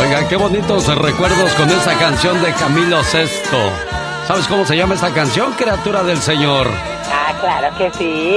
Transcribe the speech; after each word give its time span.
Oiga, 0.00 0.26
qué 0.28 0.36
bonitos 0.36 0.86
recuerdos 0.96 1.52
con 1.52 1.68
esa 1.68 1.98
canción 1.98 2.42
de 2.42 2.50
Camilo 2.54 3.04
Sesto. 3.04 3.58
¿Sabes 4.26 4.46
cómo 4.46 4.64
se 4.64 4.74
llama 4.74 4.94
esta 4.94 5.12
canción, 5.12 5.52
criatura 5.52 6.02
del 6.02 6.16
Señor? 6.16 6.68
Ah, 7.12 7.34
claro 7.38 7.76
que 7.76 7.90
sí. 7.98 8.36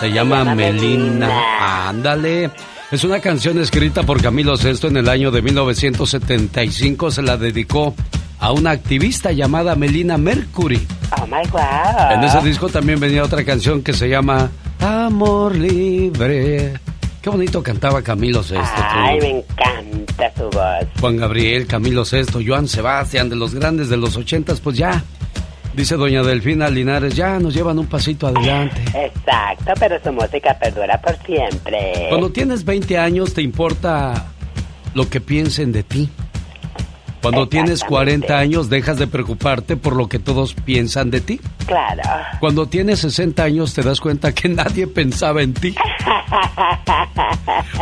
Se 0.00 0.12
llama, 0.12 0.54
Melina. 0.54 1.88
Ándale. 1.88 2.50
Es 2.90 3.04
una 3.04 3.20
canción 3.20 3.58
escrita 3.58 4.02
por 4.02 4.20
Camilo 4.20 4.58
Sesto 4.58 4.88
en 4.88 4.98
el 4.98 5.08
año 5.08 5.30
de 5.30 5.40
1975. 5.40 7.10
Se 7.10 7.22
la 7.22 7.38
dedicó 7.38 7.94
a 8.38 8.52
una 8.52 8.72
activista 8.72 9.32
llamada 9.32 9.76
Melina 9.76 10.18
Mercury. 10.18 10.86
Oh 11.18 11.26
my 11.26 11.48
God. 11.50 12.12
En 12.12 12.22
ese 12.22 12.40
disco 12.42 12.68
también 12.68 13.00
venía 13.00 13.24
otra 13.24 13.44
canción 13.44 13.82
que 13.82 13.94
se 13.94 14.10
llama 14.10 14.50
Amor 14.78 15.56
Libre. 15.56 16.74
Qué 17.22 17.30
bonito 17.30 17.62
cantaba 17.62 18.02
Camilo 18.02 18.42
Sesto. 18.42 18.64
Ay, 18.76 19.20
me 19.20 19.30
encanta 19.38 20.32
su 20.36 20.44
voz. 20.44 20.86
Juan 21.00 21.16
Gabriel, 21.16 21.66
Camilo 21.66 22.04
Sesto, 22.04 22.40
Joan 22.44 22.68
Sebastián, 22.68 23.28
de 23.28 23.36
los 23.36 23.54
grandes 23.54 23.88
de 23.88 23.96
los 23.96 24.16
ochentas, 24.16 24.60
pues 24.60 24.76
ya. 24.76 25.02
Dice 25.74 25.96
doña 25.96 26.22
Delfina 26.22 26.68
Linares, 26.70 27.14
ya 27.14 27.38
nos 27.38 27.54
llevan 27.54 27.78
un 27.78 27.86
pasito 27.86 28.26
adelante. 28.26 28.80
Exacto, 28.94 29.72
pero 29.78 30.02
su 30.02 30.12
música 30.12 30.58
perdura 30.58 31.00
por 31.00 31.16
siempre. 31.24 32.06
Cuando 32.08 32.30
tienes 32.30 32.64
20 32.64 32.98
años, 32.98 33.34
¿te 33.34 33.42
importa 33.42 34.26
lo 34.94 35.08
que 35.08 35.20
piensen 35.20 35.70
de 35.70 35.82
ti? 35.84 36.08
Cuando 37.22 37.48
tienes 37.48 37.82
40 37.84 38.38
años 38.38 38.70
dejas 38.70 38.98
de 38.98 39.06
preocuparte 39.06 39.76
por 39.76 39.96
lo 39.96 40.08
que 40.08 40.18
todos 40.18 40.54
piensan 40.54 41.10
de 41.10 41.20
ti. 41.20 41.40
Claro. 41.66 42.02
Cuando 42.40 42.66
tienes 42.66 43.00
60 43.00 43.42
años 43.42 43.74
te 43.74 43.82
das 43.82 44.00
cuenta 44.00 44.32
que 44.32 44.48
nadie 44.48 44.86
pensaba 44.86 45.42
en 45.42 45.54
ti. 45.54 45.74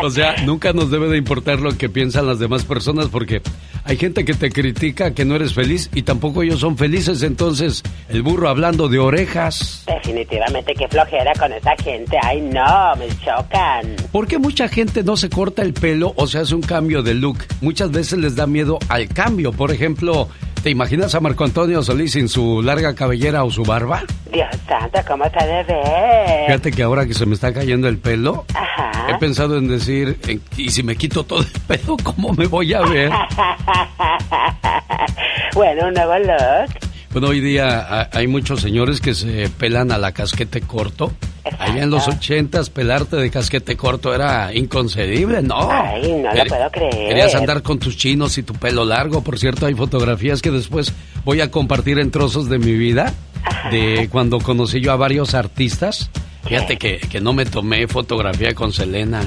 o 0.03 0.11
sea, 0.11 0.37
nunca 0.45 0.73
nos 0.73 0.91
debe 0.91 1.09
de 1.09 1.19
importar 1.19 1.61
lo 1.61 1.77
que 1.77 1.89
piensan 1.89 2.27
las 2.27 2.39
demás 2.39 2.65
personas 2.65 3.09
porque 3.09 3.43
hay 3.85 3.97
gente 3.97 4.25
que 4.25 4.35
te 4.35 4.51
critica 4.51 5.13
que 5.15 5.25
no 5.25 5.37
eres 5.37 5.55
feliz 5.55 5.91
y 5.95 6.03
tampoco 6.03 6.43
ellos 6.43 6.61
son 6.61 6.77
felices, 6.77 7.23
entonces 7.23 7.83
el 8.09 8.23
burro 8.23 8.49
hablando 8.49 8.89
de 8.89 8.99
orejas. 8.99 9.85
Definitivamente 9.87 10.75
qué 10.75 10.89
flojera 10.89 11.33
con 11.39 11.53
esa 11.53 11.77
gente. 11.77 12.19
Ay, 12.23 12.41
no, 12.41 12.97
me 12.97 13.09
chocan. 13.25 13.95
¿Por 14.11 14.27
qué 14.27 14.39
mucha 14.39 14.69
gente 14.69 15.03
no 15.05 15.17
se 15.17 15.29
corta 15.29 15.63
el 15.63 15.73
pelo 15.73 16.13
o 16.17 16.27
se 16.27 16.39
hace 16.39 16.55
un 16.55 16.63
cambio 16.63 17.03
de 17.03 17.15
look? 17.15 17.39
Muchas 17.61 17.91
veces 17.91 18.19
les 18.19 18.35
da 18.35 18.47
miedo 18.47 18.79
al 18.89 19.09
cambio. 19.09 19.26
Por 19.27 19.73
ejemplo, 19.73 20.29
¿te 20.63 20.71
imaginas 20.71 21.17
a 21.17 21.21
Marco 21.21 21.43
Antonio 21.43 21.83
Solís 21.83 22.13
sin 22.13 22.29
su 22.29 22.63
larga 22.63 22.95
cabellera 22.95 23.43
o 23.43 23.51
su 23.51 23.65
barba? 23.65 24.05
Dios 24.33 24.47
santo, 24.69 25.01
¿cómo 25.05 25.29
te 25.31 25.45
de 25.45 25.65
ver? 25.65 26.47
Fíjate 26.47 26.71
que 26.71 26.83
ahora 26.85 27.07
que 27.07 27.15
se 27.15 27.27
me 27.27 27.35
está 27.35 27.53
cayendo 27.53 27.89
el 27.89 27.99
pelo, 27.99 28.45
Ajá. 28.55 28.93
he 29.11 29.19
pensado 29.19 29.59
en 29.59 29.67
decir, 29.67 30.17
y 30.57 30.71
si 30.71 30.85
me 30.85 30.95
quito 30.95 31.25
todo 31.25 31.41
el 31.41 31.51
pelo, 31.67 31.97
¿cómo 32.05 32.35
me 32.35 32.47
voy 32.47 32.73
a 32.73 32.83
ver? 32.83 33.11
bueno, 35.55 35.89
un 35.89 35.95
nuevo 35.95 36.19
look. 36.19 36.71
Bueno, 37.13 37.29
hoy 37.29 37.41
día 37.41 37.79
ha- 37.81 38.09
hay 38.13 38.27
muchos 38.27 38.61
señores 38.61 39.01
que 39.01 39.15
se 39.15 39.49
pelan 39.49 39.91
a 39.93 39.99
la 39.99 40.13
casquete 40.13 40.61
corto. 40.61 41.13
Allá 41.59 41.85
en 41.85 41.91
los 41.91 42.09
ochentas, 42.09 42.71
pelarte 42.71 43.17
de 43.17 43.31
casquete 43.31 43.77
corto 43.77 44.13
era 44.15 44.53
inconcebible, 44.53 45.43
¿no? 45.43 45.71
Ay, 45.71 46.13
no 46.13 46.35
lo 46.35 46.45
puedo 46.45 46.71
creer. 46.73 47.09
Querías 47.09 47.35
andar 47.35 47.63
con 47.63 47.79
tus 47.79 47.97
chinos 47.97 48.37
y 48.37 48.43
tu 48.43 48.53
pelo 48.55 48.85
largo. 48.85 49.23
Por 49.23 49.39
cierto, 49.39 49.67
hay 49.67 49.75
fotografías 49.75 50.43
que 50.43 50.51
después 50.51 50.93
voy 51.25 51.41
a 51.41 51.51
compartir 51.51 51.99
en 52.01 52.11
trozos 52.11 52.49
de 52.49 52.59
mi 52.59 52.73
vida. 52.73 53.15
De 53.71 54.09
cuando 54.11 54.39
conocí 54.41 54.81
yo 54.81 54.91
a 54.93 54.97
varios 54.97 55.35
artistas. 55.35 56.11
Fíjate 56.45 56.77
que, 56.77 56.99
que 56.99 57.21
no 57.21 57.33
me 57.33 57.47
tomé 57.47 57.87
fotografía 57.87 58.55
con 58.55 58.73
Selena. 58.73 59.23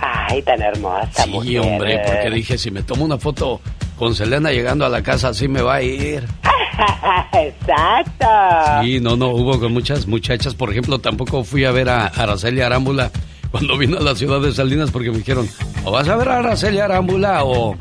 Ay, 0.00 0.40
tan 0.42 0.62
hermosa 0.62 1.24
Sí, 1.24 1.30
mujer. 1.30 1.60
hombre, 1.60 2.00
porque 2.06 2.30
dije, 2.30 2.58
si 2.58 2.70
me 2.70 2.82
tomo 2.82 3.04
una 3.04 3.18
foto 3.18 3.60
con 3.96 4.14
Selena 4.14 4.52
llegando 4.52 4.84
a 4.84 4.88
la 4.88 5.02
casa, 5.02 5.28
así 5.28 5.48
me 5.48 5.62
va 5.62 5.76
a 5.76 5.82
ir. 5.82 6.24
Exacto. 7.32 8.26
Sí, 8.82 9.00
no, 9.00 9.16
no, 9.16 9.28
hubo 9.28 9.58
con 9.58 9.72
muchas 9.72 10.06
muchachas. 10.06 10.54
Por 10.54 10.70
ejemplo, 10.70 10.98
tampoco 10.98 11.44
fui 11.44 11.64
a 11.64 11.70
ver 11.70 11.88
a 11.88 12.06
Araceli 12.06 12.60
Arámbula 12.60 13.10
cuando 13.50 13.76
vino 13.78 13.98
a 13.98 14.00
la 14.02 14.14
ciudad 14.14 14.40
de 14.40 14.52
Salinas 14.52 14.90
porque 14.90 15.10
me 15.10 15.18
dijeron, 15.18 15.48
o 15.84 15.90
vas 15.90 16.08
a 16.08 16.16
ver 16.16 16.28
a 16.28 16.38
Araceli 16.38 16.78
Arámbula 16.78 17.44
o, 17.44 17.76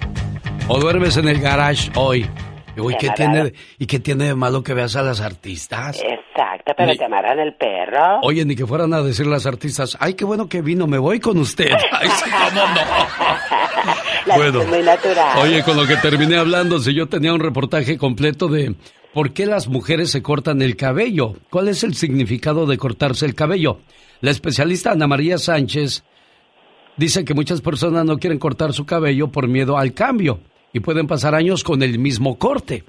o 0.68 0.80
duermes 0.80 1.18
en 1.18 1.28
el 1.28 1.40
garage 1.40 1.92
hoy. 1.96 2.28
Digo, 2.76 2.92
¿y 2.92 2.98
Qué 2.98 3.10
tiene, 3.12 3.54
¿y 3.80 3.86
qué 3.86 4.00
tiene 4.00 4.26
de 4.26 4.36
malo 4.36 4.64
que 4.64 4.74
veas 4.74 4.96
a 4.96 5.02
las 5.04 5.22
artistas? 5.22 6.02
Exacto, 6.02 6.74
pero 6.76 6.92
Ni- 6.92 6.98
te 6.98 7.06
el 7.06 7.54
perro. 7.56 8.20
Oye, 8.24 8.44
ni 8.46 8.56
que 8.56 8.66
fueran 8.66 8.94
a 8.94 9.02
decir 9.02 9.28
las 9.28 9.46
artistas, 9.46 9.98
ay, 10.00 10.14
qué 10.16 10.26
bueno 10.26 10.50
que 10.50 10.62
vino, 10.62 10.88
me 10.88 10.98
voy 10.98 11.20
con 11.20 11.38
usted. 11.38 11.72
Ay, 11.92 12.10
sí, 12.10 12.30
cómo 12.30 12.62
no. 12.62 12.76
La 14.26 14.36
bueno. 14.38 14.64
muy 14.66 14.82
natural. 14.84 15.38
Oye, 15.40 15.64
con 15.64 15.78
lo 15.78 15.86
que 15.86 15.96
terminé 15.98 16.38
hablando, 16.38 16.80
si 16.80 16.94
yo 16.94 17.08
tenía 17.08 17.34
un 17.34 17.40
reportaje 17.40 17.98
completo 17.98 18.48
de 18.48 18.76
por 19.14 19.32
qué 19.34 19.46
las 19.46 19.68
mujeres 19.68 20.12
se 20.12 20.22
cortan 20.22 20.62
el 20.62 20.76
cabello, 20.76 21.36
cuál 21.50 21.68
es 21.70 21.84
el 21.84 21.96
significado 21.96 22.66
de 22.66 22.78
cortarse 22.78 23.26
el 23.26 23.36
cabello. 23.36 23.80
La 24.22 24.32
especialista 24.32 24.92
Ana 24.92 25.08
María 25.08 25.38
Sánchez 25.38 26.04
dice 26.98 27.24
que 27.24 27.34
muchas 27.34 27.62
personas 27.62 28.06
no 28.06 28.18
quieren 28.18 28.40
cortar 28.40 28.74
su 28.74 28.86
cabello 28.86 29.30
por 29.32 29.48
miedo 29.48 29.78
al 29.78 29.94
cambio 29.94 30.40
y 30.74 30.80
pueden 30.80 31.08
pasar 31.08 31.36
años 31.36 31.64
con 31.64 31.82
el 31.84 32.00
mismo 32.00 32.38
corte. 32.38 32.84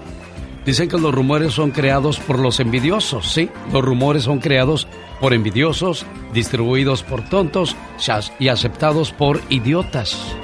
Dicen 0.65 0.89
que 0.89 0.99
los 0.99 1.15
rumores 1.15 1.53
son 1.53 1.71
creados 1.71 2.19
por 2.19 2.39
los 2.39 2.59
envidiosos, 2.59 3.31
sí, 3.31 3.51
los 3.73 3.85
rumores 3.85 4.25
son 4.25 4.39
creados 4.39 4.89
por 5.21 5.35
envidiosos, 5.35 6.07
distribuidos 6.33 7.03
por 7.03 7.29
tontos 7.29 7.77
y 8.39 8.49
aceptados 8.49 9.13
por 9.13 9.41
idiotas. 9.49 10.37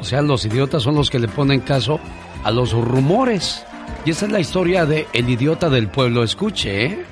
O 0.00 0.04
sea, 0.04 0.22
los 0.22 0.44
idiotas 0.44 0.82
son 0.82 0.96
los 0.96 1.10
que 1.10 1.18
le 1.18 1.28
ponen 1.28 1.60
caso 1.60 2.00
a 2.42 2.50
los 2.50 2.72
rumores. 2.72 3.64
Y 4.04 4.10
esa 4.10 4.26
es 4.26 4.32
la 4.32 4.40
historia 4.40 4.84
de 4.84 5.06
El 5.12 5.30
idiota 5.30 5.70
del 5.70 5.88
pueblo. 5.88 6.22
Escuche, 6.22 6.86
¿eh? 6.86 7.04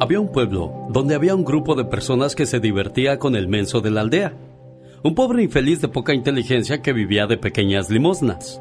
Había 0.00 0.20
un 0.20 0.30
pueblo 0.30 0.86
donde 0.90 1.14
había 1.14 1.34
un 1.34 1.44
grupo 1.44 1.74
de 1.74 1.84
personas 1.84 2.36
que 2.36 2.46
se 2.46 2.60
divertía 2.60 3.18
con 3.18 3.34
el 3.34 3.48
menso 3.48 3.80
de 3.80 3.90
la 3.90 4.02
aldea. 4.02 4.36
Un 5.02 5.14
pobre 5.14 5.42
infeliz 5.42 5.80
de 5.80 5.88
poca 5.88 6.14
inteligencia 6.14 6.82
que 6.82 6.92
vivía 6.92 7.26
de 7.26 7.38
pequeñas 7.38 7.90
limosnas. 7.90 8.60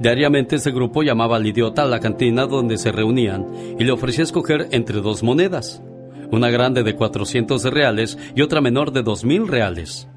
Diariamente 0.00 0.56
ese 0.56 0.70
grupo 0.70 1.02
llamaba 1.02 1.36
al 1.36 1.46
idiota 1.46 1.82
a 1.82 1.86
la 1.86 2.00
cantina 2.00 2.46
donde 2.46 2.78
se 2.78 2.90
reunían 2.90 3.46
y 3.78 3.84
le 3.84 3.92
ofrecía 3.92 4.24
escoger 4.24 4.68
entre 4.70 5.02
dos 5.02 5.22
monedas, 5.22 5.82
una 6.30 6.48
grande 6.48 6.82
de 6.82 6.96
400 6.96 7.64
reales 7.64 8.16
y 8.34 8.40
otra 8.40 8.62
menor 8.62 8.92
de 8.92 9.04
2.000 9.04 9.46
reales. 9.46 10.08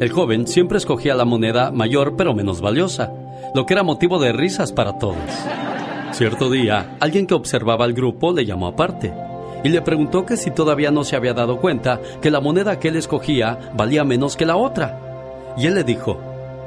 El 0.00 0.10
joven 0.10 0.48
siempre 0.48 0.78
escogía 0.78 1.14
la 1.14 1.24
moneda 1.24 1.70
mayor 1.70 2.16
pero 2.16 2.34
menos 2.34 2.60
valiosa, 2.60 3.12
lo 3.54 3.66
que 3.66 3.74
era 3.74 3.84
motivo 3.84 4.18
de 4.18 4.32
risas 4.32 4.72
para 4.72 4.98
todos. 4.98 5.16
Cierto 6.10 6.50
día, 6.50 6.96
alguien 6.98 7.28
que 7.28 7.34
observaba 7.34 7.84
al 7.84 7.92
grupo 7.92 8.32
le 8.32 8.44
llamó 8.44 8.66
aparte 8.66 9.14
y 9.62 9.68
le 9.68 9.80
preguntó 9.80 10.26
que 10.26 10.36
si 10.36 10.50
todavía 10.50 10.90
no 10.90 11.04
se 11.04 11.14
había 11.14 11.34
dado 11.34 11.60
cuenta 11.60 12.00
que 12.20 12.32
la 12.32 12.40
moneda 12.40 12.80
que 12.80 12.88
él 12.88 12.96
escogía 12.96 13.70
valía 13.76 14.02
menos 14.02 14.36
que 14.36 14.46
la 14.46 14.56
otra. 14.56 15.54
Y 15.56 15.66
él 15.66 15.76
le 15.76 15.84
dijo, 15.84 16.18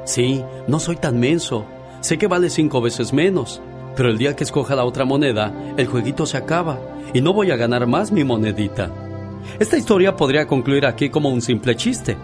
sí, 0.04 0.42
no 0.66 0.78
soy 0.78 0.96
tan 0.96 1.20
menso, 1.20 1.66
sé 2.04 2.18
que 2.18 2.26
vale 2.26 2.50
cinco 2.50 2.82
veces 2.82 3.14
menos, 3.14 3.62
pero 3.96 4.10
el 4.10 4.18
día 4.18 4.36
que 4.36 4.44
escoja 4.44 4.74
la 4.74 4.84
otra 4.84 5.06
moneda, 5.06 5.54
el 5.78 5.86
jueguito 5.86 6.26
se 6.26 6.36
acaba 6.36 6.78
y 7.14 7.22
no 7.22 7.32
voy 7.32 7.50
a 7.50 7.56
ganar 7.56 7.86
más 7.86 8.12
mi 8.12 8.24
monedita. 8.24 8.90
Esta 9.58 9.78
historia 9.78 10.14
podría 10.14 10.46
concluir 10.46 10.84
aquí 10.84 11.08
como 11.08 11.30
un 11.30 11.40
simple 11.40 11.76
chiste, 11.76 12.18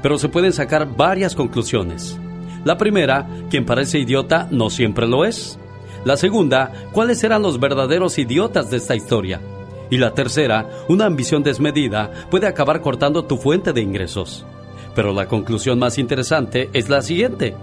pero 0.00 0.18
se 0.18 0.30
pueden 0.30 0.54
sacar 0.54 0.96
varias 0.96 1.34
conclusiones. 1.34 2.18
La 2.64 2.78
primera, 2.78 3.28
quien 3.50 3.66
parece 3.66 3.98
idiota 3.98 4.48
no 4.50 4.70
siempre 4.70 5.06
lo 5.06 5.26
es. 5.26 5.58
La 6.06 6.16
segunda, 6.16 6.72
cuáles 6.92 7.22
eran 7.22 7.42
los 7.42 7.60
verdaderos 7.60 8.18
idiotas 8.18 8.70
de 8.70 8.78
esta 8.78 8.96
historia. 8.96 9.42
Y 9.90 9.98
la 9.98 10.14
tercera, 10.14 10.66
una 10.88 11.04
ambición 11.04 11.42
desmedida 11.42 12.10
puede 12.30 12.46
acabar 12.46 12.80
cortando 12.80 13.26
tu 13.26 13.36
fuente 13.36 13.74
de 13.74 13.82
ingresos. 13.82 14.46
Pero 14.94 15.12
la 15.12 15.28
conclusión 15.28 15.78
más 15.78 15.98
interesante 15.98 16.70
es 16.72 16.88
la 16.88 17.02
siguiente. 17.02 17.54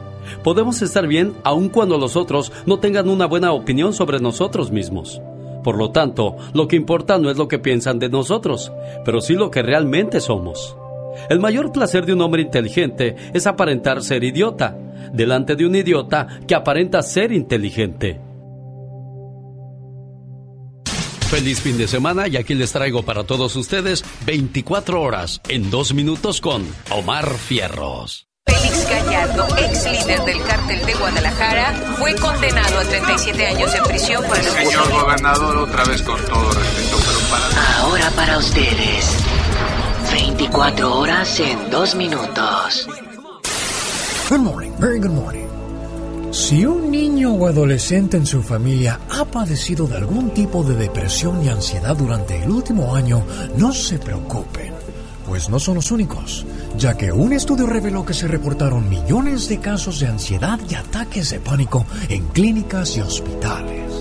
Podemos 0.44 0.82
estar 0.82 1.08
bien 1.08 1.34
aun 1.44 1.70
cuando 1.70 1.98
los 1.98 2.16
otros 2.16 2.52
no 2.66 2.80
tengan 2.80 3.10
una 3.10 3.26
buena 3.26 3.52
opinión 3.52 3.94
sobre 3.94 4.20
nosotros 4.20 4.72
mismos. 4.72 5.22
Por 5.64 5.78
lo 5.78 5.92
tanto, 5.92 6.36
lo 6.54 6.68
que 6.68 6.76
importa 6.76 7.18
no 7.18 7.30
es 7.30 7.38
lo 7.38 7.48
que 7.48 7.60
piensan 7.60 8.00
de 8.00 8.10
nosotros, 8.10 8.72
pero 9.06 9.22
sí 9.22 9.34
lo 9.34 9.50
que 9.50 9.62
realmente 9.62 10.20
somos. 10.20 10.76
El 11.30 11.40
mayor 11.40 11.72
placer 11.72 12.06
de 12.06 12.14
un 12.14 12.22
hombre 12.22 12.42
inteligente 12.42 13.16
es 13.34 13.48
aparentar 13.48 14.04
ser 14.04 14.24
idiota, 14.24 14.78
delante 15.14 15.56
de 15.56 15.66
un 15.66 15.76
idiota 15.76 16.28
que 16.48 16.56
aparenta 16.56 17.02
ser 17.02 17.32
inteligente. 17.32 18.20
Feliz 21.30 21.62
fin 21.62 21.78
de 21.78 21.88
semana 21.88 22.28
y 22.28 22.38
aquí 22.38 22.54
les 22.54 22.72
traigo 22.72 23.02
para 23.02 23.24
todos 23.24 23.56
ustedes 23.56 24.04
24 24.26 25.02
horas 25.02 25.42
en 25.50 25.72
dos 25.72 25.94
minutos 25.94 26.40
con 26.42 26.64
Omar 26.92 27.28
Fierros. 27.28 28.33
Félix 28.74 28.90
Gallardo, 28.90 29.48
ex 29.58 29.86
líder 29.86 30.26
del 30.26 30.44
cártel 30.44 30.86
de 30.86 30.94
Guadalajara, 30.96 31.74
fue 31.98 32.16
condenado 32.16 32.80
a 32.80 32.84
37 32.84 33.46
años 33.46 33.72
de 33.72 33.82
prisión 33.82 34.24
por 34.24 34.38
el 34.38 34.44
Señor 34.44 34.92
gobernador, 34.92 35.58
otra 35.58 35.84
vez 35.86 36.02
con 36.02 36.20
todo 36.26 36.52
respeto, 36.52 36.98
pero 37.06 37.20
para... 37.30 37.80
Ahora 37.82 38.10
para 38.16 38.38
ustedes, 38.40 39.18
24 40.12 40.98
horas 40.98 41.40
en 41.40 41.70
dos 41.70 41.94
minutos. 41.96 42.88
Good 44.30 44.40
morning, 44.40 44.72
very 44.80 45.00
good 45.00 45.12
morning. 45.12 45.48
Si 46.32 46.66
un 46.66 46.90
niño 46.90 47.34
o 47.34 47.48
adolescente 47.48 48.18
en 48.18 48.26
su 48.26 48.42
familia 48.42 49.00
ha 49.12 49.24
padecido 49.24 49.86
de 49.86 49.98
algún 49.98 50.32
tipo 50.32 50.64
de 50.64 50.76
depresión 50.76 51.46
y 51.46 51.50
ansiedad 51.50 51.96
durante 51.96 52.42
el 52.42 52.50
último 52.50 52.96
año, 52.96 53.24
no 53.56 53.72
se 53.72 54.00
preocupen, 54.00 54.73
pues 55.34 55.50
no 55.50 55.60
son 55.60 55.74
los 55.74 55.90
únicos, 55.90 56.46
ya 56.78 56.96
que 56.96 57.12
un 57.12 57.34
estudio 57.34 57.66
reveló 57.66 58.06
que 58.06 58.14
se 58.14 58.28
reportaron 58.28 58.88
millones 58.88 59.50
de 59.50 59.58
casos 59.58 60.00
de 60.00 60.06
ansiedad 60.06 60.60
y 60.70 60.76
ataques 60.76 61.32
de 61.32 61.40
pánico 61.40 61.88
en 62.08 62.24
clínicas 62.28 62.96
y 62.98 63.02
hospitales. 63.02 63.92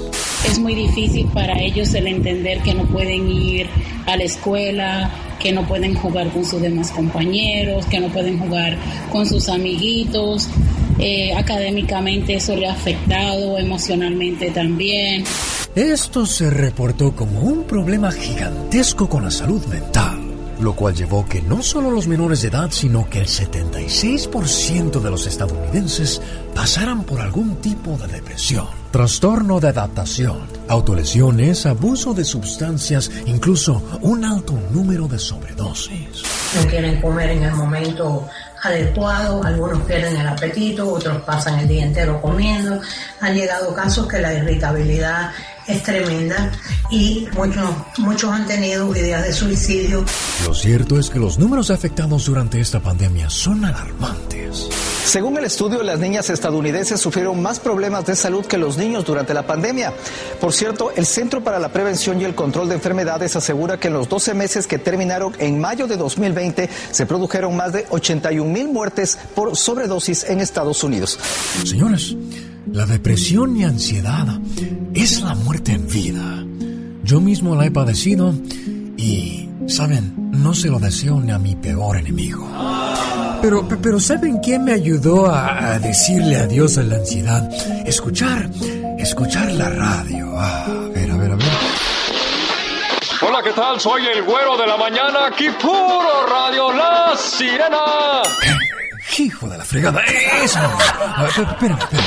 Es 0.47 0.59
muy 0.59 0.75
difícil 0.75 1.27
para 1.29 1.59
ellos 1.59 1.95
el 1.95 2.07
entender 2.07 2.61
que 2.61 2.75
no 2.75 2.85
pueden 2.85 3.31
ir 3.31 3.67
a 4.05 4.15
la 4.15 4.25
escuela, 4.25 5.11
que 5.41 5.53
no 5.53 5.67
pueden 5.67 5.95
jugar 5.95 6.29
con 6.29 6.45
sus 6.45 6.61
demás 6.61 6.91
compañeros, 6.91 7.87
que 7.87 7.99
no 7.99 8.09
pueden 8.09 8.39
jugar 8.39 8.77
con 9.11 9.27
sus 9.27 9.49
amiguitos. 9.49 10.51
Eh, 10.99 11.33
académicamente 11.35 12.35
eso 12.35 12.55
le 12.55 12.67
ha 12.69 12.73
afectado, 12.73 13.57
emocionalmente 13.57 14.51
también. 14.51 15.25
Esto 15.75 16.27
se 16.27 16.51
reportó 16.51 17.17
como 17.17 17.41
un 17.41 17.65
problema 17.65 18.13
gigantesco 18.13 19.09
con 19.09 19.25
la 19.25 19.31
salud 19.31 19.65
mental, 19.69 20.21
lo 20.63 20.75
cual 20.75 20.95
llevó 20.95 21.27
que 21.27 21.43
no 21.43 21.63
solo 21.63 21.91
los 21.91 22.07
menores 22.07 22.43
de 22.43 22.49
edad, 22.49 22.71
sino 22.71 23.09
que 23.11 23.21
el 23.21 23.27
76% 23.27 25.01
de 25.01 25.11
los 25.11 25.27
estadounidenses 25.27 26.23
pasaran 26.55 27.05
por 27.05 27.21
algún 27.21 27.57
tipo 27.57 27.97
de 27.99 28.07
depresión, 28.07 28.67
trastorno 28.91 29.61
de 29.61 29.69
adaptación, 29.69 30.41
autolesiones, 30.69 31.67
abuso 31.67 32.15
de 32.15 32.25
sustancias, 32.25 33.11
incluso 33.27 33.83
un 34.03 34.25
alto 34.25 34.59
número 34.71 35.09
de 35.09 35.19
sobredosis. 35.19 36.23
No 36.61 36.69
quieren 36.69 37.01
comer 37.01 37.31
en 37.31 37.43
el 37.45 37.55
momento 37.55 38.29
adecuado, 38.63 39.43
algunos 39.43 39.81
pierden 39.83 40.17
el 40.17 40.29
apetito, 40.29 40.93
otros 40.93 41.21
pasan 41.23 41.59
el 41.61 41.69
día 41.69 41.85
entero 41.85 42.21
comiendo. 42.21 42.81
Han 43.21 43.35
llegado 43.35 43.75
casos 43.75 44.07
que 44.07 44.19
la 44.19 44.33
irritabilidad 44.35 45.33
es 45.67 45.83
tremenda 45.83 46.53
y 46.91 47.27
muchos, 47.35 47.71
muchos 47.99 48.31
han 48.31 48.47
tenido 48.47 48.95
ideas 48.95 49.25
de 49.25 49.33
suicidio. 49.33 50.05
Lo 50.47 50.55
cierto 50.55 50.99
es 50.99 51.11
que 51.11 51.19
los 51.19 51.39
números 51.39 51.71
afectados 51.71 52.27
durante 52.27 52.61
esta 52.61 52.81
pandemia 52.81 53.31
son 53.31 53.65
alarmantes. 53.65 54.69
Según 55.05 55.37
el 55.37 55.45
estudio, 55.45 55.83
las 55.83 55.99
niñas 55.99 56.31
estadounidenses 56.31 57.01
sufrieron 57.01 57.43
más 57.43 57.59
problemas 57.61 58.07
de 58.07 58.15
salud 58.15 58.47
que 58.47 58.57
los 58.57 58.79
niños 58.79 59.05
durante 59.05 59.35
la 59.35 59.47
pandemia. 59.47 59.93
Por 60.41 60.53
cierto, 60.53 60.93
el 60.95 61.07
Centro 61.07 61.43
para 61.43 61.59
la 61.59 61.73
Prevención 61.73 62.21
y 62.21 62.25
el 62.25 62.35
Control 62.35 62.69
de 62.69 62.77
Enfermedades 62.77 63.35
asegura 63.35 63.79
que 63.79 63.89
en 63.89 63.95
los 63.95 64.09
12 64.09 64.35
meses 64.35 64.67
que 64.67 64.79
terminaron 64.79 65.35
en 65.39 65.61
mayo 65.61 65.87
de 65.87 65.97
2020 65.97 66.69
se 66.91 67.07
produjeron 67.07 67.57
más 67.57 67.73
de 67.73 67.87
81 67.91 68.51
mil 68.51 68.69
muertes 68.69 69.19
por 69.35 69.57
sobredosis 69.57 70.25
en 70.25 70.41
Estados 70.41 70.85
Unidos. 70.85 71.19
Señores, 71.65 72.17
la 72.73 72.87
depresión 72.87 73.57
y 73.57 73.65
ansiedad 73.65 74.27
es 74.95 75.21
la 75.23 75.35
muerte 75.35 75.73
en 75.73 75.87
vida. 75.87 76.45
Yo 77.05 77.21
mismo 77.21 77.55
la 77.55 77.67
he 77.67 77.71
padecido 77.71 78.35
y, 78.97 79.49
¿saben? 79.67 80.15
No 80.33 80.55
se 80.55 80.69
lo 80.69 80.79
deseo 80.79 81.21
ni 81.21 81.31
a 81.31 81.39
mi 81.39 81.55
peor 81.57 81.99
enemigo. 81.99 82.49
Pero, 83.43 83.67
pero 83.83 84.01
¿saben 84.01 84.39
quién 84.39 84.65
me 84.65 84.73
ayudó 84.73 85.27
a, 85.27 85.75
a 85.75 85.79
decirle 85.79 86.37
adiós 86.37 86.79
a 86.79 86.83
la 86.85 86.97
ansiedad? 86.97 87.51
Escuchar, 87.85 88.49
escuchar 88.99 89.51
la 89.53 89.69
radio. 89.69 90.33
Ah, 90.37 90.65
a 90.67 90.89
ver, 90.95 91.11
a 91.11 91.17
ver, 91.17 91.33
a 91.33 91.37
ver. 91.37 91.49
Hola, 93.29 93.43
¿qué 93.43 93.51
tal? 93.53 93.81
Soy 93.81 94.03
el 94.07 94.23
güero 94.23 94.57
de 94.57 94.67
la 94.67 94.77
mañana, 94.77 95.27
aquí 95.27 95.49
puro 95.61 96.27
Radio 96.29 96.73
La 96.73 97.15
Sirena. 97.17 98.23
Hijo 99.19 99.47
de 99.49 99.59
la 99.59 99.65
fregada, 99.65 100.03
esa. 100.43 100.65
A 100.65 101.23
ver, 101.23 101.31
espérame, 101.31 101.79
espérame. 101.79 102.07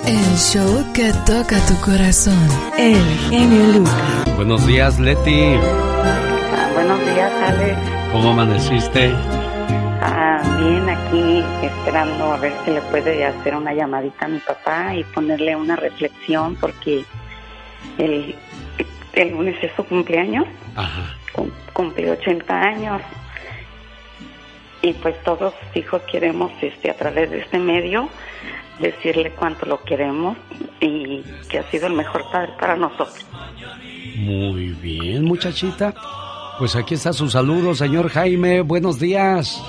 El 0.05 0.37
show 0.37 0.85
que 0.93 1.11
toca 1.25 1.59
tu 1.65 1.75
corazón. 1.81 2.47
El 2.77 2.95
genio 3.29 3.79
Lucas. 3.79 4.35
Buenos 4.37 4.65
días, 4.65 4.97
Leti. 4.99 5.55
Ah, 5.57 6.69
buenos 6.73 6.99
días, 7.01 7.31
Alex. 7.43 7.77
¿Cómo 8.13 8.31
amaneciste? 8.31 9.11
Ah, 10.01 10.41
bien, 10.59 10.87
aquí 10.89 11.43
esperando 11.61 12.31
a 12.31 12.37
ver 12.37 12.53
si 12.63 12.71
le 12.71 12.79
puede 12.83 13.25
hacer 13.25 13.53
una 13.53 13.73
llamadita 13.73 14.23
a 14.25 14.29
mi 14.29 14.39
papá 14.39 14.95
y 14.95 15.03
ponerle 15.03 15.57
una 15.57 15.75
reflexión 15.75 16.55
porque 16.55 17.03
el, 17.97 18.35
el 19.13 19.31
lunes 19.31 19.55
es 19.61 19.71
su 19.75 19.83
cumpleaños. 19.83 20.45
Ajá. 20.75 21.15
Cumplió 21.73 22.13
80 22.13 22.61
años. 22.61 23.01
Y 24.81 24.93
pues 24.93 25.21
todos 25.23 25.53
hijos 25.73 26.01
queremos 26.11 26.51
este 26.61 26.91
a 26.91 26.95
través 26.95 27.29
de 27.31 27.39
este 27.39 27.57
medio 27.57 28.09
decirle 28.79 29.31
cuánto 29.31 29.65
lo 29.65 29.83
queremos 29.83 30.37
y 30.79 31.23
que 31.49 31.59
ha 31.59 31.63
sido 31.71 31.87
el 31.87 31.93
mejor 31.93 32.23
padre 32.31 32.53
para 32.59 32.75
nosotros. 32.75 33.25
Muy 34.17 34.69
bien, 34.73 35.23
muchachita. 35.25 35.93
Pues 36.59 36.75
aquí 36.75 36.95
está 36.95 37.13
su 37.13 37.29
saludo, 37.29 37.75
señor 37.75 38.09
Jaime. 38.09 38.61
Buenos 38.61 38.99
días. 38.99 39.63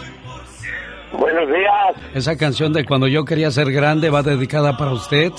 Buenos 1.12 1.48
días. 1.48 2.14
Esa 2.14 2.36
canción 2.36 2.72
de 2.72 2.84
Cuando 2.84 3.08
yo 3.08 3.24
quería 3.24 3.50
ser 3.50 3.72
grande 3.72 4.10
va 4.10 4.22
dedicada 4.22 4.76
para 4.76 4.92
usted. 4.92 5.32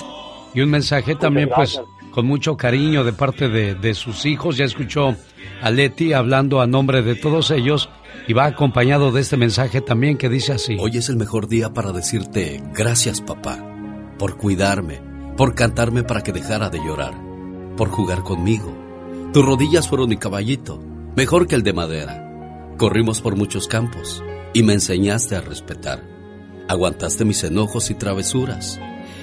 Y 0.52 0.60
un 0.62 0.70
mensaje 0.70 1.14
también, 1.14 1.48
pues, 1.54 1.80
con 2.10 2.26
mucho 2.26 2.56
cariño 2.56 3.04
de 3.04 3.12
parte 3.12 3.48
de, 3.48 3.74
de 3.74 3.94
sus 3.94 4.26
hijos. 4.26 4.56
Ya 4.56 4.64
escuchó 4.64 5.16
a 5.62 5.70
Leti 5.70 6.12
hablando 6.12 6.60
a 6.60 6.66
nombre 6.66 7.02
de 7.02 7.14
todos 7.14 7.50
ellos 7.50 7.88
y 8.26 8.32
va 8.32 8.46
acompañado 8.46 9.12
de 9.12 9.20
este 9.20 9.36
mensaje 9.36 9.80
también 9.80 10.16
que 10.16 10.28
dice 10.28 10.52
así. 10.52 10.76
Hoy 10.78 10.96
es 10.96 11.08
el 11.08 11.16
mejor 11.16 11.48
día 11.48 11.72
para 11.72 11.92
decirte 11.92 12.62
gracias 12.72 13.20
papá, 13.20 13.58
por 14.18 14.36
cuidarme, 14.36 15.00
por 15.36 15.54
cantarme 15.54 16.02
para 16.02 16.22
que 16.22 16.32
dejara 16.32 16.70
de 16.70 16.78
llorar, 16.78 17.14
por 17.76 17.88
jugar 17.88 18.22
conmigo. 18.22 18.76
Tus 19.32 19.44
rodillas 19.44 19.88
fueron 19.88 20.08
mi 20.08 20.16
caballito, 20.16 20.82
mejor 21.16 21.46
que 21.46 21.54
el 21.54 21.62
de 21.62 21.72
madera. 21.72 22.74
Corrimos 22.76 23.20
por 23.20 23.36
muchos 23.36 23.68
campos 23.68 24.22
y 24.52 24.62
me 24.62 24.74
enseñaste 24.74 25.36
a 25.36 25.40
respetar. 25.40 26.02
Aguantaste 26.68 27.24
mis 27.24 27.42
enojos 27.44 27.90
y 27.90 27.94
travesuras. 27.94 28.78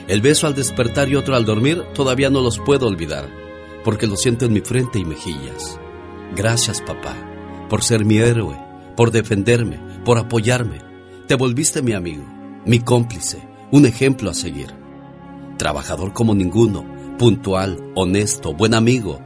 El 0.08 0.22
beso 0.22 0.48
al 0.48 0.56
despertar 0.56 1.10
y 1.10 1.16
otro 1.16 1.36
al 1.36 1.44
dormir 1.44 1.84
todavía 1.94 2.30
no 2.30 2.42
los 2.42 2.60
puedo 2.60 2.88
olvidar, 2.88 3.28
porque 3.84 4.08
lo 4.08 4.16
siento 4.16 4.46
en 4.46 4.54
mi 4.54 4.62
frente 4.62 5.00
y 5.00 5.06
mejillas. 5.06 5.78
Gracias 6.34 6.82
papá, 6.82 7.16
por 7.70 7.84
ser 7.84 8.06
mi 8.06 8.18
héroe, 8.18 8.58
por 8.96 9.12
defenderme, 9.12 9.80
por 10.06 10.18
apoyarme. 10.18 10.80
Te 11.28 11.36
volviste 11.36 11.82
mi 11.82 11.92
amigo, 11.92 12.24
mi 12.66 12.80
cómplice, 12.80 13.46
un 13.72 13.86
ejemplo 13.86 14.30
a 14.30 14.34
seguir. 14.34 14.74
Trabajador 15.58 16.14
como 16.14 16.34
ninguno, 16.34 16.86
puntual, 17.18 17.92
honesto, 17.96 18.54
buen 18.54 18.76
amigo. 18.76 19.20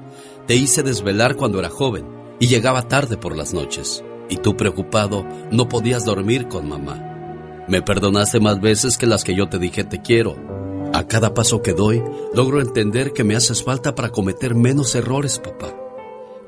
Te 0.48 0.56
hice 0.56 0.82
desvelar 0.82 1.36
cuando 1.36 1.60
era 1.60 1.70
joven 1.70 2.08
y 2.40 2.48
llegaba 2.48 2.88
tarde 2.88 3.18
por 3.18 3.38
las 3.38 3.54
noches. 3.54 4.04
Y 4.30 4.38
tú 4.38 4.58
preocupado 4.58 5.28
no 5.52 5.70
podías 5.70 6.06
dormir 6.06 6.48
con 6.48 6.68
mamá. 6.68 7.66
Me 7.68 7.84
perdonaste 7.84 8.40
más 8.40 8.60
veces 8.60 8.98
que 8.98 9.06
las 9.06 9.24
que 9.24 9.36
yo 9.36 9.48
te 9.48 9.60
dije 9.60 9.84
te 9.84 10.02
quiero. 10.02 10.61
A 10.94 11.08
cada 11.08 11.34
paso 11.34 11.62
que 11.62 11.74
doy, 11.74 12.04
logro 12.34 12.60
entender 12.60 13.14
que 13.14 13.24
me 13.24 13.36
haces 13.36 13.64
falta 13.64 13.96
para 13.96 14.10
cometer 14.10 14.56
menos 14.56 14.94
errores, 14.94 15.40
papá. 15.40 15.74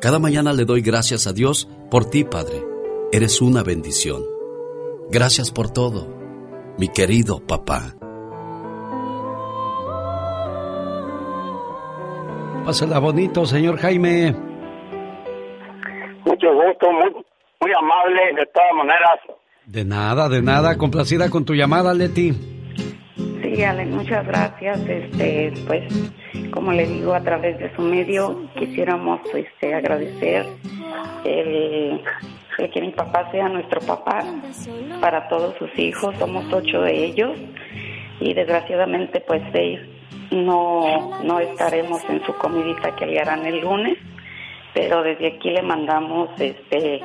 Cada 0.01 0.19
mañana 0.19 0.51
le 0.51 0.65
doy 0.65 0.81
gracias 0.81 1.27
a 1.27 1.33
Dios 1.33 1.69
por 1.89 2.09
ti, 2.09 2.25
Padre. 2.25 2.61
Eres 3.13 3.41
una 3.41 3.63
bendición. 3.63 4.21
Gracias 5.09 5.49
por 5.49 5.71
todo, 5.71 6.07
mi 6.77 6.89
querido 6.89 7.39
papá. 7.39 7.95
Pásala 12.65 12.99
bonito, 12.99 13.45
señor 13.45 13.77
Jaime. 13.77 14.35
Mucho 16.25 16.53
gusto, 16.53 16.91
muy, 16.91 17.13
muy 17.61 17.71
amable 17.73 18.21
de 18.35 18.45
todas 18.47 18.73
maneras. 18.75 19.19
De 19.65 19.85
nada, 19.85 20.27
de 20.27 20.41
nada. 20.41 20.77
Complacida 20.77 21.29
con 21.29 21.45
tu 21.45 21.53
llamada, 21.53 21.93
Leti. 21.93 22.33
Sí, 23.43 23.61
Ale, 23.61 23.85
muchas 23.87 24.25
gracias. 24.25 24.79
Este, 24.87 25.53
pues, 25.67 25.83
como 26.51 26.71
le 26.71 26.87
digo, 26.87 27.13
a 27.13 27.21
través 27.21 27.59
de 27.59 27.75
su 27.75 27.81
medio 27.81 28.47
quisiéramos 28.57 29.19
este, 29.33 29.73
agradecer 29.75 30.45
el, 31.25 32.01
el 32.57 32.71
que 32.71 32.81
mi 32.81 32.91
papá 32.91 33.29
sea 33.31 33.49
nuestro 33.49 33.81
papá 33.81 34.23
para 35.01 35.27
todos 35.27 35.55
sus 35.57 35.77
hijos. 35.77 36.15
Somos 36.19 36.45
ocho 36.53 36.81
de 36.81 37.05
ellos 37.05 37.37
y 38.21 38.33
desgraciadamente, 38.33 39.19
pues, 39.19 39.41
seis 39.51 39.79
no, 40.31 41.21
no 41.23 41.39
estaremos 41.39 42.01
en 42.09 42.25
su 42.25 42.33
comidita 42.35 42.95
que 42.95 43.05
le 43.05 43.19
harán 43.19 43.45
el 43.45 43.59
lunes, 43.59 43.97
pero 44.73 45.03
desde 45.03 45.35
aquí 45.35 45.49
le 45.49 45.61
mandamos 45.61 46.29
este, 46.39 47.01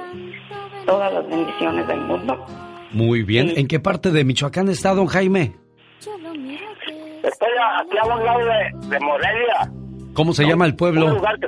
todas 0.86 1.12
las 1.12 1.28
bendiciones 1.28 1.86
del 1.88 2.00
mundo. 2.00 2.46
Muy 2.92 3.24
bien. 3.24 3.52
¿En 3.56 3.66
qué 3.66 3.80
parte 3.80 4.12
de 4.12 4.24
Michoacán 4.24 4.68
está 4.68 4.94
don 4.94 5.06
Jaime? 5.06 5.67
Estoy 6.00 7.48
aquí 7.80 7.98
a 7.98 8.04
un 8.14 8.24
lado 8.24 8.38
de, 8.40 8.88
de 8.88 9.00
Morelia. 9.00 9.70
¿Cómo 10.14 10.32
se 10.32 10.44
llama 10.44 10.64
el 10.66 10.72
Un 10.72 10.76
pueblo? 10.76 11.08
lugar, 11.14 11.38
que, 11.40 11.46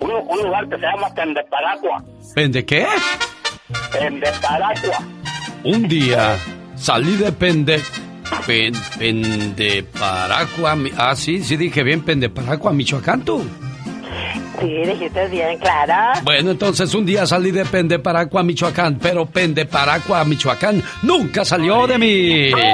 un, 0.00 0.10
un 0.10 0.42
lugar 0.42 0.68
que 0.68 0.76
se 0.76 0.82
llama 0.82 1.08
Pendeparacua. 1.14 2.04
¿Pende 2.34 2.64
qué? 2.64 2.86
Pendeparacua. 3.92 4.98
Un 5.64 5.88
día 5.88 6.36
salí 6.76 7.16
de 7.16 7.32
Pende... 7.32 7.80
Pen, 8.46 8.74
Pendeparacua... 8.98 10.76
Mi- 10.76 10.90
Ah, 10.96 11.14
sí, 11.16 11.42
sí 11.42 11.56
dije 11.56 11.82
bien 11.82 12.02
Pendeparacua, 12.04 12.72
Michoacán, 12.72 13.22
tú. 13.22 13.42
Sí, 14.60 14.66
dijiste 14.66 15.28
bien, 15.28 15.58
claro. 15.58 16.20
Bueno, 16.22 16.52
entonces 16.52 16.94
un 16.94 17.04
día 17.04 17.26
salí 17.26 17.50
de 17.50 17.64
Pendeparacua, 17.64 18.42
Michoacán, 18.42 18.98
pero 19.00 19.26
Pendeparacua, 19.26 20.24
Michoacán 20.24 20.82
nunca 21.02 21.44
salió 21.44 21.86
de 21.86 21.98
mí. 21.98 22.50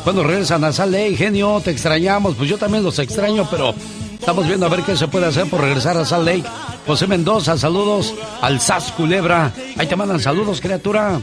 Cuando 0.07 0.23
regresan 0.23 0.63
a 0.63 0.73
Salt 0.73 0.95
genio, 1.17 1.61
te 1.61 1.73
extrañamos. 1.73 2.37
Pues 2.37 2.49
yo 2.49 2.59
también 2.59 2.85
los 2.85 2.97
extraño, 3.01 3.45
pero 3.51 3.75
estamos 4.17 4.47
viendo 4.47 4.65
a 4.65 4.69
ver 4.69 4.83
qué 4.83 4.97
se 4.97 5.09
puede 5.09 5.27
hacer 5.27 5.51
por 5.51 5.61
regresar 5.61 5.97
a 5.97 6.05
Salt 6.05 6.25
Lake. 6.25 6.45
José 6.87 7.09
Mendoza, 7.09 7.59
saludos 7.59 8.15
al 8.41 8.61
Sas 8.61 8.93
Culebra. 8.93 9.51
Ahí 9.77 9.89
te 9.89 9.97
mandan 9.97 10.21
saludos, 10.21 10.61
criatura. 10.61 11.19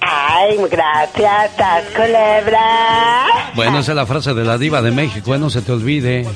Ay, 0.00 0.58
gracias, 0.68 1.56
Taz 1.56 1.84
Culebra. 1.94 3.26
Bueno, 3.54 3.78
esa 3.78 3.92
es 3.92 3.96
la 3.96 4.06
frase 4.06 4.34
de 4.34 4.42
la 4.42 4.58
diva 4.58 4.82
de 4.82 4.90
México, 4.90 5.32
eh, 5.32 5.38
no 5.38 5.48
se 5.48 5.62
te 5.62 5.70
olvide. 5.70 6.26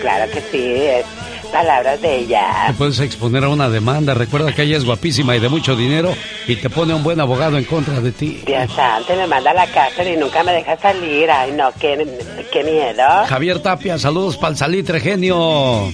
Claro 0.00 0.30
que 0.30 0.42
sí, 0.52 0.76
es 0.76 1.06
palabras 1.54 2.02
de 2.02 2.16
ella. 2.16 2.64
Te 2.66 2.74
puedes 2.74 2.98
exponer 2.98 3.44
a 3.44 3.48
una 3.48 3.68
demanda. 3.68 4.12
Recuerda 4.12 4.52
que 4.52 4.62
ella 4.62 4.76
es 4.76 4.84
guapísima 4.84 5.36
y 5.36 5.40
de 5.40 5.48
mucho 5.48 5.76
dinero 5.76 6.12
y 6.48 6.56
te 6.56 6.68
pone 6.68 6.92
un 6.92 7.04
buen 7.04 7.20
abogado 7.20 7.56
en 7.56 7.64
contra 7.64 8.00
de 8.00 8.10
ti. 8.10 8.42
Dios 8.44 8.72
santo, 8.72 9.14
me 9.14 9.26
manda 9.28 9.52
a 9.52 9.54
la 9.54 9.66
cárcel 9.68 10.08
y 10.08 10.16
nunca 10.16 10.42
me 10.42 10.52
deja 10.52 10.76
salir. 10.76 11.30
Ay, 11.30 11.52
no, 11.52 11.70
qué, 11.78 12.04
qué 12.52 12.64
miedo. 12.64 13.04
Javier 13.28 13.60
Tapia, 13.60 13.98
saludos 13.98 14.36
para 14.36 14.50
el 14.50 14.56
salitre 14.56 14.98
genio. 14.98 15.92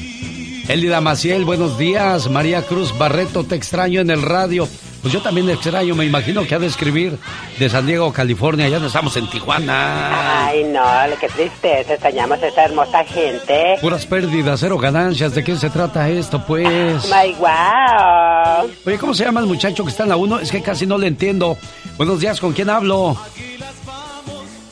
Elida 0.67 1.03
Maciel, 1.03 1.45
buenos 1.45 1.77
días. 1.77 2.31
María 2.31 2.63
Cruz 2.63 2.97
Barreto, 2.97 3.45
te 3.45 3.57
extraño 3.57 4.01
en 4.01 4.09
el 4.09 4.23
radio. 4.23 4.67
Pues 5.03 5.15
yo 5.15 5.23
también 5.23 5.49
extraño, 5.49 5.95
me 5.95 6.05
imagino 6.05 6.47
que 6.47 6.55
ha 6.55 6.59
de 6.59 6.67
escribir 6.67 7.19
de 7.59 7.71
San 7.71 7.87
Diego, 7.87 8.13
California, 8.13 8.69
ya 8.69 8.79
no 8.79 8.89
estamos 8.89 9.17
en 9.17 9.29
Tijuana. 9.31 10.47
Ay, 10.47 10.65
no, 10.65 10.83
qué 11.19 11.29
tristeza, 11.29 11.95
extrañamos 11.95 12.43
a 12.43 12.49
esa 12.49 12.65
hermosa 12.65 13.03
gente. 13.05 13.77
Puras 13.81 14.05
pérdidas, 14.05 14.61
cero 14.61 14.77
ganancias, 14.77 15.35
¿de 15.35 15.43
qué 15.43 15.57
se 15.57 15.71
trata 15.71 16.07
esto, 16.11 16.45
pues? 16.45 16.67
My 17.07 17.33
wow. 17.39 18.71
Oye, 18.85 18.99
¿cómo 18.99 19.15
se 19.15 19.25
llama 19.25 19.41
el 19.41 19.47
muchacho 19.47 19.85
que 19.85 19.91
está 19.91 20.03
en 20.03 20.11
la 20.11 20.17
1? 20.17 20.41
Es 20.41 20.51
que 20.51 20.61
casi 20.61 20.87
no 20.87 20.99
le 20.99 21.07
entiendo. 21.07 21.57
Buenos 21.97 22.21
días, 22.21 22.39
¿con 22.39 22.53
quién 22.53 22.69
hablo? 22.69 23.17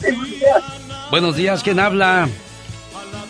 Buenos 0.01 0.29
días. 0.29 0.63
Buenos 1.09 1.35
días, 1.35 1.63
¿quién 1.63 1.79
habla? 1.79 2.29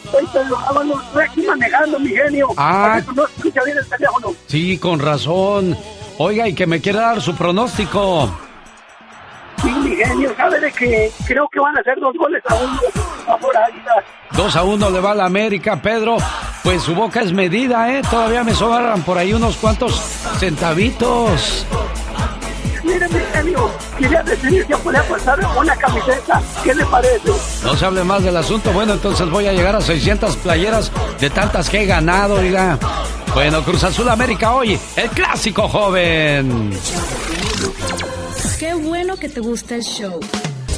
Estoy 0.03 1.23
aquí 1.23 1.41
manejando, 1.43 1.97
mi 1.99 2.09
genio. 2.09 2.49
Ah. 2.57 2.99
No 3.15 3.25
escucha 3.25 3.63
bien 3.63 3.77
el 3.77 3.87
teléfono. 3.87 4.33
Sí, 4.47 4.77
con 4.77 4.99
razón. 4.99 5.77
Oiga, 6.21 6.49
y 6.49 6.53
que 6.53 6.67
me 6.67 6.81
quiere 6.81 6.99
dar 6.99 7.21
su 7.21 7.33
pronóstico. 7.33 8.29
Sí, 9.61 9.71
mi 9.71 9.95
genio, 9.95 10.35
sabe 10.35 10.59
de 10.59 10.69
que 10.69 11.09
creo 11.25 11.47
que 11.47 11.61
van 11.61 11.77
a 11.77 11.81
ser 11.81 11.97
dos 11.97 12.13
goles 12.17 12.43
a 12.49 12.55
uno 12.55 12.79
a 13.25 13.37
por 13.37 13.55
Águilas. 13.55 14.03
Dos 14.31 14.53
a 14.57 14.63
uno 14.63 14.89
le 14.89 14.99
va 14.99 15.11
a 15.11 15.15
la 15.15 15.23
América, 15.23 15.81
Pedro. 15.81 16.17
Pues 16.61 16.81
su 16.83 16.93
boca 16.93 17.21
es 17.21 17.31
medida, 17.31 17.89
¿eh? 17.93 18.01
Todavía 18.01 18.43
me 18.43 18.53
sobran 18.53 19.01
por 19.03 19.17
ahí 19.17 19.31
unos 19.31 19.55
cuantos 19.55 19.93
centavitos. 20.39 21.65
Mire, 22.83 23.07
mi 23.09 23.19
genio, 23.33 23.71
quería 23.97 24.23
decir 24.23 24.65
que 24.65 24.77
podía 24.77 25.03
pasar 25.03 25.39
una 25.57 25.75
camiseta. 25.75 26.41
¿Qué 26.63 26.73
le 26.73 26.85
parece? 26.85 27.31
No 27.63 27.75
se 27.75 27.85
hable 27.85 28.03
más 28.03 28.23
del 28.23 28.37
asunto. 28.37 28.71
Bueno, 28.71 28.93
entonces 28.93 29.29
voy 29.29 29.47
a 29.47 29.53
llegar 29.53 29.75
a 29.75 29.81
600 29.81 30.37
playeras 30.37 30.91
de 31.19 31.29
tantas 31.29 31.69
que 31.69 31.83
he 31.83 31.85
ganado, 31.85 32.35
oiga. 32.35 32.77
Bueno, 33.33 33.63
Cruz 33.63 33.83
Azul 33.83 34.09
América 34.09 34.53
hoy, 34.53 34.79
el 34.95 35.09
clásico 35.09 35.67
joven. 35.67 36.71
Qué 38.59 38.73
bueno 38.73 39.15
que 39.17 39.29
te 39.29 39.39
gusta 39.39 39.75
el 39.75 39.83
show. 39.83 40.19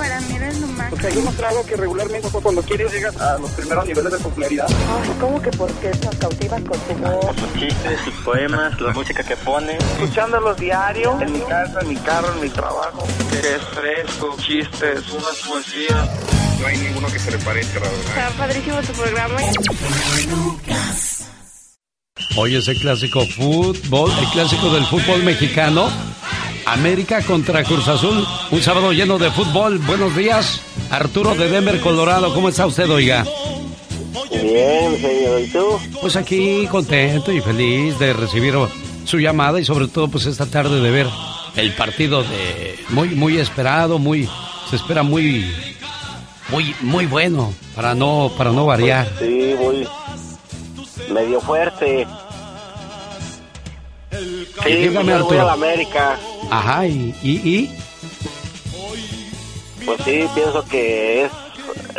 Para 0.01 0.19
mí 0.19 0.35
eres 0.35 0.59
lo 0.59 0.65
más. 0.65 0.89
Porque 0.89 1.05
hay 1.05 1.13
demostrado 1.13 1.63
que 1.63 1.75
regularmente 1.75 2.27
cuando 2.41 2.63
quieres 2.63 2.91
llegas 2.91 3.15
a 3.17 3.37
los 3.37 3.51
primeros 3.51 3.85
niveles 3.85 4.11
de 4.11 4.17
popularidad. 4.17 4.65
Ay, 4.67 5.11
¿cómo 5.19 5.39
que 5.39 5.51
porque 5.51 5.91
nos 6.03 6.15
cautivas 6.15 6.61
con 6.61 6.79
tu 6.79 6.93
voz? 6.95 7.35
Sus 7.35 7.53
chistes, 7.59 7.99
sus 8.03 8.13
poemas, 8.25 8.81
la 8.81 8.93
música 8.93 9.23
que 9.23 9.35
pone. 9.37 9.77
Escuchándolos 9.77 10.57
diario, 10.57 11.21
en 11.21 11.33
mi 11.33 11.41
casa, 11.41 11.81
en 11.81 11.87
mi 11.87 11.95
carro, 11.97 12.33
en 12.33 12.41
mi 12.41 12.49
trabajo. 12.49 13.03
Que 13.29 13.37
es 13.37 13.61
fresco, 13.61 14.35
chistes, 14.39 15.11
unas 15.11 15.35
poesías. 15.47 16.09
No 16.59 16.65
hay 16.65 16.77
ninguno 16.77 17.07
que 17.07 17.19
se 17.19 17.29
le 17.29 17.37
parezca, 17.37 17.79
la 17.79 17.85
verdad. 17.85 18.17
Está 18.17 18.29
padrísimo 18.39 18.81
tu 18.81 18.93
programa. 18.93 19.37
Hoy 22.37 22.55
es 22.55 22.67
el 22.67 22.79
clásico 22.79 23.23
fútbol, 23.27 24.11
el 24.19 24.27
clásico 24.29 24.73
del 24.73 24.85
fútbol 24.87 25.21
mexicano. 25.23 25.91
América 26.71 27.21
contra 27.23 27.63
Cruz 27.63 27.87
Azul. 27.87 28.25
Un 28.51 28.61
sábado 28.61 28.91
lleno 28.93 29.17
de 29.17 29.29
fútbol. 29.31 29.77
Buenos 29.79 30.15
días. 30.15 30.61
Arturo 30.89 31.35
de 31.35 31.49
Denver, 31.49 31.79
Colorado. 31.81 32.33
¿Cómo 32.33 32.49
está 32.49 32.65
usted, 32.65 32.89
oiga? 32.89 33.25
Bien, 34.31 35.01
señor. 35.01 35.41
¿Y 35.41 35.47
tú? 35.47 35.79
Pues 36.01 36.15
aquí 36.15 36.67
contento 36.67 37.31
y 37.31 37.41
feliz 37.41 37.99
de 37.99 38.13
recibir 38.13 38.55
su 39.05 39.19
llamada 39.19 39.59
y 39.59 39.65
sobre 39.65 39.87
todo 39.87 40.07
pues 40.07 40.25
esta 40.25 40.45
tarde 40.45 40.79
de 40.81 40.91
ver 40.91 41.07
el 41.55 41.73
partido 41.73 42.23
de 42.23 42.79
muy 42.89 43.09
muy 43.09 43.37
esperado, 43.37 43.99
muy 43.99 44.29
se 44.69 44.75
espera 44.77 45.03
muy 45.03 45.51
muy 46.49 46.73
muy 46.81 47.05
bueno 47.07 47.53
para 47.75 47.93
no 47.95 48.31
para 48.37 48.51
no 48.51 48.65
variar. 48.65 49.11
Sí, 49.19 49.55
muy 49.59 49.87
medio 51.13 51.41
fuerte. 51.41 52.07
Sí, 54.11 54.73
dígame, 54.75 55.13
voy 55.13 55.21
Arturo. 55.21 55.41
a 55.41 55.45
la 55.45 55.53
América. 55.53 56.19
Ajá, 56.51 56.85
y, 56.85 57.15
y, 57.23 57.31
y 57.31 57.75
Pues 59.85 59.99
sí, 60.05 60.25
pienso 60.35 60.63
que 60.69 61.23
es 61.25 61.31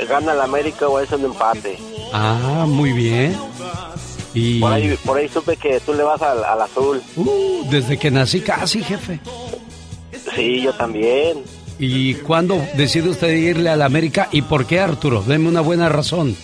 gana 0.09 0.35
la 0.35 0.45
América 0.45 0.87
o 0.89 1.01
es 1.01 1.11
un 1.13 1.25
empate. 1.25 1.79
ah, 2.13 2.65
muy 2.69 2.93
bien. 2.93 3.37
Y 4.35 4.61
Por 4.61 4.73
ahí, 4.73 4.97
por 5.05 5.19
ahí 5.19 5.29
supe 5.29 5.57
que 5.57 5.79
tú 5.81 5.93
le 5.93 6.03
vas 6.03 6.23
al, 6.23 6.43
al 6.45 6.61
azul. 6.63 7.03
uh, 7.17 7.65
desde 7.71 7.99
que 7.99 8.11
nací 8.11 8.41
casi, 8.41 8.83
jefe. 8.83 9.21
Sí, 10.35 10.63
yo 10.63 10.73
también. 10.73 11.43
¿Y 11.79 12.15
cuándo 12.15 12.63
decide 12.77 13.09
usted 13.11 13.29
irle 13.35 13.69
a 13.71 13.77
la 13.77 13.85
América 13.87 14.29
y 14.33 14.43
por 14.43 14.67
qué, 14.67 14.81
Arturo? 14.81 15.23
Deme 15.23 15.49
una 15.49 15.61
buena 15.61 15.89
razón. 15.89 16.37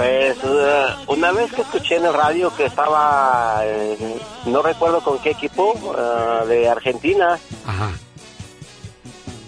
Pues 0.00 0.38
eh, 0.42 0.84
una 1.08 1.30
vez 1.30 1.52
que 1.52 1.60
escuché 1.60 1.96
en 1.96 2.06
el 2.06 2.14
radio 2.14 2.50
que 2.56 2.64
estaba, 2.64 3.60
eh, 3.64 3.98
no 4.46 4.62
recuerdo 4.62 5.02
con 5.02 5.18
qué 5.18 5.32
equipo, 5.32 5.74
eh, 5.94 6.46
de 6.46 6.70
Argentina, 6.70 7.38
Ajá. 7.66 7.92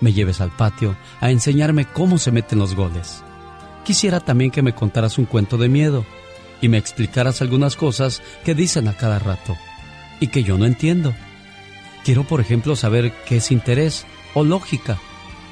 me 0.00 0.12
lleves 0.12 0.40
al 0.40 0.54
patio 0.54 0.96
a 1.20 1.30
enseñarme 1.30 1.86
cómo 1.86 2.18
se 2.18 2.30
meten 2.30 2.58
los 2.58 2.74
goles. 2.74 3.22
Quisiera 3.86 4.18
también 4.18 4.50
que 4.50 4.62
me 4.62 4.74
contaras 4.74 5.16
un 5.16 5.26
cuento 5.26 5.58
de 5.58 5.68
miedo 5.68 6.04
y 6.60 6.68
me 6.68 6.76
explicaras 6.76 7.40
algunas 7.40 7.76
cosas 7.76 8.20
que 8.44 8.52
dicen 8.52 8.88
a 8.88 8.96
cada 8.96 9.20
rato 9.20 9.56
y 10.18 10.26
que 10.26 10.42
yo 10.42 10.58
no 10.58 10.66
entiendo. 10.66 11.14
Quiero, 12.04 12.24
por 12.24 12.40
ejemplo, 12.40 12.74
saber 12.74 13.12
qué 13.26 13.36
es 13.36 13.52
interés 13.52 14.04
o 14.34 14.42
lógica, 14.42 14.98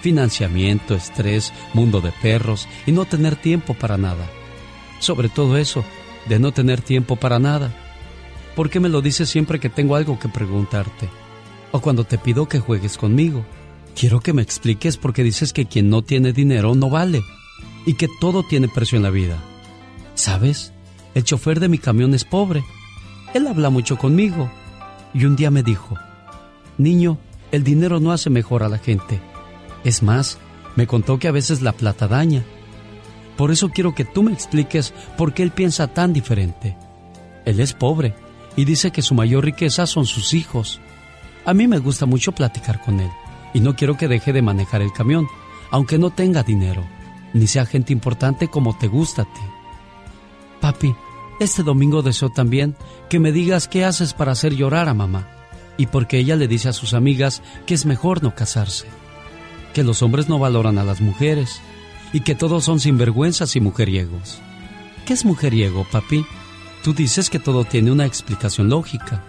financiamiento, 0.00 0.96
estrés, 0.96 1.52
mundo 1.74 2.00
de 2.00 2.10
perros 2.10 2.66
y 2.86 2.92
no 2.92 3.04
tener 3.04 3.36
tiempo 3.36 3.72
para 3.72 3.98
nada. 3.98 4.26
Sobre 4.98 5.28
todo 5.28 5.56
eso, 5.56 5.84
de 6.28 6.40
no 6.40 6.50
tener 6.50 6.80
tiempo 6.80 7.14
para 7.14 7.38
nada. 7.38 7.72
¿Por 8.56 8.68
qué 8.68 8.80
me 8.80 8.88
lo 8.88 9.00
dices 9.00 9.28
siempre 9.28 9.60
que 9.60 9.68
tengo 9.68 9.94
algo 9.94 10.18
que 10.18 10.28
preguntarte? 10.28 11.08
O 11.70 11.80
cuando 11.80 12.02
te 12.02 12.18
pido 12.18 12.48
que 12.48 12.58
juegues 12.58 12.98
conmigo. 12.98 13.44
Quiero 13.94 14.18
que 14.18 14.32
me 14.32 14.42
expliques 14.42 14.96
por 14.96 15.12
qué 15.12 15.22
dices 15.22 15.52
que 15.52 15.66
quien 15.66 15.88
no 15.88 16.02
tiene 16.02 16.32
dinero 16.32 16.74
no 16.74 16.90
vale 16.90 17.22
y 17.86 17.94
que 17.94 18.08
todo 18.20 18.42
tiene 18.42 18.68
precio 18.68 18.96
en 18.96 19.02
la 19.02 19.10
vida. 19.10 19.38
¿Sabes? 20.14 20.72
El 21.14 21.24
chofer 21.24 21.60
de 21.60 21.68
mi 21.68 21.78
camión 21.78 22.14
es 22.14 22.24
pobre. 22.24 22.64
Él 23.34 23.46
habla 23.46 23.70
mucho 23.70 23.96
conmigo. 23.96 24.50
Y 25.12 25.24
un 25.26 25.36
día 25.36 25.50
me 25.50 25.62
dijo, 25.62 25.96
Niño, 26.76 27.18
el 27.52 27.62
dinero 27.62 28.00
no 28.00 28.12
hace 28.12 28.30
mejor 28.30 28.62
a 28.62 28.68
la 28.68 28.78
gente. 28.78 29.20
Es 29.84 30.02
más, 30.02 30.38
me 30.76 30.86
contó 30.86 31.18
que 31.18 31.28
a 31.28 31.32
veces 31.32 31.62
la 31.62 31.72
plata 31.72 32.08
daña. 32.08 32.44
Por 33.36 33.50
eso 33.50 33.70
quiero 33.70 33.94
que 33.94 34.04
tú 34.04 34.22
me 34.22 34.32
expliques 34.32 34.92
por 35.16 35.34
qué 35.34 35.42
él 35.42 35.50
piensa 35.50 35.88
tan 35.88 36.12
diferente. 36.12 36.76
Él 37.44 37.60
es 37.60 37.72
pobre 37.72 38.14
y 38.56 38.64
dice 38.64 38.90
que 38.90 39.02
su 39.02 39.14
mayor 39.14 39.44
riqueza 39.44 39.86
son 39.86 40.06
sus 40.06 40.34
hijos. 40.34 40.80
A 41.44 41.54
mí 41.54 41.66
me 41.66 41.78
gusta 41.78 42.06
mucho 42.06 42.32
platicar 42.32 42.80
con 42.80 43.00
él 43.00 43.10
y 43.52 43.60
no 43.60 43.76
quiero 43.76 43.96
que 43.96 44.08
deje 44.08 44.32
de 44.32 44.42
manejar 44.42 44.82
el 44.82 44.92
camión, 44.92 45.26
aunque 45.70 45.98
no 45.98 46.10
tenga 46.10 46.42
dinero, 46.42 46.84
ni 47.34 47.46
sea 47.46 47.66
gente 47.66 47.92
importante 47.92 48.48
como 48.48 48.78
te 48.78 48.86
gusta 48.86 49.22
a 49.22 49.24
ti. 49.26 49.40
Papi, 50.60 50.94
este 51.40 51.62
domingo 51.62 52.00
deseo 52.00 52.30
también 52.30 52.74
que 53.10 53.18
me 53.18 53.32
digas 53.32 53.68
qué 53.68 53.84
haces 53.84 54.14
para 54.14 54.32
hacer 54.32 54.54
llorar 54.54 54.88
a 54.88 54.94
mamá 54.94 55.28
y 55.76 55.86
porque 55.86 56.18
ella 56.18 56.36
le 56.36 56.48
dice 56.48 56.68
a 56.68 56.72
sus 56.72 56.94
amigas 56.94 57.42
que 57.66 57.74
es 57.74 57.84
mejor 57.84 58.22
no 58.22 58.34
casarse, 58.34 58.86
que 59.74 59.82
los 59.82 60.02
hombres 60.02 60.28
no 60.28 60.38
valoran 60.38 60.78
a 60.78 60.84
las 60.84 61.00
mujeres 61.00 61.60
y 62.12 62.20
que 62.20 62.36
todos 62.36 62.64
son 62.64 62.80
sinvergüenzas 62.80 63.56
y 63.56 63.60
mujeriegos. 63.60 64.38
¿Qué 65.04 65.12
es 65.12 65.24
mujeriego, 65.24 65.84
papi? 65.90 66.24
Tú 66.84 66.94
dices 66.94 67.28
que 67.28 67.40
todo 67.40 67.64
tiene 67.64 67.90
una 67.90 68.06
explicación 68.06 68.68
lógica. 68.68 69.22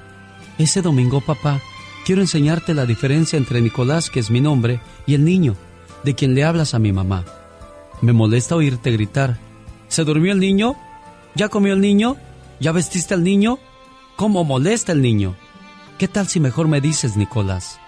Ese 0.58 0.82
domingo, 0.82 1.20
papá, 1.20 1.60
quiero 2.06 2.22
enseñarte 2.22 2.74
la 2.74 2.86
diferencia 2.86 3.38
entre 3.38 3.60
Nicolás, 3.60 4.10
que 4.10 4.20
es 4.20 4.30
mi 4.30 4.40
nombre, 4.40 4.80
y 5.08 5.16
el 5.16 5.26
niño, 5.26 5.56
de 6.04 6.14
quien 6.14 6.36
le 6.36 6.44
hablas 6.44 6.74
a 6.74 6.80
mi 6.80 6.94
mamá. 6.94 7.26
Me 8.02 8.14
molesta 8.14 8.56
oírte 8.56 8.92
gritar. 8.92 9.38
¿Se 9.88 10.04
durmió 10.04 10.34
el 10.34 10.40
niño? 10.40 10.76
¿Ya 11.36 11.50
comió 11.50 11.74
el 11.74 11.82
niño? 11.82 12.18
¿Ya 12.60 12.72
vestiste 12.72 13.14
al 13.14 13.24
niño? 13.24 13.60
¿Cómo 14.16 14.44
molesta 14.44 14.92
el 14.92 15.02
niño? 15.02 15.36
¿Qué 15.98 16.08
tal 16.08 16.28
si 16.28 16.40
mejor 16.40 16.68
me 16.68 16.82
dices, 16.82 17.18
Nicolás? 17.18 17.80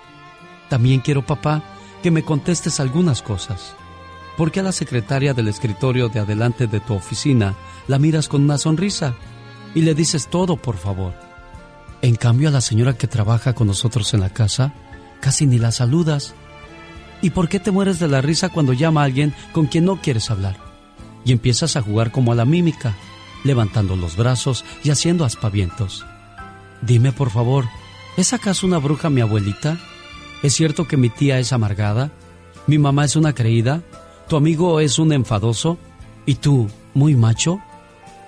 También 0.69 1.01
quiero, 1.01 1.25
papá, 1.25 1.63
que 2.03 2.11
me 2.11 2.23
contestes 2.23 2.79
algunas 2.79 3.21
cosas. 3.21 3.75
¿Por 4.37 4.51
qué 4.51 4.59
a 4.59 4.63
la 4.63 4.71
secretaria 4.71 5.33
del 5.33 5.47
escritorio 5.47 6.09
de 6.09 6.19
adelante 6.19 6.67
de 6.67 6.79
tu 6.79 6.93
oficina 6.93 7.55
la 7.87 7.97
miras 7.97 8.27
con 8.27 8.43
una 8.43 8.57
sonrisa 8.57 9.15
y 9.73 9.81
le 9.81 9.95
dices 9.95 10.27
todo, 10.27 10.57
por 10.57 10.77
favor? 10.77 11.13
En 12.01 12.15
cambio, 12.15 12.49
a 12.49 12.51
la 12.51 12.61
señora 12.61 12.93
que 12.93 13.07
trabaja 13.07 13.53
con 13.53 13.67
nosotros 13.67 14.13
en 14.13 14.19
la 14.19 14.29
casa, 14.29 14.73
casi 15.19 15.47
ni 15.47 15.57
la 15.57 15.71
saludas. 15.71 16.35
¿Y 17.21 17.31
por 17.31 17.49
qué 17.49 17.59
te 17.59 17.71
mueres 17.71 17.99
de 17.99 18.07
la 18.07 18.21
risa 18.21 18.49
cuando 18.49 18.73
llama 18.73 19.01
a 19.01 19.05
alguien 19.05 19.33
con 19.51 19.65
quien 19.65 19.85
no 19.85 20.01
quieres 20.01 20.29
hablar? 20.29 20.57
Y 21.25 21.31
empiezas 21.31 21.75
a 21.75 21.81
jugar 21.81 22.11
como 22.11 22.31
a 22.31 22.35
la 22.35 22.45
mímica, 22.45 22.95
levantando 23.43 23.95
los 23.95 24.15
brazos 24.15 24.63
y 24.83 24.91
haciendo 24.91 25.25
aspavientos. 25.25 26.05
Dime, 26.81 27.11
por 27.11 27.29
favor, 27.29 27.65
¿es 28.17 28.33
acaso 28.33 28.67
una 28.67 28.77
bruja 28.77 29.09
mi 29.09 29.21
abuelita? 29.21 29.77
¿Es 30.43 30.53
cierto 30.53 30.87
que 30.87 30.97
mi 30.97 31.09
tía 31.09 31.39
es 31.39 31.53
amargada? 31.53 32.11
¿Mi 32.67 32.77
mamá 32.77 33.05
es 33.05 33.15
una 33.15 33.33
creída? 33.33 33.81
¿Tu 34.27 34.35
amigo 34.35 34.79
es 34.79 34.99
un 34.99 35.11
enfadoso? 35.11 35.77
¿Y 36.25 36.35
tú, 36.35 36.69
muy 36.93 37.15
macho? 37.15 37.59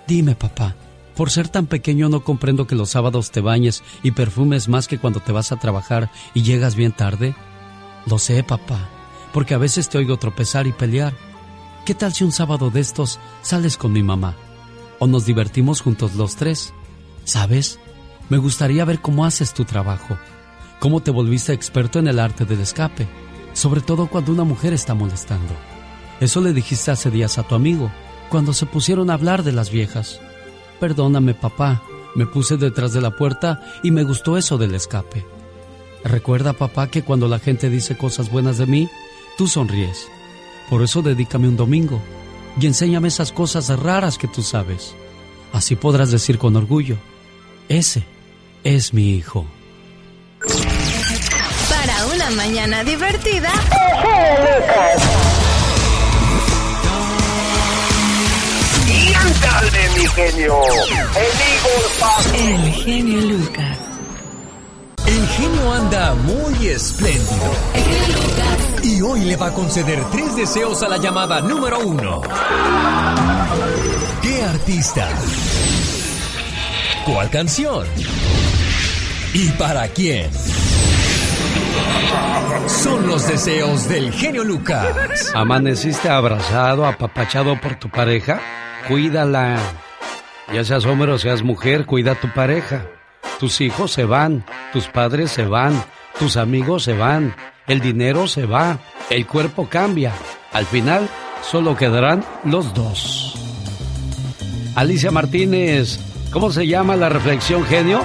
Dime, 0.07 0.33
papá, 0.33 0.75
por 1.15 1.29
ser 1.29 1.49
tan 1.49 1.67
pequeño 1.67 2.09
no 2.09 2.23
comprendo 2.23 2.65
que 2.65 2.75
los 2.75 2.89
sábados 2.89 3.29
te 3.29 3.41
bañes 3.41 3.83
y 4.01 4.11
perfumes 4.11 4.69
más 4.69 4.87
que 4.87 4.97
cuando 4.97 5.19
te 5.19 5.31
vas 5.31 5.51
a 5.51 5.57
trabajar 5.57 6.09
y 6.33 6.41
llegas 6.41 6.75
bien 6.75 6.93
tarde. 6.93 7.35
Lo 8.05 8.19
sé, 8.19 8.43
papá, 8.43 8.89
porque 9.33 9.53
a 9.53 9.57
veces 9.57 9.89
te 9.89 9.97
oigo 9.97 10.17
tropezar 10.17 10.67
y 10.67 10.71
pelear. 10.71 11.13
¿Qué 11.85 11.93
tal 11.93 12.13
si 12.13 12.23
un 12.23 12.31
sábado 12.31 12.69
de 12.69 12.79
estos 12.79 13.19
sales 13.41 13.77
con 13.77 13.91
mi 13.91 14.03
mamá? 14.03 14.35
O 14.99 15.07
nos 15.07 15.25
divertimos 15.25 15.81
juntos 15.81 16.15
los 16.15 16.35
tres. 16.35 16.73
¿Sabes? 17.23 17.79
Me 18.29 18.37
gustaría 18.37 18.85
ver 18.85 19.01
cómo 19.01 19.25
haces 19.25 19.53
tu 19.53 19.65
trabajo, 19.65 20.17
cómo 20.79 21.01
te 21.01 21.11
volviste 21.11 21.53
experto 21.53 21.99
en 21.99 22.07
el 22.07 22.19
arte 22.19 22.45
del 22.45 22.61
escape, 22.61 23.07
sobre 23.53 23.81
todo 23.81 24.07
cuando 24.07 24.31
una 24.31 24.43
mujer 24.43 24.73
está 24.73 24.93
molestando. 24.93 25.53
Eso 26.19 26.41
le 26.41 26.53
dijiste 26.53 26.91
hace 26.91 27.09
días 27.09 27.37
a 27.37 27.43
tu 27.43 27.55
amigo, 27.55 27.91
cuando 28.29 28.53
se 28.53 28.65
pusieron 28.65 29.09
a 29.09 29.13
hablar 29.15 29.43
de 29.43 29.51
las 29.51 29.71
viejas. 29.71 30.19
Perdóname, 30.79 31.33
papá, 31.33 31.81
me 32.15 32.25
puse 32.25 32.57
detrás 32.57 32.93
de 32.93 33.01
la 33.01 33.15
puerta 33.15 33.61
y 33.83 33.91
me 33.91 34.03
gustó 34.03 34.37
eso 34.37 34.57
del 34.57 34.75
escape. 34.75 35.25
Recuerda, 36.03 36.53
papá, 36.53 36.89
que 36.89 37.03
cuando 37.03 37.27
la 37.27 37.39
gente 37.39 37.69
dice 37.69 37.97
cosas 37.97 38.31
buenas 38.31 38.57
de 38.57 38.65
mí, 38.65 38.89
tú 39.37 39.47
sonríes. 39.47 40.07
Por 40.69 40.83
eso 40.83 41.01
dedícame 41.01 41.47
un 41.47 41.57
domingo 41.57 41.99
y 42.59 42.67
enséñame 42.67 43.07
esas 43.07 43.31
cosas 43.31 43.67
raras 43.79 44.17
que 44.17 44.27
tú 44.27 44.43
sabes. 44.43 44.95
Así 45.51 45.75
podrás 45.75 46.11
decir 46.11 46.37
con 46.37 46.55
orgullo, 46.55 46.97
ese 47.67 48.03
es 48.63 48.93
mi 48.93 49.15
hijo. 49.15 49.45
Para 51.69 52.05
una 52.13 52.29
mañana 52.31 52.83
divertida. 52.83 53.51
Y 58.87 59.13
ándale, 59.13 59.89
mi 59.97 60.07
genio. 60.07 60.61
El 62.35 62.45
El 62.45 62.73
genio 62.73 63.21
Lucas. 63.21 63.78
Genio 65.35 65.73
anda 65.73 66.15
muy 66.15 66.67
espléndido. 66.67 67.51
Y 68.83 69.01
hoy 69.01 69.21
le 69.21 69.35
va 69.35 69.47
a 69.47 69.53
conceder 69.53 70.03
tres 70.11 70.35
deseos 70.35 70.81
a 70.83 70.89
la 70.89 70.97
llamada 70.97 71.41
número 71.41 71.79
uno. 71.79 72.21
¿Qué 74.21 74.43
artista? 74.43 75.07
¿Cuál 77.05 77.29
canción? 77.29 77.85
¿Y 79.33 79.49
para 79.51 79.87
quién? 79.89 80.29
Son 82.67 83.07
los 83.07 83.27
deseos 83.27 83.87
del 83.89 84.11
genio 84.11 84.43
Lucas. 84.43 85.31
¿Amaneciste 85.33 86.09
abrazado, 86.09 86.85
apapachado 86.85 87.59
por 87.59 87.75
tu 87.75 87.89
pareja? 87.89 88.39
Cuídala. 88.87 89.57
Ya 90.53 90.63
seas 90.63 90.85
hombre 90.85 91.11
o 91.11 91.17
seas 91.17 91.43
mujer, 91.43 91.85
cuida 91.85 92.13
a 92.13 92.15
tu 92.15 92.31
pareja. 92.33 92.85
Tus 93.39 93.61
hijos 93.61 93.93
se 93.93 94.03
van, 94.03 94.43
tus 94.73 94.87
padres 94.87 95.31
se 95.31 95.45
van, 95.45 95.81
tus 96.19 96.35
amigos 96.35 96.83
se 96.83 96.93
van, 96.93 97.33
el 97.67 97.79
dinero 97.79 98.27
se 98.27 98.45
va, 98.45 98.79
el 99.09 99.25
cuerpo 99.25 99.69
cambia. 99.69 100.11
Al 100.51 100.65
final, 100.65 101.07
solo 101.41 101.77
quedarán 101.77 102.25
los 102.43 102.73
dos. 102.73 103.35
Alicia 104.75 105.09
Martínez, 105.11 105.99
¿cómo 106.33 106.51
se 106.51 106.67
llama 106.67 106.97
la 106.97 107.07
reflexión 107.07 107.63
genio? 107.63 108.01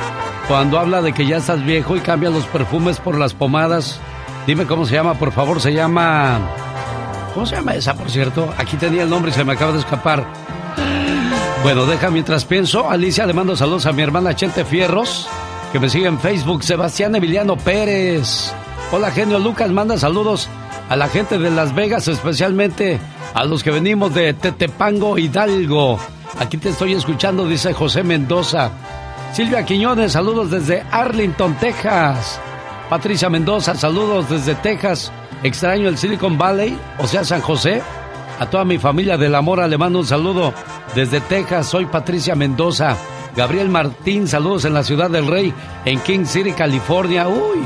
Cuando 0.46 0.78
habla 0.78 1.02
de 1.02 1.12
que 1.12 1.26
ya 1.26 1.38
estás 1.38 1.64
viejo 1.64 1.96
y 1.96 2.00
cambias 2.00 2.32
los 2.32 2.46
perfumes 2.46 3.00
por 3.00 3.18
las 3.18 3.34
pomadas. 3.34 3.98
Dime 4.46 4.66
cómo 4.66 4.86
se 4.86 4.94
llama, 4.94 5.14
por 5.14 5.32
favor, 5.32 5.60
se 5.60 5.72
llama... 5.72 6.38
¿Cómo 7.32 7.44
se 7.44 7.56
llama 7.56 7.74
esa, 7.74 7.94
por 7.96 8.08
cierto? 8.08 8.54
Aquí 8.56 8.76
tenía 8.76 9.02
el 9.02 9.10
nombre 9.10 9.32
y 9.32 9.34
se 9.34 9.42
me 9.42 9.54
acaba 9.54 9.72
de 9.72 9.80
escapar. 9.80 10.24
Bueno, 11.64 11.86
deja 11.86 12.10
mientras 12.10 12.44
pienso. 12.44 12.90
Alicia, 12.90 13.24
le 13.24 13.32
mando 13.32 13.56
saludos 13.56 13.86
a 13.86 13.92
mi 13.92 14.02
hermana 14.02 14.36
Chente 14.36 14.66
Fierros, 14.66 15.26
que 15.72 15.80
me 15.80 15.88
sigue 15.88 16.06
en 16.06 16.20
Facebook. 16.20 16.62
Sebastián 16.62 17.16
Emiliano 17.16 17.56
Pérez. 17.56 18.52
Hola, 18.92 19.10
genio 19.10 19.38
Lucas, 19.38 19.70
manda 19.70 19.96
saludos 19.96 20.46
a 20.90 20.94
la 20.94 21.08
gente 21.08 21.38
de 21.38 21.50
Las 21.50 21.74
Vegas, 21.74 22.06
especialmente 22.06 23.00
a 23.32 23.44
los 23.44 23.62
que 23.62 23.70
venimos 23.70 24.12
de 24.12 24.34
Tetepango, 24.34 25.16
Hidalgo. 25.16 25.98
Aquí 26.38 26.58
te 26.58 26.68
estoy 26.68 26.92
escuchando, 26.92 27.48
dice 27.48 27.72
José 27.72 28.02
Mendoza. 28.02 28.70
Silvia 29.32 29.64
Quiñones, 29.64 30.12
saludos 30.12 30.50
desde 30.50 30.84
Arlington, 30.90 31.54
Texas. 31.54 32.38
Patricia 32.90 33.30
Mendoza, 33.30 33.74
saludos 33.74 34.28
desde 34.28 34.54
Texas. 34.56 35.10
Extraño 35.42 35.88
el 35.88 35.96
Silicon 35.96 36.36
Valley, 36.36 36.78
o 36.98 37.06
sea, 37.06 37.24
San 37.24 37.40
José. 37.40 37.80
A 38.38 38.46
toda 38.50 38.64
mi 38.64 38.78
familia 38.78 39.16
del 39.16 39.34
amor 39.34 39.66
le 39.68 39.78
mando 39.78 40.00
un 40.00 40.06
saludo 40.06 40.52
desde 40.94 41.20
Texas. 41.20 41.68
Soy 41.68 41.86
Patricia 41.86 42.34
Mendoza. 42.34 42.96
Gabriel 43.36 43.68
Martín, 43.68 44.28
saludos 44.28 44.64
en 44.64 44.74
la 44.74 44.84
ciudad 44.84 45.10
del 45.10 45.26
Rey, 45.26 45.52
en 45.84 46.00
King 46.00 46.24
City, 46.24 46.52
California. 46.52 47.28
Uy, 47.28 47.64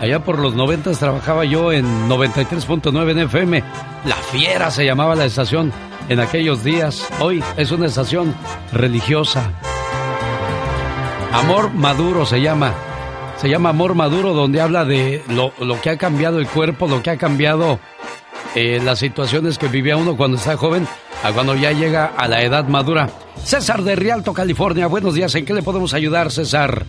allá 0.00 0.22
por 0.24 0.38
los 0.38 0.54
90 0.54 0.92
trabajaba 0.92 1.44
yo 1.44 1.72
en 1.72 2.08
93.9 2.08 3.10
en 3.10 3.18
FM. 3.20 3.64
La 4.04 4.16
Fiera 4.16 4.70
se 4.70 4.84
llamaba 4.84 5.14
la 5.14 5.24
estación 5.24 5.72
en 6.08 6.20
aquellos 6.20 6.62
días. 6.62 7.08
Hoy 7.20 7.42
es 7.56 7.70
una 7.70 7.86
estación 7.86 8.34
religiosa. 8.72 9.50
Amor 11.32 11.72
Maduro 11.72 12.26
se 12.26 12.40
llama. 12.40 12.74
Se 13.38 13.48
llama 13.48 13.70
Amor 13.70 13.94
Maduro, 13.94 14.34
donde 14.34 14.60
habla 14.60 14.84
de 14.84 15.24
lo, 15.28 15.52
lo 15.58 15.80
que 15.80 15.90
ha 15.90 15.96
cambiado 15.96 16.38
el 16.38 16.46
cuerpo, 16.46 16.86
lo 16.86 17.02
que 17.02 17.10
ha 17.10 17.16
cambiado 17.16 17.80
eh, 18.54 18.80
las 18.82 18.98
situaciones 18.98 19.58
que 19.58 19.68
vivía 19.68 19.96
uno 19.96 20.16
cuando 20.16 20.36
está 20.36 20.56
joven 20.56 20.86
a 21.22 21.32
cuando 21.32 21.54
ya 21.54 21.72
llega 21.72 22.12
a 22.16 22.28
la 22.28 22.42
edad 22.42 22.64
madura. 22.66 23.08
César 23.44 23.82
de 23.82 23.96
Rialto, 23.96 24.32
California. 24.32 24.86
Buenos 24.86 25.14
días. 25.14 25.34
¿En 25.34 25.44
qué 25.44 25.54
le 25.54 25.62
podemos 25.62 25.94
ayudar, 25.94 26.30
César? 26.30 26.84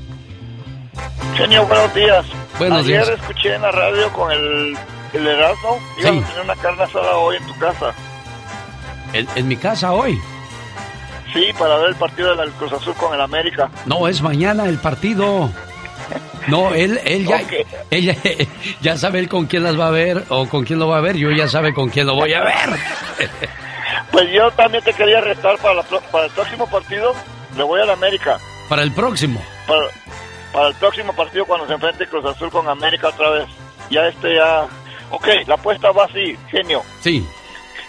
Genio, 1.36 1.66
buenos 1.66 1.94
días. 1.96 2.26
Buenos 2.60 2.80
Ayer 2.86 3.06
días. 3.06 3.20
escuché 3.20 3.56
en 3.56 3.62
la 3.64 3.72
radio 3.72 4.12
con 4.14 4.32
el, 4.32 4.78
el 5.14 5.28
Erasmo. 5.28 5.80
Iban 6.00 6.14
Sí. 6.14 6.20
a 6.24 6.28
tener 6.28 6.44
una 6.44 6.56
carne 6.56 6.84
asada 6.84 7.18
hoy 7.18 7.38
en 7.38 7.48
tu 7.48 7.58
casa. 7.60 7.94
En, 9.14 9.28
en 9.36 9.48
mi 9.48 9.56
casa 9.56 9.92
hoy. 9.94 10.20
Sí, 11.34 11.46
para 11.58 11.78
ver 11.78 11.90
el 11.90 11.96
partido 11.96 12.36
del 12.36 12.52
Cruz 12.52 12.74
Azul 12.74 12.94
con 12.94 13.14
el 13.16 13.22
América. 13.22 13.70
No, 13.88 14.08
es 14.08 14.22
mañana 14.22 14.66
el 14.66 14.78
partido. 14.78 15.50
No, 16.48 16.74
él, 16.74 17.00
él 17.06 17.26
ya, 17.26 17.42
él 17.90 18.04
ya, 18.04 18.16
ya 18.82 18.98
sabe 18.98 19.20
él 19.20 19.30
con 19.30 19.46
quién 19.46 19.64
las 19.64 19.80
va 19.80 19.88
a 19.88 19.92
ver 19.92 20.24
o 20.30 20.48
con 20.48 20.66
quién 20.66 20.80
lo 20.80 20.88
va 20.88 20.98
a 20.98 21.02
ver. 21.02 21.16
Yo 21.16 21.32
ya 21.32 21.48
sabe 21.48 21.74
con 21.74 21.90
quién 21.90 22.08
lo 22.08 22.16
voy 22.16 22.34
a 22.34 22.42
ver. 22.42 22.70
Pues 24.12 24.30
yo 24.32 24.52
también 24.52 24.84
te 24.84 24.94
quería 24.94 25.22
retar 25.22 25.58
para, 25.58 25.74
la 25.74 25.84
para 25.84 26.26
el 26.26 26.32
próximo 26.32 26.70
partido. 26.70 27.16
Le 27.58 27.64
voy 27.64 27.82
a 27.82 27.86
la 27.86 27.94
América. 27.94 28.38
Para 28.70 28.84
el 28.84 28.92
próximo. 28.92 29.44
Para, 29.68 29.88
para 30.52 30.68
el 30.68 30.76
próximo 30.76 31.16
partido 31.16 31.46
cuando 31.46 31.66
se 31.66 31.74
enfrente 31.74 32.08
Cruz 32.08 32.24
Azul 32.24 32.52
con 32.52 32.68
América 32.70 33.10
otra 33.10 33.32
vez. 33.32 33.46
Ya 33.90 34.08
este 34.08 34.36
ya... 34.36 34.68
Ok, 35.10 35.28
la 35.48 35.56
apuesta 35.56 35.92
va 35.92 36.06
así, 36.06 36.38
genio. 36.50 36.84
Sí. 37.02 37.28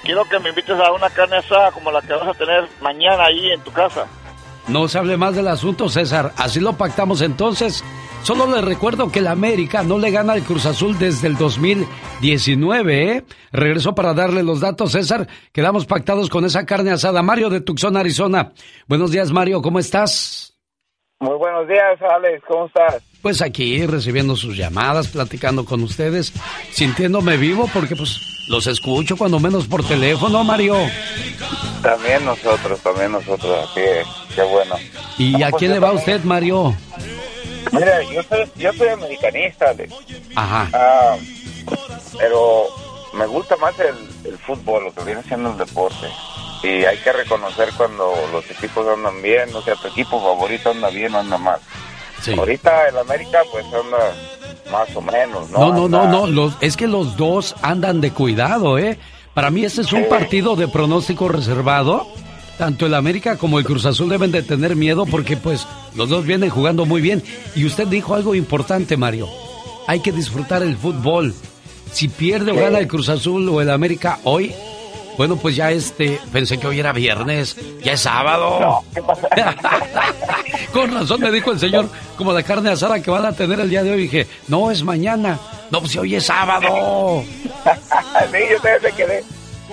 Quiero 0.02 0.24
que 0.24 0.38
me 0.38 0.48
invites 0.48 0.78
a 0.78 0.92
una 0.92 1.10
carne 1.10 1.36
asada 1.36 1.70
como 1.72 1.90
la 1.90 2.00
que 2.00 2.14
vas 2.14 2.28
a 2.28 2.34
tener 2.34 2.68
mañana 2.80 3.24
ahí 3.24 3.50
en 3.50 3.60
tu 3.60 3.70
casa. 3.70 4.06
No 4.68 4.88
se 4.88 4.98
hable 4.98 5.16
más 5.16 5.36
del 5.36 5.48
asunto, 5.48 5.88
César. 5.88 6.32
Así 6.36 6.60
lo 6.60 6.72
pactamos 6.74 7.20
entonces. 7.20 7.84
Solo 8.22 8.46
les 8.46 8.64
recuerdo 8.64 9.12
que 9.12 9.18
el 9.18 9.26
América 9.26 9.82
no 9.82 9.98
le 9.98 10.10
gana 10.10 10.32
al 10.32 10.42
Cruz 10.42 10.64
Azul 10.64 10.98
desde 10.98 11.28
el 11.28 11.36
2019, 11.36 13.10
¿eh? 13.12 13.24
Regreso 13.52 13.94
para 13.94 14.14
darle 14.14 14.42
los 14.42 14.60
datos, 14.60 14.92
César. 14.92 15.28
Quedamos 15.52 15.84
pactados 15.84 16.30
con 16.30 16.46
esa 16.46 16.64
carne 16.64 16.90
asada. 16.90 17.22
Mario 17.22 17.50
de 17.50 17.60
Tucson, 17.60 17.98
Arizona. 17.98 18.52
Buenos 18.88 19.10
días, 19.10 19.30
Mario. 19.30 19.60
¿Cómo 19.60 19.78
estás? 19.78 20.54
Muy 21.20 21.36
buenos 21.36 21.68
días, 21.68 22.00
Alex. 22.00 22.42
¿Cómo 22.48 22.66
estás? 22.66 23.02
Pues 23.20 23.42
aquí 23.42 23.84
recibiendo 23.86 24.36
sus 24.36 24.56
llamadas, 24.56 25.08
platicando 25.08 25.66
con 25.66 25.82
ustedes, 25.82 26.32
sintiéndome 26.70 27.36
vivo 27.36 27.68
porque 27.72 27.94
pues 27.94 28.33
los 28.48 28.66
escucho 28.66 29.16
cuando 29.16 29.40
menos 29.40 29.66
por 29.66 29.86
teléfono, 29.86 30.44
Mario. 30.44 30.76
También 31.82 32.24
nosotros, 32.24 32.80
también 32.80 33.12
nosotros, 33.12 33.68
así 33.70 33.80
es, 33.80 34.06
qué 34.34 34.42
bueno. 34.42 34.76
¿Y 35.18 35.42
a 35.42 35.50
pues 35.50 35.60
quién 35.60 35.72
le 35.72 35.78
va 35.78 35.92
usted, 35.92 36.22
Mario? 36.24 36.74
Mira, 37.72 38.02
yo 38.02 38.22
soy, 38.22 38.50
yo 38.56 38.72
soy 38.72 38.88
americanista, 38.88 39.70
Alex. 39.70 39.94
Ajá. 40.34 40.68
Ah, 40.72 41.16
pero 42.18 42.66
me 43.14 43.26
gusta 43.26 43.56
más 43.56 43.74
el, 43.80 43.96
el 44.30 44.38
fútbol, 44.38 44.84
lo 44.84 44.94
que 44.94 45.04
viene 45.04 45.22
siendo 45.24 45.50
el 45.50 45.58
deporte. 45.58 46.06
Y 46.62 46.84
hay 46.84 46.96
que 46.98 47.12
reconocer 47.12 47.70
cuando 47.76 48.14
los 48.32 48.50
equipos 48.50 48.86
andan 48.88 49.20
bien, 49.20 49.54
o 49.54 49.62
sea, 49.62 49.74
tu 49.76 49.88
equipo 49.88 50.20
favorito 50.20 50.70
anda 50.70 50.88
bien 50.88 51.14
o 51.14 51.18
anda 51.18 51.36
mal. 51.36 51.60
Ahorita 52.38 52.88
el 52.88 52.96
América 52.96 53.42
pues 53.52 53.66
anda 53.66 54.14
más 54.70 54.94
o 54.94 55.00
menos, 55.00 55.50
¿no? 55.50 55.58
No, 55.58 55.72
no, 55.72 55.88
no, 55.88 56.06
no, 56.08 56.26
los, 56.26 56.56
es 56.60 56.76
que 56.76 56.86
los 56.86 57.16
dos 57.16 57.54
andan 57.62 58.00
de 58.00 58.10
cuidado, 58.10 58.78
¿eh? 58.78 58.98
Para 59.34 59.50
mí 59.50 59.64
este 59.64 59.82
es 59.82 59.92
un 59.92 60.08
partido 60.08 60.54
de 60.56 60.68
pronóstico 60.68 61.28
reservado. 61.28 62.06
Tanto 62.56 62.86
el 62.86 62.94
América 62.94 63.36
como 63.36 63.58
el 63.58 63.64
Cruz 63.64 63.84
Azul 63.84 64.08
deben 64.08 64.30
de 64.30 64.44
tener 64.44 64.76
miedo 64.76 65.06
porque 65.06 65.36
pues 65.36 65.66
los 65.96 66.08
dos 66.08 66.24
vienen 66.24 66.50
jugando 66.50 66.86
muy 66.86 67.00
bien. 67.00 67.20
Y 67.56 67.64
usted 67.64 67.88
dijo 67.88 68.14
algo 68.14 68.36
importante, 68.36 68.96
Mario. 68.96 69.28
Hay 69.88 70.00
que 70.00 70.12
disfrutar 70.12 70.62
el 70.62 70.76
fútbol. 70.76 71.34
Si 71.90 72.06
pierde 72.06 72.52
o 72.52 72.54
gana 72.54 72.78
el 72.78 72.86
Cruz 72.86 73.08
Azul 73.08 73.48
o 73.48 73.60
el 73.60 73.70
América 73.70 74.20
hoy, 74.22 74.54
bueno, 75.16 75.36
pues 75.36 75.56
ya 75.56 75.70
este, 75.70 76.18
pensé 76.32 76.58
que 76.58 76.66
hoy 76.66 76.80
era 76.80 76.92
viernes, 76.92 77.56
ya 77.82 77.92
es 77.92 78.00
sábado. 78.00 78.82
Con 80.72 80.92
razón 80.92 81.20
me 81.20 81.30
dijo 81.30 81.52
el 81.52 81.58
señor, 81.60 81.88
como 82.16 82.32
la 82.32 82.42
carne 82.42 82.70
asada 82.70 83.00
que 83.00 83.10
van 83.10 83.24
a 83.26 83.32
tener 83.32 83.60
el 83.60 83.70
día 83.70 83.82
de 83.82 83.92
hoy. 83.92 84.02
Dije, 84.02 84.26
no, 84.48 84.70
es 84.70 84.82
mañana. 84.82 85.38
No, 85.70 85.80
pues 85.80 85.92
si 85.92 85.98
hoy 85.98 86.14
es 86.16 86.24
sábado. 86.26 87.22
sí, 87.24 88.38
yo 88.50 88.60
también 88.60 88.82
me 88.82 88.92
quedé. 88.92 89.24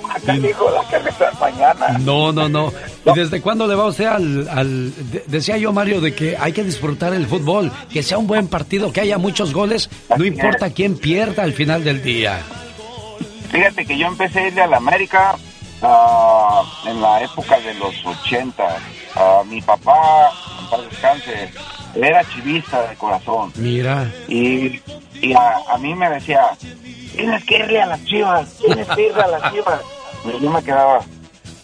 Acá 0.10 0.34
dijo 0.34 0.70
la 0.72 0.84
carne 0.90 1.10
está 1.10 1.32
mañana. 1.40 1.98
No, 2.00 2.32
no, 2.32 2.48
no. 2.50 2.72
¿Y 3.06 3.14
desde 3.18 3.42
cuándo 3.42 3.68
le 3.68 3.76
va 3.76 3.86
usted 3.86 4.06
al, 4.06 4.48
al- 4.50 4.94
de- 5.12 5.24
decía 5.28 5.58
yo, 5.58 5.72
Mario, 5.74 6.02
de 6.02 6.14
que 6.16 6.38
hay 6.40 6.52
que 6.54 6.64
disfrutar 6.64 7.14
el 7.14 7.28
fútbol, 7.28 7.72
que 7.92 8.02
sea 8.04 8.18
un 8.18 8.28
buen 8.28 8.48
partido, 8.48 8.92
que 8.92 9.02
haya 9.02 9.18
muchos 9.18 9.54
goles, 9.54 9.90
no 10.18 10.24
importa 10.26 10.70
quién 10.72 10.98
pierda 10.98 11.44
al 11.44 11.54
final 11.54 11.84
del 11.84 12.02
día. 12.02 12.40
Fíjate 13.52 13.86
que 13.86 13.98
yo 13.98 14.08
empecé 14.08 14.40
a 14.40 14.48
irle 14.48 14.62
a 14.62 14.68
la 14.68 14.78
América 14.78 15.36
ah, 15.82 16.64
en 16.86 17.02
la 17.02 17.22
época 17.22 17.60
de 17.60 17.74
los 17.74 17.94
80. 18.06 18.78
Ah, 19.16 19.44
mi 19.46 19.62
papá, 19.62 20.32
en 20.62 20.70
paz 20.70 20.82
descanse, 20.90 21.52
era 21.96 22.24
chivista 22.30 22.88
de 22.88 22.96
corazón. 22.96 23.52
Mira. 23.56 24.10
Y, 24.30 24.82
y 25.22 25.34
a, 25.34 25.58
a 25.70 25.78
mí 25.78 25.94
me 25.94 26.10
decía, 26.10 26.52
tienes 27.14 27.44
que 27.44 27.60
irle 27.60 27.82
a 27.82 27.88
las 27.88 28.04
chivas, 28.06 28.58
tienes 28.58 28.88
que 28.88 29.08
irle 29.08 29.22
a 29.22 29.28
las 29.28 29.52
chivas. 29.52 29.82
Y 30.24 30.44
yo 30.44 30.50
me 30.50 30.64
quedaba, 30.64 31.02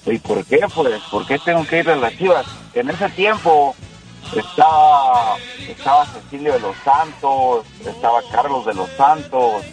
¿y 0.06 0.18
por 0.18 0.44
qué? 0.46 0.60
Pues, 0.76 1.02
¿por 1.10 1.26
qué 1.26 1.40
tengo 1.40 1.66
que 1.66 1.80
ir 1.80 1.90
a 1.90 1.96
las 1.96 2.18
chivas? 2.18 2.46
En 2.74 2.90
ese 2.90 3.08
tiempo 3.10 3.76
estaba, 4.36 5.38
estaba 5.60 6.06
Cecilio 6.06 6.54
de 6.54 6.60
los 6.60 6.76
Santos, 6.84 7.66
estaba 7.86 8.20
Carlos 8.30 8.66
de 8.66 8.74
los 8.74 8.90
Santos, 8.92 9.64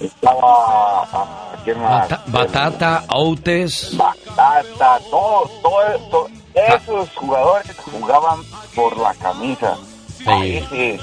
estaba, 0.00 1.02
ah, 1.12 1.52
¿quién 1.64 1.80
más? 1.80 2.08
Bata- 2.08 2.22
batata, 2.26 3.04
Outes. 3.14 3.96
Batata, 3.96 4.98
todo, 5.10 5.50
todo, 5.62 5.98
todo- 6.10 6.28
esos 6.54 7.08
jugadores 7.14 7.76
jugaban 7.84 8.40
por 8.74 8.96
la 8.98 9.14
camisa. 9.14 9.76
Ahí 10.26 10.66
sí, 10.70 10.98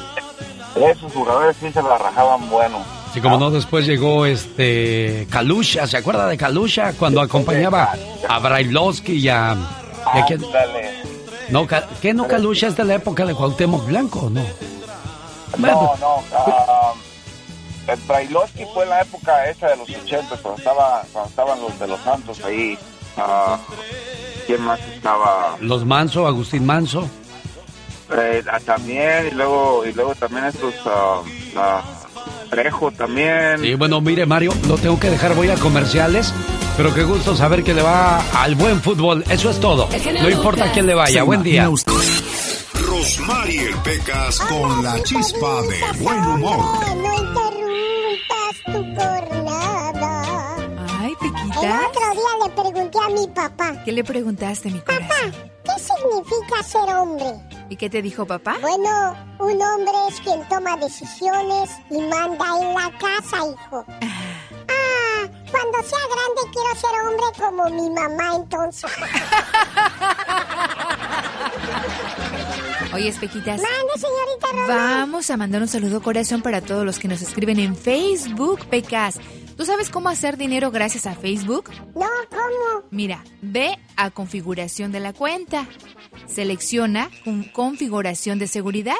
esos 0.75 1.12
jugadores 1.13 1.55
sí 1.60 1.71
se 1.71 1.81
la 1.81 1.97
rajaban 1.97 2.49
bueno. 2.49 2.77
Así 3.10 3.21
como 3.21 3.38
no, 3.38 3.49
después 3.49 3.86
llegó 3.88 4.25
este 4.25 5.27
Kalusha, 5.31 5.88
¿se 5.88 5.97
acuerda 5.97 6.27
de 6.27 6.38
Kalusha? 6.38 6.93
Cuando 6.93 7.21
acompañaba 7.21 7.93
a 8.27 8.39
Brailovsky 8.39 9.13
y 9.13 9.29
a... 9.29 9.51
a 9.53 10.25
quién? 10.27 10.41
No, 11.49 11.65
¿qué 12.01 12.13
no 12.13 12.27
Kalusha 12.27 12.67
es 12.67 12.75
de 12.75 12.83
la 12.83 12.95
época 12.95 13.25
de 13.25 13.33
Cuauhtémoc 13.33 13.86
Blanco, 13.88 14.29
no? 14.29 14.43
No, 15.57 15.95
no, 15.99 16.23
ah, 16.36 16.93
el 17.88 18.00
Brailovsky 18.08 18.65
fue 18.73 18.84
en 18.84 18.89
la 18.89 19.02
época 19.02 19.50
esa 19.50 19.69
de 19.69 19.78
los 19.78 19.89
80, 19.89 20.38
cuando, 20.41 20.58
estaba, 20.58 21.04
cuando 21.12 21.30
estaban 21.30 21.62
los 21.62 21.80
de 21.80 21.88
los 21.88 22.00
Santos 22.02 22.43
ahí. 22.43 22.78
ah, 23.17 23.58
¿Quién 24.45 24.62
más 24.62 24.80
estaba? 24.93 25.58
Los 25.60 25.86
Manso, 25.86 26.28
Agustín 26.28 26.65
Manso. 26.65 27.10
Eh, 28.17 28.43
ah, 28.52 28.60
también, 28.65 29.28
y 29.28 29.32
luego, 29.32 29.86
y 29.86 29.93
luego 29.93 30.15
también 30.15 30.45
estos, 30.45 30.73
ah, 30.86 31.82
Trejo 32.50 32.91
también. 32.91 33.60
Sí, 33.62 33.76
bueno, 33.76 34.00
mire 34.00 34.26
Mario, 34.26 34.54
lo 34.67 34.78
tengo 34.78 35.00
que 35.00 35.10
dejar, 35.10 35.36
voy 35.36 35.50
a 35.50 35.56
comerciales, 35.56 36.34
pero 36.78 36.93
qué 36.93 37.04
gusto 37.04 37.36
saber 37.36 37.63
que 37.63 37.73
le 37.73 37.82
va 37.82 38.21
al 38.41 38.56
buen 38.56 38.82
fútbol. 38.82 39.23
Eso 39.30 39.50
es 39.50 39.60
todo. 39.60 39.89
No 40.21 40.30
importa 40.30 40.65
a 40.65 40.71
quién 40.71 40.88
le 40.88 40.93
vaya. 40.93 41.23
Buen 41.23 41.43
día. 41.43 41.69
Rosmarie 42.73 43.69
Pecas 43.84 44.39
con 44.39 44.84
la 44.84 45.02
chispa 45.04 45.62
de 45.63 46.00
buen 46.00 46.19
humor. 46.26 47.46
Tu 48.67 48.73
jornada. 48.95 50.23
Ay, 50.99 51.13
El 51.21 51.32
Pequita. 51.32 51.88
otro 51.88 52.12
día 52.12 52.34
le 52.45 52.49
pregunté 52.62 52.97
a 53.06 53.10
mi 53.10 53.27
papá, 53.27 53.73
¿Qué 53.84 53.91
le 53.91 54.03
preguntaste, 54.03 54.69
mi 54.69 54.80
corazón? 54.82 55.34
¿qué 55.63 55.73
significa 55.80 56.63
ser 56.63 56.95
hombre? 56.95 57.34
¿Y 57.69 57.75
qué 57.75 57.89
te 57.89 58.01
dijo 58.01 58.25
papá? 58.25 58.56
Bueno, 58.62 59.15
un 59.39 59.62
hombre 59.62 59.93
es 60.10 60.19
quien 60.21 60.47
toma 60.47 60.77
decisiones 60.77 61.69
y 61.89 61.99
manda 62.01 62.45
en 62.62 62.73
la 62.73 62.91
casa, 62.97 63.38
hijo. 63.45 63.86
Ah, 64.69 65.27
cuando 65.51 65.77
sea 65.84 65.99
grande 66.13 66.41
quiero 66.53 66.75
ser 66.75 66.99
hombre 67.06 67.25
como 67.39 67.69
mi 67.69 67.89
mamá 67.89 68.36
entonces. 68.36 68.91
Oye, 72.93 73.13
Pequitas. 73.19 73.62
Mande, 73.62 73.93
señorita 73.95 74.47
Rosa. 74.54 74.76
Vamos 74.76 75.30
a 75.30 75.38
mandar 75.38 75.62
un 75.62 75.67
saludo 75.67 76.02
corazón 76.02 76.41
para 76.41 76.62
todos 76.62 76.86
los 76.86 77.00
que 77.00 77.08
nos 77.08 77.21
escriben 77.21 77.60
en 77.60 77.76
Facebook, 77.76 78.65
Pecas. 78.65 79.19
¿Tú 79.58 79.65
sabes 79.65 79.89
cómo 79.89 80.10
hacer 80.10 80.38
dinero 80.38 80.71
gracias 80.71 81.08
a 81.08 81.15
Facebook? 81.15 81.71
No, 81.95 82.08
¿cómo? 82.30 82.88
Mira, 82.91 83.23
ve 83.41 83.78
a 83.95 84.12
configuración 84.12 84.91
de 84.91 85.00
la 85.00 85.13
cuenta. 85.13 85.67
Selecciona 86.28 87.10
con 87.23 87.43
configuración 87.43 88.39
de 88.39 88.47
seguridad. 88.47 88.95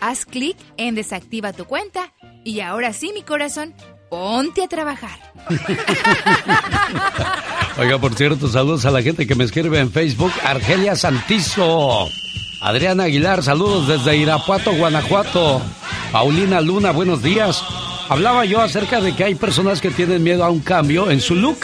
Haz 0.00 0.24
clic 0.24 0.56
en 0.76 0.94
desactiva 0.94 1.52
tu 1.52 1.64
cuenta. 1.64 2.12
Y 2.44 2.60
ahora 2.60 2.92
sí, 2.92 3.10
mi 3.14 3.22
corazón, 3.22 3.74
ponte 4.10 4.62
a 4.62 4.68
trabajar. 4.68 5.18
Oiga, 7.78 7.98
por 7.98 8.14
cierto, 8.14 8.48
saludos 8.48 8.84
a 8.86 8.90
la 8.90 9.02
gente 9.02 9.26
que 9.26 9.34
me 9.34 9.44
escribe 9.44 9.80
en 9.80 9.90
Facebook. 9.90 10.32
Argelia 10.44 10.96
Santizo. 10.96 12.08
Adriana 12.60 13.04
Aguilar, 13.04 13.42
saludos 13.42 13.86
desde 13.86 14.16
Irapuato, 14.16 14.72
Guanajuato. 14.72 15.62
Paulina 16.10 16.60
Luna, 16.60 16.90
buenos 16.90 17.22
días. 17.22 17.62
Hablaba 18.08 18.44
yo 18.46 18.60
acerca 18.60 19.00
de 19.00 19.14
que 19.14 19.24
hay 19.24 19.34
personas 19.36 19.80
que 19.80 19.90
tienen 19.90 20.22
miedo 20.22 20.44
a 20.44 20.50
un 20.50 20.60
cambio 20.60 21.10
en 21.10 21.20
su 21.20 21.36
look. 21.36 21.58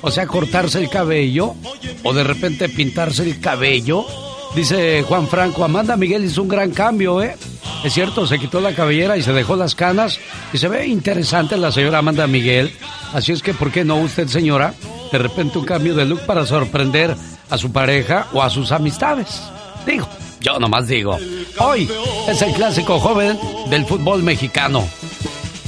O 0.00 0.10
sea, 0.10 0.26
cortarse 0.26 0.78
el 0.78 0.88
cabello 0.88 1.54
o 2.02 2.14
de 2.14 2.24
repente 2.24 2.68
pintarse 2.68 3.24
el 3.24 3.40
cabello. 3.40 4.06
Dice 4.54 5.02
Juan 5.02 5.28
Franco, 5.28 5.64
Amanda 5.64 5.96
Miguel 5.96 6.24
hizo 6.24 6.42
un 6.42 6.48
gran 6.48 6.70
cambio, 6.70 7.22
¿eh? 7.22 7.36
Es 7.84 7.92
cierto, 7.92 8.26
se 8.26 8.38
quitó 8.38 8.60
la 8.60 8.74
cabellera 8.74 9.18
y 9.18 9.22
se 9.22 9.32
dejó 9.32 9.54
las 9.54 9.74
canas 9.74 10.18
y 10.52 10.58
se 10.58 10.68
ve 10.68 10.86
interesante 10.86 11.58
la 11.58 11.72
señora 11.72 11.98
Amanda 11.98 12.26
Miguel. 12.26 12.72
Así 13.12 13.32
es 13.32 13.42
que, 13.42 13.52
¿por 13.52 13.70
qué 13.70 13.84
no 13.84 13.96
usted, 13.96 14.28
señora? 14.28 14.72
De 15.12 15.18
repente 15.18 15.58
un 15.58 15.66
cambio 15.66 15.94
de 15.94 16.06
look 16.06 16.20
para 16.24 16.46
sorprender 16.46 17.14
a 17.50 17.58
su 17.58 17.70
pareja 17.70 18.28
o 18.32 18.42
a 18.42 18.48
sus 18.48 18.72
amistades. 18.72 19.42
Digo, 19.86 20.08
yo 20.40 20.58
nomás 20.58 20.88
digo. 20.88 21.18
Hoy 21.58 21.88
es 22.28 22.42
el 22.42 22.52
clásico 22.52 22.98
joven 22.98 23.38
del 23.70 23.84
fútbol 23.86 24.22
mexicano. 24.22 24.86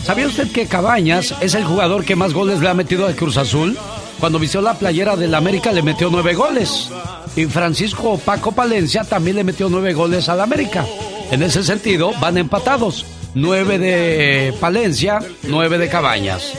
¿Sabía 0.05 0.27
usted 0.27 0.51
que 0.51 0.67
Cabañas 0.67 1.35
es 1.41 1.55
el 1.55 1.65
jugador 1.65 2.05
que 2.05 2.17
más 2.17 2.33
goles 2.33 2.61
le 2.61 2.69
ha 2.69 2.75
metido 2.75 3.07
al 3.07 3.17
Cruz 3.17 3.37
Azul? 3.37 3.77
cuando 4.21 4.39
vistió 4.39 4.61
la 4.61 4.75
playera 4.75 5.17
del 5.17 5.35
América 5.35 5.73
le 5.73 5.83
metió 5.83 6.11
nueve 6.11 6.35
goles. 6.35 6.91
Y 7.35 7.47
Francisco 7.47 8.19
Paco 8.19 8.53
Palencia 8.53 9.03
también 9.03 9.37
le 9.37 9.45
metió 9.45 9.69
nueve 9.71 9.95
goles 9.95 10.29
al 10.29 10.43
América. 10.43 10.85
En 11.31 11.43
ese 11.43 11.65
sentido, 11.65 12.13
van 12.21 12.37
empatados. 12.37 13.07
Nueve 13.35 13.79
de 13.79 14.53
Palencia, 14.61 15.21
nueve 15.45 15.79
de 15.79 15.89
Cabañas. 15.89 16.53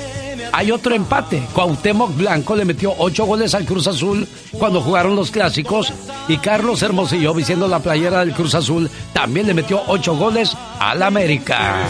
Hay 0.54 0.72
otro 0.72 0.94
empate. 0.94 1.44
Cuauhtémoc 1.54 2.16
Blanco 2.16 2.56
le 2.56 2.66
metió 2.66 2.94
ocho 2.98 3.26
goles 3.26 3.56
al 3.56 3.66
Cruz 3.66 3.88
Azul 3.88 4.28
cuando 4.52 4.82
jugaron 4.82 5.16
los 5.16 5.32
clásicos. 5.32 5.94
Y 6.28 6.38
Carlos 6.38 6.82
Hermosillo, 6.82 7.34
vistiendo 7.34 7.68
la 7.68 7.80
playera 7.80 8.20
del 8.20 8.34
Cruz 8.34 8.56
Azul, 8.56 8.90
también 9.14 9.48
le 9.48 9.54
metió 9.54 9.82
ocho 9.88 10.16
goles 10.16 10.56
al 10.80 11.02
América. 11.04 11.84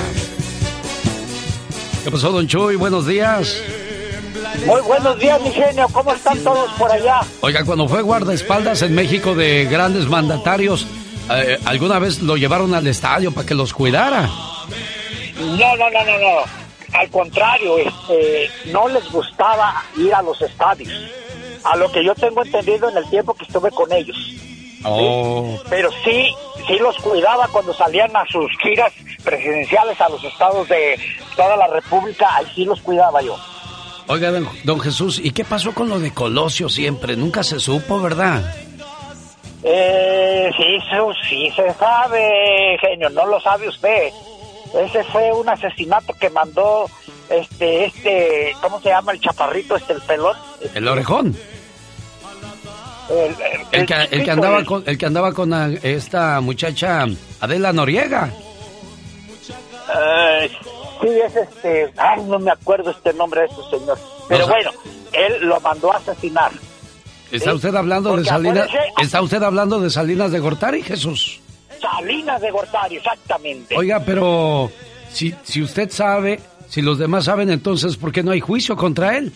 ¿Qué 2.03 2.11
pasó, 2.11 2.31
don 2.31 2.47
Chuy? 2.47 2.75
Buenos 2.75 3.07
días. 3.07 3.61
Muy 4.65 4.81
buenos 4.81 5.17
días, 5.19 5.41
mi 5.41 5.51
genio. 5.51 5.87
¿Cómo 5.91 6.13
están 6.13 6.37
todos 6.39 6.71
por 6.73 6.91
allá? 6.91 7.21
Oiga, 7.41 7.63
cuando 7.63 7.87
fue 7.87 8.01
guardaespaldas 8.01 8.81
en 8.81 8.93
México 8.93 9.33
de 9.33 9.65
grandes 9.65 10.07
mandatarios, 10.07 10.87
eh, 11.31 11.57
¿alguna 11.65 11.99
vez 11.99 12.21
lo 12.21 12.37
llevaron 12.37 12.73
al 12.73 12.85
estadio 12.87 13.31
para 13.31 13.45
que 13.47 13.55
los 13.55 13.73
cuidara? 13.73 14.29
No, 15.39 15.75
no, 15.75 15.89
no, 15.89 16.05
no, 16.05 16.19
no. 16.19 16.60
Al 16.93 17.09
contrario, 17.09 17.77
este, 17.77 18.49
no 18.65 18.87
les 18.89 19.09
gustaba 19.11 19.83
ir 19.97 20.13
a 20.13 20.21
los 20.21 20.41
estadios. 20.41 20.91
A 21.63 21.77
lo 21.77 21.91
que 21.91 22.03
yo 22.03 22.13
tengo 22.15 22.43
entendido 22.43 22.89
en 22.89 22.97
el 22.97 23.09
tiempo 23.09 23.33
que 23.33 23.45
estuve 23.45 23.71
con 23.71 23.91
ellos. 23.91 24.17
Oh. 24.83 25.59
Pero 25.69 25.89
sí, 26.03 26.33
sí 26.67 26.77
los 26.79 26.97
cuidaba 26.97 27.47
cuando 27.49 27.73
salían 27.73 28.15
a 28.15 28.25
sus 28.25 28.51
giras 28.61 28.91
presidenciales 29.23 29.99
a 30.01 30.09
los 30.09 30.23
estados 30.23 30.67
de 30.67 30.99
toda 31.35 31.55
la 31.55 31.67
República. 31.67 32.35
Ahí 32.35 32.45
sí 32.55 32.65
los 32.65 32.81
cuidaba 32.81 33.21
yo. 33.21 33.37
Oiga, 34.07 34.31
don, 34.31 34.49
don 34.63 34.79
Jesús, 34.79 35.21
¿y 35.23 35.31
qué 35.31 35.45
pasó 35.45 35.73
con 35.73 35.87
lo 35.87 35.99
de 35.99 36.13
Colosio 36.13 36.67
siempre? 36.67 37.15
Nunca 37.15 37.43
se 37.43 37.59
supo, 37.59 38.01
¿verdad? 38.01 38.43
Eh, 39.63 40.49
sí, 40.57 40.63
eso 40.75 41.11
sí 41.29 41.51
se 41.55 41.73
sabe, 41.75 42.77
genio, 42.81 43.09
no 43.11 43.25
lo 43.27 43.39
sabe 43.39 43.69
usted. 43.69 44.11
Ese 44.73 45.03
fue 45.05 45.31
un 45.33 45.47
asesinato 45.49 46.13
que 46.13 46.29
mandó 46.29 46.89
este, 47.29 47.85
este, 47.85 48.55
¿cómo 48.61 48.79
se 48.81 48.89
llama 48.89 49.11
el 49.11 49.19
chaparrito, 49.19 49.75
este, 49.75 49.93
el 49.93 50.01
pelón? 50.01 50.35
El 50.73 50.87
orejón. 50.87 51.35
El, 53.09 53.35
El 53.71 53.85
que, 53.85 53.93
el 54.11 54.23
que 54.23 54.31
andaba 54.31 54.63
con, 54.63 54.83
el 54.85 54.97
que 54.97 55.05
andaba 55.05 55.33
con 55.33 55.53
esta 55.83 56.39
muchacha 56.39 57.05
Adela 57.41 57.73
Noriega. 57.73 58.29
Eh, 59.93 60.49
sí, 61.01 61.07
es 61.09 61.35
este, 61.35 61.91
ay, 61.97 62.21
no 62.23 62.39
me 62.39 62.51
acuerdo 62.51 62.91
este 62.91 63.13
nombre 63.13 63.41
de 63.41 63.47
este 63.47 63.77
señor. 63.77 63.97
Pero 64.29 64.47
bueno, 64.47 64.71
él 65.11 65.45
lo 65.45 65.59
mandó 65.59 65.91
a 65.91 65.97
asesinar. 65.97 66.51
¿Está 67.31 67.49
Sí, 67.51 67.55
usted 67.57 67.75
hablando 67.75 68.15
de 68.15 68.23
Salinas? 68.25 68.69
¿Está 69.01 69.21
usted 69.21 69.41
hablando 69.43 69.79
de 69.81 69.89
Salinas 69.89 70.31
de 70.31 70.39
Gortari, 70.39 70.81
Jesús? 70.81 71.41
Salinas 71.81 72.41
de 72.41 72.51
Gortari, 72.51 72.97
exactamente. 72.97 73.75
Oiga, 73.75 74.03
pero 74.05 74.71
si, 75.11 75.33
si 75.43 75.61
usted 75.61 75.89
sabe, 75.89 76.39
si 76.69 76.81
los 76.81 76.97
demás 76.97 77.25
saben, 77.25 77.49
entonces, 77.49 77.97
¿por 77.97 78.11
qué 78.11 78.23
no 78.23 78.31
hay 78.31 78.39
juicio 78.39 78.75
contra 78.75 79.17
él? 79.17 79.33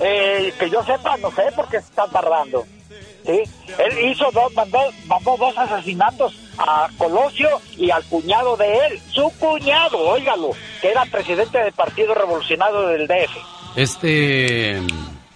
Eh, 0.00 0.52
que 0.58 0.70
yo 0.70 0.82
sepa, 0.84 1.16
no 1.18 1.30
sé 1.30 1.42
por 1.54 1.68
qué 1.68 1.78
se 1.80 1.86
están 1.86 2.10
tardando. 2.10 2.64
¿sí? 3.24 3.42
Él 3.78 4.10
hizo 4.10 4.30
dos, 4.32 4.52
mandó, 4.54 4.78
mandó 5.06 5.36
dos 5.36 5.56
asesinatos 5.56 6.34
a 6.58 6.88
Colosio 6.98 7.48
y 7.76 7.90
al 7.90 8.04
cuñado 8.04 8.56
de 8.56 8.74
él, 8.86 9.00
su 9.10 9.30
cuñado, 9.38 9.98
óigalo, 9.98 10.50
que 10.80 10.90
era 10.90 11.04
presidente 11.06 11.58
del 11.58 11.72
Partido 11.72 12.14
Revolucionario 12.14 12.86
del 12.88 13.06
DF. 13.06 13.36
Este... 13.76 14.80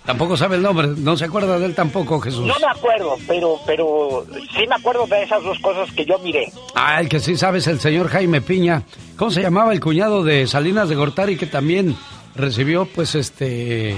Tampoco 0.07 0.37
sabe 0.37 0.57
el 0.57 0.63
nombre, 0.63 0.89
no 0.97 1.17
se 1.17 1.25
acuerda 1.25 1.59
de 1.59 1.67
él 1.67 1.75
tampoco, 1.75 2.21
Jesús. 2.21 2.47
No 2.47 2.55
me 2.61 2.67
acuerdo, 2.71 3.17
pero, 3.27 3.59
pero 3.67 4.25
sí 4.57 4.65
me 4.69 4.77
acuerdo 4.77 5.07
de 5.07 5.23
esas 5.23 5.43
dos 5.43 5.59
cosas 5.59 5.93
que 5.93 6.05
yo 6.05 6.19
miré. 6.21 6.53
Ah, 6.75 7.01
el 7.01 7.09
que 7.09 7.19
sí 7.19 7.37
sabe 7.37 7.59
es 7.59 7.67
el 7.67 7.81
señor 7.81 8.09
Jaime 8.09 8.41
Piña. 8.41 8.85
¿Cómo 9.17 9.33
se 9.33 9.43
llamaba 9.43 9.73
el 9.73 9.81
cuñado 9.81 10.23
de 10.23 10.47
Salinas 10.47 10.89
de 10.89 10.95
Gortari 10.95 11.37
que 11.37 11.47
también 11.47 11.97
recibió, 12.37 12.87
pues, 12.87 13.17
este, 13.17 13.97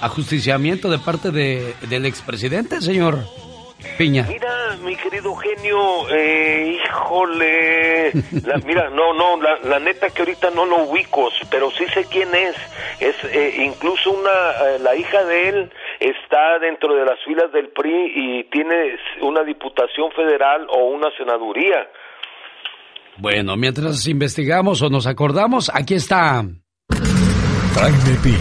ajusticiamiento 0.00 0.90
de 0.90 0.98
parte 0.98 1.30
de, 1.30 1.74
del 1.88 2.04
expresidente, 2.06 2.80
señor 2.80 3.24
Piña? 3.98 4.26
Mira, 4.28 4.76
mi 4.82 4.96
querido 4.96 5.34
genio, 5.36 6.08
eh, 6.10 6.76
híjole, 6.84 8.12
la- 8.44 8.58
mira, 8.66 8.90
no, 8.90 9.12
no, 9.14 9.40
la, 9.40 9.58
la 9.64 9.78
neta 9.78 10.08
que 10.10 10.22
ahorita 10.22 10.50
no 10.50 10.66
lo 10.66 10.84
ubico, 10.84 11.28
pero 11.50 11.70
sí 11.70 11.84
sé 11.94 12.04
quién 12.10 12.34
es. 12.34 12.54
Es 13.00 13.14
eh, 13.24 13.54
incluso 13.64 14.10
una, 14.12 14.30
eh, 14.30 14.78
la 14.80 14.94
hija 14.96 15.24
de 15.24 15.48
él 15.48 15.72
está 16.00 16.58
dentro 16.60 16.94
de 16.94 17.04
las 17.04 17.18
filas 17.24 17.52
del 17.52 17.68
PRI 17.68 18.12
y 18.14 18.44
tiene 18.50 18.96
una 19.22 19.42
diputación 19.44 20.10
federal 20.12 20.66
o 20.70 20.84
una 20.86 21.08
senaduría. 21.16 21.88
Bueno, 23.16 23.56
mientras 23.56 24.06
investigamos 24.08 24.82
o 24.82 24.90
nos 24.90 25.06
acordamos, 25.06 25.70
aquí 25.72 25.94
está. 25.94 26.42
Jaime 27.74 28.18
Piña, 28.22 28.38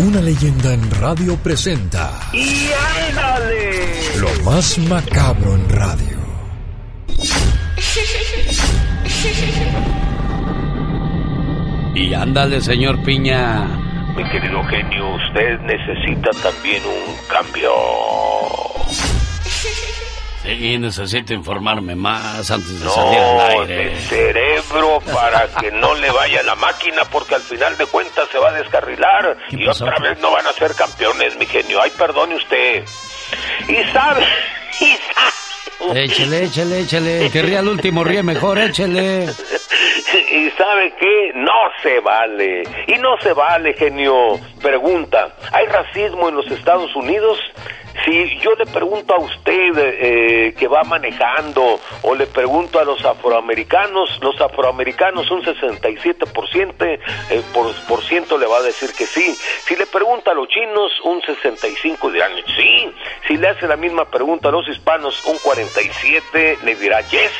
una 0.00 0.20
leyenda 0.20 0.72
en 0.72 0.90
radio 0.92 1.36
presenta 1.36 2.20
¡Y 2.32 2.70
ándale! 3.08 4.16
lo 4.18 4.44
más 4.44 4.78
macabro 4.78 5.54
en 5.54 5.68
radio. 5.68 6.20
Y 11.94 12.14
ándale, 12.14 12.60
señor 12.60 13.02
Piña. 13.02 13.66
Mi 14.16 14.24
querido 14.30 14.62
genio, 14.64 15.14
usted 15.16 15.60
necesita 15.60 16.30
también 16.42 16.82
un 16.84 17.14
cambio. 17.28 17.70
Sí, 20.42 20.78
necesito 20.78 21.34
informarme 21.34 21.94
más 21.94 22.50
antes 22.50 22.80
de 22.80 22.88
salir 22.88 23.18
al 23.18 23.36
No, 23.36 23.40
aire. 23.60 23.90
de 23.90 23.96
cerebro 24.00 25.00
para 25.12 25.46
que 25.60 25.70
no 25.70 25.94
le 25.96 26.10
vaya 26.10 26.42
la 26.42 26.54
máquina 26.54 27.02
porque 27.12 27.34
al 27.34 27.42
final 27.42 27.76
de 27.76 27.84
cuentas 27.86 28.26
se 28.32 28.38
va 28.38 28.48
a 28.48 28.52
descarrilar 28.52 29.36
y 29.50 29.66
pasó? 29.66 29.84
otra 29.84 29.98
vez 29.98 30.18
no 30.20 30.30
van 30.32 30.46
a 30.46 30.52
ser 30.52 30.74
campeones, 30.74 31.36
mi 31.36 31.44
genio. 31.46 31.82
Ay, 31.82 31.90
perdone 31.96 32.36
usted. 32.36 32.84
Y 33.68 33.92
sabe, 33.92 34.24
y 34.80 34.96
sabe, 35.14 36.04
Échele, 36.04 36.44
échele, 36.44 36.80
échele. 36.80 37.26
El 37.26 37.32
que 37.32 37.42
ría 37.42 37.58
al 37.60 37.68
último 37.68 38.02
ríe 38.04 38.22
mejor, 38.22 38.58
échele. 38.58 39.24
y 39.24 40.50
sabe 40.50 40.94
que 40.98 41.32
no 41.34 41.52
se 41.82 42.00
vale. 42.00 42.62
Y 42.86 42.94
no 42.98 43.16
se 43.22 43.32
vale, 43.34 43.74
genio. 43.74 44.38
Pregunta, 44.60 45.34
¿hay 45.52 45.66
racismo 45.66 46.28
en 46.28 46.36
los 46.36 46.46
Estados 46.50 46.94
Unidos? 46.96 47.38
Si 48.04 48.38
yo 48.38 48.54
le 48.54 48.64
pregunto 48.66 49.14
a 49.14 49.18
usted 49.18 49.76
eh, 49.76 50.54
que 50.58 50.68
va 50.68 50.82
manejando 50.84 51.78
o 52.02 52.14
le 52.14 52.26
pregunto 52.26 52.78
a 52.78 52.84
los 52.84 53.04
afroamericanos, 53.04 54.18
los 54.22 54.40
afroamericanos 54.40 55.30
un 55.30 55.42
67% 55.42 56.98
eh, 57.30 57.42
por, 57.52 58.02
ciento 58.02 58.38
le 58.38 58.46
va 58.46 58.58
a 58.58 58.62
decir 58.62 58.92
que 58.96 59.06
sí. 59.06 59.36
Si 59.66 59.76
le 59.76 59.86
pregunta 59.86 60.30
a 60.30 60.34
los 60.34 60.48
chinos, 60.48 60.92
un 61.04 61.20
65 61.20 62.10
dirán 62.10 62.32
sí. 62.56 62.90
Si 63.28 63.36
le 63.36 63.48
hace 63.48 63.66
la 63.66 63.76
misma 63.76 64.06
pregunta 64.06 64.48
a 64.48 64.52
los 64.52 64.66
hispanos, 64.68 65.22
un 65.26 65.36
47 65.38 66.58
le 66.64 66.74
dirá 66.76 67.00
yes. 67.02 67.32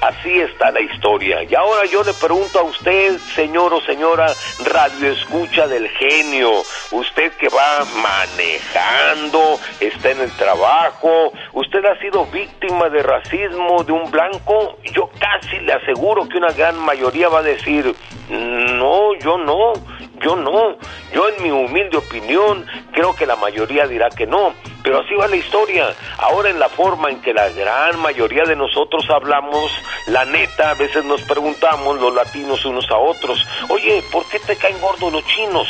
Así 0.00 0.40
está 0.40 0.70
la 0.70 0.80
historia. 0.80 1.42
Y 1.42 1.54
ahora 1.54 1.84
yo 1.86 2.02
le 2.02 2.14
pregunto 2.14 2.60
a 2.60 2.62
usted, 2.62 3.18
señor 3.34 3.74
o 3.74 3.80
señora, 3.82 4.32
radio 4.64 5.12
escucha 5.12 5.66
del 5.66 5.88
genio, 5.88 6.62
usted 6.92 7.32
que 7.32 7.48
va 7.48 7.84
manejando, 8.02 9.58
está 9.98 10.10
en 10.10 10.20
el 10.20 10.30
trabajo, 10.36 11.32
usted 11.54 11.84
ha 11.84 11.98
sido 11.98 12.24
víctima 12.26 12.88
de 12.88 13.02
racismo 13.02 13.82
de 13.82 13.92
un 13.92 14.08
blanco, 14.10 14.78
yo 14.94 15.10
casi 15.18 15.58
le 15.60 15.72
aseguro 15.72 16.28
que 16.28 16.38
una 16.38 16.52
gran 16.52 16.78
mayoría 16.78 17.28
va 17.28 17.40
a 17.40 17.42
decir, 17.42 17.94
no, 18.30 19.14
yo 19.14 19.38
no, 19.38 19.72
yo 20.20 20.36
no, 20.36 20.76
yo 21.12 21.28
en 21.28 21.42
mi 21.42 21.50
humilde 21.50 21.96
opinión 21.96 22.66
creo 22.92 23.14
que 23.14 23.26
la 23.26 23.36
mayoría 23.36 23.86
dirá 23.86 24.08
que 24.10 24.26
no, 24.26 24.54
pero 24.82 25.00
así 25.00 25.14
va 25.14 25.26
la 25.28 25.36
historia. 25.36 25.94
Ahora 26.18 26.50
en 26.50 26.58
la 26.58 26.68
forma 26.68 27.10
en 27.10 27.20
que 27.20 27.32
la 27.32 27.48
gran 27.50 27.98
mayoría 28.00 28.44
de 28.44 28.56
nosotros 28.56 29.04
hablamos, 29.10 29.70
la 30.06 30.24
neta, 30.24 30.70
a 30.70 30.74
veces 30.74 31.04
nos 31.04 31.22
preguntamos 31.22 32.00
los 32.00 32.14
latinos 32.14 32.64
unos 32.64 32.90
a 32.90 32.96
otros, 32.96 33.44
oye, 33.68 34.02
¿por 34.10 34.26
qué 34.28 34.38
te 34.40 34.56
caen 34.56 34.80
gordos 34.80 35.12
los 35.12 35.24
chinos? 35.26 35.68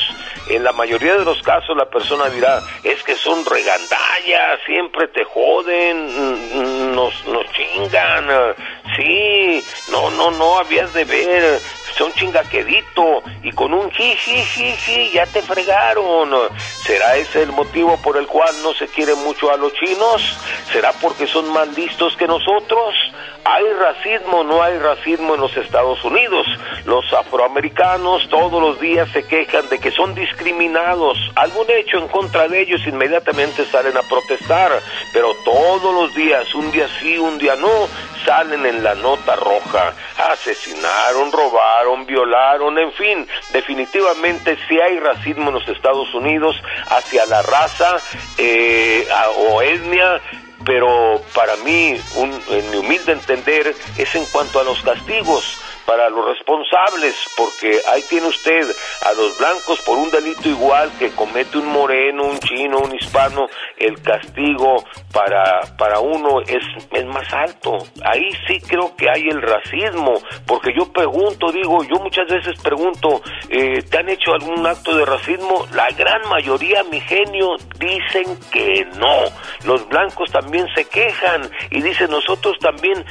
En 0.49 0.65
la 0.65 0.73
mayoría 0.73 1.15
de 1.15 1.25
los 1.25 1.43
casos 1.43 1.77
la 1.77 1.91
persona 1.91 2.31
dirá, 2.31 2.63
es 2.83 3.03
que 3.03 3.17
son 3.17 3.45
regandallas, 3.45 4.61
siempre 4.65 5.09
te 5.09 5.25
joden, 5.25 6.07
mm, 6.07 6.95
nos, 6.95 7.27
nos 7.27 7.45
chingan, 7.53 8.31
eh, 8.31 8.55
sí, 8.97 9.65
no, 9.91 10.11
no, 10.11 10.31
no, 10.31 10.59
habías 10.59 10.93
de 10.95 11.05
ver, 11.05 11.61
son 11.97 12.13
chingaquedito 12.15 13.23
y 13.43 13.51
con 13.53 13.73
un 13.73 13.91
ji, 13.91 14.15
ji, 14.17 14.43
ji, 14.43 14.73
ji, 14.73 15.11
ya 15.13 15.27
te 15.27 15.43
fregaron. 15.43 16.31
¿Será 16.85 17.17
ese 17.17 17.43
el 17.43 17.53
motivo 17.53 17.97
por 18.03 18.17
el 18.17 18.27
cual 18.27 18.55
no 18.63 18.75
se 18.75 18.87
quiere 18.89 19.15
mucho 19.15 19.51
a 19.51 19.57
los 19.57 19.73
chinos? 19.75 20.39
¿Será 20.73 20.93
porque 21.01 21.27
son 21.27 21.53
más 21.53 21.69
listos 21.77 22.17
que 22.17 22.27
nosotros? 22.27 22.95
¿hay 23.49 23.65
racismo 23.73 24.45
no 24.45 24.63
hay 24.63 24.79
racismo 24.79 25.35
en 25.35 25.41
los 25.41 25.57
Estados 25.57 26.05
Unidos? 26.05 26.47
Los 26.85 27.11
afroamericanos 27.13 28.29
todos 28.29 28.61
los 28.61 28.79
días 28.79 29.09
se 29.13 29.27
quejan 29.27 29.69
de 29.71 29.79
que 29.79 29.91
son 29.91 30.15
discriminados. 30.15 31.17
Algún 31.35 31.67
hecho 31.71 31.99
en 31.99 32.09
contra 32.09 32.47
de 32.49 32.61
ellos 32.61 32.87
inmediatamente 32.87 33.65
salen 33.65 33.97
a 33.97 34.03
protestar, 34.03 34.71
pero 35.13 35.35
todos 35.45 35.95
los 35.95 36.15
días, 36.15 36.55
un 36.55 36.71
día 36.71 36.87
sí, 37.01 37.19
un 37.19 37.39
día 37.39 37.57
no, 37.57 37.89
salen 38.27 38.67
en 38.67 38.83
la 38.85 38.95
nota 38.95 39.37
roja. 39.37 39.95
Asesinaron, 40.31 41.33
robaron, 41.33 41.78
violaron, 42.07 42.79
en 42.79 42.93
fin, 42.93 43.27
definitivamente 43.53 44.57
si 44.69 44.81
hay 44.81 44.99
racismo 44.99 45.49
en 45.49 45.55
los 45.55 45.69
Estados 45.69 46.13
Unidos 46.15 46.57
hacia 46.89 47.27
la 47.27 47.43
raza 47.43 47.97
eh, 48.39 49.07
o 49.37 49.63
etnia 49.63 50.21
pero 50.65 51.23
para 51.35 51.57
mí, 51.57 51.97
en 52.51 52.71
mi 52.71 52.77
humilde 52.77 53.13
entender, 53.13 53.75
es 53.97 54.15
en 54.15 54.27
cuanto 54.27 54.61
a 54.61 54.65
los 54.65 54.83
castigos 54.83 55.63
para 55.87 56.11
los 56.11 56.27
responsables, 56.27 57.17
porque 57.35 57.81
ahí 57.89 58.03
tiene 58.03 58.27
usted 58.27 58.71
a 59.07 59.13
los 59.15 59.39
blancos 59.39 59.81
por 59.81 59.97
un 59.97 60.11
delito 60.11 60.47
igual 60.47 60.93
que 60.99 61.11
comete 61.13 61.57
un 61.57 61.69
moreno, 61.69 62.25
un 62.25 62.39
chino, 62.41 62.81
un 62.81 62.95
hispano, 62.95 63.49
el 63.79 64.03
castigo 64.03 64.85
para, 65.19 65.61
para 65.77 65.99
uno 65.99 66.41
es, 66.43 66.65
es 66.93 67.07
más 67.07 67.33
alto. 67.33 67.77
Ahí 68.05 68.31
sí 68.47 68.61
creo 68.61 68.95
que 68.97 69.11
hay 69.11 69.23
el 69.29 69.43
racismo, 69.43 70.15
porque 70.47 70.71
yo 70.79 70.93
pregunto, 70.93 71.51
digo, 71.51 71.83
yo 71.83 72.01
muchas 72.01 72.29
veces 72.29 72.61
pregunto, 72.63 73.21
eh, 73.49 73.83
¿te 73.83 73.99
han 73.99 74.09
hecho 74.09 74.33
algún 74.35 74.65
acto 74.65 74.97
de 74.97 75.05
racismo? 75.05 75.67
La 75.73 75.89
gran 75.91 76.21
mayoría, 76.29 76.85
mi 76.85 77.01
genio, 77.01 77.57
dicen 77.81 78.39
que 78.53 78.87
no. 78.97 79.25
Los 79.65 79.89
blancos 79.89 80.31
también 80.31 80.67
se 80.77 80.85
quejan 80.85 81.51
y 81.71 81.83
dicen, 81.83 82.11
nosotros 82.11 82.57
también 82.61 83.05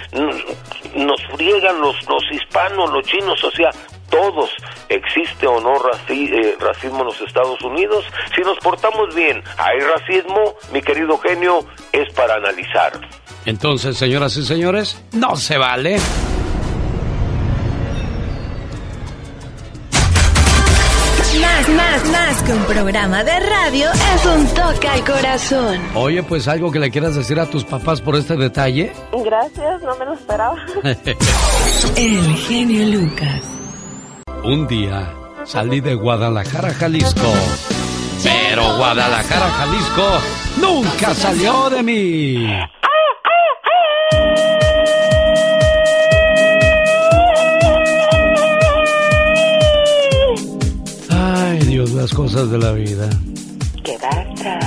nos 0.96 1.22
friegan 1.36 1.82
los, 1.82 1.96
los 2.08 2.24
hispanos 2.32 2.90
los 2.90 3.06
chinos, 3.06 3.44
o 3.44 3.52
sea, 3.52 3.70
todos, 4.10 4.50
existe 4.90 5.48
o 5.48 5.60
no 5.60 5.76
eh, 6.10 6.56
racismo 6.60 7.00
en 7.00 7.06
los 7.06 7.22
Estados 7.22 7.62
Unidos. 7.62 8.06
Si 8.36 8.42
nos 8.42 8.58
portamos 8.60 9.14
bien, 9.16 9.44
hay 9.58 9.80
racismo, 9.80 10.56
mi 10.72 10.82
querido 10.82 11.18
genio, 11.20 11.60
es 11.92 12.12
para 12.14 12.36
analizar. 12.36 12.94
Entonces, 13.46 13.98
señoras 13.98 14.36
y 14.38 14.44
señores, 14.44 15.02
no 15.14 15.36
se 15.36 15.58
vale. 15.58 15.98
Más, 21.42 21.70
más, 21.70 22.12
más 22.12 22.44
que 22.44 22.52
un 22.52 22.64
programa 22.64 23.24
de 23.24 23.40
radio 23.40 23.90
es 23.92 24.26
un 24.26 24.48
toque 24.48 24.88
al 24.88 25.04
corazón. 25.04 25.80
Oye, 25.96 26.24
pues 26.24 26.48
algo 26.48 26.72
que 26.72 26.80
le 26.80 26.90
quieras 26.90 27.16
decir 27.16 27.40
a 27.40 27.46
tus 27.46 27.64
papás 27.64 28.02
por 28.02 28.16
este 28.16 28.36
detalle. 28.36 28.92
Gracias, 29.12 29.82
no 29.82 29.96
me 29.98 30.06
lo 30.06 30.14
esperaba. 30.14 30.56
El 31.96 32.36
genio 32.36 33.00
Lucas. 33.00 33.57
Un 34.44 34.68
día 34.68 35.14
salí 35.46 35.80
de 35.82 35.96
Guadalajara, 35.96 36.74
Jalisco. 36.74 37.34
Pero 38.24 38.78
Guadalajara, 38.78 39.50
Jalisco 39.50 40.08
nunca 40.60 41.14
salió 41.14 41.70
de 41.70 41.84
mí. 41.84 42.48
las 51.98 52.14
cosas 52.14 52.50
de 52.52 52.58
la 52.58 52.72
vida. 52.72 53.10
¿Qué 53.84 53.98
pasa? 54.00 54.60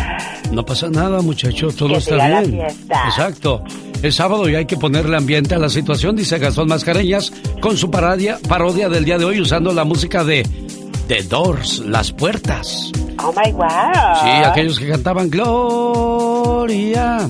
No 0.50 0.64
pasa 0.64 0.88
nada, 0.88 1.22
muchacho, 1.22 1.68
todo 1.70 1.96
está 1.96 2.16
bien. 2.40 2.60
Exacto. 3.06 3.62
Es 4.02 4.14
sábado 4.14 4.48
y 4.48 4.54
hay 4.54 4.64
que 4.64 4.78
ponerle 4.78 5.16
ambiente 5.16 5.54
a 5.54 5.58
la 5.58 5.68
situación, 5.68 6.16
dice 6.16 6.38
Gastón 6.38 6.68
Mascareñas, 6.68 7.32
con 7.60 7.76
su 7.76 7.90
parodia, 7.90 8.38
parodia 8.48 8.88
del 8.88 9.04
día 9.04 9.18
de 9.18 9.26
hoy 9.26 9.42
usando 9.42 9.74
la 9.74 9.84
música 9.84 10.24
de 10.24 10.42
The 11.06 11.22
Doors, 11.24 11.80
Las 11.80 12.10
Puertas. 12.10 12.90
Oh 13.18 13.30
my 13.32 13.52
wow. 13.52 13.68
Sí, 14.22 14.28
aquellos 14.28 14.78
que 14.78 14.88
cantaban 14.88 15.28
Gloria. 15.28 17.28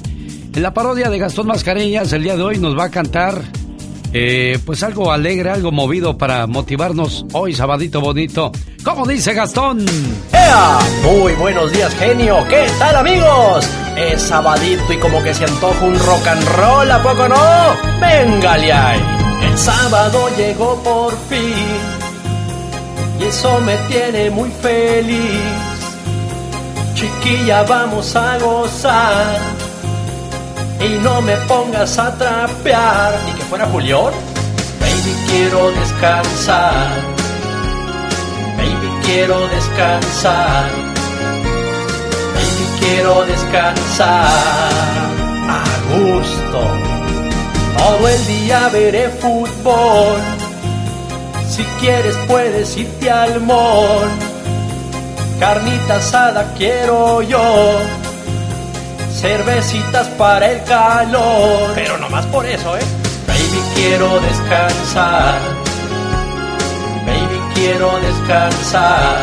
En 0.52 0.62
la 0.62 0.74
parodia 0.74 1.10
de 1.10 1.18
Gastón 1.18 1.46
Mascareñas, 1.46 2.12
el 2.12 2.24
día 2.24 2.36
de 2.36 2.42
hoy 2.42 2.58
nos 2.58 2.76
va 2.76 2.82
a 2.84 2.90
cantar 2.90 3.40
eh, 4.12 4.58
pues 4.64 4.82
algo 4.82 5.12
alegre, 5.12 5.50
algo 5.50 5.72
movido 5.72 6.18
para 6.18 6.46
motivarnos 6.46 7.24
hoy, 7.32 7.54
sabadito 7.54 8.00
bonito. 8.00 8.52
¿Cómo 8.84 9.06
dice 9.06 9.34
Gastón? 9.34 9.84
¡Ea! 10.32 10.78
Muy 11.02 11.32
buenos 11.34 11.70
días, 11.72 11.94
genio. 11.94 12.44
¿Qué 12.48 12.66
tal, 12.78 12.96
amigos? 12.96 13.68
Es 13.96 14.22
sabadito 14.22 14.92
y 14.92 14.96
como 14.96 15.22
que 15.22 15.34
se 15.34 15.44
antoja 15.44 15.84
un 15.84 15.98
rock 15.98 16.26
and 16.26 16.48
roll, 16.56 16.90
¿a 16.90 17.02
poco 17.02 17.28
no? 17.28 18.00
¡Véngale 18.00 18.72
ahí! 18.72 19.00
El 19.42 19.58
sábado 19.58 20.28
llegó 20.36 20.82
por 20.82 21.12
fin 21.28 22.00
y 23.20 23.24
eso 23.24 23.60
me 23.60 23.76
tiene 23.88 24.30
muy 24.30 24.50
feliz. 24.62 25.40
Chiquilla, 26.94 27.62
vamos 27.62 28.14
a 28.16 28.38
gozar 28.38 29.69
y 30.80 30.98
no 31.00 31.20
me 31.20 31.36
pongas 31.48 31.98
a 31.98 32.16
trapear. 32.16 33.14
Ni 33.26 33.32
que 33.32 33.42
fuera 33.42 33.66
Julián. 33.66 34.12
Baby, 34.80 35.14
quiero 35.28 35.70
descansar. 35.72 36.88
Baby, 38.56 38.90
quiero 39.04 39.48
descansar. 39.48 40.70
Baby, 42.34 42.66
quiero 42.80 43.24
descansar. 43.26 44.70
A 45.48 45.64
gusto. 45.92 46.60
Todo 47.76 48.08
el 48.08 48.26
día 48.26 48.68
veré 48.72 49.08
fútbol. 49.10 50.16
Si 51.48 51.62
quieres 51.80 52.16
puedes 52.26 52.76
irte 52.76 53.10
al 53.10 53.40
mall. 53.42 54.08
Carnita 55.38 55.96
asada 55.96 56.52
quiero 56.58 57.22
yo 57.22 57.80
cervecitas 59.20 60.08
para 60.16 60.50
el 60.50 60.62
calor. 60.64 61.72
Pero 61.74 61.98
no 61.98 62.08
más 62.08 62.24
por 62.26 62.46
eso, 62.46 62.76
¿eh? 62.76 62.82
Baby, 63.26 63.62
quiero 63.74 64.18
descansar. 64.20 65.38
Baby, 67.04 67.40
quiero 67.54 67.98
descansar. 68.00 69.16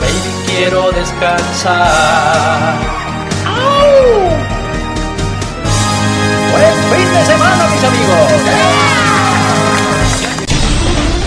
Baby, 0.00 0.32
quiero 0.46 0.90
descansar. 0.92 1.78
¡Au! 3.44 4.28
Buen 6.52 6.76
fin 6.90 7.14
de 7.14 7.24
semana, 7.26 7.68
mis 7.72 7.84
amigos. 7.84 8.32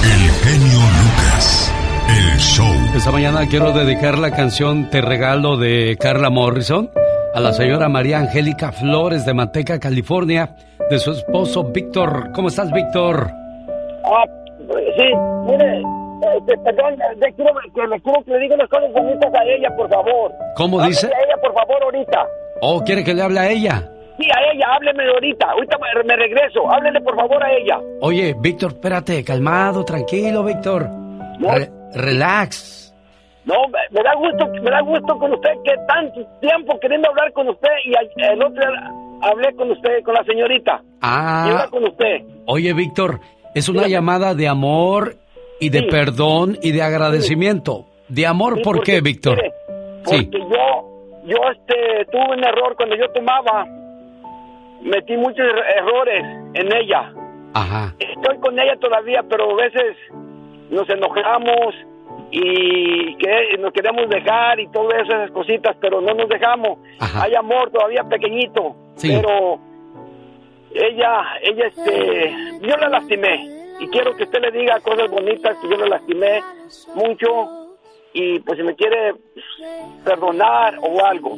El 0.03 0.31
genio 0.43 0.79
Lucas. 0.79 1.71
El 2.07 2.39
show. 2.39 2.73
Esta 2.95 3.11
mañana 3.11 3.47
quiero 3.47 3.71
dedicar 3.71 4.17
la 4.17 4.31
canción 4.31 4.89
Te 4.89 4.99
regalo 5.01 5.57
de 5.57 5.97
Carla 5.99 6.29
Morrison 6.29 6.89
a 7.33 7.39
la 7.39 7.53
señora 7.53 7.87
María 7.87 8.19
Angélica 8.19 8.71
Flores 8.71 9.25
de 9.25 9.33
Manteca, 9.33 9.79
California, 9.79 10.55
de 10.89 10.99
su 10.99 11.11
esposo 11.11 11.63
Víctor. 11.63 12.31
¿Cómo 12.33 12.49
estás, 12.49 12.71
Víctor? 12.71 13.27
Ah, 14.03 14.25
sí, 14.57 15.05
mire, 15.45 15.81
este, 16.37 16.57
perdón, 16.57 16.97
le 17.17 17.33
quiero, 17.33 17.51
que 17.73 17.87
le 17.87 18.01
quiero 18.01 18.23
que 18.23 18.31
le 18.31 18.39
diga 18.39 18.55
unas 18.55 18.69
cosas 18.69 18.91
bonitas 18.91 19.33
a 19.33 19.43
ella, 19.45 19.69
por 19.77 19.89
favor. 19.89 20.31
¿Cómo 20.55 20.85
dice? 20.85 21.07
a 21.07 21.09
ella, 21.09 21.35
por 21.41 21.53
favor, 21.53 21.83
ahorita. 21.83 22.27
¿O 22.61 22.83
quiere 22.83 23.03
que 23.03 23.13
le 23.13 23.21
hable 23.21 23.39
a 23.39 23.49
ella? 23.49 23.89
Sí, 24.19 24.27
a 24.29 24.53
ella, 24.53 24.65
hábleme 24.75 25.03
ahorita. 25.07 25.51
Ahorita 25.51 25.77
me, 25.77 26.15
regreso. 26.15 26.69
Háblele, 26.69 27.01
por 27.01 27.15
favor, 27.15 27.43
a 27.43 27.51
ella. 27.51 27.79
Oye, 28.01 28.35
Víctor, 28.39 28.73
espérate, 28.73 29.23
calmado, 29.23 29.85
tranquilo, 29.85 30.43
Víctor. 30.43 30.89
relax. 31.93 32.80
No, 33.45 33.55
me 33.89 34.03
da 34.03 34.13
gusto, 34.15 34.47
me 34.61 34.69
da 34.69 34.81
gusto 34.81 35.17
con 35.17 35.33
usted 35.33 35.49
que 35.63 35.73
tanto 35.87 36.21
tiempo 36.39 36.79
queriendo 36.79 37.09
hablar 37.09 37.33
con 37.33 37.49
usted 37.49 37.69
y 37.85 37.93
el 38.23 38.43
otro 38.43 38.63
hablé 39.21 39.55
con 39.55 39.71
usted, 39.71 40.03
con 40.03 40.13
la 40.13 40.23
señorita. 40.23 40.81
Ah. 41.01 41.67
con 41.69 41.83
usted. 41.83 42.21
Oye, 42.45 42.73
Víctor, 42.73 43.19
es 43.55 43.67
una 43.69 43.87
llamada 43.87 44.35
de 44.35 44.47
amor 44.47 45.15
y 45.59 45.69
de 45.69 45.83
perdón 45.83 46.57
y 46.61 46.71
de 46.71 46.81
agradecimiento. 46.81 47.85
¿De 48.07 48.27
amor 48.27 48.61
por 48.61 48.83
qué, 48.83 49.01
Víctor? 49.01 49.41
porque 50.03 50.29
yo, 50.31 51.21
yo 51.25 51.37
este, 51.51 52.05
tuve 52.11 52.35
un 52.35 52.43
error 52.43 52.75
cuando 52.75 52.95
yo 52.95 53.09
tomaba. 53.11 53.65
Metí 54.81 55.15
muchos 55.15 55.45
er-, 55.45 55.77
errores 55.77 56.23
en 56.55 56.75
ella. 56.75 57.13
Ajá. 57.53 57.95
Estoy 57.99 58.37
con 58.39 58.59
ella 58.59 58.75
todavía, 58.79 59.23
pero 59.29 59.51
a 59.51 59.55
veces 59.55 59.95
nos 60.69 60.89
enojamos 60.89 61.75
y 62.31 63.15
que 63.17 63.57
nos 63.59 63.73
queremos 63.73 64.09
dejar 64.09 64.59
y 64.59 64.67
todas 64.69 65.01
esas 65.03 65.31
cositas, 65.31 65.75
pero 65.81 65.99
no 65.99 66.13
nos 66.13 66.29
dejamos. 66.29 66.79
Hay 66.99 67.35
amor 67.35 67.69
todavía 67.71 68.03
pequeñito, 68.03 68.75
pero 69.01 69.59
ella, 70.73 71.23
ella, 71.41 71.67
este, 71.67 72.33
yo 72.61 72.77
la 72.77 72.89
lastimé 72.89 73.75
y 73.79 73.87
quiero 73.87 74.15
que 74.15 74.23
usted 74.23 74.39
le 74.39 74.51
diga 74.51 74.79
cosas 74.79 75.09
bonitas 75.09 75.57
que 75.61 75.69
yo 75.69 75.75
la 75.75 75.87
lastimé 75.87 76.41
mucho 76.95 77.27
y 78.13 78.39
pues 78.39 78.57
si 78.57 78.63
me 78.63 78.75
quiere 78.75 79.13
perdonar 80.05 80.77
o 80.81 81.03
algo. 81.05 81.37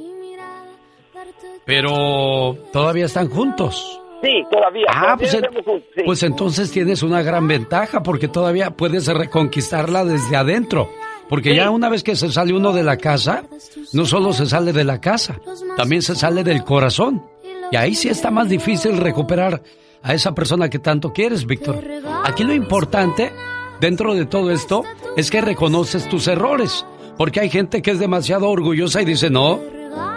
Pero 1.65 2.55
todavía 2.71 3.05
están 3.05 3.29
juntos. 3.29 4.02
Sí, 4.23 4.43
todavía. 4.49 4.85
Ah, 4.87 5.17
todavía 5.17 5.49
pues, 5.65 5.83
sí. 5.95 6.01
pues 6.05 6.23
entonces 6.23 6.71
tienes 6.71 7.03
una 7.03 7.21
gran 7.21 7.47
ventaja 7.47 8.01
porque 8.01 8.29
todavía 8.29 8.71
puedes 8.71 9.07
reconquistarla 9.07 10.05
desde 10.05 10.35
adentro. 10.35 10.89
Porque 11.29 11.55
ya 11.55 11.69
una 11.71 11.89
vez 11.89 12.03
que 12.03 12.15
se 12.15 12.31
sale 12.31 12.53
uno 12.53 12.71
de 12.73 12.83
la 12.83 12.97
casa, 12.97 13.43
no 13.91 14.05
solo 14.05 14.33
se 14.33 14.45
sale 14.45 14.71
de 14.71 14.83
la 14.83 15.01
casa, 15.01 15.39
también 15.75 16.01
se 16.01 16.15
sale 16.15 16.43
del 16.43 16.63
corazón. 16.63 17.23
Y 17.71 17.75
ahí 17.75 17.95
sí 17.95 18.07
está 18.09 18.29
más 18.29 18.49
difícil 18.49 18.97
recuperar 18.97 19.61
a 20.03 20.13
esa 20.13 20.35
persona 20.35 20.69
que 20.69 20.79
tanto 20.79 21.11
quieres, 21.11 21.45
Víctor. 21.45 21.83
Aquí 22.23 22.43
lo 22.43 22.53
importante, 22.53 23.31
dentro 23.79 24.13
de 24.13 24.25
todo 24.25 24.51
esto, 24.51 24.83
es 25.17 25.31
que 25.31 25.41
reconoces 25.41 26.07
tus 26.07 26.27
errores. 26.27 26.85
Porque 27.17 27.39
hay 27.39 27.49
gente 27.49 27.81
que 27.81 27.91
es 27.91 27.99
demasiado 27.99 28.49
orgullosa 28.49 29.01
y 29.01 29.05
dice, 29.05 29.29
no, 29.29 29.59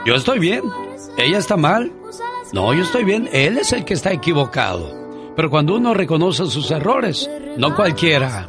yo 0.05 0.15
estoy 0.15 0.39
bien, 0.39 0.63
ella 1.19 1.39
está 1.39 1.57
mal. 1.57 1.93
No, 2.57 2.73
yo 2.73 2.85
estoy 2.85 3.05
bien, 3.05 3.29
él 3.35 3.59
es 3.59 3.75
el 3.75 3.85
que 3.85 3.93
está 3.93 4.15
equivocado. 4.15 4.91
Pero 5.37 5.51
cuando 5.51 5.77
uno 5.77 5.93
reconoce 5.93 6.47
sus 6.47 6.71
errores, 6.71 7.29
no 7.59 7.77
cualquiera. 7.77 8.47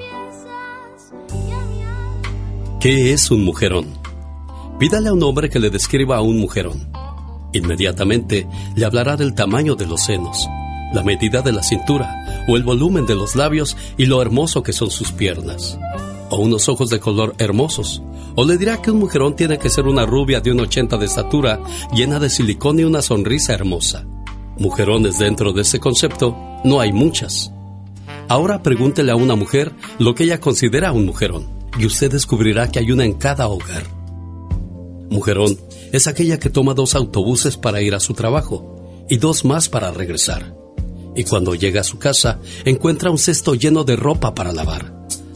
¿Qué 2.79 3.11
es 3.11 3.29
un 3.31 3.43
mujerón? 3.43 3.87
Pídale 4.79 5.09
a 5.09 5.13
un 5.13 5.21
hombre 5.23 5.49
que 5.49 5.59
le 5.59 5.69
describa 5.69 6.15
a 6.15 6.21
un 6.21 6.39
mujerón. 6.39 6.89
Inmediatamente 7.51 8.47
le 8.77 8.85
hablará 8.85 9.17
del 9.17 9.35
tamaño 9.35 9.75
de 9.75 9.87
los 9.87 10.05
senos, 10.05 10.47
la 10.93 11.03
medida 11.03 11.41
de 11.41 11.51
la 11.51 11.61
cintura 11.61 12.45
o 12.47 12.55
el 12.55 12.63
volumen 12.63 13.05
de 13.05 13.15
los 13.15 13.35
labios 13.35 13.75
y 13.97 14.05
lo 14.05 14.21
hermoso 14.21 14.63
que 14.63 14.71
son 14.71 14.89
sus 14.89 15.11
piernas. 15.11 15.77
O 16.29 16.37
unos 16.37 16.67
ojos 16.69 16.89
de 16.89 16.99
color 16.99 17.35
hermosos. 17.37 18.01
O 18.35 18.45
le 18.45 18.57
dirá 18.57 18.81
que 18.81 18.91
un 18.91 18.99
mujerón 18.99 19.35
tiene 19.35 19.57
que 19.57 19.69
ser 19.69 19.85
una 19.85 20.05
rubia 20.05 20.41
de 20.41 20.51
un 20.51 20.59
80 20.59 20.97
de 20.97 21.05
estatura, 21.05 21.59
llena 21.93 22.19
de 22.19 22.29
silicón 22.29 22.79
y 22.79 22.83
una 22.83 23.01
sonrisa 23.01 23.53
hermosa. 23.53 24.05
Mujerones 24.57 25.19
dentro 25.19 25.53
de 25.53 25.61
ese 25.61 25.79
concepto 25.79 26.35
no 26.63 26.79
hay 26.79 26.91
muchas. 26.91 27.51
Ahora 28.27 28.61
pregúntele 28.61 29.11
a 29.11 29.15
una 29.15 29.35
mujer 29.35 29.73
lo 29.99 30.15
que 30.15 30.25
ella 30.25 30.39
considera 30.39 30.91
un 30.91 31.05
mujerón 31.05 31.47
y 31.77 31.85
usted 31.85 32.11
descubrirá 32.11 32.69
que 32.69 32.79
hay 32.79 32.91
una 32.91 33.05
en 33.05 33.13
cada 33.13 33.47
hogar. 33.47 33.83
Mujerón 35.09 35.57
es 35.93 36.07
aquella 36.07 36.39
que 36.39 36.49
toma 36.49 36.73
dos 36.73 36.95
autobuses 36.95 37.55
para 37.55 37.81
ir 37.81 37.95
a 37.95 37.99
su 37.99 38.13
trabajo 38.13 39.05
y 39.09 39.17
dos 39.17 39.45
más 39.45 39.69
para 39.69 39.91
regresar. 39.91 40.55
Y 41.15 41.23
cuando 41.23 41.55
llega 41.55 41.81
a 41.81 41.85
su 41.85 41.97
casa 41.97 42.39
encuentra 42.65 43.09
un 43.09 43.17
cesto 43.17 43.55
lleno 43.55 43.83
de 43.83 43.95
ropa 43.95 44.35
para 44.35 44.51
lavar, 44.51 44.93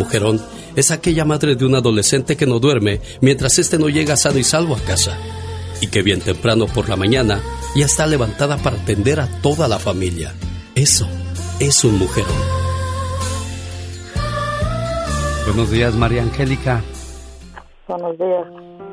Mujerón 0.00 0.40
es 0.76 0.90
aquella 0.90 1.24
madre 1.24 1.56
de 1.56 1.64
un 1.66 1.74
adolescente 1.74 2.36
que 2.36 2.46
no 2.46 2.58
duerme 2.58 3.00
mientras 3.20 3.58
éste 3.58 3.78
no 3.78 3.88
llega 3.88 4.16
sano 4.16 4.38
y 4.38 4.44
salvo 4.44 4.74
a 4.74 4.80
casa 4.80 5.16
y 5.80 5.88
que 5.88 6.02
bien 6.02 6.20
temprano 6.20 6.66
por 6.66 6.88
la 6.88 6.96
mañana 6.96 7.40
ya 7.76 7.84
está 7.84 8.06
levantada 8.06 8.56
para 8.56 8.76
atender 8.76 9.20
a 9.20 9.28
toda 9.42 9.68
la 9.68 9.78
familia. 9.78 10.34
Eso 10.74 11.06
es 11.58 11.84
un 11.84 11.98
mujerón. 11.98 12.30
Buenos 15.46 15.70
días, 15.70 15.94
María 15.94 16.22
Angélica. 16.22 16.82
Buenos 17.86 18.16
días. 18.18 18.46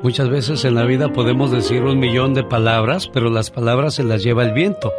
Muchas 0.04 0.30
veces 0.30 0.66
en 0.66 0.76
la 0.76 0.86
vida 0.86 1.14
podemos 1.14 1.52
decir 1.52 1.84
un 1.84 2.00
millón 2.00 2.34
de 2.34 2.44
palabras, 2.44 3.10
pero 3.12 3.30
las 3.30 3.50
palabras 3.50 3.96
se 3.96 4.04
las 4.04 4.24
lleva 4.24 4.44
el 4.44 4.54
viento. 4.54 4.92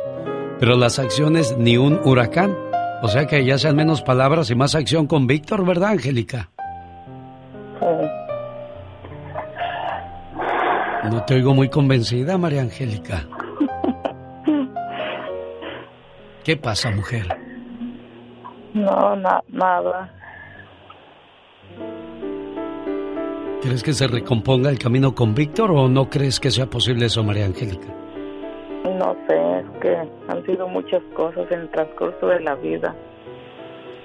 Pero 0.59 0.77
las 0.77 0.99
acciones 0.99 1.55
ni 1.59 1.77
un 1.77 2.01
huracán. 2.05 2.68
O 3.03 3.09
sea 3.09 3.27
que 3.27 3.45
ya 3.45 3.59
sean 3.59 3.77
menos 3.77 4.03
palabras 4.03 4.51
y 4.51 4.55
más 4.55 4.75
acción 4.75 5.07
con 5.07 5.27
Víctor, 5.27 5.65
¿verdad, 5.65 5.91
Angélica? 5.91 6.51
No 11.11 11.23
te 11.25 11.35
oigo 11.35 11.55
muy 11.55 11.69
convencida, 11.69 12.37
María 12.37 12.63
Angélica. 12.63 13.25
¿Qué 16.45 16.57
pasa, 16.57 16.91
mujer? 16.91 17.27
No, 18.75 19.17
na- 19.17 19.43
nada. 19.49 20.13
¿Crees 23.63 23.83
que 23.83 23.93
se 23.93 24.07
recomponga 24.07 24.71
el 24.71 24.79
camino 24.79 25.15
con 25.15 25.35
Víctor 25.35 25.71
o 25.73 25.89
no 25.89 26.09
crees 26.09 26.41
que 26.41 26.51
sea 26.51 26.67
posible 26.67 27.07
eso, 27.07 27.23
María 27.25 27.47
Angélica? 27.47 27.89
No 28.85 29.17
sé, 29.29 29.59
es 29.61 29.81
que 29.81 29.97
han 30.29 30.47
sido 30.47 30.69
muchas 30.69 31.03
cosas 31.15 31.51
en 31.51 31.61
el 31.61 31.71
transcurso 31.71 32.27
de 32.27 32.41
la 32.41 32.55
vida. 32.55 32.95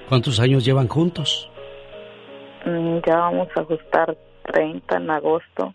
¿Cuántos 0.09 0.39
años 0.39 0.65
llevan 0.65 0.87
juntos? 0.87 1.49
Mm, 2.65 2.97
Ya 3.05 3.17
vamos 3.17 3.47
a 3.55 3.61
ajustar 3.61 4.15
30 4.51 4.97
en 4.97 5.09
agosto. 5.09 5.73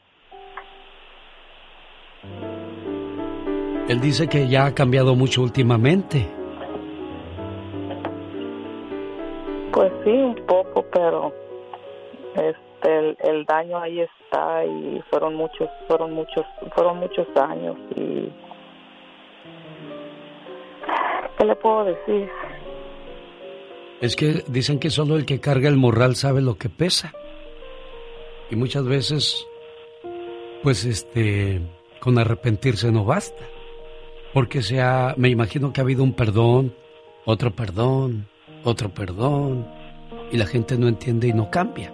Él 3.88 4.00
dice 4.00 4.28
que 4.28 4.48
ya 4.48 4.66
ha 4.66 4.74
cambiado 4.74 5.14
mucho 5.14 5.42
últimamente. 5.42 6.26
Pues 9.72 9.92
sí, 10.04 10.10
un 10.10 10.34
poco, 10.46 10.84
pero 10.92 11.32
este 12.34 12.68
el, 12.82 13.16
el 13.24 13.44
daño 13.44 13.78
ahí 13.78 14.00
está 14.00 14.64
y 14.64 15.02
fueron 15.10 15.34
muchos, 15.34 15.68
fueron 15.88 16.12
muchos, 16.12 16.44
fueron 16.74 16.98
muchos 16.98 17.26
años 17.36 17.76
y 17.96 18.28
¿qué 21.38 21.44
le 21.44 21.56
puedo 21.56 21.84
decir? 21.84 22.28
Es 24.00 24.16
que 24.16 24.44
dicen 24.48 24.78
que 24.78 24.90
solo 24.90 25.16
el 25.16 25.24
que 25.24 25.40
carga 25.40 25.68
el 25.68 25.76
morral 25.76 26.16
sabe 26.16 26.42
lo 26.42 26.56
que 26.56 26.68
pesa. 26.68 27.12
Y 28.50 28.56
muchas 28.56 28.84
veces, 28.84 29.46
pues 30.62 30.84
este, 30.84 31.60
con 32.00 32.18
arrepentirse 32.18 32.92
no 32.92 33.04
basta. 33.04 33.44
Porque 34.34 34.62
se 34.62 34.80
ha, 34.80 35.14
me 35.16 35.28
imagino 35.28 35.72
que 35.72 35.80
ha 35.80 35.84
habido 35.84 36.04
un 36.04 36.12
perdón, 36.12 36.74
otro 37.24 37.50
perdón, 37.50 38.28
otro 38.62 38.90
perdón, 38.90 39.66
y 40.30 40.36
la 40.36 40.46
gente 40.46 40.76
no 40.76 40.86
entiende 40.88 41.28
y 41.28 41.32
no 41.32 41.50
cambia. 41.50 41.92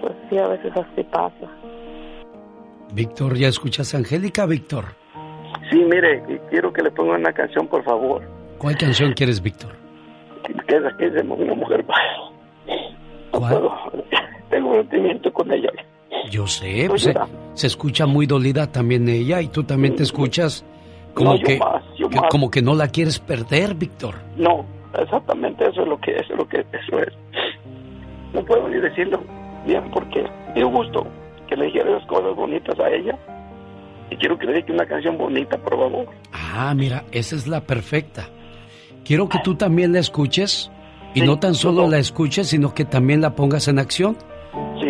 Pues 0.00 0.14
sí, 0.28 0.38
a 0.38 0.48
veces 0.48 0.72
así 0.74 1.02
pasa. 1.04 1.48
Víctor, 2.92 3.36
¿ya 3.36 3.48
escuchas 3.48 3.94
a 3.94 3.98
Angélica, 3.98 4.46
Víctor? 4.46 4.99
Sí, 5.70 5.76
mire, 5.84 6.22
quiero 6.50 6.72
que 6.72 6.82
le 6.82 6.90
ponga 6.90 7.14
una 7.14 7.32
canción, 7.32 7.66
por 7.68 7.82
favor. 7.84 8.22
¿Cuál 8.58 8.76
canción 8.76 9.12
quieres, 9.12 9.40
Víctor? 9.42 9.72
Que 10.66 10.76
es, 11.06 11.12
de 11.14 11.20
una 11.22 11.54
mujer. 11.54 11.84
No 13.32 13.38
puedo. 13.40 13.72
Tengo 14.50 14.70
un 14.70 14.76
sentimiento 14.76 15.32
con 15.32 15.52
ella. 15.52 15.70
Yo 16.30 16.46
sé, 16.46 16.86
pues, 16.88 17.02
se, 17.02 17.14
se 17.54 17.66
escucha 17.68 18.06
muy 18.06 18.26
dolida 18.26 18.66
también 18.70 19.08
ella 19.08 19.40
y 19.40 19.48
tú 19.48 19.62
también 19.64 19.94
te 19.96 20.02
escuchas 20.02 20.64
como 21.14 21.30
No, 21.32 21.36
yo 21.38 21.44
que, 21.46 21.58
más, 21.58 21.82
yo 21.98 22.08
que- 22.08 22.20
más. 22.20 22.28
como 22.30 22.50
que 22.50 22.62
no 22.62 22.74
la 22.74 22.88
quieres 22.88 23.18
perder, 23.18 23.74
Víctor. 23.74 24.16
No, 24.36 24.64
exactamente 24.98 25.64
eso 25.68 25.82
es 25.82 25.88
lo 25.88 26.00
que 26.00 26.12
eso 26.12 26.32
es 26.32 26.38
lo 26.38 26.48
que 26.48 26.58
eso 26.60 26.98
es. 27.00 27.12
No 28.34 28.44
puedo 28.44 28.68
ni 28.68 28.76
decirlo 28.80 29.20
bien 29.66 29.84
porque 29.92 30.24
dio 30.54 30.68
gusto 30.68 31.06
que 31.48 31.56
le 31.56 31.66
dijera 31.66 31.90
esas 31.96 32.06
cosas 32.08 32.34
bonitas 32.34 32.78
a 32.78 32.88
ella. 32.90 33.16
Y 34.10 34.16
quiero 34.16 34.38
que 34.38 34.46
le 34.46 34.52
dedique 34.52 34.72
una 34.72 34.86
canción 34.86 35.16
bonita, 35.16 35.56
por 35.58 35.76
favor. 35.76 36.06
Ah, 36.32 36.74
mira, 36.74 37.04
esa 37.12 37.36
es 37.36 37.46
la 37.46 37.60
perfecta. 37.62 38.28
Quiero 39.04 39.28
que 39.28 39.38
tú 39.42 39.54
también 39.54 39.92
la 39.92 40.00
escuches 40.00 40.70
y 41.14 41.22
no 41.22 41.38
tan 41.38 41.54
solo 41.54 41.88
la 41.88 41.98
escuches, 41.98 42.48
sino 42.48 42.74
que 42.74 42.84
también 42.84 43.20
la 43.20 43.34
pongas 43.34 43.68
en 43.68 43.78
acción. 43.78 44.16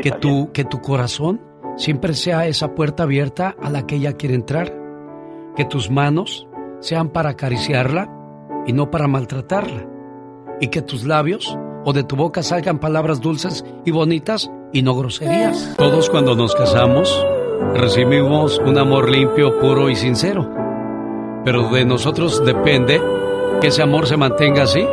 que 0.02 0.10
tu 0.12 0.50
que 0.52 0.64
tu 0.64 0.80
corazón 0.80 1.40
siempre 1.76 2.14
sea 2.14 2.46
esa 2.46 2.74
puerta 2.74 3.02
abierta 3.02 3.54
a 3.62 3.70
la 3.70 3.86
que 3.86 3.96
ella 3.96 4.14
quiere 4.14 4.34
entrar. 4.34 4.74
Que 5.56 5.64
tus 5.64 5.90
manos 5.90 6.46
sean 6.80 7.10
para 7.10 7.30
acariciarla 7.30 8.08
y 8.66 8.72
no 8.72 8.90
para 8.90 9.06
maltratarla. 9.08 9.86
Y 10.60 10.68
que 10.68 10.82
tus 10.82 11.04
labios 11.04 11.58
o 11.84 11.92
de 11.92 12.04
tu 12.04 12.16
boca 12.16 12.42
salgan 12.42 12.78
palabras 12.78 13.20
dulces 13.20 13.64
y 13.84 13.90
bonitas 13.90 14.50
y 14.72 14.82
no 14.82 14.94
groserías. 14.94 15.74
Todos 15.76 16.10
cuando 16.10 16.34
nos 16.34 16.54
casamos 16.54 17.26
recibimos 17.74 18.58
un 18.58 18.78
amor 18.78 19.10
limpio, 19.10 19.58
puro 19.58 19.88
y 19.88 19.96
sincero. 19.96 20.48
Pero 21.44 21.70
de 21.70 21.84
nosotros 21.84 22.44
depende 22.44 23.00
que 23.60 23.68
ese 23.68 23.82
amor 23.82 24.06
se 24.06 24.16
mantenga 24.16 24.64
así 24.64 24.86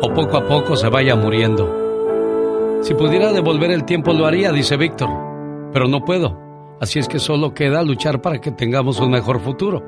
o 0.00 0.12
poco 0.12 0.36
a 0.36 0.46
poco 0.46 0.76
se 0.76 0.88
vaya 0.88 1.16
muriendo. 1.16 2.80
Si 2.82 2.94
pudiera 2.94 3.32
devolver 3.32 3.70
el 3.70 3.84
tiempo 3.84 4.12
lo 4.12 4.26
haría, 4.26 4.52
dice 4.52 4.76
Víctor, 4.76 5.08
pero 5.72 5.88
no 5.88 6.04
puedo. 6.04 6.38
Así 6.80 6.98
es 6.98 7.08
que 7.08 7.18
solo 7.18 7.54
queda 7.54 7.82
luchar 7.82 8.20
para 8.20 8.40
que 8.40 8.50
tengamos 8.50 9.00
un 9.00 9.10
mejor 9.10 9.40
futuro. 9.40 9.82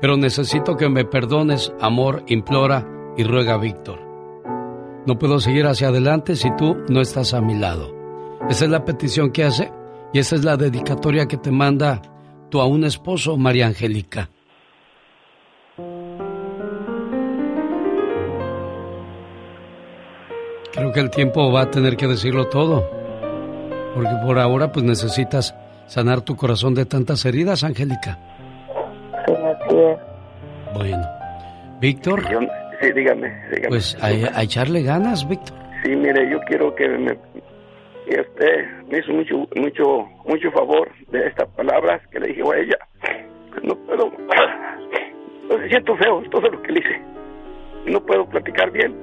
Pero 0.00 0.16
necesito 0.16 0.76
que 0.76 0.88
me 0.88 1.04
perdones, 1.04 1.72
amor, 1.80 2.24
implora 2.26 2.84
y 3.16 3.22
ruega 3.22 3.58
Víctor. 3.58 4.00
No 5.06 5.18
puedo 5.18 5.38
seguir 5.38 5.66
hacia 5.66 5.88
adelante 5.88 6.34
si 6.34 6.50
tú 6.56 6.76
no 6.88 7.00
estás 7.00 7.34
a 7.34 7.40
mi 7.40 7.54
lado. 7.54 7.94
Esa 8.48 8.64
es 8.64 8.70
la 8.70 8.84
petición 8.84 9.30
que 9.30 9.44
hace 9.44 9.70
y 10.12 10.18
esa 10.18 10.36
es 10.36 10.44
la 10.44 10.56
dedicatoria 10.56 11.26
que 11.26 11.36
te 11.36 11.50
manda 11.50 12.02
tú 12.50 12.60
a 12.60 12.66
un 12.66 12.84
esposo, 12.84 13.36
María 13.36 13.66
Angélica. 13.66 14.28
Creo 20.72 20.92
que 20.92 21.00
el 21.00 21.10
tiempo 21.10 21.52
va 21.52 21.62
a 21.62 21.70
tener 21.70 21.96
que 21.96 22.06
decirlo 22.06 22.48
todo. 22.48 22.88
Porque 23.94 24.14
por 24.24 24.38
ahora 24.38 24.72
pues 24.72 24.84
necesitas 24.84 25.54
sanar 25.86 26.22
tu 26.22 26.36
corazón 26.36 26.74
de 26.74 26.86
tantas 26.86 27.24
heridas, 27.24 27.62
Angélica. 27.62 28.18
Sí, 29.26 29.32
así 29.32 29.76
es. 29.76 29.98
Bueno. 30.74 31.06
Víctor. 31.80 32.22
sí, 32.80 32.92
dígame, 32.92 33.28
dígame. 33.50 33.68
Pues 33.68 33.96
a, 34.00 34.06
a, 34.06 34.42
echarle 34.42 34.82
ganas, 34.82 35.28
Víctor. 35.28 35.56
Sí, 35.82 35.90
mire, 35.96 36.30
yo 36.30 36.38
quiero 36.46 36.74
que 36.74 36.88
me 36.88 37.18
que 38.06 38.20
usted 38.20 38.66
me 38.90 38.98
hizo 38.98 39.12
mucho 39.12 39.48
mucho 39.56 40.08
mucho 40.26 40.50
favor 40.52 40.90
de 41.10 41.26
estas 41.26 41.48
palabras 41.50 42.00
que 42.08 42.20
le 42.20 42.28
dije 42.28 42.42
a 42.42 42.58
ella. 42.58 42.78
No 43.62 43.76
puedo, 43.76 44.10
no 45.48 45.68
siento 45.68 45.96
feo 45.96 46.22
todo 46.30 46.48
lo 46.48 46.62
que 46.62 46.72
le 46.72 46.80
hice. 46.80 47.00
No 47.86 48.00
puedo 48.04 48.26
platicar 48.26 48.70
bien. 48.70 48.94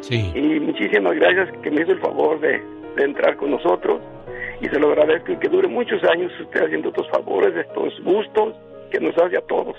Sí. 0.00 0.32
Y 0.34 0.60
muchísimas 0.60 1.14
gracias 1.14 1.50
que 1.62 1.70
me 1.70 1.82
hizo 1.82 1.92
el 1.92 2.00
favor 2.00 2.40
de, 2.40 2.60
de 2.96 3.04
entrar 3.04 3.36
con 3.36 3.50
nosotros 3.50 4.00
y 4.60 4.68
se 4.68 4.78
lo 4.78 4.88
agradezco 4.88 5.32
y 5.32 5.36
que 5.36 5.48
dure 5.48 5.68
muchos 5.68 6.02
años 6.04 6.32
usted 6.40 6.64
haciendo 6.64 6.88
estos 6.88 7.08
favores, 7.10 7.54
estos 7.56 7.92
gustos 8.04 8.54
que 8.90 9.00
nos 9.00 9.16
hace 9.18 9.36
a 9.36 9.40
todos. 9.42 9.76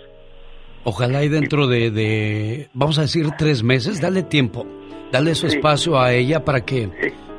Ojalá 0.84 1.24
y 1.24 1.30
dentro 1.30 1.68
de, 1.68 1.91
de, 1.91 2.68
vamos 2.74 2.99
a 2.99 3.03
decir, 3.03 3.28
tres 3.38 3.64
meses, 3.64 4.01
dale 4.01 4.24
tiempo, 4.24 4.66
dale 5.11 5.34
su 5.36 5.47
espacio 5.47 5.97
a 5.97 6.14
ella 6.14 6.43
para 6.43 6.61
que 6.61 6.89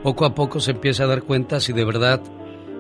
poco 0.05 0.27
a 0.27 0.35
poco 0.35 0.61
se 0.61 0.73
empiece 0.73 1.03
a 1.03 1.07
dar 1.07 1.23
cuenta 1.23 1.61
si 1.61 1.73
de 1.73 1.83
verdad 1.83 2.21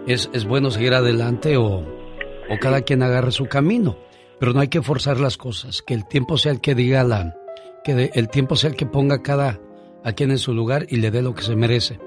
es, 0.06 0.28
es 0.34 0.44
bueno 0.44 0.70
seguir 0.70 0.92
adelante 0.92 1.56
o, 1.56 1.78
o 1.78 2.58
cada 2.60 2.82
quien 2.82 3.02
agarre 3.02 3.32
su 3.32 3.46
camino. 3.46 3.96
Pero 4.38 4.52
no 4.52 4.60
hay 4.60 4.68
que 4.68 4.82
forzar 4.82 5.18
las 5.18 5.38
cosas, 5.38 5.80
que 5.80 5.94
el 5.94 6.06
tiempo 6.06 6.36
sea 6.36 6.52
el 6.52 6.60
que 6.60 6.74
diga 6.74 7.02
la, 7.02 7.34
que 7.82 8.10
el 8.12 8.28
tiempo 8.28 8.56
sea 8.56 8.68
el 8.68 8.76
que 8.76 8.84
ponga 8.84 9.22
cada 9.22 9.58
a 10.04 10.12
quien 10.12 10.32
en 10.32 10.38
su 10.38 10.52
lugar 10.52 10.84
y 10.90 10.96
le 10.96 11.10
dé 11.10 11.22
lo 11.22 11.34
que 11.34 11.42
se 11.42 11.56
merece. 11.56 11.98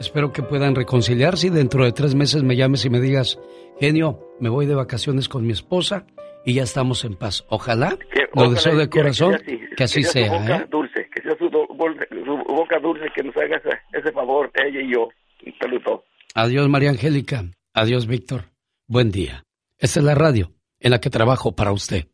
Espero 0.00 0.32
que 0.32 0.42
puedan 0.42 0.74
reconciliarse 0.74 1.46
y 1.46 1.50
dentro 1.50 1.84
de 1.84 1.92
tres 1.92 2.16
meses 2.16 2.42
me 2.42 2.56
llames 2.56 2.84
y 2.84 2.90
me 2.90 3.00
digas, 3.00 3.38
genio, 3.78 4.18
me 4.40 4.48
voy 4.48 4.66
de 4.66 4.74
vacaciones 4.74 5.28
con 5.28 5.46
mi 5.46 5.52
esposa 5.52 6.04
y 6.44 6.54
ya 6.54 6.64
estamos 6.64 7.04
en 7.04 7.14
paz. 7.14 7.44
Ojalá, 7.48 7.96
lo 8.34 8.50
deseo 8.50 8.76
de 8.76 8.88
corazón, 8.88 9.36
que, 9.76 9.84
así 9.84 10.02
sea. 10.02 10.56
¿eh? 10.56 10.66
dulce, 10.68 11.08
que 11.14 11.22
sea 11.22 11.36
boca 11.76 12.78
dulce, 12.80 13.06
que 13.14 13.22
nos 13.22 13.36
haga 13.36 13.56
ese, 13.56 13.70
ese 13.92 14.12
favor, 14.12 14.50
ella 14.54 14.80
y 14.80 14.92
yo. 14.92 15.08
Un 15.46 15.54
saludo. 15.58 16.04
Adiós, 16.34 16.68
María 16.68 16.90
Angélica. 16.90 17.44
Adiós, 17.72 18.06
Víctor. 18.06 18.44
Buen 18.86 19.10
día. 19.10 19.44
Esta 19.78 20.00
es 20.00 20.04
la 20.04 20.14
radio 20.14 20.52
en 20.80 20.90
la 20.90 21.00
que 21.00 21.10
trabajo 21.10 21.52
para 21.52 21.72
usted. 21.72 22.06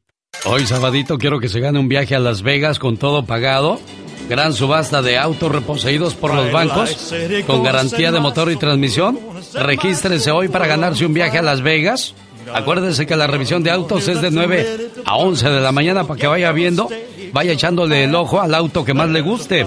Hoy, 0.47 0.61
sabadito, 0.63 1.19
quiero 1.19 1.41
que 1.41 1.49
se 1.49 1.61
gane 1.61 1.79
un 1.79 1.89
viaje 1.89 2.15
a 2.15 2.21
Las 2.21 2.43
Vegas 2.43 2.79
con 2.79 2.97
todo 2.97 3.27
pagado 3.27 3.79
Gran 4.31 4.53
subasta 4.53 5.03
de 5.03 5.19
autos 5.19 5.51
reposeídos 5.51 6.15
por 6.15 6.33
los 6.33 6.53
bancos 6.53 7.13
con 7.49 7.65
garantía 7.65 8.13
de 8.13 8.21
motor 8.21 8.53
y 8.53 8.55
transmisión. 8.55 9.19
Regístrese 9.55 10.31
hoy 10.31 10.47
para 10.47 10.69
ganarse 10.69 11.05
un 11.05 11.13
viaje 11.13 11.39
a 11.39 11.43
Las 11.43 11.63
Vegas. 11.63 12.15
Acuérdese 12.55 13.07
que 13.07 13.17
la 13.17 13.27
revisión 13.27 13.65
de 13.65 13.73
autos 13.73 14.07
es 14.07 14.23
de 14.23 14.31
9 14.31 14.93
a 15.05 15.17
11 15.17 15.51
de 15.51 15.61
la 15.61 15.73
mañana 15.73 16.05
para 16.05 16.21
que 16.21 16.29
vaya 16.29 16.53
viendo, 16.53 16.89
vaya 17.33 17.53
echándole 17.53 18.05
el 18.05 18.15
ojo 18.15 18.41
al 18.41 18.55
auto 18.55 18.85
que 18.85 18.95
más 18.95 19.09
le 19.09 19.21
guste. 19.21 19.67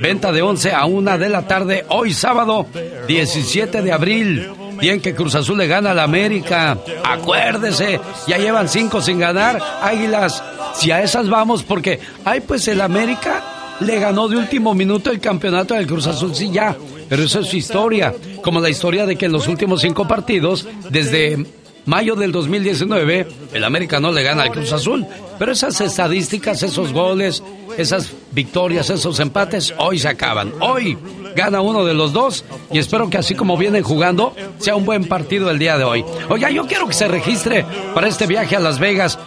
Venta 0.00 0.32
de 0.32 0.42
11 0.42 0.72
a 0.72 0.84
1 0.86 1.18
de 1.18 1.28
la 1.28 1.42
tarde 1.42 1.84
hoy 1.88 2.12
sábado 2.12 2.66
17 3.06 3.82
de 3.82 3.92
abril. 3.92 4.50
Bien 4.80 5.00
que 5.00 5.14
Cruz 5.14 5.34
Azul 5.34 5.58
le 5.58 5.66
gana 5.66 5.90
a 5.90 5.94
la 5.94 6.04
América. 6.04 6.78
Acuérdese, 7.04 8.00
ya 8.26 8.38
llevan 8.38 8.68
5 8.68 9.00
sin 9.02 9.18
ganar. 9.18 9.60
Águilas, 9.82 10.42
si 10.74 10.90
a 10.90 11.02
esas 11.02 11.28
vamos 11.28 11.64
porque, 11.64 11.98
ay, 12.24 12.40
pues 12.40 12.68
el 12.68 12.80
América 12.80 13.42
le 13.80 13.98
ganó 13.98 14.28
de 14.28 14.36
último 14.36 14.74
minuto 14.74 15.10
el 15.10 15.20
campeonato 15.20 15.74
del 15.74 15.86
Cruz 15.86 16.06
Azul, 16.06 16.34
sí, 16.34 16.50
ya. 16.50 16.76
Pero 17.08 17.22
eso 17.22 17.40
es 17.40 17.48
su 17.48 17.56
historia. 17.56 18.14
Como 18.42 18.60
la 18.60 18.70
historia 18.70 19.06
de 19.06 19.16
que 19.16 19.26
en 19.26 19.32
los 19.32 19.48
últimos 19.48 19.80
cinco 19.80 20.06
partidos, 20.06 20.66
desde 20.90 21.44
mayo 21.88 22.14
del 22.14 22.30
2019, 22.32 23.26
el 23.54 23.64
América 23.64 23.98
no 23.98 24.12
le 24.12 24.22
gana 24.22 24.42
al 24.42 24.52
Cruz 24.52 24.72
Azul. 24.72 25.06
Pero 25.38 25.52
esas 25.52 25.80
estadísticas, 25.80 26.62
esos 26.62 26.92
goles, 26.92 27.42
esas 27.78 28.12
victorias, 28.32 28.90
esos 28.90 29.18
empates, 29.20 29.72
hoy 29.78 29.98
se 29.98 30.08
acaban. 30.08 30.52
Hoy 30.60 30.98
gana 31.34 31.62
uno 31.62 31.86
de 31.86 31.94
los 31.94 32.12
dos 32.12 32.44
y 32.70 32.78
espero 32.78 33.08
que 33.08 33.16
así 33.16 33.34
como 33.34 33.56
vienen 33.56 33.82
jugando, 33.82 34.36
sea 34.58 34.76
un 34.76 34.84
buen 34.84 35.06
partido 35.06 35.50
el 35.50 35.58
día 35.58 35.78
de 35.78 35.84
hoy. 35.84 36.04
Oiga, 36.28 36.50
yo 36.50 36.66
quiero 36.66 36.86
que 36.86 36.92
se 36.92 37.08
registre 37.08 37.64
para 37.94 38.08
este 38.08 38.26
viaje 38.26 38.54
a 38.54 38.60
Las 38.60 38.78
Vegas 38.78 39.18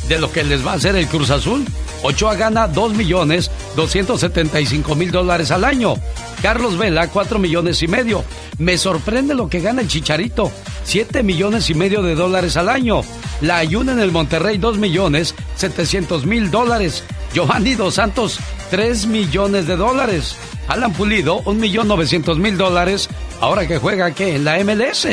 de 0.09 0.19
lo 0.19 0.29
que 0.31 0.43
les 0.43 0.65
va 0.65 0.73
a 0.73 0.75
hacer 0.75 0.95
el 0.97 1.07
Cruz 1.07 1.29
Azul. 1.29 1.65
Ochoa 2.03 2.35
gana 2.35 2.67
2 2.67 2.93
millones 2.93 3.49
275 3.75 4.95
mil 4.95 5.11
dólares 5.11 5.51
al 5.51 5.63
año. 5.63 5.95
Carlos 6.41 6.77
Vela, 6.77 7.07
4 7.07 7.39
millones 7.39 7.81
y 7.83 7.87
medio. 7.87 8.23
Me 8.57 8.77
sorprende 8.77 9.33
lo 9.33 9.49
que 9.49 9.61
gana 9.61 9.81
el 9.81 9.87
Chicharito, 9.87 10.51
7 10.83 11.23
millones 11.23 11.69
y 11.69 11.73
medio 11.73 12.01
de 12.01 12.15
dólares 12.15 12.57
al 12.57 12.67
año. 12.67 13.01
La 13.41 13.57
Ayuna 13.57 13.93
en 13.93 13.99
el 13.99 14.11
Monterrey, 14.11 14.57
2 14.57 14.77
millones 14.77 15.35
700 15.55 16.25
mil 16.25 16.51
dólares. 16.51 17.03
Giovanni 17.33 17.75
Dos 17.75 17.95
Santos, 17.95 18.39
3 18.71 19.07
millones 19.07 19.67
de 19.67 19.75
dólares. 19.75 20.35
Alan 20.67 20.93
Pulido, 20.93 21.41
1 21.45 21.59
millón 21.59 21.87
900 21.87 22.37
mil 22.37 22.57
dólares. 22.57 23.09
Ahora 23.41 23.67
que 23.67 23.77
juega, 23.77 24.11
¿qué? 24.11 24.35
En 24.35 24.45
la 24.45 24.63
MLS. 24.63 25.07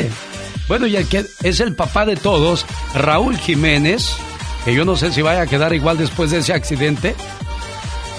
Bueno, 0.67 0.85
y 0.85 0.95
el 0.95 1.07
que 1.07 1.25
es 1.43 1.59
el 1.59 1.75
papá 1.75 2.05
de 2.05 2.15
todos, 2.15 2.65
Raúl 2.93 3.37
Jiménez, 3.37 4.15
que 4.65 4.73
yo 4.73 4.83
no 4.83 4.95
sé 4.97 5.13
si 5.13 5.21
vaya 5.21 5.41
a 5.41 5.47
quedar 5.47 5.73
igual 5.73 5.97
después 5.97 6.31
de 6.31 6.39
ese 6.39 6.53
accidente, 6.53 7.15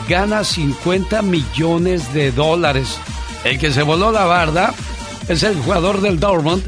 gana 0.09 0.44
50 0.44 1.20
millones 1.22 2.12
de 2.14 2.32
dólares. 2.32 2.99
El 3.44 3.59
que 3.59 3.70
se 3.70 3.82
voló 3.82 4.11
la 4.11 4.24
barda 4.24 4.74
es 5.28 5.42
el 5.42 5.57
jugador 5.57 6.01
del 6.01 6.18
Dortmund. 6.18 6.64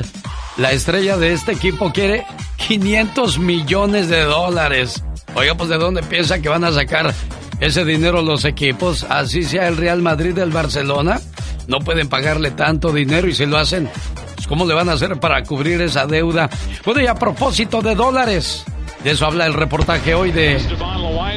La 0.58 0.72
estrella 0.72 1.16
de 1.16 1.32
este 1.32 1.52
equipo 1.52 1.92
quiere 1.92 2.26
500 2.68 3.38
millones 3.38 4.08
de 4.08 4.22
dólares. 4.22 5.02
Oiga, 5.34 5.54
pues 5.54 5.68
¿de 5.68 5.78
dónde 5.78 6.02
piensa 6.02 6.40
que 6.40 6.48
van 6.48 6.64
a 6.64 6.72
sacar 6.72 7.14
ese 7.60 7.84
dinero 7.84 8.22
los 8.22 8.44
equipos? 8.44 9.04
Así 9.04 9.42
sea 9.42 9.68
el 9.68 9.76
Real 9.76 10.02
Madrid 10.02 10.34
del 10.34 10.50
Barcelona. 10.50 11.20
No 11.66 11.78
pueden 11.80 12.08
pagarle 12.08 12.50
tanto 12.50 12.92
dinero 12.92 13.28
y 13.28 13.34
si 13.34 13.46
lo 13.46 13.56
hacen, 13.58 13.88
pues 14.34 14.48
¿Cómo 14.48 14.66
le 14.66 14.74
van 14.74 14.88
a 14.88 14.92
hacer 14.92 15.20
para 15.20 15.42
cubrir 15.44 15.80
esa 15.80 16.06
deuda? 16.06 16.50
Bueno, 16.84 17.00
y 17.00 17.06
a 17.06 17.14
propósito 17.14 17.82
de 17.82 17.94
dólares, 17.94 18.64
de 19.04 19.12
eso 19.12 19.26
habla 19.26 19.46
el 19.46 19.54
reportaje 19.54 20.14
hoy 20.14 20.32
de 20.32 20.60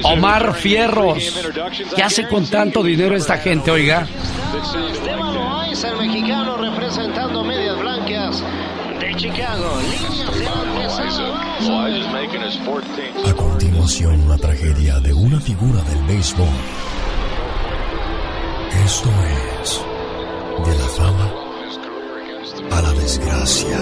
Omar 0.04 0.56
Fierros. 0.56 1.44
¿Qué 1.96 2.02
hace 2.02 2.28
con 2.28 2.48
tanto 2.48 2.82
dinero 2.82 3.16
esta 3.16 3.38
gente, 3.38 3.70
oiga? 3.70 4.08
Esteban 4.92 5.34
Loaiza, 5.36 5.90
el 5.90 6.08
mexicano 6.08 6.58
representando 6.58 7.44
medias 7.44 7.78
blancas 7.78 8.44
de 9.00 9.16
Chicago. 9.16 9.80
A 13.26 13.34
continuación, 13.34 14.20
una 14.26 14.38
tragedia 14.38 15.00
de 15.00 15.14
una 15.14 15.40
figura 15.40 15.82
del 15.84 16.04
béisbol. 16.08 16.48
Esto 18.86 19.10
es 19.62 19.82
de 20.66 20.78
la 20.78 20.88
fama 20.90 21.32
a 22.70 22.82
la 22.82 22.92
desgracia. 22.94 23.78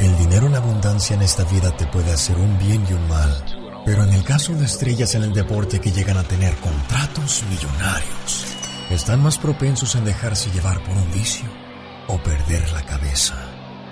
El 0.00 0.18
dinero 0.18 0.46
en 0.46 0.54
abundancia 0.54 1.16
en 1.16 1.22
esta 1.22 1.42
vida 1.44 1.76
te 1.76 1.86
puede 1.86 2.12
hacer 2.12 2.36
un 2.36 2.56
bien 2.58 2.86
y 2.88 2.92
un 2.92 3.08
mal, 3.08 3.82
pero 3.84 4.04
en 4.04 4.12
el 4.12 4.22
caso 4.22 4.52
de 4.52 4.64
estrellas 4.64 5.14
en 5.16 5.24
el 5.24 5.32
deporte 5.32 5.80
que 5.80 5.90
llegan 5.90 6.18
a 6.18 6.22
tener 6.22 6.54
contratos 6.56 7.42
millonarios, 7.50 8.57
están 8.90 9.22
más 9.22 9.38
propensos 9.38 9.94
en 9.94 10.04
dejarse 10.04 10.50
llevar 10.50 10.82
por 10.82 10.96
un 10.96 11.10
vicio 11.12 11.48
o 12.06 12.18
perder 12.18 12.70
la 12.72 12.82
cabeza. 12.82 13.34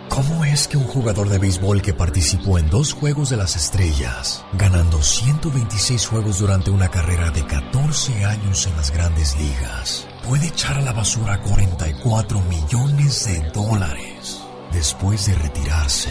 ¿Cómo 0.09 0.44
es 0.44 0.68
que 0.68 0.76
un 0.76 0.84
jugador 0.84 1.28
de 1.28 1.38
béisbol 1.38 1.82
que 1.82 1.92
participó 1.92 2.59
en 2.59 2.70
dos 2.70 2.94
Juegos 2.94 3.28
de 3.28 3.36
las 3.36 3.57
Estrellas, 3.57 4.44
ganando 4.53 5.03
126 5.03 6.07
juegos 6.07 6.38
durante 6.38 6.70
una 6.70 6.88
carrera 6.88 7.30
de 7.30 7.44
14 7.44 8.24
años 8.24 8.66
en 8.66 8.76
las 8.76 8.90
grandes 8.92 9.36
ligas, 9.36 10.07
puede 10.26 10.47
echar 10.47 10.78
a 10.78 10.82
la 10.82 10.92
basura 10.92 11.40
44 11.42 12.40
millones 12.42 13.26
de 13.26 13.51
dólares 13.51 14.40
después 14.72 15.26
de 15.26 15.34
retirarse? 15.34 16.11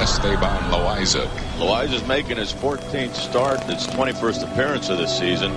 Esteban 0.00 0.70
Loaiza. 0.70 1.24
Loaiza's 1.58 2.06
making 2.06 2.38
his 2.38 2.54
14th 2.54 3.14
start, 3.14 3.60
his 3.64 3.86
21st 3.88 4.44
appearance 4.44 4.88
of 4.88 4.98
this 4.98 5.10
season. 5.10 5.52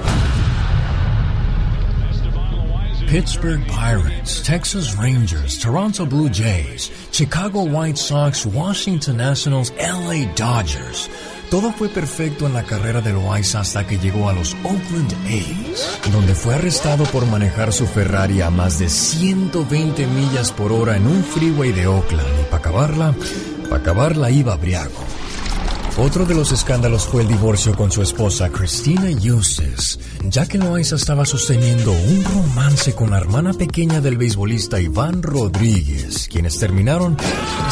Pittsburgh 3.12 3.68
Pirates, 3.68 4.42
Texas 4.42 4.96
Rangers, 4.96 5.60
Toronto 5.60 6.06
Blue 6.06 6.30
Jays, 6.30 6.90
Chicago 7.12 7.64
White 7.64 7.98
Sox, 7.98 8.46
Washington 8.46 9.18
Nationals, 9.18 9.74
LA 9.78 10.34
Dodgers. 10.34 11.10
Todo 11.50 11.74
fue 11.74 11.90
perfecto 11.90 12.48
en 12.48 12.54
la 12.54 12.64
carrera 12.64 13.02
de 13.02 13.12
Loaiza 13.12 13.60
hasta 13.60 13.86
que 13.86 13.98
llegó 13.98 14.30
a 14.30 14.34
los 14.34 14.56
Oakland 14.64 15.14
A's, 15.28 16.10
donde 16.14 16.34
fue 16.34 16.56
arrestado 16.56 17.04
por 17.04 17.26
manejar 17.26 17.74
su 17.74 17.86
Ferrari 17.86 18.40
a 18.40 18.50
más 18.50 18.80
de 18.80 18.88
120 18.88 20.08
millas 20.08 20.54
por 20.54 20.72
hora 20.72 20.96
en 20.96 21.06
un 21.06 21.22
freeway 21.22 21.74
de 21.74 21.88
Oakland. 21.88 22.40
Y 22.40 22.44
para 22.46 22.58
acabarla, 22.60 23.14
para 23.70 23.82
acabarla 23.82 24.32
iba 24.32 24.56
briago. 24.56 25.21
Otro 25.98 26.26
de 26.26 26.34
los 26.34 26.54
escándalos 26.54 27.06
fue 27.06 27.24
el 27.24 27.28
divorcio 27.28 27.76
con 27.76 27.92
su 27.92 28.02
esposa 28.02 28.50
Christina 28.50 29.10
Eustace, 29.10 30.00
ya 30.30 30.46
que 30.46 30.58
Loaiza 30.58 30.96
estaba 30.96 31.26
sosteniendo 31.26 31.92
un 31.92 32.24
romance 32.24 32.96
con 32.96 33.12
la 33.12 33.18
hermana 33.18 33.54
pequeña 33.54 34.00
del 34.00 34.18
beisbolista 34.18 34.80
Iván 34.80 35.22
Rodríguez, 35.22 36.30
quienes 36.32 36.58
terminaron, 36.58 37.18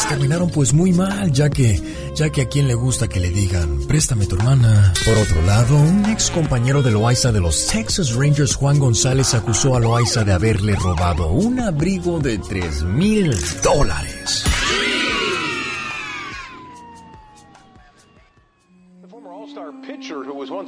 terminaron 0.10 0.50
pues 0.50 0.74
muy 0.74 0.92
mal, 0.92 1.32
ya 1.32 1.50
que, 1.50 1.82
ya 2.14 2.30
que 2.30 2.42
a 2.42 2.50
quien 2.50 2.68
le 2.68 2.74
gusta 2.74 3.08
que 3.08 3.22
le 3.22 3.30
digan, 3.30 3.88
préstame 3.88 4.28
tu 4.28 4.36
hermana. 4.36 4.94
Por 5.06 5.18
otro 5.18 5.42
lado, 5.44 5.78
un 5.78 6.06
ex 6.08 6.30
compañero 6.30 6.84
de 6.84 6.92
Loaiza 6.92 7.32
de 7.32 7.40
los 7.40 7.68
Texas 7.68 8.14
Rangers, 8.14 8.54
Juan 8.54 8.80
González, 8.80 9.34
acusó 9.34 9.78
a 9.78 9.80
Loaiza 9.80 10.26
de 10.26 10.34
haberle 10.34 10.76
robado 10.76 11.32
un 11.32 11.62
abrigo 11.62 12.20
de 12.20 12.38
3 12.38 12.84
mil 12.84 13.34
dólares. 13.64 14.44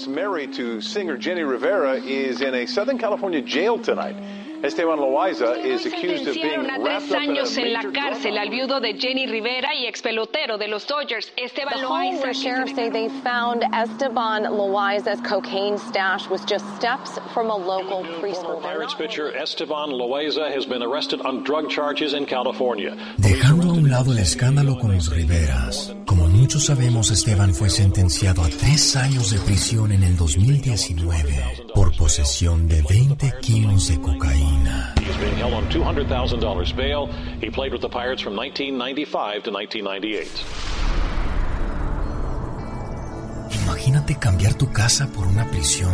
Once 0.01 0.15
married 0.15 0.51
to 0.51 0.81
singer 0.81 1.15
Jenny 1.15 1.43
Rivera 1.43 1.93
is 1.93 2.41
in 2.41 2.55
a 2.55 2.65
Southern 2.65 2.97
California 2.97 3.39
jail 3.39 3.77
tonight. 3.77 4.15
Esteban 4.63 4.99
Loaiza 4.99 5.57
is 5.65 5.85
accused 5.87 6.27
of 6.27 6.35
being 6.35 6.69
a 6.69 6.77
tres 6.79 7.11
años 7.11 7.57
en 7.57 7.73
la 7.73 7.81
cárcel 7.91 8.37
al 8.37 8.49
viudo 8.49 8.79
de 8.79 8.93
Jenny 8.93 9.25
Rivera 9.25 9.73
y 9.73 9.87
expelotero 9.87 10.57
de 10.59 10.67
los 10.67 10.85
Dodgers, 10.85 11.31
Esteban 11.35 11.73
The 11.73 11.81
Loaiza. 11.81 12.33
sheriffs 12.33 12.75
say 12.75 12.89
they 12.89 13.09
found 13.23 13.63
Esteban 13.73 14.43
Loaiza's 14.43 15.19
cocaine 15.21 15.77
stash 15.79 16.27
was 16.29 16.45
just 16.45 16.63
steps 16.75 17.19
from 17.33 17.49
a 17.49 17.55
local 17.55 18.03
preschool. 18.21 18.61
Pirates 18.61 18.93
pitcher 18.93 19.35
Esteban 19.35 19.89
Loaiza 19.89 20.51
has 20.53 20.67
been 20.67 20.83
arrested 20.83 21.21
on 21.21 21.43
drug 21.43 21.69
charges 21.69 22.13
in 22.13 22.25
California. 22.27 22.95
Dejando 23.17 23.69
a 23.69 23.73
un 23.73 23.89
lado 23.89 24.11
el 24.11 24.19
escándalo 24.19 24.77
con 24.79 24.93
los 24.93 25.09
Riveras, 25.11 25.95
como 26.05 26.27
muchos 26.27 26.65
sabemos, 26.65 27.09
Esteban 27.09 27.53
fue 27.55 27.69
sentenciado 27.69 28.43
a 28.43 28.49
tres 28.49 28.95
años 28.95 29.31
de 29.31 29.39
prisión 29.39 29.91
en 29.91 30.03
el 30.03 30.15
2019 30.15 31.67
por 31.73 31.95
posesión 31.95 32.67
de 32.67 32.81
20 32.83 33.33
kilos 33.41 33.87
de 33.87 33.99
cocaína. 33.99 34.50
He 34.99 35.09
is 35.09 35.17
being 35.17 35.35
held 35.35 35.53
on 35.53 35.69
$200,000 35.69 36.75
bail. 36.75 37.07
He 37.39 37.49
played 37.49 37.71
with 37.71 37.81
the 37.81 37.89
Pirates 37.89 38.21
from 38.21 38.35
1995 38.35 39.43
to 39.43 39.51
1998. 39.51 40.27
Imagínate 43.63 44.15
cambiar 44.15 44.53
tu 44.53 44.71
casa 44.71 45.07
por 45.11 45.27
una 45.27 45.49
prisión, 45.49 45.93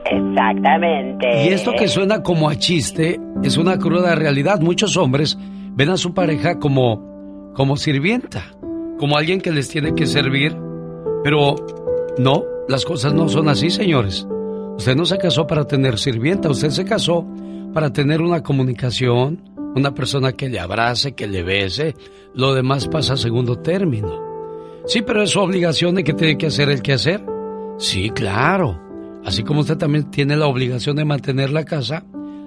Exactamente. 0.04 1.44
Y 1.44 1.48
esto 1.48 1.72
que 1.76 1.88
suena 1.88 2.22
como 2.22 2.48
a 2.48 2.56
chiste 2.56 3.20
es 3.42 3.56
una 3.56 3.78
cruda 3.78 4.14
realidad. 4.14 4.60
Muchos 4.60 4.96
hombres 4.96 5.36
ven 5.74 5.90
a 5.90 5.96
su 5.96 6.14
pareja 6.14 6.58
como, 6.58 7.52
como 7.54 7.76
sirvienta, 7.76 8.44
como 8.98 9.16
alguien 9.16 9.40
que 9.40 9.50
les 9.50 9.68
tiene 9.68 9.94
que 9.94 10.06
servir. 10.06 10.56
Pero 11.22 11.56
no, 12.18 12.44
las 12.68 12.84
cosas 12.84 13.12
no 13.14 13.28
son 13.28 13.48
así, 13.48 13.68
señores. 13.68 14.26
Usted 14.76 14.96
no 14.96 15.04
se 15.04 15.18
casó 15.18 15.46
para 15.46 15.66
tener 15.66 15.98
sirvienta, 15.98 16.48
usted 16.48 16.70
se 16.70 16.84
casó 16.84 17.26
para 17.72 17.92
tener 17.92 18.20
una 18.20 18.42
comunicación, 18.42 19.42
una 19.74 19.94
persona 19.94 20.32
que 20.32 20.48
le 20.48 20.58
abrace, 20.58 21.12
que 21.12 21.26
le 21.26 21.42
bese. 21.42 21.94
Lo 22.34 22.54
demás 22.54 22.88
pasa 22.88 23.14
a 23.14 23.16
segundo 23.16 23.56
término. 23.56 24.30
Sí, 24.86 25.02
pero 25.02 25.22
es 25.22 25.30
su 25.30 25.40
obligación 25.40 25.94
de 25.94 26.04
que 26.04 26.14
tiene 26.14 26.38
que 26.38 26.46
hacer 26.46 26.70
el 26.70 26.82
que 26.82 26.94
hacer. 26.94 27.24
Sí, 27.78 28.10
claro. 28.10 28.80
Así 29.24 29.42
como 29.42 29.60
usted 29.60 29.76
también 29.76 30.10
tiene 30.10 30.36
la 30.36 30.46
obligación 30.46 30.96
de 30.96 31.04
mantener 31.04 31.50
la 31.50 31.64
casa, 31.64 32.04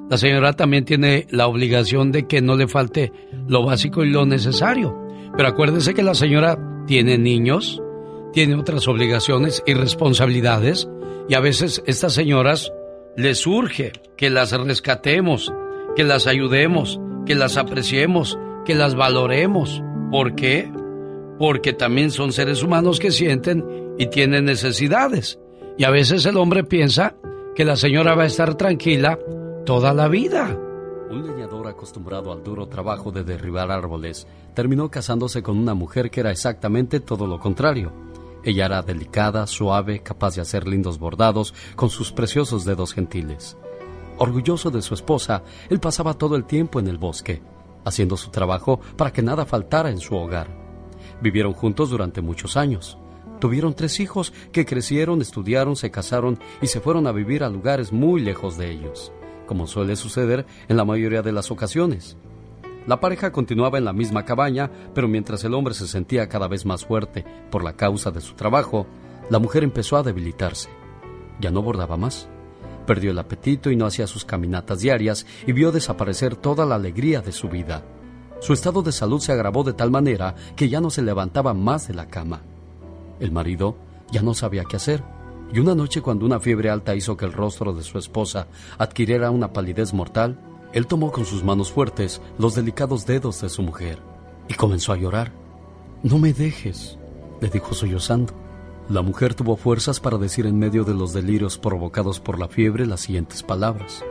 la 0.09 0.17
señora 0.17 0.53
también 0.53 0.86
tiene 0.86 1.28
la 1.30 1.47
obligación 1.47 2.11
de 2.11 2.28
que 2.28 2.41
no 2.41 2.55
le 2.55 2.67
falte 2.67 3.11
lo 3.47 3.63
básico 3.63 4.03
y 4.03 4.09
lo 4.09 4.26
necesario. 4.26 4.97
Pero 5.36 5.49
acuérdese 5.49 5.93
que 5.93 6.03
la 6.03 6.13
señora 6.13 6.57
tiene 6.86 7.17
niños, 7.17 7.82
tiene 8.34 8.55
otras 8.55 8.88
obligaciones 8.88 9.63
y 9.65 9.74
responsabilidades, 9.74 10.89
y 11.30 11.36
a 11.36 11.39
veces 11.39 11.82
estas 11.86 12.13
señoras 12.13 12.71
les 13.16 13.45
urge 13.45 13.91
que 14.18 14.30
las 14.30 14.51
rescatemos, 14.51 15.53
que 15.95 16.03
las 16.03 16.28
ayudemos, 16.28 16.99
que 17.26 17.36
las 17.36 17.57
apreciemos, 17.57 18.38
que 18.66 18.76
las 18.76 18.95
valoremos. 18.95 19.84
¿Por 20.11 20.36
qué? 20.36 20.72
Porque 21.38 21.74
también 21.74 22.11
son 22.11 22.32
seres 22.32 22.64
humanos 22.64 22.99
que 22.99 23.11
sienten 23.11 23.95
y 23.97 24.07
tienen 24.07 24.45
necesidades. 24.45 25.39
Y 25.78 25.86
a 25.86 25.89
veces 25.89 26.26
el 26.26 26.38
hombre 26.38 26.64
piensa 26.64 27.16
que 27.55 27.66
la 27.66 27.76
señora 27.76 28.16
va 28.16 28.24
a 28.24 28.28
estar 28.28 28.55
tranquila 28.55 29.20
toda 29.66 29.93
la 29.93 30.07
vida. 30.07 30.57
Un 31.09 31.28
leñador 31.28 31.68
acostumbrado 31.68 32.32
al 32.32 32.43
duro 32.43 32.68
trabajo 32.68 33.11
de 33.11 33.24
derribar 33.24 33.72
árboles 33.72 34.28
terminó 34.53 34.89
casándose 34.89 35.43
con 35.43 35.57
una 35.57 35.74
mujer 35.74 36.09
que 36.09 36.22
era 36.22 36.32
exactamente 36.32 36.99
todo 36.99 37.28
lo 37.28 37.39
contrario. 37.39 37.91
Ella 38.43 38.65
era 38.65 38.81
delicada, 38.81 39.47
suave, 39.47 40.01
capaz 40.01 40.35
de 40.35 40.41
hacer 40.41 40.67
lindos 40.67 40.99
bordados 40.99 41.53
con 41.75 41.89
sus 41.89 42.11
preciosos 42.11 42.65
dedos 42.65 42.93
gentiles. 42.93 43.57
Orgulloso 44.17 44.69
de 44.69 44.81
su 44.81 44.93
esposa, 44.93 45.43
él 45.69 45.79
pasaba 45.79 46.13
todo 46.13 46.35
el 46.35 46.45
tiempo 46.45 46.79
en 46.79 46.87
el 46.87 46.97
bosque, 46.97 47.41
haciendo 47.85 48.17
su 48.17 48.31
trabajo 48.31 48.79
para 48.97 49.11
que 49.11 49.21
nada 49.21 49.45
faltara 49.45 49.89
en 49.89 49.99
su 49.99 50.15
hogar. 50.15 50.47
Vivieron 51.21 51.53
juntos 51.53 51.89
durante 51.89 52.21
muchos 52.21 52.57
años. 52.57 52.97
Tuvieron 53.39 53.73
tres 53.73 53.99
hijos 53.99 54.33
que 54.51 54.65
crecieron, 54.65 55.21
estudiaron, 55.21 55.75
se 55.75 55.91
casaron 55.91 56.39
y 56.61 56.67
se 56.67 56.79
fueron 56.79 57.07
a 57.07 57.11
vivir 57.11 57.43
a 57.43 57.49
lugares 57.49 57.91
muy 57.91 58.21
lejos 58.21 58.57
de 58.57 58.71
ellos, 58.71 59.11
como 59.47 59.67
suele 59.67 59.95
suceder 59.95 60.45
en 60.67 60.77
la 60.77 60.85
mayoría 60.85 61.21
de 61.21 61.31
las 61.31 61.49
ocasiones. 61.51 62.17
La 62.86 62.99
pareja 62.99 63.31
continuaba 63.31 63.77
en 63.77 63.86
la 63.86 63.93
misma 63.93 64.25
cabaña, 64.25 64.69
pero 64.93 65.07
mientras 65.07 65.43
el 65.43 65.53
hombre 65.53 65.73
se 65.73 65.88
sentía 65.88 66.27
cada 66.27 66.47
vez 66.47 66.65
más 66.65 66.86
fuerte 66.86 67.23
por 67.49 67.63
la 67.63 67.73
causa 67.73 68.11
de 68.11 68.19
su 68.19 68.34
trabajo, 68.34 68.88
la 69.29 69.39
mujer 69.39 69.63
empezó 69.63 69.95
a 69.95 70.03
debilitarse. 70.03 70.69
Ya 71.39 71.49
no 71.49 71.61
bordaba 71.61 71.95
más. 71.95 72.27
Perdió 72.86 73.11
el 73.11 73.19
apetito 73.19 73.71
y 73.71 73.77
no 73.77 73.86
hacía 73.86 74.07
sus 74.07 74.25
caminatas 74.25 74.81
diarias 74.81 75.25
y 75.47 75.53
vio 75.53 75.71
desaparecer 75.71 76.36
toda 76.36 76.65
la 76.65 76.75
alegría 76.75 77.21
de 77.21 77.31
su 77.31 77.47
vida. 77.47 77.84
Su 78.41 78.51
estado 78.51 78.81
de 78.81 78.91
salud 78.91 79.21
se 79.21 79.31
agravó 79.31 79.63
de 79.63 79.71
tal 79.71 79.89
manera 79.89 80.36
que 80.57 80.67
ya 80.67 80.81
no 80.81 80.89
se 80.89 81.01
levantaba 81.01 81.53
más 81.53 81.88
de 81.88 81.93
la 81.93 82.07
cama. 82.07 82.41
El 83.21 83.31
marido 83.31 83.77
ya 84.11 84.21
no 84.21 84.34
sabía 84.34 84.65
qué 84.65 84.75
hacer, 84.75 85.01
y 85.53 85.59
una 85.59 85.75
noche 85.75 86.01
cuando 86.01 86.25
una 86.25 86.41
fiebre 86.41 86.69
alta 86.69 86.93
hizo 86.93 87.15
que 87.15 87.23
el 87.23 87.31
rostro 87.31 87.73
de 87.73 87.84
su 87.84 87.97
esposa 87.97 88.47
adquiriera 88.77 89.31
una 89.31 89.53
palidez 89.53 89.93
mortal, 89.93 90.38
él 90.74 90.88
tomó 90.88 91.11
con 91.11 91.26
sus 91.26 91.43
manos 91.43 91.71
fuertes 91.71 92.21
los 92.38 92.55
delicados 92.55 93.05
dedos 93.05 93.41
de 93.41 93.49
su 93.49 93.61
mujer 93.61 93.99
y 94.47 94.55
comenzó 94.55 94.91
a 94.91 94.97
llorar. 94.97 95.32
No 96.01 96.17
me 96.17 96.34
dejes, 96.34 96.97
le 97.39 97.49
dijo 97.49 97.74
sollozando. 97.74 98.34
La 98.89 99.01
mujer 99.01 99.34
tuvo 99.34 99.55
fuerzas 99.55 99.99
para 99.99 100.17
decir 100.17 100.45
en 100.45 100.59
medio 100.59 100.84
de 100.84 100.93
los 100.93 101.13
delirios 101.13 101.57
provocados 101.57 102.19
por 102.19 102.38
la 102.38 102.49
fiebre 102.49 102.86
las 102.86 103.01
siguientes 103.01 103.43
palabras. 103.43 104.03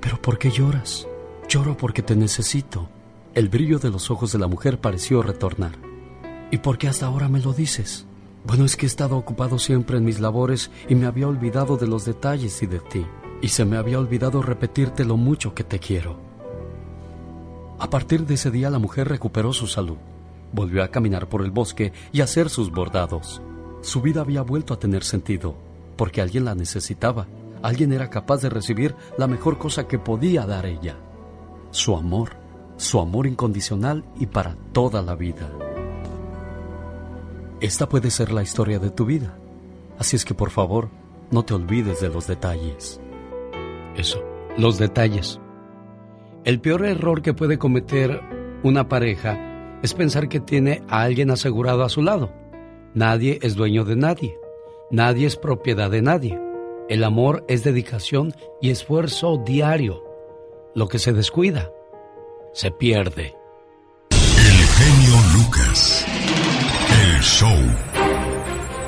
¿Pero 0.00 0.20
por 0.20 0.38
qué 0.38 0.50
lloras? 0.50 1.08
Lloro 1.48 1.76
porque 1.76 2.02
te 2.02 2.16
necesito. 2.16 2.88
El 3.32 3.48
brillo 3.48 3.78
de 3.78 3.90
los 3.90 4.10
ojos 4.10 4.32
de 4.32 4.38
la 4.38 4.48
mujer 4.48 4.80
pareció 4.80 5.22
retornar. 5.22 5.78
¿Y 6.50 6.58
por 6.58 6.78
qué 6.78 6.88
hasta 6.88 7.06
ahora 7.06 7.28
me 7.28 7.40
lo 7.40 7.52
dices? 7.52 8.06
Bueno, 8.44 8.66
es 8.66 8.76
que 8.76 8.84
he 8.84 8.88
estado 8.88 9.16
ocupado 9.16 9.58
siempre 9.58 9.96
en 9.96 10.04
mis 10.04 10.20
labores 10.20 10.70
y 10.88 10.94
me 10.94 11.06
había 11.06 11.28
olvidado 11.28 11.78
de 11.78 11.86
los 11.86 12.04
detalles 12.04 12.62
y 12.62 12.66
de 12.66 12.80
ti. 12.80 13.06
Y 13.44 13.48
se 13.48 13.66
me 13.66 13.76
había 13.76 13.98
olvidado 13.98 14.40
repetirte 14.40 15.04
lo 15.04 15.18
mucho 15.18 15.52
que 15.52 15.64
te 15.64 15.78
quiero. 15.78 16.16
A 17.78 17.90
partir 17.90 18.24
de 18.24 18.36
ese 18.36 18.50
día 18.50 18.70
la 18.70 18.78
mujer 18.78 19.06
recuperó 19.06 19.52
su 19.52 19.66
salud. 19.66 19.98
Volvió 20.50 20.82
a 20.82 20.88
caminar 20.88 21.28
por 21.28 21.42
el 21.42 21.50
bosque 21.50 21.92
y 22.10 22.22
a 22.22 22.24
hacer 22.24 22.48
sus 22.48 22.70
bordados. 22.70 23.42
Su 23.82 24.00
vida 24.00 24.22
había 24.22 24.40
vuelto 24.40 24.72
a 24.72 24.78
tener 24.78 25.04
sentido, 25.04 25.56
porque 25.98 26.22
alguien 26.22 26.46
la 26.46 26.54
necesitaba. 26.54 27.26
Alguien 27.60 27.92
era 27.92 28.08
capaz 28.08 28.40
de 28.40 28.48
recibir 28.48 28.94
la 29.18 29.26
mejor 29.26 29.58
cosa 29.58 29.86
que 29.86 29.98
podía 29.98 30.46
dar 30.46 30.64
ella. 30.64 30.96
Su 31.70 31.98
amor, 31.98 32.30
su 32.78 32.98
amor 32.98 33.26
incondicional 33.26 34.06
y 34.18 34.24
para 34.24 34.56
toda 34.72 35.02
la 35.02 35.16
vida. 35.16 35.50
Esta 37.60 37.90
puede 37.90 38.10
ser 38.10 38.32
la 38.32 38.42
historia 38.42 38.78
de 38.78 38.88
tu 38.88 39.04
vida. 39.04 39.36
Así 39.98 40.16
es 40.16 40.24
que 40.24 40.32
por 40.32 40.48
favor, 40.48 40.88
no 41.30 41.44
te 41.44 41.52
olvides 41.52 42.00
de 42.00 42.08
los 42.08 42.26
detalles. 42.26 43.02
Eso, 43.96 44.22
los 44.56 44.78
detalles. 44.78 45.40
El 46.44 46.60
peor 46.60 46.84
error 46.84 47.22
que 47.22 47.34
puede 47.34 47.58
cometer 47.58 48.20
una 48.62 48.88
pareja 48.88 49.78
es 49.82 49.94
pensar 49.94 50.28
que 50.28 50.40
tiene 50.40 50.82
a 50.88 51.02
alguien 51.02 51.30
asegurado 51.30 51.84
a 51.84 51.88
su 51.88 52.02
lado 52.02 52.30
Nadie 52.94 53.40
es 53.42 53.56
dueño 53.56 53.84
de 53.84 53.96
nadie. 53.96 54.38
Nadie 54.88 55.26
es 55.26 55.34
propiedad 55.34 55.90
de 55.90 56.00
nadie. 56.00 56.40
El 56.88 57.02
amor 57.02 57.44
es 57.48 57.64
dedicación 57.64 58.32
y 58.60 58.70
esfuerzo 58.70 59.42
diario. 59.44 60.04
Lo 60.76 60.86
que 60.86 61.00
se 61.00 61.12
descuida, 61.12 61.72
se 62.52 62.70
pierde. 62.70 63.34
El 64.10 64.64
genio 64.64 65.16
Lucas. 65.34 66.06
El 67.02 67.20
show. 67.20 67.56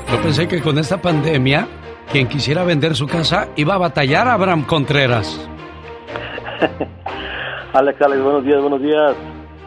Yo 0.09 0.21
pensé 0.21 0.47
que 0.47 0.61
con 0.61 0.79
esta 0.79 1.01
pandemia, 1.01 1.67
quien 2.11 2.27
quisiera 2.27 2.63
vender 2.63 2.95
su 2.95 3.07
casa 3.07 3.49
iba 3.55 3.75
a 3.75 3.77
batallar 3.77 4.27
a 4.27 4.33
Abraham 4.33 4.63
Contreras. 4.63 5.49
Alex, 7.73 8.01
Alex, 8.01 8.23
buenos 8.23 8.43
días, 8.43 8.61
buenos 8.61 8.81
días. 8.81 9.15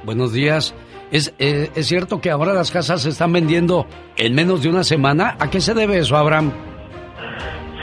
Buenos 0.04 0.32
días. 0.32 0.74
¿Es, 1.10 1.34
eh, 1.38 1.70
¿Es 1.74 1.86
cierto 1.86 2.20
que 2.20 2.30
ahora 2.30 2.52
las 2.52 2.70
casas 2.70 3.02
se 3.02 3.10
están 3.10 3.32
vendiendo 3.32 3.86
en 4.16 4.34
menos 4.34 4.62
de 4.62 4.68
una 4.68 4.84
semana? 4.84 5.36
¿A 5.38 5.50
qué 5.50 5.60
se 5.60 5.74
debe 5.74 5.98
eso, 5.98 6.16
Abraham? 6.16 6.52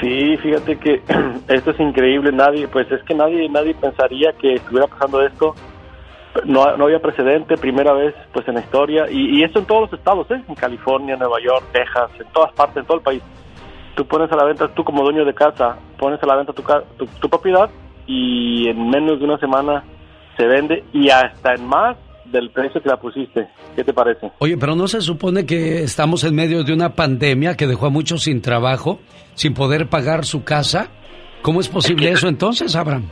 Sí, 0.02 0.38
fíjate 0.38 0.78
que 0.78 1.02
esto 1.48 1.72
es 1.72 1.80
increíble. 1.80 2.32
Nadie, 2.32 2.68
pues 2.68 2.92
es 2.92 3.02
que 3.04 3.14
nadie, 3.14 3.48
nadie 3.50 3.76
pensaría 3.76 4.32
que 4.34 4.56
estuviera 4.56 4.88
pasando 4.88 5.26
esto. 5.26 5.56
No, 6.46 6.78
no 6.78 6.86
había 6.86 7.00
precedente, 7.00 7.58
primera 7.58 7.94
vez, 7.94 8.14
pues 8.32 8.48
en 8.48 8.56
la 8.56 8.62
historia. 8.62 9.06
Y, 9.10 9.40
y 9.40 9.44
esto 9.44 9.60
en 9.60 9.66
todos 9.66 9.90
los 9.90 10.00
estados, 10.00 10.30
¿eh? 10.32 10.42
En 10.48 10.56
California, 10.56 11.16
Nueva 11.16 11.38
York, 11.44 11.66
Texas, 11.72 12.12
en 12.20 12.32
todas 12.32 12.54
partes, 12.54 12.78
en 12.78 12.86
todo 12.86 12.98
el 12.98 13.04
país. 13.04 13.24
Tú 13.98 14.06
pones 14.06 14.32
a 14.32 14.36
la 14.36 14.46
venta, 14.46 14.68
tú 14.70 14.84
como 14.84 15.04
dueño 15.04 15.26
de 15.26 15.34
casa, 15.34 15.76
pones 15.98 16.22
a 16.22 16.26
la 16.28 16.36
venta 16.36 16.54
tu, 16.54 16.62
tu, 16.62 17.08
tu 17.20 17.30
propiedad 17.30 17.68
y 18.06 18.70
en 18.70 18.90
menos 18.90 19.18
de 19.20 19.26
una 19.26 19.40
semana 19.40 19.84
se 20.38 20.46
vende 20.46 20.84
y 20.94 21.10
hasta 21.10 21.56
en 21.56 21.66
más 21.68 21.98
del 22.32 22.52
precio 22.52 22.80
que 22.80 22.90
la 22.90 22.98
pusiste. 22.98 23.48
¿Qué 23.76 23.84
te 23.84 23.94
parece? 23.94 24.32
Oye, 24.38 24.56
pero 24.56 24.76
¿no 24.76 24.88
se 24.88 25.02
supone 25.02 25.48
que 25.48 25.82
estamos 25.82 26.24
en 26.24 26.36
medio 26.36 26.64
de 26.64 26.74
una 26.74 26.94
pandemia 26.94 27.56
que 27.56 27.66
dejó 27.66 27.88
a 27.88 27.90
muchos 27.90 28.22
sin 28.22 28.42
trabajo, 28.42 29.00
sin 29.34 29.56
poder 29.56 29.88
pagar 29.88 30.26
su 30.26 30.44
casa? 30.44 30.90
¿Cómo 31.42 31.60
es 31.60 31.68
posible 31.68 32.12
eso 32.12 32.28
entonces, 32.28 32.76
Abraham? 32.76 33.10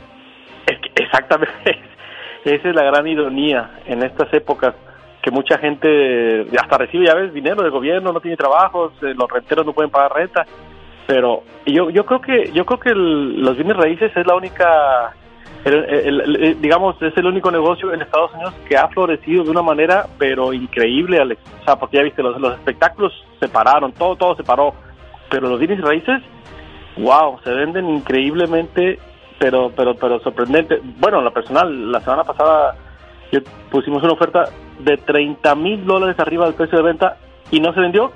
Es 0.66 0.78
que 0.80 1.02
exactamente. 1.02 1.78
Esa 2.44 2.68
es 2.68 2.76
la 2.76 2.84
gran 2.84 3.08
ironía 3.08 3.80
en 3.86 4.04
estas 4.04 4.32
épocas 4.32 4.72
que 5.20 5.32
mucha 5.32 5.58
gente 5.58 6.46
hasta 6.56 6.78
recibe, 6.78 7.06
ya 7.06 7.14
ves, 7.14 7.34
dinero 7.34 7.60
del 7.60 7.72
gobierno, 7.72 8.12
no 8.12 8.20
tiene 8.20 8.36
trabajos, 8.36 8.92
eh, 9.02 9.12
los 9.12 9.28
renteros 9.28 9.66
no 9.66 9.72
pueden 9.72 9.90
pagar 9.90 10.12
renta, 10.14 10.46
pero 11.06 11.42
yo 11.66 11.90
yo 11.90 12.04
creo 12.04 12.20
que 12.20 12.52
yo 12.52 12.64
creo 12.66 12.80
que 12.80 12.94
los 12.94 13.56
bienes 13.56 13.76
raíces 13.76 14.10
es 14.16 14.26
la 14.26 14.34
única 14.34 15.14
el, 15.64 16.60
digamos, 16.60 17.00
es 17.02 17.16
el 17.16 17.26
único 17.26 17.50
negocio 17.50 17.92
en 17.92 18.00
Estados 18.00 18.32
Unidos 18.34 18.54
que 18.68 18.76
ha 18.76 18.86
florecido 18.88 19.42
de 19.42 19.50
una 19.50 19.62
manera, 19.62 20.06
pero 20.16 20.52
increíble, 20.52 21.18
Alex. 21.18 21.40
O 21.60 21.64
sea, 21.64 21.76
porque 21.76 21.96
ya 21.96 22.04
viste, 22.04 22.22
los, 22.22 22.40
los 22.40 22.54
espectáculos 22.54 23.12
se 23.40 23.48
pararon, 23.48 23.92
todo, 23.92 24.14
todo 24.14 24.36
se 24.36 24.44
paró. 24.44 24.74
Pero 25.28 25.48
los 25.48 25.58
bienes 25.58 25.80
raíces, 25.80 26.22
wow, 26.98 27.40
se 27.42 27.50
venden 27.50 27.88
increíblemente, 27.90 29.00
pero, 29.40 29.72
pero, 29.74 29.96
pero 29.96 30.20
sorprendente. 30.20 30.80
Bueno, 31.00 31.20
la 31.20 31.32
personal, 31.32 31.90
la 31.90 32.00
semana 32.00 32.22
pasada 32.22 32.76
pusimos 33.70 34.02
una 34.04 34.12
oferta 34.12 34.44
de 34.78 34.96
30 34.98 35.52
mil 35.56 35.84
dólares 35.84 36.18
arriba 36.20 36.44
del 36.46 36.54
precio 36.54 36.78
de 36.78 36.84
venta 36.84 37.16
y 37.50 37.58
no 37.58 37.72
se 37.74 37.80
vendió. 37.80 38.12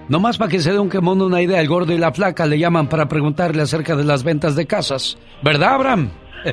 Nomás 0.09 0.39
para 0.39 0.49
que 0.49 0.57
se 0.59 0.71
dé 0.71 0.79
un 0.79 0.89
quemón 0.89 1.21
una 1.21 1.39
idea, 1.39 1.61
el 1.61 1.67
gordo 1.67 1.93
y 1.93 1.99
la 1.99 2.11
flaca 2.11 2.47
le 2.47 2.57
llaman 2.57 2.89
para 2.89 3.07
preguntarle 3.07 3.61
acerca 3.61 3.95
de 3.95 4.03
las 4.03 4.23
ventas 4.23 4.55
de 4.55 4.65
casas. 4.65 5.17
¿Verdad, 5.43 5.75
Abraham? 5.75 6.09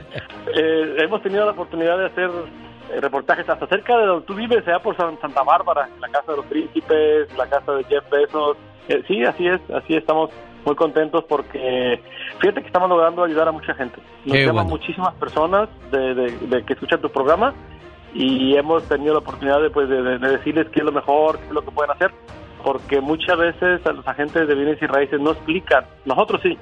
Eh, 0.58 0.96
hemos 1.04 1.22
tenido 1.22 1.44
la 1.44 1.50
oportunidad 1.50 1.98
de 1.98 2.06
hacer 2.06 2.30
eh, 2.30 3.00
reportajes 3.00 3.46
hasta 3.46 3.66
cerca 3.66 3.98
de 3.98 4.06
donde 4.06 4.26
tú 4.26 4.32
vives, 4.32 4.64
sea 4.64 4.78
por 4.78 4.96
Santa 4.96 5.42
Bárbara, 5.42 5.90
la 6.00 6.08
casa 6.08 6.32
de 6.32 6.36
los 6.38 6.46
príncipes, 6.46 7.36
la 7.36 7.46
casa 7.46 7.72
de 7.72 7.84
Jeff 7.84 8.08
Bezos. 8.08 8.56
Eh, 8.88 9.02
sí, 9.06 9.22
así 9.24 9.46
es, 9.46 9.60
así 9.74 9.94
estamos 9.94 10.30
muy 10.64 10.74
contentos 10.74 11.24
porque 11.28 12.00
fíjate 12.40 12.62
que 12.62 12.68
estamos 12.68 12.88
logrando 12.88 13.24
ayudar 13.24 13.48
a 13.48 13.52
mucha 13.52 13.74
gente. 13.74 14.00
Nos 14.24 14.38
llaman 14.38 14.66
muchísimas 14.66 15.12
personas 15.16 15.68
de, 15.90 16.64
que 16.66 16.72
escuchan 16.72 17.02
tu 17.02 17.10
programa 17.10 17.52
y 18.14 18.56
hemos 18.56 18.82
tenido 18.84 19.12
la 19.12 19.20
oportunidad 19.20 19.60
de, 19.60 19.68
pues, 19.68 19.90
de, 19.90 20.18
decirles 20.18 20.68
qué 20.70 20.80
es 20.80 20.86
lo 20.86 20.92
mejor, 20.92 21.38
qué 21.38 21.46
es 21.48 21.52
lo 21.52 21.62
que 21.62 21.70
pueden 21.70 21.90
hacer, 21.90 22.12
porque 22.66 23.00
muchas 23.00 23.38
veces 23.38 23.80
a 23.86 23.92
los 23.92 24.06
agentes 24.08 24.48
de 24.48 24.54
bienes 24.56 24.82
y 24.82 24.86
raíces 24.86 25.20
no 25.20 25.30
explican. 25.30 25.84
Nosotros 26.04 26.40
sí, 26.42 26.58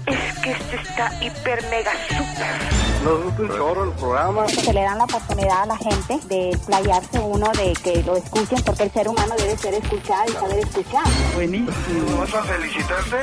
Es 0.08 0.38
que 0.40 0.50
este 0.50 0.74
está 0.74 1.12
hiper 1.22 1.62
mega 1.70 1.92
super 2.08 2.73
nos 3.04 3.22
gusta 3.22 3.42
un 3.42 3.48
chorro 3.48 3.84
el 3.84 3.90
programa. 3.92 4.48
Se 4.48 4.72
le 4.72 4.82
dan 4.82 4.98
la 4.98 5.04
oportunidad 5.04 5.62
a 5.62 5.66
la 5.66 5.76
gente 5.76 6.18
de 6.26 6.58
playarse 6.66 7.18
uno, 7.18 7.50
de 7.52 7.72
que 7.74 8.02
lo 8.02 8.16
escuchen, 8.16 8.58
porque 8.64 8.84
el 8.84 8.90
ser 8.92 9.08
humano 9.08 9.34
debe 9.38 9.56
ser 9.56 9.74
escuchado 9.74 10.24
y 10.28 10.32
saber 10.32 10.58
escuchar. 10.58 11.04
Buenísimo. 11.34 12.18
¿Vas 12.18 12.34
a 12.34 12.42
felicitarte? 12.42 13.16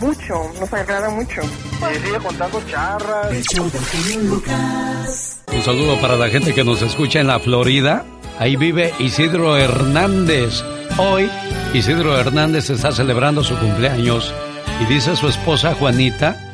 Mucho, 0.00 0.34
nos 0.60 0.72
agrada 0.72 1.10
mucho. 1.10 1.40
Y 1.42 2.06
sigue 2.06 2.18
contando 2.18 2.60
charras. 2.68 3.30
Un 5.52 5.62
saludo 5.62 6.00
para 6.00 6.16
la 6.16 6.28
gente 6.28 6.52
que 6.54 6.64
nos 6.64 6.82
escucha 6.82 7.20
en 7.20 7.28
la 7.28 7.38
Florida. 7.38 8.04
Ahí 8.38 8.56
vive 8.56 8.92
Isidro 8.98 9.56
Hernández. 9.56 10.64
Hoy, 10.98 11.30
Isidro 11.72 12.18
Hernández 12.18 12.70
está 12.70 12.90
celebrando 12.90 13.44
su 13.44 13.56
cumpleaños 13.56 14.34
y 14.80 14.86
dice 14.86 15.14
su 15.14 15.28
esposa 15.28 15.74
Juanita 15.74 16.51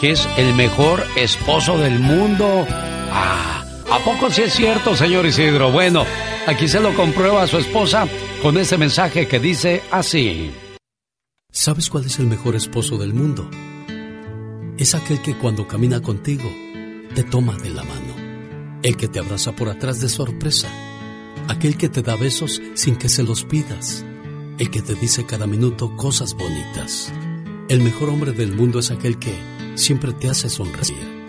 que 0.00 0.12
es 0.12 0.26
el 0.38 0.54
mejor 0.54 1.04
esposo 1.16 1.76
del 1.78 1.98
mundo. 1.98 2.66
Ah, 2.68 3.64
¿a 3.90 3.98
poco 3.98 4.30
sí 4.30 4.42
es 4.42 4.54
cierto, 4.54 4.96
señor 4.96 5.26
Isidro? 5.26 5.70
Bueno, 5.70 6.06
aquí 6.46 6.68
se 6.68 6.80
lo 6.80 6.94
comprueba 6.94 7.42
a 7.42 7.46
su 7.46 7.58
esposa 7.58 8.08
con 8.42 8.56
ese 8.56 8.78
mensaje 8.78 9.28
que 9.28 9.38
dice 9.38 9.82
así. 9.90 10.52
¿Sabes 11.52 11.90
cuál 11.90 12.06
es 12.06 12.18
el 12.18 12.26
mejor 12.26 12.56
esposo 12.56 12.96
del 12.96 13.12
mundo? 13.12 13.50
Es 14.78 14.94
aquel 14.94 15.20
que 15.20 15.36
cuando 15.36 15.66
camina 15.66 16.00
contigo 16.00 16.50
te 17.14 17.22
toma 17.24 17.56
de 17.58 17.70
la 17.70 17.82
mano, 17.82 18.80
el 18.82 18.96
que 18.96 19.08
te 19.08 19.18
abraza 19.18 19.52
por 19.52 19.68
atrás 19.68 20.00
de 20.00 20.08
sorpresa, 20.08 20.68
aquel 21.48 21.76
que 21.76 21.90
te 21.90 22.00
da 22.00 22.16
besos 22.16 22.62
sin 22.74 22.96
que 22.96 23.10
se 23.10 23.22
los 23.22 23.44
pidas, 23.44 24.06
el 24.58 24.70
que 24.70 24.80
te 24.80 24.94
dice 24.94 25.26
cada 25.26 25.46
minuto 25.46 25.94
cosas 25.96 26.34
bonitas. 26.34 27.12
El 27.68 27.82
mejor 27.82 28.08
hombre 28.08 28.32
del 28.32 28.52
mundo 28.52 28.78
es 28.78 28.90
aquel 28.90 29.18
que 29.18 29.59
siempre 29.80 30.12
te 30.12 30.28
hace 30.28 30.48
sonreír. 30.48 31.20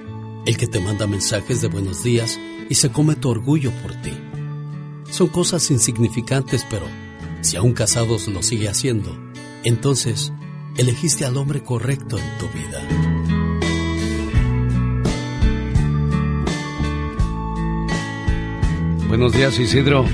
El 0.46 0.58
que 0.58 0.68
te 0.68 0.80
manda 0.80 1.08
mensajes 1.08 1.62
de 1.62 1.68
buenos 1.68 2.04
días 2.04 2.40
y 2.70 2.76
se 2.76 2.92
come 2.92 3.16
tu 3.16 3.30
orgullo 3.30 3.72
por 3.82 3.94
ti. 4.02 4.12
Son 5.10 5.28
cosas 5.28 5.72
insignificantes, 5.72 6.66
pero 6.70 6.86
si 7.42 7.58
aún 7.58 7.74
casados 7.74 8.28
lo 8.28 8.44
sigue 8.44 8.70
haciendo, 8.70 9.18
entonces 9.64 10.34
elegiste 10.78 11.26
al 11.26 11.38
hombre 11.38 11.64
correcto 11.64 12.18
en 12.18 12.38
tu 12.38 12.48
vida. 12.50 12.82
Buenos 19.08 19.34
días, 19.34 19.60
Isidro. 19.60 20.06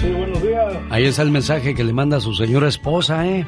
Sí, 0.00 0.08
buenos 0.10 0.42
días. 0.42 0.74
Ahí 0.90 1.04
está 1.04 1.22
el 1.22 1.30
mensaje 1.30 1.74
que 1.74 1.84
le 1.84 1.92
manda 1.92 2.18
a 2.18 2.20
su 2.20 2.34
señora 2.34 2.68
esposa, 2.68 3.26
¿eh? 3.26 3.46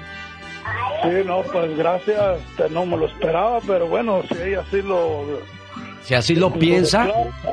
Sí, 1.03 1.11
no, 1.25 1.43
pues 1.43 1.77
gracias, 1.77 2.39
no 2.71 2.85
me 2.87 2.97
lo 2.97 3.07
esperaba, 3.07 3.61
pero 3.67 3.87
bueno, 3.87 4.23
si 4.29 4.35
ella 4.35 4.65
así 4.67 4.83
lo... 4.83 5.25
Si 6.03 6.15
así 6.15 6.35
lo 6.35 6.53
piensa... 6.53 7.07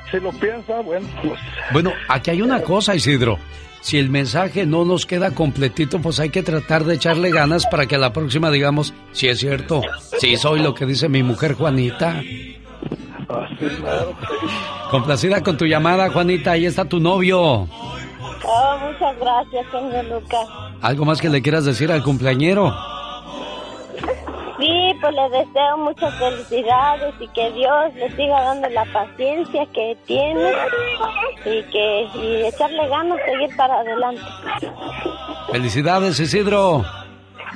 Si 0.10 0.20
lo 0.20 0.32
piensa, 0.32 0.80
bueno, 0.82 1.08
pues... 1.22 1.39
Bueno, 1.72 1.91
aquí 2.08 2.32
hay 2.32 2.41
una 2.41 2.62
cosa, 2.62 2.96
Isidro. 2.96 3.38
Si 3.82 4.00
el 4.00 4.10
mensaje 4.10 4.66
no 4.66 4.84
nos 4.84 5.06
queda 5.06 5.32
completito, 5.32 6.00
pues 6.00 6.20
hay 6.20 6.32
que 6.32 6.41
tratar 6.41 6.86
de 6.86 6.96
echarle 6.96 7.30
ganas 7.30 7.68
para 7.68 7.86
que 7.86 7.96
a 7.96 8.00
la 8.00 8.14
próxima 8.14 8.50
digamos, 8.50 8.96
si 9.12 9.28
es 9.28 9.39
cierto, 9.39 9.84
si 10.18 10.38
soy 10.38 10.62
lo 10.62 10.74
que 10.74 10.88
dice 10.88 11.08
mi 11.08 11.22
mujer 11.22 11.54
Juanita. 11.54 12.24
Complacida 14.89 15.41
con 15.41 15.58
tu 15.58 15.66
llamada, 15.66 16.10
Juanita, 16.10 16.52
ahí 16.52 16.66
está 16.66 16.86
tu 16.86 17.00
novio. 17.00 17.68
Oh, 18.48 18.78
muchas 18.80 19.20
gracias, 19.20 19.66
señor 19.72 20.06
Lucas. 20.06 20.48
¿Algo 20.82 21.06
más 21.06 21.22
que 21.22 21.30
le 21.30 21.41
quieras 21.43 21.66
decir 21.66 21.91
al 21.91 22.02
cumpleañero? 22.02 22.74
Pues 25.02 25.14
le 25.14 25.38
deseo 25.38 25.78
muchas 25.78 26.14
felicidades 26.16 27.14
y 27.20 27.28
que 27.30 27.52
Dios 27.52 27.93
le 27.96 28.10
siga 28.16 28.41
dando 28.41 28.70
la 28.70 28.86
paciencia 28.86 29.66
que 29.74 29.98
tiene 30.06 30.52
y 31.46 31.64
que 31.64 32.08
y 32.16 32.46
echarle 32.46 32.88
ganas, 32.88 33.20
seguir 33.26 33.56
para 33.56 33.80
adelante. 33.80 34.22
Felicidades, 35.52 36.20
Isidro. 36.20 36.84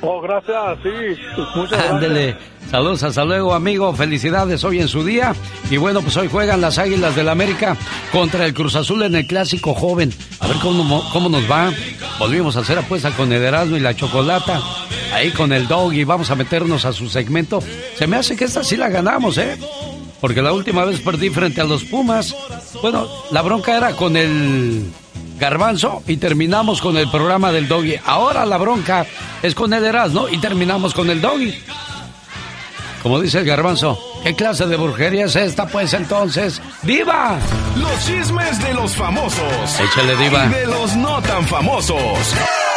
Oh, 0.02 0.20
gracias, 0.20 0.78
sí. 0.82 1.20
Muchas 1.54 1.70
gracias. 1.72 1.90
Ándele. 1.90 2.36
Saludos, 2.70 3.02
hasta 3.02 3.24
luego, 3.24 3.52
amigo. 3.52 3.92
Felicidades 3.94 4.62
hoy 4.64 4.80
en 4.80 4.88
su 4.88 5.04
día. 5.04 5.34
Y 5.70 5.76
bueno, 5.76 6.00
pues 6.02 6.16
hoy 6.16 6.28
juegan 6.28 6.60
las 6.60 6.78
Águilas 6.78 7.16
del 7.16 7.26
la 7.26 7.32
América 7.32 7.76
contra 8.12 8.46
el 8.46 8.54
Cruz 8.54 8.76
Azul 8.76 9.02
en 9.02 9.14
el 9.14 9.26
Clásico 9.26 9.74
Joven. 9.74 10.12
A 10.40 10.46
ver 10.46 10.56
cómo, 10.62 11.02
cómo 11.12 11.28
nos 11.28 11.50
va. 11.50 11.72
Volvimos 12.18 12.56
a 12.56 12.60
hacer 12.60 12.78
apuesta 12.78 13.10
con 13.10 13.32
el 13.32 13.42
Erasmo 13.42 13.76
y 13.76 13.80
la 13.80 13.94
Chocolata. 13.94 14.60
Ahí 15.12 15.30
con 15.32 15.52
el 15.52 15.66
Dog 15.66 15.92
y 15.94 16.04
vamos 16.04 16.30
a 16.30 16.34
meternos 16.34 16.84
a 16.84 16.92
su 16.92 17.08
segmento. 17.08 17.62
Se 17.96 18.06
me 18.06 18.16
hace 18.16 18.36
que 18.36 18.44
esta 18.44 18.62
sí 18.62 18.76
la 18.76 18.88
ganamos, 18.88 19.38
¿eh? 19.38 19.58
Porque 20.20 20.42
la 20.42 20.52
última 20.52 20.84
vez 20.84 21.00
perdí 21.00 21.30
frente 21.30 21.60
a 21.60 21.64
los 21.64 21.84
Pumas. 21.84 22.34
Bueno, 22.82 23.08
la 23.30 23.42
bronca 23.42 23.76
era 23.76 23.92
con 23.92 24.16
el 24.16 24.90
Garbanzo 25.38 26.02
y 26.06 26.18
terminamos 26.18 26.80
con 26.80 26.96
el 26.96 27.10
programa 27.10 27.50
del 27.50 27.66
Doggy. 27.66 27.96
Ahora 28.04 28.44
la 28.44 28.58
bronca 28.58 29.06
es 29.42 29.54
con 29.54 29.72
el 29.72 29.84
Erasmo 29.84 30.28
y 30.28 30.38
terminamos 30.38 30.92
con 30.92 31.08
el 31.10 31.20
Doggy. 31.20 31.54
Como 33.02 33.18
dice 33.18 33.38
el 33.38 33.46
Garbanzo, 33.46 33.98
¿qué 34.22 34.34
clase 34.34 34.66
de 34.66 34.76
brujería 34.76 35.24
es 35.24 35.34
esta 35.34 35.66
pues 35.66 35.94
entonces? 35.94 36.60
¡Diva! 36.82 37.38
Los 37.76 38.06
chismes 38.06 38.62
de 38.62 38.74
los 38.74 38.94
famosos. 38.94 39.80
Échale, 39.80 40.16
Diva. 40.16 40.44
Y 40.44 40.48
de 40.50 40.66
los 40.66 40.96
no 40.96 41.22
tan 41.22 41.46
famosos. 41.46 42.34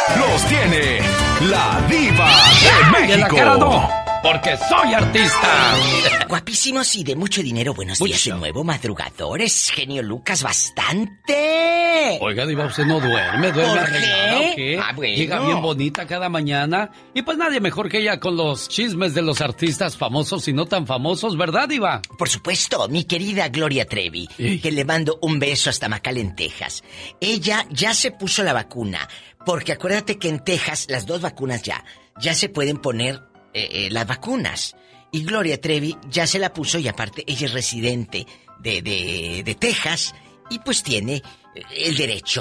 Los 0.08 0.46
tiene 0.46 1.00
la 1.48 1.80
Diva 1.88 2.30
de 2.60 2.90
México. 2.90 3.12
En 3.14 3.20
la 3.20 3.28
cara 3.28 3.56
no 3.56 4.04
porque 4.24 4.56
soy 4.56 4.94
artista. 4.94 5.76
Guapísimos 6.30 6.94
y 6.96 7.04
de 7.04 7.14
mucho 7.14 7.42
dinero. 7.42 7.74
Buenos 7.74 7.98
días 7.98 8.24
de 8.24 8.32
nuevo, 8.32 8.64
madrugadores. 8.64 9.70
Genio 9.70 10.02
Lucas, 10.02 10.42
bastante. 10.42 12.18
Oiga, 12.22 12.46
Diva, 12.46 12.64
usted 12.64 12.86
no 12.86 13.00
duerme, 13.00 13.52
duerme 13.52 13.72
¿Por 13.72 13.78
arreglada, 13.78 14.38
qué? 14.38 14.46
¿o 14.50 14.56
qué? 14.56 14.80
Ah, 14.82 14.92
bueno. 14.96 15.14
Llega 15.14 15.40
bien 15.40 15.60
bonita 15.60 16.06
cada 16.06 16.30
mañana. 16.30 16.90
Y 17.12 17.20
pues 17.20 17.36
nadie 17.36 17.60
mejor 17.60 17.90
que 17.90 17.98
ella 17.98 18.18
con 18.18 18.34
los 18.34 18.70
chismes 18.70 19.12
de 19.12 19.20
los 19.20 19.42
artistas 19.42 19.98
famosos 19.98 20.48
y 20.48 20.54
no 20.54 20.64
tan 20.64 20.86
famosos, 20.86 21.36
¿verdad, 21.36 21.68
Diva? 21.68 22.00
Por 22.16 22.30
supuesto, 22.30 22.88
mi 22.88 23.04
querida 23.04 23.48
Gloria 23.48 23.84
Trevi, 23.84 24.26
que 24.26 24.72
le 24.72 24.86
mando 24.86 25.18
un 25.20 25.38
beso 25.38 25.68
hasta 25.68 25.90
Macal 25.90 26.34
Texas. 26.34 26.82
Ella 27.20 27.66
ya 27.70 27.92
se 27.92 28.10
puso 28.10 28.42
la 28.42 28.54
vacuna, 28.54 29.06
porque 29.44 29.72
acuérdate 29.72 30.18
que 30.18 30.28
en 30.28 30.40
Texas 30.42 30.86
las 30.88 31.06
dos 31.06 31.20
vacunas 31.20 31.62
ya, 31.62 31.84
ya 32.20 32.34
se 32.34 32.48
pueden 32.48 32.78
poner 32.78 33.22
eh, 33.52 33.68
eh, 33.70 33.88
las 33.90 34.06
vacunas. 34.06 34.76
Y 35.12 35.24
Gloria 35.24 35.60
Trevi 35.60 35.96
ya 36.10 36.26
se 36.26 36.38
la 36.38 36.52
puso 36.52 36.78
y 36.78 36.88
aparte 36.88 37.24
ella 37.26 37.46
es 37.46 37.52
residente 37.52 38.26
de, 38.58 38.82
de, 38.82 39.42
de 39.44 39.54
Texas 39.54 40.14
y 40.50 40.58
pues 40.58 40.82
tiene 40.82 41.22
eh, 41.54 41.62
el 41.76 41.96
derecho, 41.96 42.40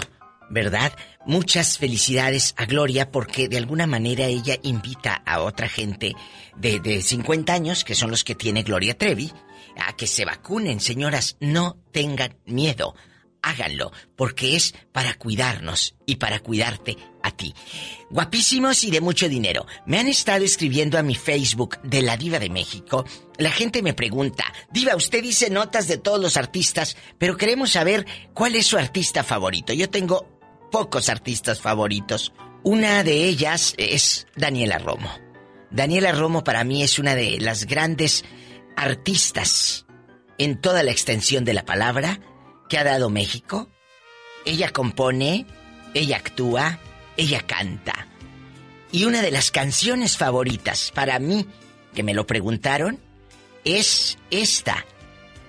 ¿verdad? 0.49 0.93
Muchas 1.25 1.77
felicidades 1.77 2.55
a 2.57 2.65
Gloria 2.65 3.11
porque 3.11 3.47
de 3.47 3.57
alguna 3.57 3.85
manera 3.87 4.25
ella 4.25 4.57
invita 4.63 5.21
a 5.25 5.41
otra 5.41 5.69
gente 5.69 6.15
de, 6.55 6.79
de 6.79 7.01
50 7.01 7.53
años, 7.53 7.83
que 7.83 7.95
son 7.95 8.11
los 8.11 8.23
que 8.23 8.35
tiene 8.35 8.63
Gloria 8.63 8.97
Trevi, 8.97 9.31
a 9.77 9.95
que 9.95 10.07
se 10.07 10.25
vacunen, 10.25 10.79
señoras, 10.79 11.37
no 11.39 11.77
tengan 11.91 12.37
miedo. 12.45 12.95
Háganlo, 13.45 13.91
porque 14.15 14.55
es 14.55 14.73
para 14.93 15.15
cuidarnos 15.15 15.95
y 16.05 16.15
para 16.15 16.39
cuidarte 16.39 16.95
a 17.21 17.31
ti. 17.31 17.53
Guapísimos 18.09 18.85
y 18.85 18.89
de 18.89 19.01
mucho 19.01 19.27
dinero. 19.27 19.67
Me 19.85 19.99
han 19.99 20.07
estado 20.07 20.45
escribiendo 20.45 20.97
a 20.97 21.03
mi 21.03 21.13
Facebook 21.13 21.77
de 21.83 22.01
la 22.01 22.15
Diva 22.15 22.39
de 22.39 22.49
México. 22.49 23.05
La 23.37 23.51
gente 23.51 23.83
me 23.83 23.93
pregunta, 23.93 24.45
Diva, 24.71 24.95
usted 24.95 25.21
dice 25.21 25.49
notas 25.49 25.89
de 25.89 25.97
todos 25.97 26.21
los 26.21 26.37
artistas, 26.37 26.95
pero 27.17 27.35
queremos 27.35 27.71
saber 27.71 28.05
cuál 28.33 28.55
es 28.55 28.65
su 28.65 28.77
artista 28.77 29.25
favorito. 29.25 29.73
Yo 29.73 29.89
tengo 29.89 30.39
pocos 30.71 31.09
artistas 31.09 31.59
favoritos. 31.59 32.31
Una 32.63 33.03
de 33.03 33.25
ellas 33.25 33.73
es 33.77 34.25
Daniela 34.37 34.79
Romo. 34.79 35.11
Daniela 35.69 36.13
Romo 36.13 36.45
para 36.45 36.63
mí 36.63 36.81
es 36.81 36.97
una 36.97 37.13
de 37.13 37.41
las 37.41 37.65
grandes 37.65 38.23
artistas 38.77 39.85
en 40.37 40.61
toda 40.61 40.81
la 40.81 40.91
extensión 40.91 41.43
de 41.43 41.53
la 41.53 41.65
palabra 41.65 42.21
que 42.73 42.79
ha 42.79 42.83
dado 42.83 43.11
México. 43.11 43.69
Ella 44.45 44.71
compone, 44.71 45.45
ella 45.93 46.17
actúa, 46.17 46.79
ella 47.17 47.41
canta. 47.41 48.07
Y 48.91 49.05
una 49.05 49.21
de 49.21 49.29
las 49.29 49.51
canciones 49.51 50.17
favoritas 50.17 50.91
para 50.91 51.19
mí, 51.19 51.45
que 51.93 52.01
me 52.01 52.15
lo 52.15 52.25
preguntaron, 52.25 52.97
es 53.63 54.17
esta, 54.31 54.87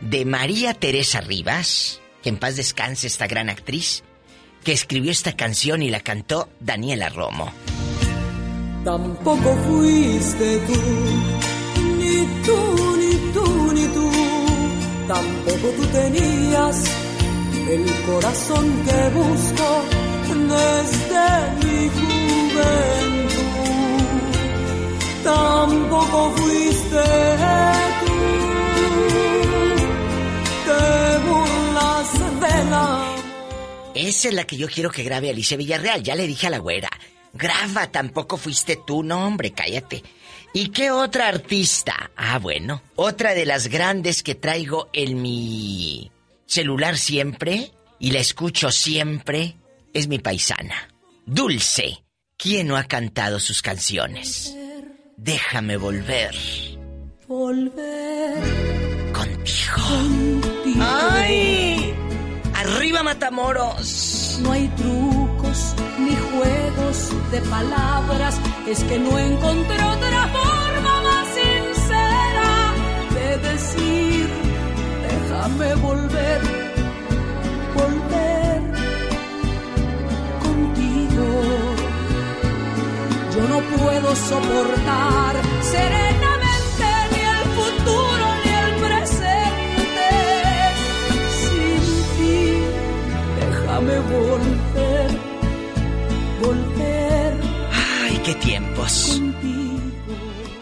de 0.02 0.26
María 0.26 0.74
Teresa 0.74 1.22
Rivas, 1.22 2.02
que 2.22 2.28
en 2.28 2.36
paz 2.36 2.56
descanse 2.56 3.06
esta 3.06 3.26
gran 3.26 3.48
actriz, 3.48 4.04
que 4.62 4.72
escribió 4.72 5.10
esta 5.10 5.34
canción 5.34 5.80
y 5.80 5.88
la 5.88 6.00
cantó 6.00 6.50
Daniela 6.60 7.08
Romo. 7.08 7.50
Tampoco 8.84 9.56
fuiste 9.66 10.58
tú, 10.66 10.74
ni 11.96 12.26
tú, 12.44 12.96
ni 12.98 13.32
tú, 13.32 13.72
ni 13.72 13.86
tú. 13.94 14.10
Tampoco 15.08 15.68
tú 15.74 15.86
tenías 15.86 17.03
el 17.68 18.02
corazón 18.06 18.84
que 18.84 19.08
busco 19.18 19.84
desde 20.48 21.26
mi 21.62 21.88
juventud. 21.88 23.34
Tampoco 25.24 26.34
fuiste 26.36 27.04
tú, 28.00 28.12
te 30.66 30.82
burlas 31.26 32.10
de 32.40 32.70
la 32.70 32.84
Esa 33.94 34.28
es 34.28 34.34
la 34.34 34.44
que 34.44 34.56
yo 34.56 34.68
quiero 34.68 34.90
que 34.90 35.02
grabe 35.02 35.30
Alicia 35.30 35.56
Villarreal. 35.56 36.02
Ya 36.02 36.14
le 36.14 36.26
dije 36.26 36.48
a 36.48 36.50
la 36.50 36.58
güera. 36.58 36.90
Graba, 37.32 37.90
tampoco 37.90 38.36
fuiste 38.36 38.78
tú. 38.86 39.02
No, 39.02 39.26
hombre, 39.26 39.52
cállate. 39.52 40.02
¿Y 40.52 40.68
qué 40.68 40.92
otra 40.92 41.26
artista? 41.26 42.12
Ah, 42.14 42.38
bueno. 42.38 42.80
Otra 42.94 43.34
de 43.34 43.44
las 43.44 43.66
grandes 43.68 44.22
que 44.22 44.36
traigo 44.36 44.88
en 44.92 45.20
mi 45.20 46.12
celular 46.54 46.96
siempre 46.96 47.72
y 47.98 48.12
la 48.12 48.20
escucho 48.20 48.70
siempre 48.70 49.56
es 49.92 50.06
mi 50.06 50.20
paisana. 50.20 50.88
Dulce. 51.26 52.04
¿Quién 52.36 52.68
no 52.68 52.76
ha 52.76 52.84
cantado 52.84 53.40
sus 53.40 53.60
canciones? 53.60 54.54
Déjame 55.16 55.76
volver. 55.76 56.32
volver 57.26 59.12
contigo. 59.12 60.80
¡Ay! 60.80 61.92
¡Arriba 62.54 63.02
Matamoros! 63.02 64.38
No 64.42 64.52
hay 64.52 64.68
trucos 64.68 65.74
ni 65.98 66.14
juegos 66.14 67.30
de 67.32 67.40
palabras, 67.40 68.40
es 68.68 68.84
que 68.84 68.98
no 69.00 69.18
encontré 69.18 69.82
otra 69.82 70.28
forma 70.28 71.02
más 71.02 71.28
sincera 71.34 72.74
de 73.16 73.38
decir, 73.48 74.28
déjame 75.44 75.74
volver, 75.74 76.40
volver 77.74 78.62
contigo. 80.42 81.26
Yo 83.34 83.48
no 83.48 83.60
puedo 83.76 84.16
soportar 84.16 85.36
serenamente 85.62 86.86
ni 87.12 87.20
el 87.34 87.44
futuro 87.58 88.26
ni 88.44 88.50
el 88.62 88.70
presente 88.86 90.08
sin 91.40 91.82
ti. 92.16 92.36
Déjame 93.40 93.98
volver, 93.98 95.08
volver. 96.40 97.40
¡Ay, 98.02 98.20
qué 98.24 98.34
tiempos! 98.36 99.20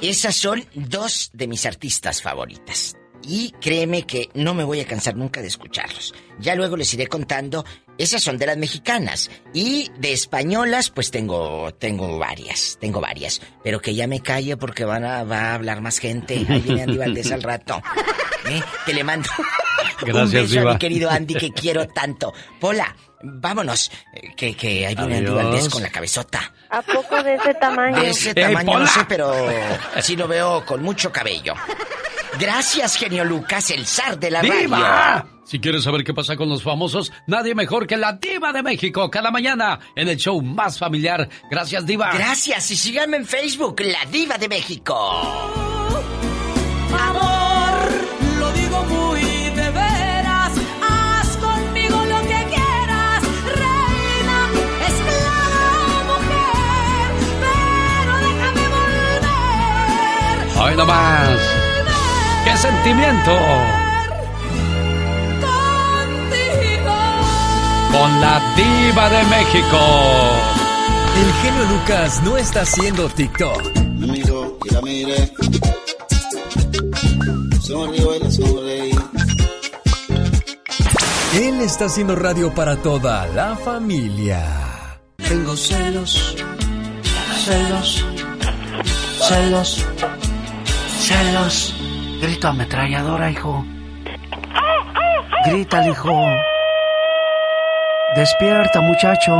Esas 0.01 0.35
son 0.35 0.65
dos 0.75 1.31
de 1.33 1.47
mis 1.47 1.65
artistas 1.67 2.21
favoritas. 2.21 2.97
Y 3.23 3.53
créeme 3.61 4.03
que 4.03 4.31
no 4.35 4.53
me 4.55 4.65
voy 4.65 4.81
a 4.81 4.87
cansar 4.87 5.15
nunca 5.17 5.41
de 5.41 5.47
escucharlos. 5.49 6.13
Ya 6.39 6.55
luego 6.55 6.77
les 6.77 6.93
iré 6.95 7.07
contando. 7.07 7.65
Esas 7.99 8.23
son 8.23 8.37
de 8.39 8.47
las 8.47 8.57
mexicanas. 8.57 9.31
Y 9.55 9.91
de 9.99 10.13
españolas, 10.13 10.91
pues 10.91 11.11
tengo, 11.11 11.73
tengo 11.75 12.19
varias, 12.19 12.79
tengo 12.81 13.01
varias. 13.01 13.41
Pero 13.63 13.81
que 13.81 13.95
ya 13.95 14.07
me 14.09 14.21
calle 14.21 14.57
porque 14.57 14.85
van 14.85 15.05
a, 15.05 15.23
va 15.25 15.51
a 15.51 15.55
hablar 15.55 15.81
más 15.83 15.99
gente. 15.99 16.45
Ahí 16.49 16.61
viene 16.61 16.83
Andy 16.83 16.97
Valdés 16.99 17.31
al 17.31 17.43
rato. 17.43 17.81
¿Eh? 18.49 18.61
Que 18.87 18.93
le 18.95 19.05
mando 19.05 19.29
un 20.07 20.31
beso 20.31 20.69
a 20.69 20.73
mi 20.73 20.79
querido 20.79 21.09
Andy 21.11 21.35
que 21.35 21.53
quiero 21.53 21.87
tanto. 21.87 22.33
Pola, 22.59 22.97
vámonos. 23.23 23.93
eh, 24.15 24.35
Que, 24.37 24.57
que 24.57 24.85
ahí 24.87 24.97
viene 24.97 25.19
Andy 25.19 25.27
Adiós. 25.31 25.45
Valdés 25.45 25.69
con 25.69 25.83
la 25.83 25.91
cabezota. 25.91 26.53
¿A 26.71 26.83
poco 26.83 27.23
de 27.23 27.35
ese 27.35 27.55
tamaño? 27.55 28.01
De 28.01 28.11
ese 28.11 28.31
¡Eh, 28.31 28.35
tamaño 28.35 28.67
Pola! 28.73 28.79
no 28.81 28.87
sé, 28.91 29.01
pero 29.09 29.33
sí 30.01 30.17
lo 30.17 30.27
veo 30.27 30.65
con 30.67 30.83
mucho 30.83 31.13
cabello. 31.13 31.55
Gracias, 32.39 32.97
genio 32.97 33.25
Lucas, 33.25 33.71
el 33.71 33.87
zar 33.87 34.19
de 34.19 34.31
la 34.31 34.41
¡Diva! 34.43 34.79
radio. 34.79 35.29
Si 35.45 35.59
quieres 35.61 35.85
saber 35.85 36.03
qué 36.05 36.15
pasa 36.15 36.37
con 36.37 36.49
los 36.49 36.63
famosos, 36.63 37.13
nadie 37.27 37.55
mejor 37.55 37.87
que 37.87 37.97
la 37.97 38.15
diva 38.15 38.53
de 38.53 38.63
México 38.63 39.11
cada 39.11 39.31
mañana 39.31 39.79
en 39.95 40.09
el 40.09 40.17
show 40.17 40.41
más 40.41 40.79
familiar. 40.79 41.29
Gracias, 41.51 41.85
diva. 41.85 42.11
Gracias 42.13 42.71
y 42.71 42.77
síganme 42.77 43.19
en 43.19 43.27
Facebook, 43.27 43.81
La 43.81 44.05
Diva 44.11 44.39
de 44.39 44.49
México. 44.49 44.95
Amor, 46.99 47.91
lo 48.39 48.53
digo 48.53 48.83
muy 48.85 49.21
de 49.21 49.71
veras. 49.71 50.53
Haz 50.89 51.37
conmigo 51.37 51.97
lo 52.05 52.21
que 52.21 52.47
quieras, 52.49 53.23
reina, 53.45 54.49
esclava, 54.89 56.05
mujer. 56.05 57.13
Pero 57.43 58.17
déjame 58.19 58.69
volver. 60.57 60.69
¡Ay, 60.71 60.77
no 60.77 60.87
más! 60.87 61.39
¡Qué 61.39 61.52
sentimiento! 62.63 63.33
Contigo. 65.41 66.97
Con 67.91 68.21
la 68.21 68.41
diva 68.55 69.09
de 69.11 69.25
México. 69.25 69.79
El 71.21 71.33
genio 71.43 71.65
Lucas 71.73 72.23
no 72.23 72.37
está 72.37 72.61
haciendo 72.61 73.09
TikTok. 73.09 73.63
Amigo, 73.77 74.59
y 74.65 74.75
la 74.75 74.81
mire. 74.81 75.33
Sonrío 77.61 78.15
y 78.15 78.21
la 78.21 78.31
sonreí. 78.31 78.93
Él 81.35 81.61
está 81.63 81.87
haciendo 81.87 82.15
radio 82.15 82.55
para 82.55 82.77
toda 82.77 83.27
la 83.27 83.57
familia. 83.57 85.01
Tengo 85.17 85.57
celos, 85.57 86.37
celos, 87.45 88.05
celos, 89.19 89.85
celos. 91.01 91.82
Grito 92.23 92.47
ametralladora, 92.47 93.33
hijo. 93.33 93.65
Grita, 95.45 95.85
hijo. 95.89 96.13
Despierta, 98.15 98.81
muchacho. 98.81 99.33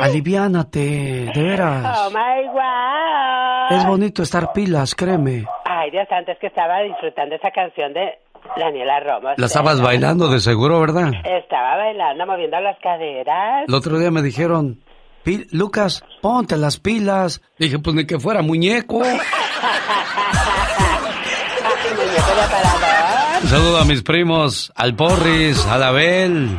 Aliviánate, 0.00 1.30
de 1.32 1.40
veras. 1.40 2.00
Oh 2.00 2.10
my 2.10 2.48
wow. 2.48 3.78
Es 3.78 3.86
bonito 3.86 4.24
estar 4.24 4.52
pilas, 4.52 4.96
créeme. 4.96 5.44
Ay, 5.66 5.92
Dios 5.92 6.08
santo, 6.08 6.32
es 6.32 6.38
que 6.40 6.48
estaba 6.48 6.80
disfrutando 6.80 7.36
esa 7.36 7.52
canción 7.52 7.92
de 7.92 8.18
Daniela 8.56 8.98
Romo. 8.98 9.28
La 9.36 9.46
estabas 9.46 9.80
bailando 9.80 10.26
de 10.26 10.40
seguro, 10.40 10.80
¿verdad? 10.80 11.12
Estaba 11.24 11.76
bailando, 11.76 12.26
moviendo 12.26 12.58
las 12.58 12.76
caderas. 12.80 13.68
El 13.68 13.74
otro 13.74 14.00
día 14.00 14.10
me 14.10 14.20
dijeron, 14.20 14.80
"Pi- 15.24 15.46
Lucas, 15.50 16.04
ponte 16.22 16.56
las 16.56 16.78
pilas. 16.78 17.40
Dije, 17.58 17.78
pues 17.78 17.96
ni 17.96 18.06
que 18.06 18.18
fuera 18.20 18.42
muñeco. 18.42 19.02
Un 23.42 23.48
saludo 23.50 23.78
a 23.78 23.84
mis 23.84 24.02
primos, 24.02 24.72
al 24.74 24.94
Porris, 24.96 25.64
al 25.66 25.82
Abel, 25.82 26.58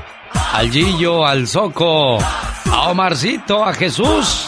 al 0.54 0.70
Gillo, 0.72 1.26
al 1.26 1.48
Soco, 1.48 2.18
a 2.20 2.90
Omarcito, 2.90 3.64
a 3.66 3.74
Jesús 3.74 4.46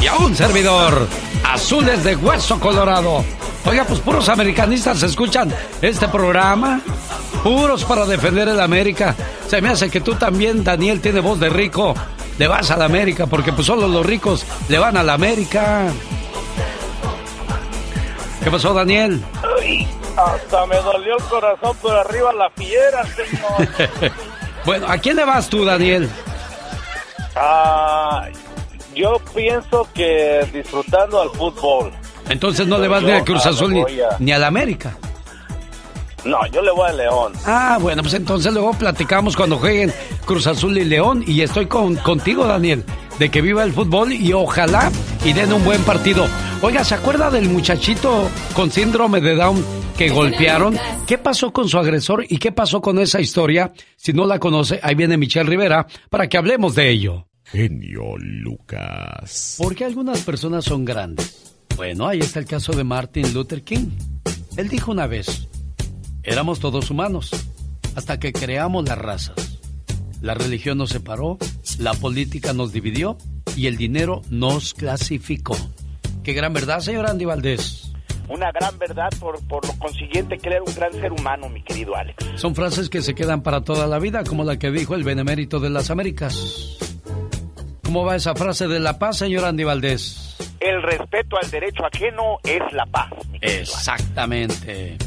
y 0.00 0.06
a 0.06 0.16
un 0.16 0.34
servidor, 0.34 1.06
Azules 1.44 2.02
de 2.04 2.16
Hueso 2.16 2.58
Colorado. 2.58 3.24
Oiga, 3.68 3.84
pues 3.84 4.00
puros 4.00 4.26
americanistas 4.30 5.02
escuchan 5.02 5.52
este 5.82 6.08
programa. 6.08 6.80
Puros 7.42 7.84
para 7.84 8.06
defender 8.06 8.48
el 8.48 8.60
América. 8.60 9.14
Se 9.46 9.60
me 9.60 9.68
hace 9.68 9.90
que 9.90 10.00
tú 10.00 10.14
también, 10.14 10.64
Daniel, 10.64 11.02
tiene 11.02 11.20
voz 11.20 11.38
de 11.38 11.50
rico. 11.50 11.94
Le 12.38 12.48
vas 12.48 12.70
a 12.70 12.78
la 12.78 12.86
América, 12.86 13.26
porque 13.26 13.52
pues 13.52 13.66
solo 13.66 13.86
los 13.86 14.06
ricos 14.06 14.46
le 14.70 14.78
van 14.78 14.96
a 14.96 15.02
la 15.02 15.12
América. 15.12 15.88
¿Qué 18.42 18.50
pasó, 18.50 18.72
Daniel? 18.72 19.22
Ay, 19.60 19.86
hasta 20.16 20.64
me 20.64 20.76
dolió 20.76 21.18
el 21.18 21.24
corazón 21.24 21.76
por 21.82 21.94
arriba 21.94 22.32
la 22.32 22.48
fiera, 22.50 23.04
señor. 23.04 24.12
bueno, 24.64 24.86
¿a 24.88 24.96
quién 24.96 25.16
le 25.16 25.26
vas 25.26 25.46
tú, 25.50 25.66
Daniel? 25.66 26.08
Ah, 27.36 28.28
yo 28.94 29.18
pienso 29.34 29.86
que 29.92 30.48
disfrutando 30.54 31.20
al 31.20 31.28
fútbol. 31.30 31.92
Entonces 32.28 32.66
no 32.66 32.78
le 32.78 32.88
vas 32.88 33.02
ni 33.02 33.10
a 33.12 33.24
Cruz 33.24 33.44
Yo, 33.44 33.50
Azul 33.50 33.74
ah, 33.76 33.90
ni, 33.90 34.00
a- 34.00 34.16
ni 34.18 34.32
a 34.32 34.38
la 34.38 34.46
América. 34.48 34.96
No, 36.24 36.38
yo 36.48 36.60
le 36.62 36.72
voy 36.72 36.88
a 36.88 36.92
León. 36.92 37.32
Ah, 37.46 37.78
bueno, 37.80 38.02
pues 38.02 38.14
entonces 38.14 38.52
luego 38.52 38.72
platicamos 38.74 39.36
cuando 39.36 39.56
jueguen 39.58 39.92
Cruz 40.26 40.46
Azul 40.46 40.76
y 40.76 40.84
León 40.84 41.22
y 41.26 41.40
estoy 41.42 41.66
con, 41.66 41.94
contigo, 41.96 42.46
Daniel. 42.46 42.84
de 43.18 43.30
que 43.30 43.40
viva 43.40 43.62
el 43.64 43.72
fútbol 43.72 44.12
y 44.12 44.32
ojalá 44.32 44.90
y 45.24 45.32
den 45.32 45.52
un 45.52 45.64
buen 45.64 45.82
partido. 45.82 46.26
Oiga, 46.60 46.84
¿se 46.84 46.94
acuerda 46.94 47.30
del 47.30 47.48
muchachito 47.48 48.28
con 48.54 48.70
síndrome 48.70 49.20
de 49.20 49.34
Down 49.36 49.64
que 49.96 50.08
golpearon? 50.10 50.76
¿Qué 51.06 51.18
pasó 51.18 51.52
con 51.52 51.68
su 51.68 51.78
agresor 51.78 52.24
y 52.28 52.38
qué 52.38 52.52
pasó 52.52 52.80
con 52.80 52.98
esa 52.98 53.20
historia? 53.20 53.72
Si 53.96 54.12
no 54.12 54.26
la 54.26 54.38
conoce, 54.40 54.80
ahí 54.82 54.94
viene 54.96 55.16
Michelle 55.16 55.48
Rivera 55.48 55.86
para 56.10 56.28
que 56.28 56.36
hablemos 56.36 56.74
de 56.74 56.90
ello. 56.90 57.26
Genio 57.44 58.16
Lucas. 58.18 59.54
¿Por 59.58 59.74
qué 59.74 59.84
algunas 59.84 60.20
personas 60.22 60.64
son 60.64 60.84
grandes? 60.84 61.54
Bueno, 61.78 62.08
ahí 62.08 62.18
está 62.18 62.40
el 62.40 62.44
caso 62.44 62.72
de 62.72 62.82
Martin 62.82 63.32
Luther 63.32 63.62
King. 63.62 63.90
Él 64.56 64.68
dijo 64.68 64.90
una 64.90 65.06
vez, 65.06 65.46
éramos 66.24 66.58
todos 66.58 66.90
humanos, 66.90 67.30
hasta 67.94 68.18
que 68.18 68.32
creamos 68.32 68.88
las 68.88 68.98
razas. 68.98 69.60
La 70.20 70.34
religión 70.34 70.78
nos 70.78 70.90
separó, 70.90 71.38
la 71.78 71.94
política 71.94 72.52
nos 72.52 72.72
dividió 72.72 73.16
y 73.54 73.68
el 73.68 73.76
dinero 73.76 74.22
nos 74.28 74.74
clasificó. 74.74 75.56
Qué 76.24 76.32
gran 76.32 76.52
verdad, 76.52 76.80
señor 76.80 77.08
Andy 77.08 77.26
Valdés. 77.26 77.92
Una 78.28 78.50
gran 78.50 78.76
verdad, 78.76 79.10
por, 79.20 79.40
por 79.46 79.64
lo 79.64 79.78
consiguiente, 79.78 80.36
que 80.36 80.48
él 80.48 80.54
era 80.54 80.64
un 80.64 80.74
gran 80.74 80.92
ser 80.94 81.12
humano, 81.12 81.48
mi 81.48 81.62
querido 81.62 81.94
Alex. 81.94 82.24
Son 82.34 82.56
frases 82.56 82.90
que 82.90 83.02
se 83.02 83.14
quedan 83.14 83.44
para 83.44 83.60
toda 83.60 83.86
la 83.86 84.00
vida, 84.00 84.24
como 84.24 84.42
la 84.42 84.58
que 84.58 84.72
dijo 84.72 84.96
el 84.96 85.04
benemérito 85.04 85.60
de 85.60 85.70
las 85.70 85.90
Américas. 85.90 86.76
¿Cómo 87.84 88.04
va 88.04 88.16
esa 88.16 88.34
frase 88.34 88.66
de 88.66 88.80
la 88.80 88.98
paz, 88.98 89.18
señor 89.18 89.44
Andy 89.44 89.62
Valdés? 89.62 90.27
El 90.60 90.82
respeto 90.82 91.36
al 91.40 91.50
derecho 91.50 91.84
ajeno 91.84 92.38
es 92.44 92.60
la 92.72 92.86
paz. 92.86 93.12
Exactamente. 93.40 94.98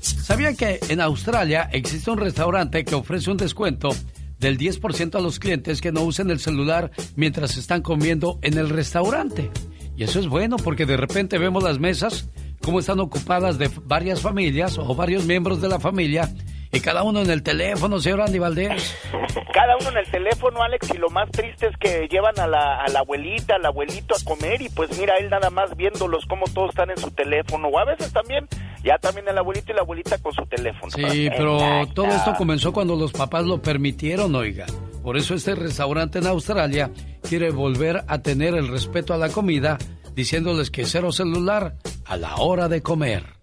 ¿Sabía 0.00 0.54
que 0.54 0.80
en 0.88 1.00
Australia 1.00 1.68
existe 1.72 2.10
un 2.10 2.18
restaurante 2.18 2.84
que 2.84 2.94
ofrece 2.94 3.30
un 3.30 3.36
descuento 3.36 3.90
del 4.38 4.58
10% 4.58 5.14
a 5.16 5.20
los 5.20 5.38
clientes 5.38 5.80
que 5.80 5.92
no 5.92 6.02
usen 6.02 6.30
el 6.30 6.40
celular 6.40 6.90
mientras 7.16 7.56
están 7.56 7.82
comiendo 7.82 8.38
en 8.42 8.58
el 8.58 8.68
restaurante? 8.68 9.50
Y 9.96 10.04
eso 10.04 10.20
es 10.20 10.28
bueno 10.28 10.56
porque 10.56 10.84
de 10.84 10.96
repente 10.96 11.38
vemos 11.38 11.62
las 11.62 11.78
mesas 11.78 12.28
como 12.62 12.80
están 12.80 13.00
ocupadas 13.00 13.58
de 13.58 13.70
varias 13.84 14.20
familias 14.20 14.78
o 14.78 14.94
varios 14.94 15.24
miembros 15.24 15.60
de 15.60 15.68
la 15.68 15.78
familia 15.78 16.28
y 16.76 16.80
cada 16.80 17.02
uno 17.02 17.22
en 17.22 17.30
el 17.30 17.42
teléfono, 17.42 17.98
señor 17.98 18.22
Andy 18.22 18.38
Valdés. 18.38 18.96
Cada 19.52 19.76
uno 19.80 19.88
en 19.90 19.96
el 19.98 20.10
teléfono, 20.10 20.62
Alex, 20.62 20.90
y 20.94 20.98
lo 20.98 21.08
más 21.08 21.30
triste 21.30 21.68
es 21.68 21.76
que 21.78 22.06
llevan 22.08 22.38
a 22.38 22.46
la, 22.46 22.82
a 22.82 22.88
la 22.88 23.00
abuelita, 23.00 23.54
al 23.54 23.64
abuelito 23.64 24.14
a 24.14 24.22
comer 24.24 24.60
y 24.60 24.68
pues 24.68 24.98
mira, 24.98 25.16
él 25.16 25.30
nada 25.30 25.48
más 25.48 25.74
viéndolos 25.76 26.26
como 26.26 26.44
todos 26.46 26.70
están 26.70 26.90
en 26.90 26.98
su 26.98 27.10
teléfono. 27.10 27.68
O 27.68 27.78
a 27.78 27.84
veces 27.86 28.12
también, 28.12 28.46
ya 28.84 28.98
también 28.98 29.26
el 29.28 29.38
abuelito 29.38 29.72
y 29.72 29.74
la 29.74 29.80
abuelita 29.80 30.18
con 30.18 30.32
su 30.32 30.44
teléfono. 30.44 30.90
Sí, 30.90 31.30
pero 31.36 31.58
todo 31.94 32.08
esto 32.08 32.34
comenzó 32.36 32.72
cuando 32.72 32.96
los 32.96 33.12
papás 33.12 33.44
lo 33.44 33.62
permitieron, 33.62 34.34
oiga. 34.34 34.66
Por 35.02 35.16
eso 35.16 35.34
este 35.34 35.54
restaurante 35.54 36.18
en 36.18 36.26
Australia 36.26 36.90
quiere 37.22 37.50
volver 37.50 38.04
a 38.08 38.18
tener 38.20 38.54
el 38.54 38.68
respeto 38.68 39.14
a 39.14 39.16
la 39.16 39.30
comida, 39.30 39.78
diciéndoles 40.14 40.70
que 40.70 40.84
cero 40.84 41.12
celular 41.12 41.76
a 42.04 42.16
la 42.16 42.36
hora 42.36 42.68
de 42.68 42.82
comer. 42.82 43.36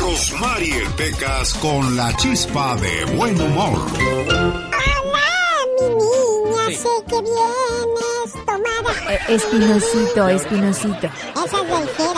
Rosmarie 0.00 0.80
Pecas 0.96 1.52
con 1.54 1.94
la 1.94 2.16
chispa 2.16 2.74
de 2.76 3.04
buen 3.16 3.38
humor. 3.38 3.78
Hola, 3.92 5.28
mi 5.78 5.88
niña, 5.94 6.64
sé 6.82 6.94
que 7.06 7.20
vienes 7.20 8.30
tomada. 8.46 9.12
Eh, 9.12 9.18
Espinosito, 9.28 10.28
Espinosito. 10.28 11.06
Esa 11.06 11.44
es 11.44 11.68
del 11.68 11.88
Jera, 11.96 12.09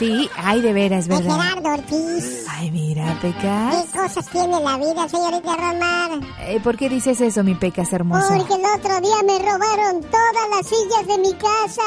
Sí, 0.00 0.30
ay, 0.34 0.62
de 0.62 0.72
veras, 0.72 1.06
¿verdad? 1.08 1.36
Gerardo 1.36 1.68
Ortiz. 1.74 2.46
Ay, 2.48 2.70
mira, 2.70 3.18
¿Qué 3.20 3.28
Pecas. 3.34 3.84
cosas 3.94 4.26
tiene 4.30 4.58
la 4.58 4.78
vida, 4.78 5.06
señorita 5.06 5.56
Romar? 5.56 6.10
Eh, 6.40 6.58
¿Por 6.64 6.78
qué 6.78 6.88
dices 6.88 7.20
eso, 7.20 7.44
mi 7.44 7.54
Pecas 7.54 7.92
hermoso? 7.92 8.28
Porque 8.34 8.54
el 8.54 8.64
otro 8.64 8.98
día 9.02 9.16
me 9.26 9.38
robaron 9.38 10.00
todas 10.00 10.48
las 10.56 10.66
sillas 10.66 11.06
de 11.06 11.18
mi 11.18 11.34
casa. 11.34 11.82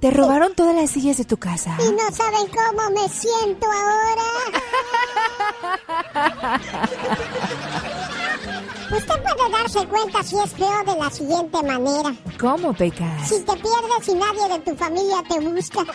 ¿Te 0.00 0.10
robaron 0.10 0.54
todas 0.54 0.74
las 0.74 0.88
sillas 0.90 1.18
de 1.18 1.26
tu 1.26 1.36
casa? 1.36 1.76
Y 1.86 1.92
no 1.92 2.10
saben 2.16 2.46
cómo 2.48 2.90
me 2.98 3.06
siento 3.10 3.66
ahora. 3.66 4.24
Usted 8.92 9.22
puede 9.22 9.50
darse 9.52 9.86
cuenta 9.86 10.22
si 10.22 10.36
es 10.38 10.52
feo 10.52 10.82
de 10.84 10.96
la 10.96 11.10
siguiente 11.10 11.62
manera. 11.62 12.12
¿Cómo, 12.38 12.72
Pecas? 12.72 13.28
Si 13.28 13.40
te 13.44 13.52
pierdes 13.52 14.08
y 14.08 14.14
nadie 14.14 14.48
de 14.48 14.58
tu 14.60 14.76
familia 14.76 15.22
te 15.28 15.38
busca. 15.40 15.84
¿Te 15.84 15.90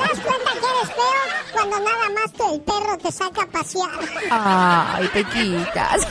das 0.00 0.20
cuenta 0.20 0.50
que 0.52 0.66
eres 0.66 0.88
feo 0.88 1.22
cuando 1.52 1.78
nada 1.78 2.08
más 2.14 2.32
tu- 2.32 2.52
el 2.54 2.60
perro 2.62 2.98
te 2.98 3.12
saca 3.12 3.42
a 3.42 3.46
pasear? 3.46 3.88
Ay, 4.30 5.08
Pequitas. 5.12 6.02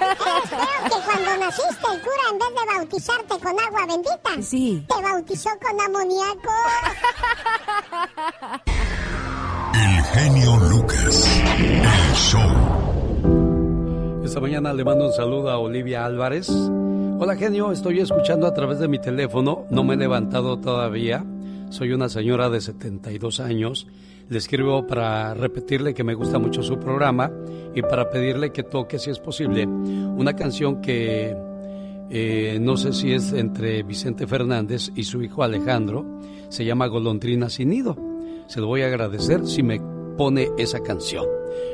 Eres 0.00 0.50
feo 0.50 0.84
que 0.84 1.04
cuando 1.06 1.36
naciste 1.38 1.86
el 1.92 2.00
cura 2.02 2.24
en 2.32 2.38
vez 2.38 2.48
de 2.48 2.74
bautizarte 2.76 3.38
con 3.40 3.60
agua 3.60 3.86
bendita, 3.86 4.42
Sí. 4.42 4.84
te 4.88 5.02
bautizó 5.02 5.50
con 5.60 5.80
amoníaco. 5.80 6.52
El 9.74 10.04
genio 10.04 10.56
Lucas. 10.56 11.26
El 11.46 12.14
show. 12.14 12.99
Esta 14.24 14.38
mañana 14.38 14.72
le 14.74 14.84
mando 14.84 15.06
un 15.06 15.12
saludo 15.12 15.50
a 15.50 15.58
Olivia 15.58 16.04
Álvarez. 16.04 16.50
Hola 16.50 17.36
genio, 17.36 17.72
estoy 17.72 18.00
escuchando 18.00 18.46
a 18.46 18.52
través 18.52 18.78
de 18.78 18.86
mi 18.86 18.98
teléfono, 18.98 19.64
no 19.70 19.82
me 19.82 19.94
he 19.94 19.96
levantado 19.96 20.58
todavía. 20.58 21.24
Soy 21.70 21.92
una 21.92 22.08
señora 22.08 22.50
de 22.50 22.60
72 22.60 23.40
años. 23.40 23.86
Le 24.28 24.38
escribo 24.38 24.86
para 24.86 25.32
repetirle 25.34 25.94
que 25.94 26.04
me 26.04 26.14
gusta 26.14 26.38
mucho 26.38 26.62
su 26.62 26.78
programa 26.78 27.32
y 27.74 27.80
para 27.82 28.10
pedirle 28.10 28.52
que 28.52 28.62
toque, 28.62 28.98
si 28.98 29.10
es 29.10 29.18
posible, 29.18 29.66
una 29.66 30.34
canción 30.34 30.80
que 30.82 31.34
eh, 32.10 32.58
no 32.60 32.76
sé 32.76 32.92
si 32.92 33.12
es 33.12 33.32
entre 33.32 33.82
Vicente 33.82 34.26
Fernández 34.26 34.90
y 34.94 35.04
su 35.04 35.22
hijo 35.22 35.42
Alejandro. 35.42 36.04
Se 36.50 36.64
llama 36.64 36.88
Golondrina 36.88 37.48
sin 37.48 37.70
nido. 37.70 37.96
Se 38.48 38.60
lo 38.60 38.66
voy 38.66 38.82
a 38.82 38.86
agradecer 38.86 39.46
si 39.46 39.62
me 39.62 39.80
pone 40.20 40.50
esa 40.58 40.80
canción. 40.80 41.24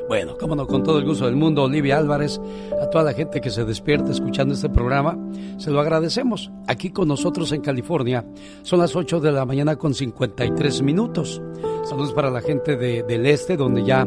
Bueno, 0.07 0.37
cómo 0.39 0.55
no, 0.55 0.69
con 0.69 0.85
todo 0.85 1.01
el 1.01 1.05
gusto 1.05 1.27
del 1.27 1.35
mundo, 1.35 1.65
Olivia 1.65 1.99
Álvarez, 1.99 2.41
a 2.81 2.89
toda 2.91 3.03
la 3.03 3.13
gente 3.13 3.41
que 3.41 3.51
se 3.51 3.65
despierta 3.65 4.13
escuchando 4.13 4.55
este 4.55 4.69
programa, 4.69 5.19
se 5.59 5.73
lo 5.73 5.81
agradecemos. 5.81 6.53
Aquí 6.69 6.91
con 6.91 7.09
nosotros 7.09 7.51
en 7.51 7.61
California 7.61 8.25
son 8.63 8.79
las 8.79 8.95
8 8.95 9.19
de 9.19 9.33
la 9.33 9.45
mañana 9.45 9.75
con 9.75 9.95
53 9.95 10.81
minutos. 10.83 11.43
Saludos 11.87 12.13
para 12.13 12.31
la 12.31 12.41
gente 12.41 12.77
de- 12.77 13.03
del 13.03 13.27
este, 13.27 13.57
donde 13.57 13.83
ya 13.83 14.03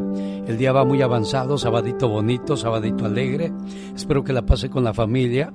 el 0.48 0.58
día 0.58 0.72
va 0.72 0.86
muy 0.86 1.02
avanzado, 1.02 1.58
sabadito 1.58 2.08
bonito, 2.08 2.56
sabadito 2.56 3.04
alegre. 3.06 3.52
Espero 3.94 4.24
que 4.24 4.32
la 4.32 4.46
pase 4.46 4.70
con 4.70 4.86
la 4.86 4.94
familia. 4.94 5.52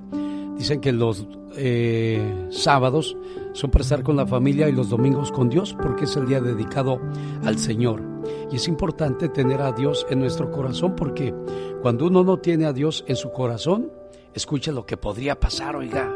Dicen 0.56 0.80
que 0.80 0.92
los 0.92 1.26
eh, 1.56 2.48
sábados 2.50 3.16
son 3.52 3.70
para 3.70 3.82
estar 3.82 4.02
con 4.02 4.16
la 4.16 4.26
familia 4.26 4.68
y 4.68 4.72
los 4.72 4.88
domingos 4.88 5.30
con 5.32 5.48
Dios 5.48 5.74
porque 5.80 6.04
es 6.04 6.16
el 6.16 6.26
día 6.26 6.40
dedicado 6.40 7.00
al 7.44 7.58
Señor. 7.58 8.02
Y 8.50 8.56
es 8.56 8.68
importante 8.68 9.28
tener 9.28 9.60
a 9.60 9.72
Dios 9.72 10.06
en 10.10 10.20
nuestro 10.20 10.50
corazón 10.50 10.94
porque 10.96 11.34
cuando 11.82 12.06
uno 12.06 12.24
no 12.24 12.38
tiene 12.38 12.66
a 12.66 12.72
Dios 12.72 13.04
en 13.08 13.16
su 13.16 13.30
corazón, 13.30 13.92
escuche 14.32 14.72
lo 14.72 14.86
que 14.86 14.96
podría 14.96 15.38
pasar, 15.38 15.76
oiga. 15.76 16.12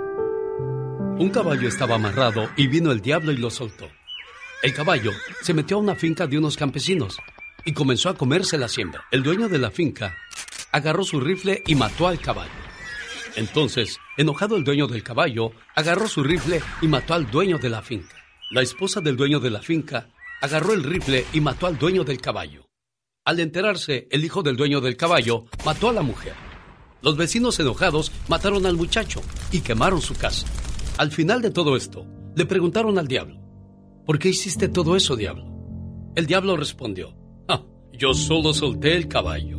Un 1.19 1.31
caballo 1.31 1.69
estaba 1.69 1.97
amarrado 1.97 2.49
y 2.57 2.69
vino 2.69 2.93
el 2.93 3.01
diablo 3.01 3.33
y 3.33 3.37
lo 3.37 3.51
soltó. 3.51 3.87
El 4.63 4.75
caballo 4.75 5.13
se 5.43 5.55
metió 5.55 5.77
a 5.77 5.81
una 5.81 5.95
finca 5.95 6.27
de 6.27 6.39
unos 6.39 6.57
campesinos 6.57 7.19
y 7.65 7.73
comenzó 7.73 8.09
a 8.09 8.15
comerse 8.15 8.57
la 8.59 8.69
siembra. 8.69 9.05
El 9.11 9.23
dueño 9.23 9.49
de 9.49 9.59
la 9.59 9.71
finca 9.71 10.15
agarró 10.73 11.05
su 11.05 11.21
rifle 11.21 11.63
y 11.67 11.75
mató 11.75 12.07
al 12.07 12.21
caballo. 12.21 12.68
Entonces, 13.39 13.99
enojado 14.17 14.57
el 14.57 14.65
dueño 14.65 14.89
del 14.89 15.05
caballo, 15.05 15.53
agarró 15.77 16.09
su 16.09 16.25
rifle 16.25 16.61
y 16.83 16.89
mató 16.89 17.15
al 17.15 17.31
dueño 17.31 17.59
de 17.59 17.69
la 17.69 17.83
finca. 17.83 18.17
La 18.51 18.63
esposa 18.63 19.01
del 19.01 19.17
dueño 19.17 19.39
de 19.39 19.51
la 19.51 19.63
finca 19.63 20.09
agarró 20.43 20.73
el 20.73 20.83
rifle 20.83 21.25
y 21.33 21.41
mató 21.41 21.69
al 21.69 21.79
dueño 21.79 22.03
del 22.03 22.21
caballo. 22.21 22.67
Al 23.25 23.39
enterarse, 23.39 24.09
el 24.11 24.25
hijo 24.25 24.43
del 24.43 24.57
dueño 24.57 24.81
del 24.81 24.97
caballo 24.97 25.45
mató 25.65 25.89
a 25.89 25.93
la 25.93 26.03
mujer. 26.03 26.33
Los 27.01 27.17
vecinos 27.17 27.61
enojados 27.61 28.11
mataron 28.27 28.67
al 28.67 28.77
muchacho 28.77 29.21
y 29.53 29.61
quemaron 29.61 30.03
su 30.03 30.17
casa. 30.17 30.45
Al 30.97 31.13
final 31.13 31.41
de 31.41 31.53
todo 31.53 31.77
esto, 31.77 32.07
le 32.35 32.45
preguntaron 32.45 32.99
al 32.99 33.07
diablo, 33.07 33.39
¿por 34.05 34.19
qué 34.19 34.31
hiciste 34.31 34.69
todo 34.69 34.97
eso, 34.97 35.15
diablo? 35.15 35.45
El 36.17 36.27
diablo 36.27 36.57
respondió, 36.57 37.15
"Ah, 37.47 37.63
yo 37.93 38.15
solo 38.15 38.53
solté 38.53 38.97
el 38.97 39.07
caballo. 39.07 39.59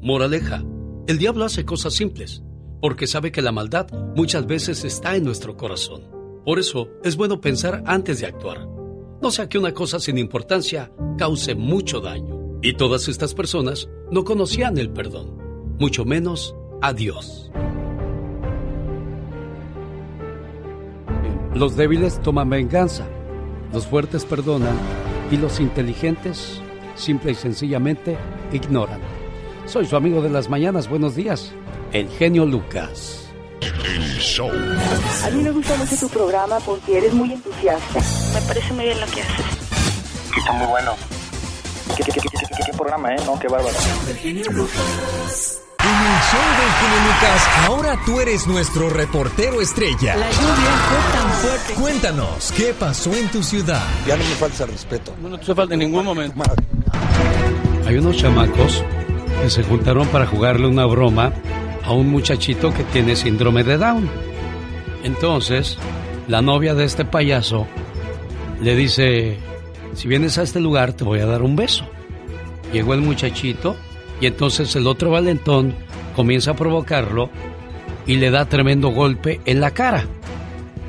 Moraleja, 0.00 0.64
el 1.06 1.18
diablo 1.18 1.44
hace 1.44 1.64
cosas 1.64 1.94
simples, 1.94 2.42
porque 2.80 3.06
sabe 3.06 3.30
que 3.30 3.42
la 3.42 3.52
maldad 3.52 3.86
muchas 4.16 4.46
veces 4.46 4.84
está 4.84 5.14
en 5.14 5.24
nuestro 5.24 5.56
corazón. 5.56 6.02
Por 6.44 6.58
eso 6.58 6.88
es 7.04 7.16
bueno 7.16 7.40
pensar 7.40 7.82
antes 7.86 8.20
de 8.20 8.26
actuar. 8.26 8.66
No 9.22 9.30
sea 9.30 9.48
que 9.48 9.58
una 9.58 9.72
cosa 9.72 10.00
sin 10.00 10.18
importancia 10.18 10.92
cause 11.16 11.54
mucho 11.54 12.00
daño. 12.00 12.58
Y 12.62 12.74
todas 12.74 13.08
estas 13.08 13.34
personas 13.34 13.88
no 14.10 14.24
conocían 14.24 14.78
el 14.78 14.90
perdón, 14.90 15.76
mucho 15.78 16.04
menos 16.04 16.56
a 16.82 16.92
Dios. 16.92 17.50
Los 21.54 21.76
débiles 21.76 22.20
toman 22.20 22.50
venganza, 22.50 23.06
los 23.72 23.86
fuertes 23.86 24.24
perdonan 24.24 24.76
y 25.30 25.36
los 25.36 25.60
inteligentes 25.60 26.60
simple 26.96 27.32
y 27.32 27.34
sencillamente 27.34 28.16
ignoran. 28.52 29.15
Soy 29.66 29.86
su 29.86 29.96
amigo 29.96 30.22
de 30.22 30.30
las 30.30 30.48
mañanas, 30.48 30.88
buenos 30.88 31.14
días. 31.16 31.52
el 31.92 32.08
genio 32.10 32.46
Lucas. 32.46 33.24
El 33.60 34.18
show. 34.18 34.50
A 35.24 35.30
mí 35.30 35.42
me 35.42 35.50
gusta 35.50 35.76
mucho 35.76 35.96
tu 35.96 36.08
programa 36.08 36.58
porque 36.60 36.98
eres 36.98 37.12
muy 37.14 37.32
entusiasta. 37.32 38.00
Me 38.34 38.40
parece 38.46 38.72
muy 38.74 38.84
bien 38.84 39.00
lo 39.00 39.06
que 39.06 39.22
haces. 39.22 39.46
Está 40.38 40.52
muy 40.52 40.66
bueno. 40.66 40.92
¿Qué, 41.96 42.02
qué, 42.04 42.12
qué, 42.12 42.20
qué, 42.20 42.28
qué 42.66 42.72
programa, 42.76 43.14
eh? 43.14 43.18
No, 43.24 43.38
qué 43.38 43.48
bárbaro. 43.48 43.74
En 44.22 44.36
el 44.36 44.44
show 44.44 44.54
del 46.58 46.72
genio 46.80 46.98
Lucas, 47.06 47.42
ahora 47.66 47.98
tú 48.04 48.20
eres 48.20 48.46
nuestro 48.46 48.90
reportero 48.90 49.60
estrella. 49.60 50.16
La 50.16 50.30
lluvia 50.30 50.72
fue 50.88 51.18
tan 51.18 51.30
fuerte. 51.32 51.74
Cuéntanos, 51.74 52.52
¿qué 52.56 52.74
pasó 52.78 53.14
en 53.14 53.28
tu 53.28 53.42
ciudad? 53.42 53.82
Ya 54.06 54.16
no 54.16 54.24
me 54.24 54.34
falta 54.34 54.64
el 54.64 54.70
respeto. 54.70 55.14
No 55.22 55.38
te 55.38 55.54
falta 55.54 55.74
en 55.74 55.80
ningún 55.80 56.04
momento. 56.04 56.42
Hay 57.86 57.96
unos 57.96 58.16
chamacos 58.16 58.84
que 59.42 59.50
se 59.50 59.62
juntaron 59.62 60.06
para 60.08 60.26
jugarle 60.26 60.66
una 60.66 60.86
broma 60.86 61.32
a 61.84 61.92
un 61.92 62.08
muchachito 62.10 62.72
que 62.74 62.84
tiene 62.84 63.16
síndrome 63.16 63.64
de 63.64 63.78
Down. 63.78 64.08
Entonces, 65.04 65.78
la 66.28 66.42
novia 66.42 66.74
de 66.74 66.84
este 66.84 67.04
payaso 67.04 67.66
le 68.60 68.74
dice, 68.74 69.38
si 69.94 70.08
vienes 70.08 70.38
a 70.38 70.42
este 70.42 70.60
lugar 70.60 70.94
te 70.94 71.04
voy 71.04 71.20
a 71.20 71.26
dar 71.26 71.42
un 71.42 71.56
beso. 71.56 71.84
Llegó 72.72 72.94
el 72.94 73.00
muchachito 73.00 73.76
y 74.20 74.26
entonces 74.26 74.74
el 74.76 74.86
otro 74.86 75.10
valentón 75.10 75.74
comienza 76.14 76.52
a 76.52 76.56
provocarlo 76.56 77.30
y 78.06 78.16
le 78.16 78.30
da 78.30 78.46
tremendo 78.46 78.88
golpe 78.88 79.40
en 79.44 79.60
la 79.60 79.70
cara. 79.72 80.04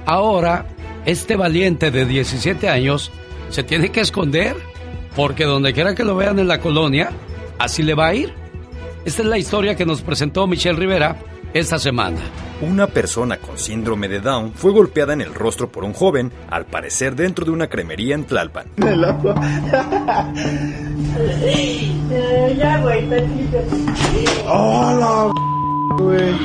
Ahora, 0.05 0.65
este 1.05 1.35
valiente 1.35 1.91
de 1.91 2.05
17 2.05 2.69
años 2.69 3.11
se 3.49 3.63
tiene 3.63 3.89
que 3.89 4.01
esconder 4.01 4.55
porque 5.15 5.45
donde 5.45 5.73
quiera 5.73 5.95
que 5.95 6.03
lo 6.03 6.15
vean 6.15 6.39
en 6.39 6.47
la 6.47 6.59
colonia, 6.59 7.11
así 7.59 7.83
le 7.83 7.93
va 7.93 8.07
a 8.07 8.15
ir. 8.15 8.33
Esta 9.05 9.21
es 9.21 9.27
la 9.27 9.37
historia 9.37 9.75
que 9.75 9.85
nos 9.85 10.01
presentó 10.01 10.47
Michelle 10.47 10.77
Rivera 10.77 11.17
esta 11.53 11.79
semana. 11.79 12.19
Una 12.61 12.87
persona 12.87 13.37
con 13.37 13.57
síndrome 13.57 14.07
de 14.07 14.19
Down 14.19 14.53
fue 14.53 14.71
golpeada 14.71 15.13
en 15.13 15.21
el 15.21 15.33
rostro 15.33 15.71
por 15.71 15.83
un 15.83 15.93
joven, 15.93 16.31
al 16.49 16.65
parecer 16.65 17.15
dentro 17.15 17.45
de 17.45 17.51
una 17.51 17.67
cremería 17.67 18.15
en 18.15 18.25
Tlalpan. 18.25 18.67
ya, 22.57 22.79
güey, 22.81 23.07
¡Hola, 24.47 25.31
güey! 25.99 26.35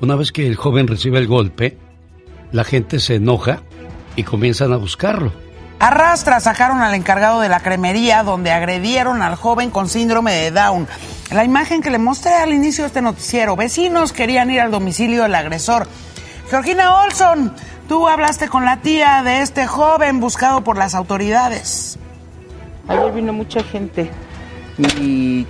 Una 0.00 0.16
vez 0.16 0.32
que 0.32 0.46
el 0.46 0.56
joven 0.56 0.86
recibe 0.86 1.18
el 1.18 1.26
golpe, 1.26 1.76
la 2.52 2.64
gente 2.64 3.00
se 3.00 3.16
enoja 3.16 3.62
y 4.16 4.22
comienzan 4.22 4.72
a 4.72 4.76
buscarlo. 4.76 5.32
Arrastra 5.80 6.40
sacaron 6.40 6.80
al 6.80 6.94
encargado 6.94 7.40
de 7.40 7.48
la 7.48 7.60
cremería 7.60 8.24
donde 8.24 8.50
agredieron 8.50 9.22
al 9.22 9.36
joven 9.36 9.70
con 9.70 9.88
síndrome 9.88 10.32
de 10.32 10.50
Down. 10.50 10.88
La 11.30 11.44
imagen 11.44 11.82
que 11.82 11.90
le 11.90 11.98
mostré 11.98 12.34
al 12.34 12.52
inicio 12.52 12.82
de 12.82 12.88
este 12.88 13.02
noticiero, 13.02 13.54
vecinos 13.54 14.12
querían 14.12 14.50
ir 14.50 14.60
al 14.60 14.72
domicilio 14.72 15.22
del 15.22 15.36
agresor. 15.36 15.86
Georgina 16.50 17.02
Olson, 17.02 17.54
tú 17.88 18.08
hablaste 18.08 18.48
con 18.48 18.64
la 18.64 18.78
tía 18.78 19.22
de 19.22 19.42
este 19.42 19.66
joven 19.66 20.18
buscado 20.18 20.64
por 20.64 20.76
las 20.76 20.96
autoridades. 20.96 21.98
Ayer 22.88 23.12
vino 23.12 23.32
mucha 23.32 23.62
gente 23.62 24.10
y 24.78 25.46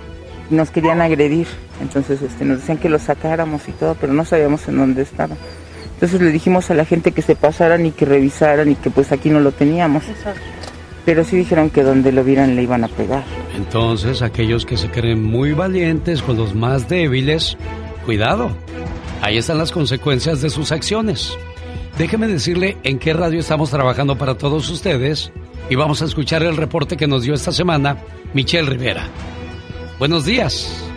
nos 0.51 0.69
querían 0.69 1.01
agredir. 1.01 1.47
Entonces 1.81 2.21
este, 2.21 2.45
nos 2.45 2.59
decían 2.59 2.77
que 2.77 2.89
lo 2.89 2.99
sacáramos 2.99 3.67
y 3.67 3.71
todo, 3.71 3.95
pero 3.95 4.13
no 4.13 4.25
sabíamos 4.25 4.67
en 4.67 4.77
dónde 4.77 5.01
estaba. 5.01 5.35
Entonces 5.99 6.21
le 6.21 6.31
dijimos 6.31 6.71
a 6.71 6.75
la 6.75 6.85
gente 6.85 7.11
que 7.11 7.21
se 7.21 7.35
pasaran 7.35 7.85
y 7.85 7.91
que 7.91 8.05
revisaran 8.05 8.71
y 8.71 8.75
que 8.75 8.89
pues 8.89 9.11
aquí 9.11 9.29
no 9.29 9.41
lo 9.41 9.51
teníamos. 9.51 10.05
Pero 11.03 11.25
sí 11.25 11.35
dijeron 11.35 11.69
que 11.69 11.83
donde 11.83 12.13
lo 12.13 12.23
vieran 12.23 12.55
le 12.55 12.63
iban 12.63 12.85
a 12.85 12.87
pegar. 12.87 13.25
Entonces, 13.57 14.21
aquellos 14.21 14.65
que 14.65 14.77
se 14.77 14.89
creen 14.89 15.21
muy 15.21 15.51
valientes 15.51 16.21
con 16.21 16.37
los 16.37 16.55
más 16.55 16.87
débiles, 16.87 17.57
cuidado. 18.05 18.49
Ahí 19.21 19.37
están 19.37 19.57
las 19.57 19.73
consecuencias 19.73 20.41
de 20.41 20.49
sus 20.49 20.71
acciones. 20.71 21.37
Déjeme 21.97 22.29
decirle 22.29 22.77
en 22.83 22.97
qué 22.97 23.11
radio 23.11 23.41
estamos 23.41 23.69
trabajando 23.69 24.17
para 24.17 24.37
todos 24.37 24.69
ustedes 24.69 25.33
y 25.69 25.75
vamos 25.75 26.01
a 26.01 26.05
escuchar 26.05 26.43
el 26.43 26.55
reporte 26.55 26.95
que 26.95 27.07
nos 27.07 27.23
dio 27.23 27.33
esta 27.33 27.51
semana 27.51 27.97
Michelle 28.33 28.69
Rivera. 28.69 29.05
Buenos 29.99 30.23
días. 30.23 30.88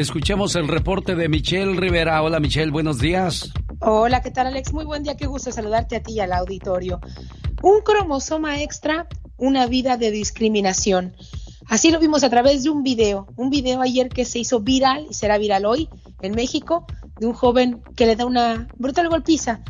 Escuchemos 0.00 0.56
el 0.56 0.66
reporte 0.66 1.14
de 1.14 1.28
Michelle 1.28 1.78
Rivera. 1.78 2.22
Hola 2.22 2.40
Michelle, 2.40 2.70
buenos 2.70 3.00
días. 3.00 3.52
Hola, 3.80 4.22
¿qué 4.22 4.30
tal 4.30 4.46
Alex? 4.46 4.72
Muy 4.72 4.86
buen 4.86 5.02
día, 5.02 5.14
qué 5.14 5.26
gusto 5.26 5.52
saludarte 5.52 5.96
a 5.96 6.02
ti 6.02 6.14
y 6.14 6.20
al 6.20 6.32
auditorio. 6.32 7.00
Un 7.62 7.82
cromosoma 7.82 8.62
extra, 8.62 9.08
una 9.36 9.66
vida 9.66 9.98
de 9.98 10.10
discriminación. 10.10 11.14
Así 11.66 11.90
lo 11.90 11.98
vimos 11.98 12.24
a 12.24 12.30
través 12.30 12.64
de 12.64 12.70
un 12.70 12.82
video, 12.82 13.26
un 13.36 13.50
video 13.50 13.82
ayer 13.82 14.08
que 14.08 14.24
se 14.24 14.38
hizo 14.38 14.60
viral 14.60 15.06
y 15.10 15.12
será 15.12 15.36
viral 15.36 15.66
hoy 15.66 15.90
en 16.22 16.32
México, 16.34 16.86
de 17.18 17.26
un 17.26 17.34
joven 17.34 17.82
que 17.94 18.06
le 18.06 18.16
da 18.16 18.24
una 18.24 18.68
brutal 18.78 19.10
golpiza 19.10 19.60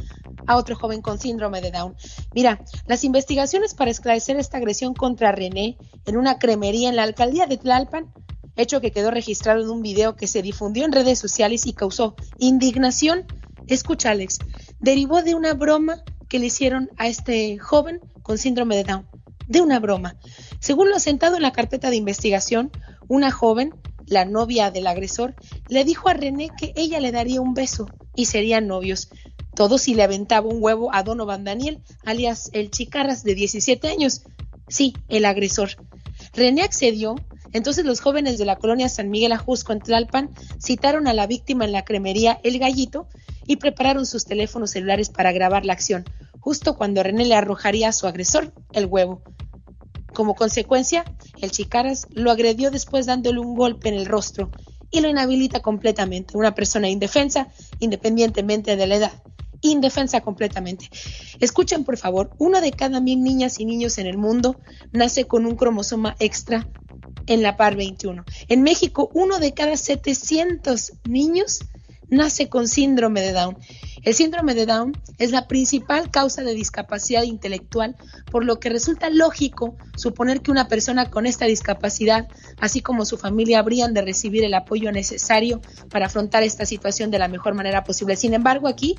a 0.46 0.56
otro 0.56 0.76
joven 0.76 1.02
con 1.02 1.18
síndrome 1.18 1.60
de 1.60 1.72
Down. 1.72 1.96
Mira, 2.36 2.60
las 2.86 3.02
investigaciones 3.02 3.74
para 3.74 3.90
esclarecer 3.90 4.36
esta 4.36 4.58
agresión 4.58 4.94
contra 4.94 5.32
René 5.32 5.76
en 6.06 6.16
una 6.16 6.38
cremería 6.38 6.88
en 6.88 6.94
la 6.94 7.02
alcaldía 7.02 7.48
de 7.48 7.56
Tlalpan 7.56 8.12
hecho 8.56 8.80
que 8.80 8.90
quedó 8.90 9.10
registrado 9.10 9.62
en 9.62 9.70
un 9.70 9.82
video 9.82 10.16
que 10.16 10.26
se 10.26 10.42
difundió 10.42 10.84
en 10.84 10.92
redes 10.92 11.18
sociales 11.18 11.66
y 11.66 11.72
causó 11.72 12.14
indignación. 12.38 13.26
Escucha, 13.66 14.10
Alex, 14.10 14.38
derivó 14.80 15.22
de 15.22 15.34
una 15.34 15.54
broma 15.54 16.02
que 16.28 16.38
le 16.38 16.46
hicieron 16.46 16.90
a 16.96 17.08
este 17.08 17.58
joven 17.58 18.00
con 18.22 18.38
síndrome 18.38 18.76
de 18.76 18.84
Down. 18.84 19.06
De 19.48 19.60
una 19.60 19.80
broma. 19.80 20.16
Según 20.60 20.90
lo 20.90 21.00
sentado 21.00 21.36
en 21.36 21.42
la 21.42 21.52
carpeta 21.52 21.90
de 21.90 21.96
investigación, 21.96 22.70
una 23.08 23.32
joven, 23.32 23.74
la 24.06 24.24
novia 24.24 24.70
del 24.70 24.86
agresor, 24.86 25.34
le 25.68 25.84
dijo 25.84 26.08
a 26.08 26.14
René 26.14 26.50
que 26.56 26.72
ella 26.76 27.00
le 27.00 27.10
daría 27.12 27.40
un 27.40 27.54
beso 27.54 27.88
y 28.14 28.26
serían 28.26 28.68
novios. 28.68 29.08
Todo 29.54 29.78
si 29.78 29.94
le 29.94 30.04
aventaba 30.04 30.46
un 30.46 30.62
huevo 30.62 30.94
a 30.94 31.02
Donovan 31.02 31.44
Daniel, 31.44 31.82
alias 32.04 32.50
el 32.52 32.70
Chicarras 32.70 33.24
de 33.24 33.34
17 33.34 33.88
años. 33.88 34.22
Sí, 34.68 34.94
el 35.08 35.24
agresor. 35.24 35.70
René 36.32 36.62
accedió 36.62 37.16
entonces 37.52 37.84
los 37.84 38.00
jóvenes 38.00 38.38
de 38.38 38.44
la 38.44 38.56
colonia 38.56 38.88
San 38.88 39.10
Miguel 39.10 39.32
Ajusco 39.32 39.72
en 39.72 39.80
Tlalpan 39.80 40.30
citaron 40.58 41.06
a 41.08 41.14
la 41.14 41.26
víctima 41.26 41.64
en 41.64 41.72
la 41.72 41.84
cremería 41.84 42.38
El 42.42 42.58
Gallito 42.58 43.08
y 43.46 43.56
prepararon 43.56 44.06
sus 44.06 44.24
teléfonos 44.24 44.70
celulares 44.70 45.08
para 45.08 45.32
grabar 45.32 45.64
la 45.64 45.72
acción, 45.72 46.04
justo 46.38 46.76
cuando 46.76 47.02
René 47.02 47.24
le 47.24 47.34
arrojaría 47.34 47.88
a 47.88 47.92
su 47.92 48.06
agresor 48.06 48.52
el 48.72 48.86
huevo. 48.86 49.22
Como 50.14 50.34
consecuencia, 50.34 51.04
el 51.40 51.50
Chicaras 51.50 52.06
lo 52.10 52.30
agredió 52.30 52.70
después 52.70 53.06
dándole 53.06 53.40
un 53.40 53.54
golpe 53.54 53.88
en 53.88 53.94
el 53.94 54.06
rostro 54.06 54.50
y 54.90 55.00
lo 55.00 55.08
inhabilita 55.08 55.60
completamente, 55.60 56.36
una 56.36 56.54
persona 56.54 56.88
indefensa 56.88 57.48
independientemente 57.78 58.76
de 58.76 58.86
la 58.86 58.96
edad 58.96 59.12
indefensa 59.60 60.20
completamente. 60.20 60.88
Escuchen, 61.40 61.84
por 61.84 61.96
favor, 61.96 62.30
una 62.38 62.60
de 62.60 62.72
cada 62.72 63.00
mil 63.00 63.22
niñas 63.22 63.60
y 63.60 63.64
niños 63.64 63.98
en 63.98 64.06
el 64.06 64.18
mundo 64.18 64.60
nace 64.92 65.26
con 65.26 65.46
un 65.46 65.56
cromosoma 65.56 66.16
extra 66.18 66.68
en 67.26 67.42
la 67.42 67.56
par 67.56 67.76
21. 67.76 68.24
En 68.48 68.62
México, 68.62 69.10
uno 69.14 69.38
de 69.38 69.52
cada 69.52 69.76
700 69.76 70.92
niños 71.08 71.60
nace 72.10 72.48
con 72.48 72.68
síndrome 72.68 73.20
de 73.20 73.32
Down. 73.32 73.56
El 74.02 74.14
síndrome 74.14 74.54
de 74.54 74.66
Down 74.66 74.92
es 75.18 75.30
la 75.30 75.46
principal 75.46 76.10
causa 76.10 76.42
de 76.42 76.54
discapacidad 76.54 77.22
intelectual, 77.22 77.96
por 78.30 78.44
lo 78.44 78.58
que 78.58 78.70
resulta 78.70 79.10
lógico 79.10 79.76
suponer 79.96 80.40
que 80.40 80.50
una 80.50 80.68
persona 80.68 81.10
con 81.10 81.26
esta 81.26 81.44
discapacidad, 81.44 82.26
así 82.60 82.80
como 82.80 83.04
su 83.04 83.18
familia, 83.18 83.58
habrían 83.58 83.92
de 83.92 84.02
recibir 84.02 84.42
el 84.44 84.54
apoyo 84.54 84.90
necesario 84.90 85.60
para 85.90 86.06
afrontar 86.06 86.42
esta 86.42 86.64
situación 86.64 87.10
de 87.10 87.18
la 87.18 87.28
mejor 87.28 87.54
manera 87.54 87.84
posible. 87.84 88.16
Sin 88.16 88.34
embargo, 88.34 88.68
aquí 88.68 88.96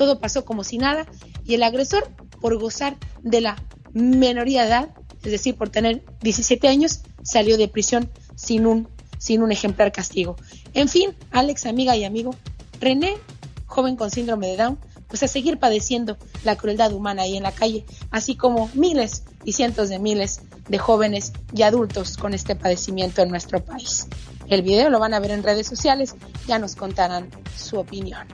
todo 0.00 0.18
pasó 0.18 0.46
como 0.46 0.64
si 0.64 0.78
nada 0.78 1.04
y 1.44 1.52
el 1.52 1.62
agresor, 1.62 2.08
por 2.40 2.58
gozar 2.58 2.96
de 3.20 3.42
la 3.42 3.62
menoría 3.92 4.62
de 4.62 4.68
edad, 4.68 4.88
es 5.22 5.30
decir, 5.30 5.56
por 5.56 5.68
tener 5.68 6.02
17 6.22 6.68
años, 6.68 7.02
salió 7.22 7.58
de 7.58 7.68
prisión 7.68 8.10
sin 8.34 8.64
un, 8.64 8.88
sin 9.18 9.42
un 9.42 9.52
ejemplar 9.52 9.92
castigo. 9.92 10.36
En 10.72 10.88
fin, 10.88 11.14
Alex, 11.32 11.66
amiga 11.66 11.98
y 11.98 12.04
amigo, 12.04 12.34
René, 12.80 13.18
joven 13.66 13.96
con 13.96 14.10
síndrome 14.10 14.46
de 14.46 14.56
Down, 14.56 14.78
pues 15.06 15.22
a 15.22 15.28
seguir 15.28 15.58
padeciendo 15.58 16.16
la 16.44 16.56
crueldad 16.56 16.94
humana 16.94 17.24
ahí 17.24 17.36
en 17.36 17.42
la 17.42 17.52
calle, 17.52 17.84
así 18.10 18.36
como 18.36 18.70
miles 18.72 19.24
y 19.44 19.52
cientos 19.52 19.90
de 19.90 19.98
miles 19.98 20.40
de 20.66 20.78
jóvenes 20.78 21.34
y 21.54 21.60
adultos 21.60 22.16
con 22.16 22.32
este 22.32 22.56
padecimiento 22.56 23.20
en 23.20 23.28
nuestro 23.28 23.62
país. 23.62 24.06
El 24.48 24.62
video 24.62 24.88
lo 24.88 24.98
van 24.98 25.12
a 25.12 25.20
ver 25.20 25.32
en 25.32 25.42
redes 25.42 25.66
sociales, 25.66 26.14
ya 26.46 26.58
nos 26.58 26.74
contarán 26.74 27.28
su 27.54 27.78
opinión. 27.78 28.26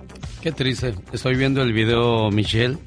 Qué 0.47 0.53
triste, 0.53 0.95
estoy 1.13 1.35
viendo 1.35 1.61
el 1.61 1.73
video, 1.73 2.31
Michelle, 2.31 2.79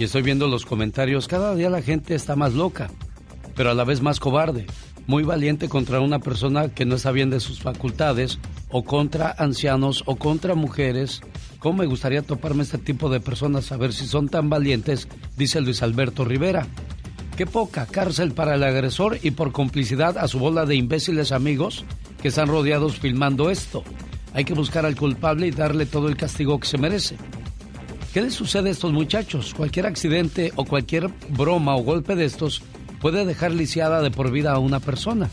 y 0.00 0.02
estoy 0.02 0.22
viendo 0.22 0.48
los 0.48 0.66
comentarios. 0.66 1.28
Cada 1.28 1.54
día 1.54 1.70
la 1.70 1.80
gente 1.80 2.16
está 2.16 2.34
más 2.34 2.54
loca, 2.54 2.90
pero 3.54 3.70
a 3.70 3.74
la 3.74 3.84
vez 3.84 4.02
más 4.02 4.18
cobarde 4.18 4.66
muy 5.06 5.22
valiente 5.22 5.68
contra 5.68 6.00
una 6.00 6.18
persona 6.18 6.70
que 6.70 6.84
no 6.84 6.96
está 6.96 7.12
bien 7.12 7.30
de 7.30 7.38
sus 7.38 7.60
facultades, 7.60 8.40
o 8.68 8.82
contra 8.82 9.30
ancianos, 9.30 10.02
o 10.06 10.16
contra 10.16 10.56
mujeres. 10.56 11.20
¿Cómo 11.60 11.78
me 11.78 11.86
gustaría 11.86 12.22
toparme 12.22 12.64
este 12.64 12.78
tipo 12.78 13.08
de 13.08 13.20
personas, 13.20 13.70
a 13.70 13.76
ver 13.76 13.92
si 13.92 14.08
son 14.08 14.28
tan 14.28 14.50
valientes? 14.50 15.06
Dice 15.36 15.60
Luis 15.60 15.84
Alberto 15.84 16.24
Rivera. 16.24 16.66
Qué 17.36 17.46
poca 17.46 17.86
cárcel 17.86 18.32
para 18.32 18.56
el 18.56 18.64
agresor 18.64 19.20
y 19.22 19.30
por 19.30 19.52
complicidad 19.52 20.18
a 20.18 20.26
su 20.26 20.40
bola 20.40 20.66
de 20.66 20.74
imbéciles 20.74 21.30
amigos 21.30 21.84
que 22.20 22.26
están 22.26 22.48
rodeados 22.48 22.98
filmando 22.98 23.50
esto. 23.52 23.84
Hay 24.34 24.44
que 24.44 24.52
buscar 24.52 24.84
al 24.84 24.96
culpable 24.96 25.46
y 25.46 25.52
darle 25.52 25.86
todo 25.86 26.08
el 26.08 26.16
castigo 26.16 26.58
que 26.58 26.66
se 26.66 26.76
merece. 26.76 27.16
¿Qué 28.12 28.20
les 28.20 28.34
sucede 28.34 28.68
a 28.68 28.72
estos 28.72 28.92
muchachos? 28.92 29.54
Cualquier 29.54 29.86
accidente 29.86 30.52
o 30.56 30.64
cualquier 30.64 31.08
broma 31.30 31.76
o 31.76 31.82
golpe 31.82 32.14
de 32.16 32.24
estos 32.24 32.62
puede 33.00 33.24
dejar 33.24 33.52
lisiada 33.52 34.02
de 34.02 34.10
por 34.10 34.30
vida 34.30 34.52
a 34.52 34.58
una 34.58 34.80
persona. 34.80 35.30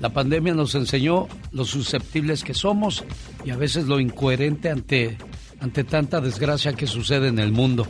La 0.00 0.10
pandemia 0.10 0.54
nos 0.54 0.74
enseñó 0.74 1.28
lo 1.52 1.64
susceptibles 1.64 2.42
que 2.42 2.54
somos 2.54 3.04
y 3.44 3.50
a 3.50 3.56
veces 3.56 3.86
lo 3.86 4.00
incoherente 4.00 4.70
ante, 4.70 5.16
ante 5.60 5.84
tanta 5.84 6.20
desgracia 6.20 6.72
que 6.72 6.86
sucede 6.86 7.28
en 7.28 7.38
el 7.38 7.52
mundo. 7.52 7.86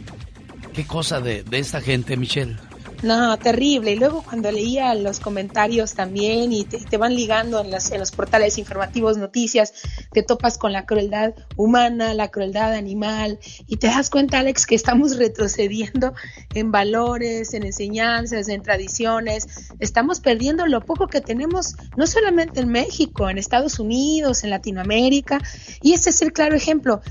¿Qué 0.75 0.85
cosa 0.85 1.21
de, 1.21 1.43
de 1.43 1.59
esta 1.59 1.81
gente, 1.81 2.17
Michelle? 2.17 2.57
No, 3.03 3.37
terrible. 3.37 3.93
Y 3.93 3.97
luego 3.99 4.23
cuando 4.23 4.53
leía 4.53 4.95
los 4.95 5.19
comentarios 5.19 5.95
también 5.95 6.53
y 6.53 6.65
te, 6.65 6.97
van 6.97 7.17
ligando 7.17 7.61
en, 7.61 7.73
las, 7.73 7.91
en 7.91 7.99
los 7.99 8.13
portales 8.13 8.59
informativos, 8.59 9.17
noticias, 9.19 9.75
te 10.13 10.23
topas 10.23 10.57
con 10.57 10.73
la 10.73 10.87
crueldad 10.87 11.35
humana, 11.57 12.15
la 12.15 12.29
crueldad 12.29 12.75
animal 12.75 13.41
y 13.67 13.79
te 13.79 13.89
das 13.89 14.09
cuenta, 14.09 14.39
Alex, 14.39 14.67
que 14.67 14.77
estamos 14.77 15.17
retrocediendo 15.17 16.15
en 16.55 16.71
valores, 16.71 17.55
en 17.55 17.65
enseñanzas, 17.65 18.49
en 18.49 18.63
tradiciones. 18.63 19.49
Estamos 19.81 20.21
perdiendo 20.21 20.67
lo 20.67 20.81
poco 20.81 21.09
que 21.09 21.21
tenemos, 21.21 21.75
no 21.97 22.07
solamente 22.07 22.61
en 22.61 22.69
México, 22.69 23.29
en 23.29 23.37
Estados 23.37 23.81
Unidos, 23.81 24.45
en 24.45 24.51
Latinoamérica. 24.51 25.41
Y 25.83 25.95
ese 25.95 26.11
es 26.11 26.23
el 26.23 26.33
claro 26.33 26.55
ejemplo. 26.55 27.03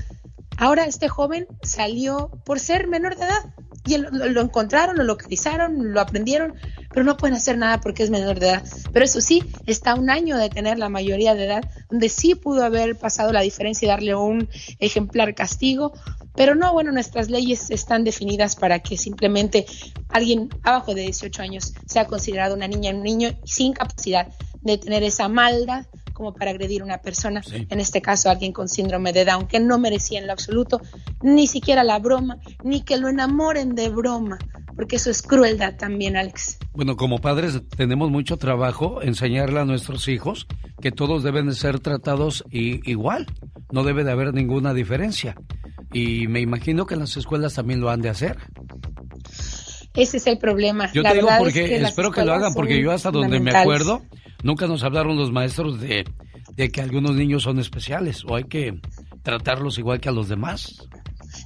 Ahora 0.62 0.84
este 0.84 1.08
joven 1.08 1.48
salió 1.64 2.30
por 2.44 2.60
ser 2.60 2.86
menor 2.86 3.16
de 3.16 3.24
edad 3.24 3.52
y 3.84 3.96
lo, 3.96 4.40
encontraron, 4.40 4.96
lo 4.96 5.02
localizaron, 5.02 5.92
lo 5.92 6.00
aprendieron, 6.00 6.54
pero 6.92 7.02
no 7.04 7.16
pueden 7.16 7.34
hacer 7.34 7.58
nada 7.58 7.80
porque 7.80 8.04
es 8.04 8.10
menor 8.10 8.38
de 8.38 8.50
edad. 8.50 8.62
Pero 8.92 9.04
eso 9.04 9.20
sí, 9.20 9.42
está 9.66 9.96
un 9.96 10.08
año 10.08 10.38
de 10.38 10.50
tener 10.50 10.78
la 10.78 10.88
mayoría 10.88 11.34
de 11.34 11.46
edad, 11.46 11.64
donde 11.90 12.08
sí 12.08 12.36
pudo 12.36 12.62
haber 12.62 12.96
pasado 12.96 13.32
la 13.32 13.40
diferencia 13.40 13.86
y 13.86 13.88
darle 13.88 14.14
un 14.14 14.48
ejemplar 14.78 15.34
castigo, 15.34 15.94
pero 16.36 16.54
no, 16.54 16.72
bueno, 16.72 16.92
nuestras 16.92 17.28
leyes 17.28 17.72
están 17.72 18.04
definidas 18.04 18.54
para 18.54 18.78
que 18.78 18.96
simplemente 18.96 19.66
alguien 20.10 20.48
abajo 20.62 20.94
de 20.94 21.00
18 21.00 21.42
años 21.42 21.74
sea 21.86 22.06
considerado 22.06 22.54
una 22.54 22.68
niña, 22.68 22.92
un 22.92 23.02
niño 23.02 23.30
sin 23.44 23.72
capacidad 23.72 24.28
de 24.60 24.78
tener 24.78 25.02
esa 25.02 25.26
maldad 25.26 25.86
como 26.22 26.34
para 26.34 26.52
agredir 26.52 26.82
a 26.82 26.84
una 26.84 26.98
persona, 26.98 27.42
en 27.52 27.80
este 27.80 28.00
caso 28.00 28.30
alguien 28.30 28.52
con 28.52 28.68
síndrome 28.68 29.12
de 29.12 29.24
Down, 29.24 29.48
que 29.48 29.58
no 29.58 29.80
merecía 29.80 30.20
en 30.20 30.28
lo 30.28 30.32
absoluto 30.32 30.80
ni 31.20 31.48
siquiera 31.48 31.82
la 31.82 31.98
broma, 31.98 32.38
ni 32.62 32.82
que 32.82 32.96
lo 32.96 33.08
enamoren 33.08 33.74
de 33.74 33.88
broma, 33.88 34.38
porque 34.76 34.96
eso 34.96 35.10
es 35.10 35.20
crueldad 35.20 35.74
también, 35.76 36.16
Alex. 36.16 36.58
Bueno, 36.74 36.96
como 36.96 37.18
padres 37.18 37.60
tenemos 37.76 38.08
mucho 38.12 38.36
trabajo 38.36 39.02
enseñarle 39.02 39.58
a 39.58 39.64
nuestros 39.64 40.06
hijos 40.06 40.46
que 40.80 40.92
todos 40.92 41.24
deben 41.24 41.48
de 41.48 41.54
ser 41.56 41.80
tratados 41.80 42.44
igual, 42.50 43.26
no 43.72 43.82
debe 43.82 44.04
de 44.04 44.12
haber 44.12 44.32
ninguna 44.32 44.74
diferencia. 44.74 45.34
Y 45.92 46.26
me 46.28 46.40
imagino 46.40 46.86
que 46.86 46.94
en 46.94 47.00
las 47.00 47.16
escuelas 47.16 47.54
también 47.54 47.80
lo 47.80 47.90
han 47.90 48.00
de 48.00 48.08
hacer. 48.08 48.38
Ese 49.94 50.16
es 50.16 50.26
el 50.26 50.38
problema. 50.38 50.90
Yo 50.92 51.02
te 51.02 51.14
digo 51.14 51.28
porque 51.38 51.76
espero 51.76 52.10
que 52.10 52.24
lo 52.24 52.32
hagan, 52.32 52.54
porque 52.54 52.80
yo 52.80 52.92
hasta 52.92 53.10
donde 53.10 53.40
me 53.40 53.50
acuerdo, 53.50 54.02
nunca 54.42 54.66
nos 54.66 54.82
hablaron 54.84 55.16
los 55.16 55.32
maestros 55.32 55.80
de, 55.80 56.04
de 56.56 56.70
que 56.70 56.80
algunos 56.80 57.14
niños 57.14 57.42
son 57.42 57.58
especiales 57.58 58.24
o 58.26 58.36
hay 58.36 58.44
que 58.44 58.80
tratarlos 59.22 59.78
igual 59.78 60.00
que 60.00 60.08
a 60.08 60.12
los 60.12 60.28
demás. 60.28 60.88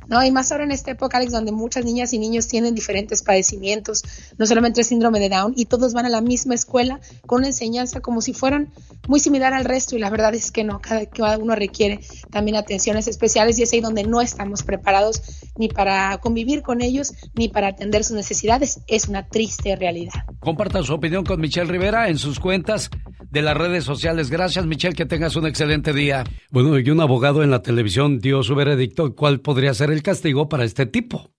No, 0.08 0.24
y 0.24 0.30
más 0.30 0.52
ahora 0.52 0.64
en 0.64 0.72
esta 0.72 0.90
época, 0.90 1.16
Alex, 1.18 1.32
donde 1.32 1.52
muchas 1.52 1.84
niñas 1.84 2.12
y 2.12 2.18
niños 2.18 2.46
tienen 2.48 2.74
diferentes 2.74 3.22
padecimientos, 3.22 4.02
no 4.38 4.46
solamente 4.46 4.80
el 4.80 4.86
síndrome 4.86 5.20
de 5.20 5.28
Down, 5.28 5.54
y 5.56 5.66
todos 5.66 5.92
van 5.92 6.06
a 6.06 6.08
la 6.08 6.20
misma 6.20 6.54
escuela 6.54 7.00
con 7.26 7.38
una 7.38 7.48
enseñanza 7.48 8.00
como 8.00 8.20
si 8.20 8.32
fueran 8.32 8.72
muy 9.08 9.20
similar 9.20 9.52
al 9.52 9.64
resto, 9.64 9.96
y 9.96 9.98
la 9.98 10.10
verdad 10.10 10.34
es 10.34 10.50
que 10.50 10.64
no, 10.64 10.80
cada, 10.80 11.06
cada 11.06 11.38
uno 11.38 11.54
requiere 11.54 12.00
también 12.30 12.56
atenciones 12.56 13.08
especiales, 13.08 13.58
y 13.58 13.62
es 13.62 13.72
ahí 13.72 13.80
donde 13.80 14.04
no 14.04 14.20
estamos 14.20 14.62
preparados 14.62 15.22
ni 15.56 15.68
para 15.68 16.18
convivir 16.18 16.62
con 16.62 16.82
ellos, 16.82 17.12
ni 17.34 17.48
para 17.48 17.68
atender 17.68 18.04
sus 18.04 18.16
necesidades. 18.16 18.80
Es 18.86 19.08
una 19.08 19.26
triste 19.26 19.76
realidad. 19.76 20.12
Comparta 20.40 20.82
su 20.82 20.94
opinión 20.94 21.24
con 21.24 21.40
Michelle 21.40 21.70
Rivera 21.70 22.08
en 22.08 22.18
sus 22.18 22.38
cuentas 22.38 22.90
de 23.30 23.42
las 23.42 23.56
redes 23.56 23.84
sociales. 23.84 24.30
Gracias, 24.30 24.66
Michelle, 24.66 24.94
que 24.94 25.06
tengas 25.06 25.36
un 25.36 25.46
excelente 25.46 25.92
día. 25.92 26.24
Bueno, 26.50 26.78
y 26.78 26.88
un 26.90 27.00
abogado 27.00 27.42
en 27.42 27.50
la 27.50 27.62
televisión 27.62 28.18
dio 28.18 28.42
su 28.42 28.54
veredicto. 28.54 29.14
¿Cuál 29.14 29.40
podría 29.40 29.74
ser 29.74 29.90
el 29.90 29.95
castigo 30.02 30.48
para 30.48 30.64
este 30.64 30.86
tipo? 30.86 31.30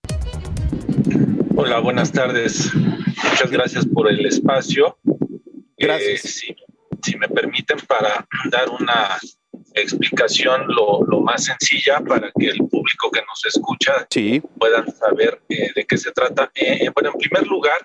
Hola, 1.56 1.80
buenas 1.80 2.12
tardes. 2.12 2.72
Muchas 3.30 3.50
gracias 3.50 3.86
por 3.86 4.08
el 4.08 4.24
espacio. 4.24 4.96
Gracias. 5.76 6.42
Eh, 6.44 6.56
si, 7.02 7.16
me 7.16 7.28
permiten, 7.28 7.78
para 7.86 8.26
dar 8.50 8.68
una 8.70 9.18
explicación 9.74 10.66
lo, 10.68 11.20
más 11.20 11.44
sencilla 11.44 12.00
para 12.00 12.30
que 12.38 12.48
el 12.48 12.58
público 12.58 13.10
que 13.10 13.20
nos 13.20 13.44
escucha 13.46 14.06
puedan 14.58 14.86
saber 14.94 15.40
eh, 15.48 15.70
de 15.74 15.84
qué 15.84 15.96
se 15.96 16.12
trata. 16.12 16.50
Eh, 16.54 16.90
bueno, 16.94 17.10
en 17.12 17.18
primer 17.18 17.46
lugar, 17.46 17.78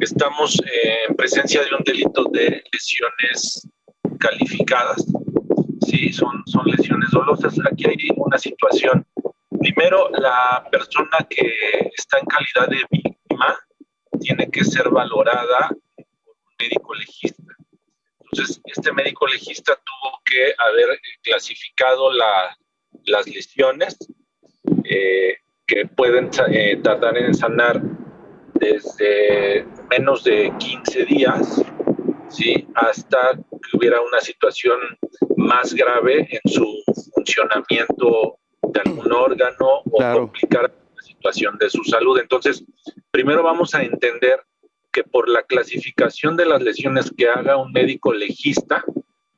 estamos 0.00 0.60
en 1.08 1.16
presencia 1.16 1.62
de 1.62 1.74
un 1.74 1.84
delito 1.84 2.24
de 2.32 2.62
lesiones 2.72 3.68
calificadas. 4.18 5.04
Sí, 5.86 6.12
son, 6.12 6.42
son 6.46 6.66
lesiones 6.66 7.10
dolosas. 7.10 7.54
Aquí 7.70 7.86
hay 7.86 7.96
una 8.16 8.38
situación. 8.38 9.06
Primero, 9.60 10.08
la 10.10 10.66
persona 10.70 11.18
que 11.28 11.90
está 11.96 12.18
en 12.18 12.26
calidad 12.26 12.68
de 12.68 12.84
víctima 12.90 13.58
tiene 14.20 14.50
que 14.50 14.64
ser 14.64 14.88
valorada 14.88 15.68
por 15.68 16.34
un 16.46 16.54
médico 16.58 16.94
legista. 16.94 17.54
Entonces, 18.20 18.60
este 18.64 18.92
médico 18.92 19.26
legista 19.26 19.74
tuvo 19.74 20.20
que 20.24 20.54
haber 20.58 21.00
clasificado 21.22 22.10
las 22.12 23.26
lesiones 23.26 23.96
eh, 24.84 25.38
que 25.66 25.86
pueden 25.86 26.30
eh, 26.50 26.76
tardar 26.82 27.16
en 27.18 27.34
sanar 27.34 27.80
desde 28.54 29.66
menos 29.90 30.24
de 30.24 30.52
15 30.58 31.04
días, 31.04 31.62
¿sí? 32.28 32.66
hasta 32.74 33.34
que 33.34 33.76
hubiera 33.76 34.00
una 34.00 34.20
situación 34.20 34.80
más 35.36 35.74
grave 35.74 36.28
en 36.30 36.52
su 36.52 36.82
funcionamiento 37.14 38.38
de 38.72 38.80
algún 38.84 39.12
órgano 39.12 39.82
o 39.84 40.12
complicar 40.12 40.72
la 40.96 41.02
situación 41.02 41.58
de 41.58 41.70
su 41.70 41.84
salud. 41.84 42.18
Entonces, 42.18 42.64
primero 43.10 43.42
vamos 43.42 43.74
a 43.74 43.82
entender 43.82 44.40
que 44.92 45.04
por 45.04 45.28
la 45.28 45.42
clasificación 45.42 46.36
de 46.36 46.46
las 46.46 46.62
lesiones 46.62 47.12
que 47.16 47.28
haga 47.28 47.56
un 47.56 47.72
médico 47.72 48.12
legista, 48.12 48.84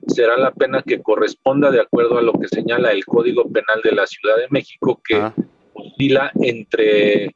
será 0.06 0.36
la 0.36 0.52
pena 0.52 0.82
que 0.82 1.02
corresponda 1.02 1.70
de 1.70 1.80
acuerdo 1.80 2.18
a 2.18 2.22
lo 2.22 2.32
que 2.32 2.48
señala 2.48 2.92
el 2.92 3.04
Código 3.04 3.50
Penal 3.50 3.80
de 3.82 3.92
la 3.92 4.06
Ciudad 4.06 4.36
de 4.36 4.48
México, 4.50 5.00
que 5.04 5.16
ah. 5.16 5.34
oscila 5.74 6.30
entre 6.40 7.32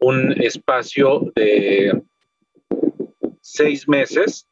un 0.00 0.32
espacio 0.40 1.32
de 1.34 2.02
seis 3.40 3.88
meses 3.88 4.48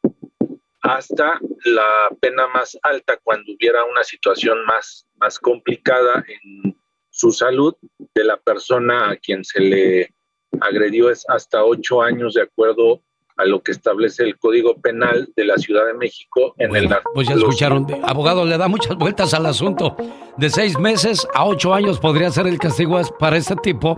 hasta 0.81 1.39
la 1.65 2.09
pena 2.19 2.47
más 2.47 2.77
alta 2.83 3.17
cuando 3.23 3.53
hubiera 3.53 3.83
una 3.85 4.03
situación 4.03 4.63
más, 4.65 5.07
más 5.17 5.39
complicada 5.39 6.23
en 6.27 6.74
su 7.15 7.31
salud 7.31 7.73
de 8.13 8.23
la 8.25 8.35
persona 8.35 9.11
a 9.11 9.15
quien 9.15 9.45
se 9.45 9.61
le 9.61 10.13
agredió 10.59 11.09
es 11.09 11.23
hasta 11.29 11.63
ocho 11.63 12.01
años 12.01 12.33
de 12.33 12.41
acuerdo 12.41 13.01
a 13.37 13.45
lo 13.45 13.63
que 13.63 13.71
establece 13.71 14.23
el 14.23 14.37
Código 14.37 14.75
Penal 14.81 15.29
de 15.33 15.45
la 15.45 15.55
Ciudad 15.57 15.85
de 15.85 15.93
México 15.93 16.53
en 16.57 16.75
el 16.75 16.89
Pues 17.13 17.29
ya 17.29 17.35
escucharon, 17.35 17.87
abogado, 18.03 18.45
le 18.45 18.57
da 18.57 18.67
muchas 18.67 18.97
vueltas 18.97 19.33
al 19.33 19.45
asunto. 19.45 19.95
De 20.35 20.49
seis 20.49 20.77
meses 20.77 21.25
a 21.33 21.45
ocho 21.45 21.73
años 21.73 21.99
podría 21.99 22.29
ser 22.31 22.47
el 22.47 22.57
castigo 22.57 22.99
para 23.17 23.37
este 23.37 23.55
tipo 23.55 23.97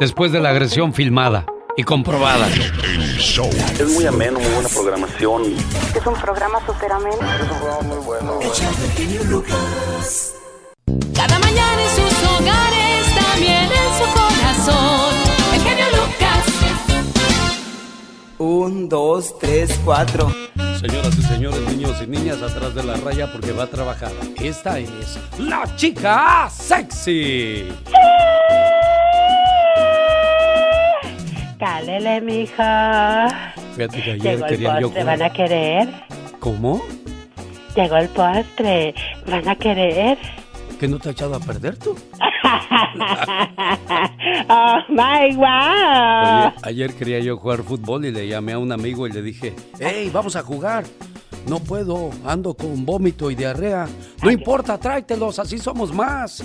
después 0.00 0.32
de 0.32 0.40
la 0.40 0.50
agresión 0.50 0.92
filmada 0.92 1.46
y 1.76 1.84
comprobada. 1.84 2.48
Es 2.48 3.94
muy 3.94 4.06
ameno, 4.06 4.40
muy 4.40 4.50
buena 4.50 4.68
programación. 4.68 5.54
Es 5.94 6.04
un 6.04 6.14
programa 6.14 6.58
súper 6.66 6.90
ameno. 6.90 7.16
Es 7.16 7.42
un 7.42 7.58
programa 7.58 7.82
muy 7.82 8.04
bueno. 8.04 8.40
Cada 11.14 11.38
mañana 11.40 11.82
en 11.82 11.90
sus 11.90 12.14
hogares, 12.30 13.14
también 13.14 13.64
en 13.64 13.90
su 13.98 14.06
corazón. 14.14 15.14
El 15.54 15.60
genio 15.60 15.84
Lucas. 15.96 16.44
Un, 18.38 18.88
dos, 18.88 19.36
tres, 19.40 19.80
cuatro. 19.84 20.30
Señoras 20.80 21.18
y 21.18 21.22
señores, 21.22 21.60
niños 21.68 22.00
y 22.02 22.06
niñas, 22.06 22.40
atrás 22.42 22.74
de 22.74 22.84
la 22.84 22.96
raya 22.96 23.32
porque 23.32 23.50
va 23.50 23.64
a 23.64 23.66
trabajar. 23.66 24.12
Esta 24.40 24.78
es 24.78 25.18
la 25.38 25.64
chica 25.74 26.48
sexy. 26.50 27.66
Cálele, 31.58 32.20
mija. 32.20 33.54
Fíjate 33.74 34.02
que 34.02 34.10
ayer 34.12 34.38
Llegó 34.38 34.46
el 34.46 34.82
postre, 34.82 35.04
¿van 35.04 35.22
a 35.22 35.32
querer? 35.32 35.88
¿Cómo? 36.38 36.82
Llegó 37.74 37.96
el 37.96 38.08
postre, 38.10 38.94
¿van 39.26 39.48
a 39.48 39.56
querer? 39.56 40.18
¿Que 40.78 40.88
no 40.88 40.98
te 40.98 41.08
ha 41.08 41.12
echado 41.12 41.34
a 41.34 41.40
perder 41.40 41.78
tú? 41.78 41.90
oh 44.48 44.78
my 44.88 45.34
wow. 45.36 46.52
ayer 46.62 46.94
quería 46.94 47.18
yo 47.20 47.38
jugar 47.38 47.62
fútbol 47.62 48.04
y 48.04 48.12
le 48.12 48.28
llamé 48.28 48.52
a 48.52 48.58
un 48.58 48.72
amigo 48.72 49.06
y 49.06 49.12
le 49.12 49.22
dije, 49.22 49.54
hey, 49.78 50.10
vamos 50.12 50.36
a 50.36 50.42
jugar. 50.42 50.84
No 51.48 51.60
puedo, 51.60 52.10
ando 52.24 52.54
con 52.54 52.84
vómito 52.84 53.30
y 53.30 53.36
diarrea. 53.36 53.86
No 54.22 54.30
importa, 54.30 54.78
tráetelos, 54.78 55.38
así 55.38 55.58
somos 55.58 55.94
más. 55.94 56.44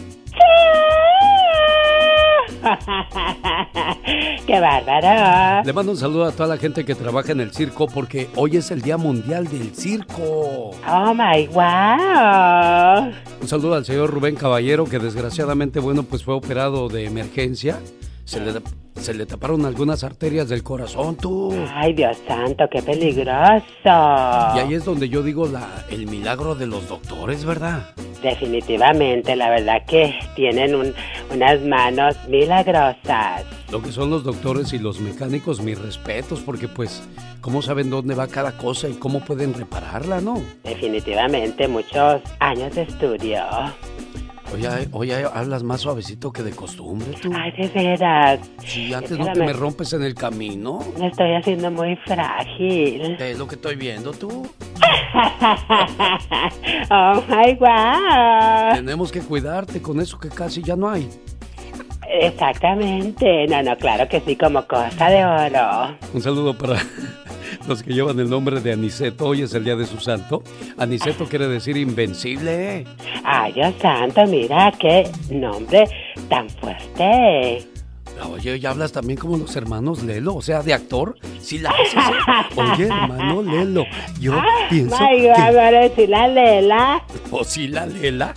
¡Qué 4.46 4.60
bárbaro! 4.60 5.64
Le 5.66 5.74
mando 5.74 5.92
un 5.94 5.98
saludo 5.98 6.26
a 6.26 6.32
toda 6.32 6.50
la 6.50 6.58
gente 6.58 6.86
que 6.86 6.96
trabaja 6.96 7.32
en 7.32 7.42
el 7.42 7.52
circo 7.52 7.88
porque 7.88 8.30
hoy 8.36 8.58
es 8.58 8.72
el 8.72 8.82
Día 8.82 8.98
Mundial 8.98 9.48
del 9.48 9.74
Circo. 9.76 10.72
¡Oh, 10.88 11.14
my 11.14 11.48
wow! 11.48 13.12
Un 13.42 13.48
saludo 13.48 13.76
al 13.76 13.86
señor 13.86 14.12
Rubén 14.12 14.36
Caballero 14.36 14.86
que 14.86 15.00
desgraciadamente, 15.00 15.80
bueno, 15.80 16.04
pues 16.04 16.24
fue 16.24 16.36
operado 16.36 16.88
de 16.88 17.06
emergencia. 17.06 17.80
Se 18.26 18.40
le, 18.40 18.54
se 18.96 19.14
le 19.14 19.26
taparon 19.26 19.66
algunas 19.66 20.04
arterias 20.04 20.50
del 20.50 20.64
corazón, 20.64 21.16
tú. 21.16 21.54
Ay, 21.74 21.94
Dios 21.94 22.18
santo, 22.28 22.66
qué 22.72 22.82
peligroso. 22.82 23.66
Y 23.86 24.60
ahí 24.60 24.74
es 24.74 24.86
donde 24.86 25.10
yo 25.10 25.24
digo 25.24 25.48
la, 25.48 25.86
el 25.90 26.08
milagro 26.08 26.56
de 26.56 26.68
los 26.68 26.88
doctores, 26.88 27.46
¿verdad? 27.46 27.94
Definitivamente, 28.22 29.36
la 29.36 29.50
verdad 29.50 29.84
que 29.88 30.14
tienen 30.36 30.94
unas 31.32 31.62
manos 31.62 32.16
milagrosas. 32.28 33.46
Lo 33.72 33.82
que 33.82 33.92
son 33.92 34.10
los 34.10 34.24
doctores 34.24 34.74
y 34.74 34.80
los 34.80 35.00
mecánicos, 35.00 35.62
mis 35.62 35.80
respetos, 35.80 36.42
porque 36.42 36.68
pues, 36.68 37.02
¿cómo 37.40 37.62
saben 37.62 37.90
dónde 37.90 38.14
va 38.14 38.28
cada 38.28 38.58
cosa 38.58 38.88
y 38.88 38.94
cómo 38.94 39.22
pueden 39.22 39.54
repararla, 39.54 40.22
no? 40.22 40.42
Definitivamente, 40.64 41.68
muchos 41.68 42.22
años 42.40 42.76
de 42.76 42.84
estudio. 42.84 43.42
Oye, 44.54 44.68
oye, 44.92 45.26
hablas 45.34 45.64
más 45.64 45.82
suavecito 45.82 46.32
que 46.32 46.44
de 46.44 46.52
costumbre, 46.52 47.08
tú. 47.22 47.32
Ay, 47.34 47.52
de 47.52 47.68
veras. 47.70 48.40
Sí, 48.66 48.94
antes 48.94 49.18
no 49.18 49.32
te 49.32 49.40
me 49.40 49.54
rompes 49.54 49.94
en 49.94 50.04
el 50.04 50.14
camino. 50.14 50.80
Me 51.00 51.08
estoy 51.08 51.34
haciendo 51.36 51.72
muy 51.72 51.96
frágil. 52.06 53.16
Es 53.20 53.38
lo 53.38 53.48
que 53.48 53.56
estoy 53.56 53.76
viendo, 53.76 54.12
tú. 54.12 54.48
oh 56.92 57.24
my 57.30 57.54
God. 57.56 58.76
Tenemos 58.76 59.12
que 59.12 59.22
cuidarte 59.22 59.82
con 59.82 60.02
eso 60.02 60.20
que 60.20 60.30
casi 60.30 60.62
ya 60.62 60.76
no 60.76 60.90
hay. 60.90 61.10
Exactamente. 62.10 63.48
No, 63.48 63.64
no, 63.64 63.78
claro 63.78 64.08
que 64.10 64.20
sí, 64.20 64.36
como 64.36 64.68
cosa 64.68 65.10
de 65.10 65.24
oro. 65.24 65.96
Un 66.14 66.22
saludo 66.22 66.58
para 66.58 66.76
los 67.68 67.84
que 67.84 67.94
llevan 67.94 68.20
el 68.20 68.30
nombre 68.30 68.60
de 68.60 68.74
Aniceto. 68.74 69.28
Hoy 69.28 69.42
es 69.44 69.54
el 69.54 69.64
día 69.64 69.76
de 69.76 69.86
su 69.86 70.00
santo. 70.00 70.44
Aniceto 70.78 71.26
quiere 71.26 71.48
decir 71.48 71.78
invencible. 71.78 72.86
Ay, 73.24 73.54
Dios 73.54 73.74
santo, 73.82 74.26
mira 74.28 74.72
qué 74.80 75.10
nombre 75.30 75.86
tan 76.30 76.50
fuerte. 76.50 77.68
Oye, 78.30 78.60
ya 78.60 78.70
hablas 78.72 78.92
también 78.92 79.18
como 79.18 79.38
los 79.38 79.56
hermanos 79.56 80.04
Lelo, 80.04 80.36
o 80.36 80.42
sea, 80.42 80.62
de 80.62 80.74
actor. 80.74 81.18
Sí 81.40 81.58
la 81.58 81.72
haces. 81.72 81.96
Oye, 82.56 82.86
hermano 82.86 83.42
Lelo, 83.42 83.86
yo 84.20 84.34
pienso 84.70 84.96
Ay, 85.00 85.22
que... 85.22 85.92
si 85.96 86.08
la 86.08 86.28
Lela. 86.28 87.04
¿O 87.32 87.44
si 87.44 87.68
la 87.68 87.86
Lela? 87.86 88.34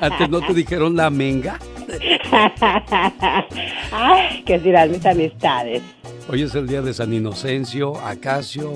¿Antes 0.00 0.28
no 0.30 0.40
te 0.40 0.54
dijeron 0.54 0.96
la 0.96 1.10
menga? 1.10 1.58
Ay, 3.92 4.42
¿qué 4.46 4.58
dirán 4.58 4.90
mis 4.90 5.04
amistades? 5.04 5.82
Hoy 6.28 6.42
es 6.42 6.54
el 6.54 6.68
día 6.68 6.82
de 6.82 6.94
San 6.94 7.12
Inocencio, 7.12 7.98
Acacio, 7.98 8.72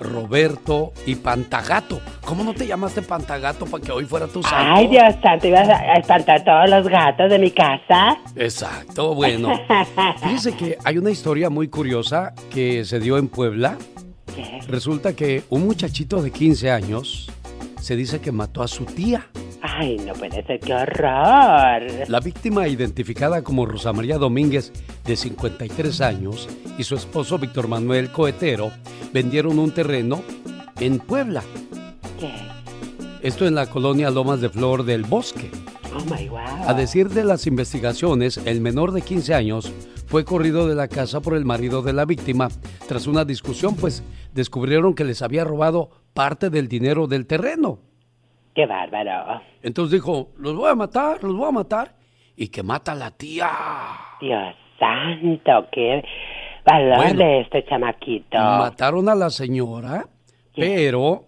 Roberto 0.00 0.92
y 1.04 1.16
Pantagato. 1.16 2.00
¿Cómo 2.24 2.44
no 2.44 2.54
te 2.54 2.66
llamaste 2.66 3.02
Pantagato 3.02 3.66
para 3.66 3.84
que 3.84 3.92
hoy 3.92 4.04
fuera 4.04 4.26
tu 4.28 4.42
santo? 4.42 4.56
Ay, 4.56 4.86
Dios 4.86 5.14
santo, 5.20 5.48
ibas 5.48 5.68
a 5.68 5.94
espantar 5.94 6.44
todos 6.44 6.70
los 6.70 6.88
gatos 6.88 7.28
de 7.28 7.38
mi 7.38 7.50
casa. 7.50 8.16
Exacto, 8.36 9.14
bueno. 9.14 9.50
Fíjese 10.22 10.52
que 10.52 10.78
hay 10.84 10.96
una 10.96 11.10
historia 11.10 11.50
muy 11.50 11.68
curiosa 11.68 12.34
que 12.50 12.84
se 12.84 13.00
dio 13.00 13.18
en 13.18 13.28
Puebla. 13.28 13.76
¿Qué? 14.34 14.60
Resulta 14.68 15.14
que 15.14 15.42
un 15.50 15.66
muchachito 15.66 16.22
de 16.22 16.30
15 16.30 16.70
años 16.70 17.30
se 17.80 17.96
dice 17.96 18.20
que 18.20 18.30
mató 18.32 18.62
a 18.62 18.68
su 18.68 18.84
tía. 18.84 19.26
Ay, 19.80 19.96
no 19.96 20.12
puede 20.12 20.42
ser, 20.44 20.60
qué 20.60 20.74
horror. 20.74 22.06
La 22.06 22.20
víctima, 22.22 22.68
identificada 22.68 23.40
como 23.40 23.64
Rosa 23.64 23.94
María 23.94 24.18
Domínguez, 24.18 24.74
de 25.06 25.16
53 25.16 26.02
años, 26.02 26.50
y 26.76 26.84
su 26.84 26.96
esposo 26.96 27.38
Víctor 27.38 27.66
Manuel 27.66 28.12
Coetero, 28.12 28.72
vendieron 29.14 29.58
un 29.58 29.72
terreno 29.72 30.22
en 30.80 30.98
Puebla. 30.98 31.42
¿Qué? 32.18 32.30
Esto 33.26 33.46
en 33.46 33.54
la 33.54 33.70
colonia 33.70 34.10
Lomas 34.10 34.42
de 34.42 34.50
Flor 34.50 34.84
del 34.84 35.04
Bosque. 35.04 35.50
Oh 35.96 36.04
my 36.14 36.28
wow. 36.28 36.40
A 36.66 36.74
decir 36.74 37.08
de 37.08 37.24
las 37.24 37.46
investigaciones, 37.46 38.36
el 38.44 38.60
menor 38.60 38.92
de 38.92 39.00
15 39.00 39.32
años 39.32 39.72
fue 40.04 40.26
corrido 40.26 40.68
de 40.68 40.74
la 40.74 40.88
casa 40.88 41.20
por 41.20 41.34
el 41.34 41.46
marido 41.46 41.80
de 41.80 41.94
la 41.94 42.04
víctima. 42.04 42.48
Tras 42.86 43.06
una 43.06 43.24
discusión, 43.24 43.76
pues 43.76 44.02
descubrieron 44.34 44.94
que 44.94 45.04
les 45.04 45.22
había 45.22 45.44
robado 45.44 45.88
parte 46.12 46.50
del 46.50 46.68
dinero 46.68 47.06
del 47.06 47.24
terreno. 47.26 47.89
¡Qué 48.60 48.66
bárbaro! 48.66 49.40
Entonces 49.62 49.92
dijo, 49.92 50.32
los 50.36 50.54
voy 50.54 50.70
a 50.70 50.74
matar, 50.74 51.24
los 51.24 51.34
voy 51.34 51.48
a 51.48 51.50
matar. 51.50 51.94
Y 52.36 52.48
que 52.48 52.62
mata 52.62 52.92
a 52.92 52.94
la 52.94 53.10
tía. 53.10 53.50
Dios 54.20 54.54
santo, 54.78 55.66
qué 55.72 56.04
valor 56.62 57.16
de 57.16 57.40
este 57.40 57.64
chamaquito. 57.64 58.36
Mataron 58.36 59.08
a 59.08 59.14
la 59.14 59.30
señora, 59.30 60.04
pero 60.54 61.24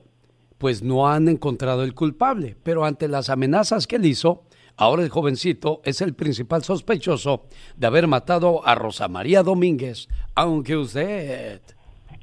pues 0.58 0.82
no 0.82 1.08
han 1.08 1.26
encontrado 1.28 1.84
el 1.84 1.94
culpable. 1.94 2.54
Pero 2.62 2.84
ante 2.84 3.08
las 3.08 3.30
amenazas 3.30 3.86
que 3.86 3.96
él 3.96 4.04
hizo, 4.04 4.42
ahora 4.76 5.02
el 5.02 5.08
jovencito 5.08 5.80
es 5.86 6.02
el 6.02 6.14
principal 6.14 6.62
sospechoso 6.62 7.46
de 7.76 7.86
haber 7.86 8.08
matado 8.08 8.60
a 8.66 8.74
Rosa 8.74 9.08
María 9.08 9.42
Domínguez, 9.42 10.06
aunque 10.34 10.76
usted... 10.76 11.62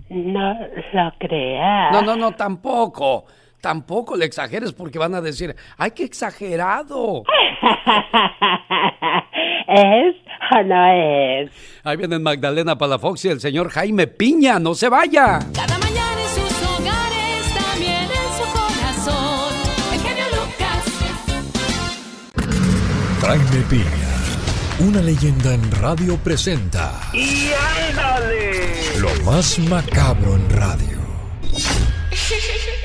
No 0.10 0.54
lo 0.94 1.12
crea. 1.18 1.92
No, 1.94 2.04
no, 2.04 2.16
no, 2.16 2.32
tampoco. 2.34 3.26
Tampoco 3.62 4.16
le 4.16 4.24
exageres 4.26 4.72
porque 4.72 4.98
van 4.98 5.14
a 5.16 5.22
decir, 5.22 5.54
¡ay, 5.78 5.92
qué 5.92 6.06
exagerado! 6.06 7.24
¿Es 9.68 10.16
o 10.52 10.64
no 10.64 10.86
es? 10.94 11.52
Ahí 11.84 11.98
vienen 11.98 12.24
Magdalena 12.24 12.78
Palafox 12.78 13.26
y 13.26 13.30
el 13.30 13.42
señor 13.42 13.70
Jaime 13.70 14.08
Piña, 14.08 14.60
no 14.60 14.74
se 14.76 14.88
vaya. 14.88 15.40
Cada 15.54 15.78
mañana 15.78 16.22
en 16.22 16.30
sus 16.30 16.64
hogares, 16.70 17.54
también 17.54 18.04
en 18.04 18.32
su 18.38 18.46
corazón, 18.54 19.54
el 19.94 20.00
genio 20.00 20.24
Lucas. 20.38 20.86
Jaime 23.22 23.62
Piña, 23.70 24.16
una 24.88 25.02
leyenda 25.02 25.54
en 25.54 25.70
radio 25.82 26.16
presenta. 26.18 26.94
¡Y 27.14 27.52
ándale! 27.90 29.00
Lo 29.00 29.10
más 29.26 29.60
macabro 29.60 30.36
en 30.36 30.50
radio. 30.50 30.98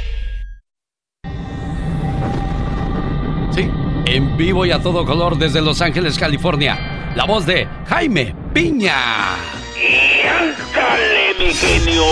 en 4.15 4.37
vivo 4.37 4.65
y 4.65 4.71
a 4.71 4.81
todo 4.81 5.05
color 5.05 5.37
desde 5.37 5.61
Los 5.61 5.83
Ángeles, 5.83 6.17
California. 6.17 7.11
La 7.17 7.25
voz 7.25 7.47
de 7.47 7.67
Jaime 7.89 8.33
Piña. 8.53 8.95
Y 9.77 11.43
mi 11.43 11.53
genio, 11.53 12.05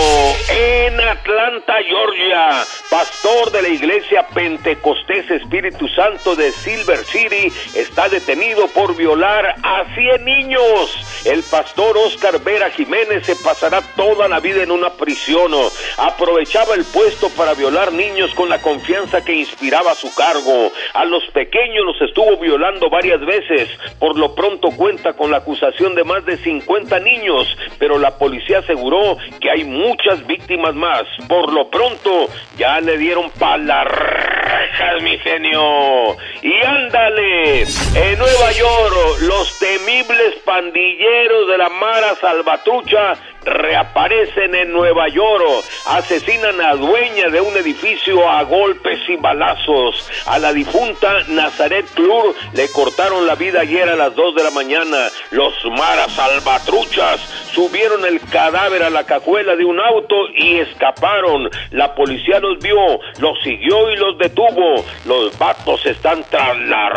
en 0.49 0.99
Atlanta, 0.99 1.75
Georgia, 1.87 2.65
pastor 2.89 3.51
de 3.53 3.61
la 3.61 3.69
iglesia 3.69 4.27
Pentecostés 4.33 5.31
Espíritu 5.31 5.87
Santo 5.87 6.35
de 6.35 6.51
Silver 6.51 7.05
City 7.05 7.51
está 7.73 8.09
detenido 8.09 8.67
por 8.67 8.97
violar 8.97 9.55
a 9.63 9.85
100 9.95 10.25
niños. 10.25 11.12
El 11.25 11.43
pastor 11.43 11.97
Oscar 11.97 12.43
Vera 12.43 12.69
Jiménez 12.71 13.25
se 13.25 13.35
pasará 13.37 13.81
toda 13.95 14.27
la 14.27 14.39
vida 14.39 14.63
en 14.63 14.71
una 14.71 14.89
prisión. 14.91 15.51
Aprovechaba 15.97 16.75
el 16.75 16.85
puesto 16.85 17.29
para 17.29 17.53
violar 17.53 17.91
niños 17.93 18.33
con 18.33 18.49
la 18.49 18.61
confianza 18.61 19.23
que 19.23 19.33
inspiraba 19.33 19.95
su 19.95 20.13
cargo. 20.15 20.71
A 20.93 21.05
los 21.05 21.23
pequeños 21.33 21.85
los 21.85 22.01
estuvo 22.01 22.37
violando 22.37 22.89
varias 22.89 23.21
veces. 23.25 23.69
Por 23.99 24.17
lo 24.17 24.35
pronto 24.35 24.69
cuenta 24.71 25.13
con 25.13 25.31
la 25.31 25.37
acusación 25.37 25.95
de 25.95 26.03
más 26.03 26.25
de 26.25 26.37
50 26.37 26.99
niños 26.99 27.47
pero 27.79 27.97
la 27.97 28.17
policía 28.17 28.59
aseguró 28.59 29.17
que 29.39 29.49
hay 29.49 29.63
muchas 29.63 30.25
víctimas 30.25 30.73
más. 30.73 31.03
Por 31.27 31.51
lo 31.51 31.69
pronto, 31.69 32.27
ya 32.57 32.79
le 32.79 32.97
dieron 32.97 33.29
pa' 33.31 33.57
las 33.57 33.85
rejas, 33.85 35.01
mi 35.01 35.17
genio. 35.19 36.15
Y 36.41 36.53
ándale, 36.65 37.61
en 37.61 38.19
Nueva 38.19 38.51
York, 38.51 39.21
los 39.21 39.59
temibles 39.59 40.35
pandilleros 40.45 41.12
de 41.47 41.57
la 41.57 41.69
Mara 41.69 42.15
Salvatrucha 42.19 43.17
reaparecen 43.45 44.55
en 44.55 44.71
Nueva 44.71 45.07
York, 45.09 45.65
asesinan 45.87 46.59
a 46.61 46.75
dueña 46.75 47.29
de 47.29 47.41
un 47.41 47.55
edificio 47.57 48.29
a 48.29 48.43
golpes 48.43 48.99
y 49.07 49.15
balazos. 49.15 50.09
A 50.25 50.39
la 50.39 50.53
difunta 50.53 51.23
Nazaret 51.27 51.85
Clur 51.93 52.35
le 52.53 52.69
cortaron 52.69 53.25
la 53.27 53.35
vida 53.35 53.61
ayer 53.61 53.89
a 53.89 53.95
las 53.95 54.15
2 54.15 54.35
de 54.35 54.43
la 54.43 54.51
mañana. 54.51 55.09
Los 55.31 55.53
maras 55.77 56.11
salvatruchas 56.13 57.19
subieron 57.53 58.05
el 58.05 58.19
cadáver 58.21 58.83
a 58.83 58.89
la 58.89 59.05
cajuela 59.05 59.55
de 59.55 59.65
un 59.65 59.79
auto 59.79 60.15
y 60.35 60.59
escaparon. 60.59 61.49
La 61.71 61.93
policía 61.95 62.39
los 62.39 62.59
vio, 62.59 62.99
los 63.19 63.41
siguió 63.43 63.89
y 63.91 63.95
los 63.97 64.17
detuvo. 64.17 64.83
Los 65.05 65.37
vatos 65.37 65.85
están 65.85 66.23
tras 66.29 66.57
la 66.57 66.89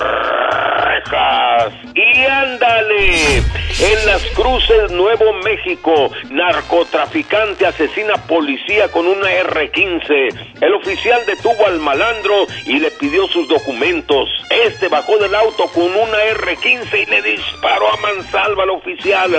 Texas. 0.96 1.72
Y 1.94 2.24
ándale, 2.24 3.38
en 3.38 4.06
las 4.06 4.22
cruces 4.34 4.90
Nuevo 4.92 5.32
México, 5.44 6.10
narcotraficante 6.36 7.66
asesina 7.66 8.14
policía 8.26 8.88
con 8.92 9.06
una 9.06 9.32
R-15. 9.32 10.60
El 10.60 10.74
oficial 10.74 11.24
detuvo 11.26 11.66
al 11.66 11.80
malandro 11.80 12.46
y 12.66 12.78
le 12.78 12.90
pidió 12.90 13.26
sus 13.28 13.48
documentos. 13.48 14.28
Este 14.50 14.88
bajó 14.88 15.16
del 15.16 15.34
auto 15.34 15.66
con 15.68 15.84
una 15.84 16.22
R-15 16.24 17.02
y 17.02 17.06
le 17.06 17.22
disparó 17.22 17.90
a 17.90 17.96
mansalva 17.96 18.64
al 18.64 18.70
oficial. 18.70 19.34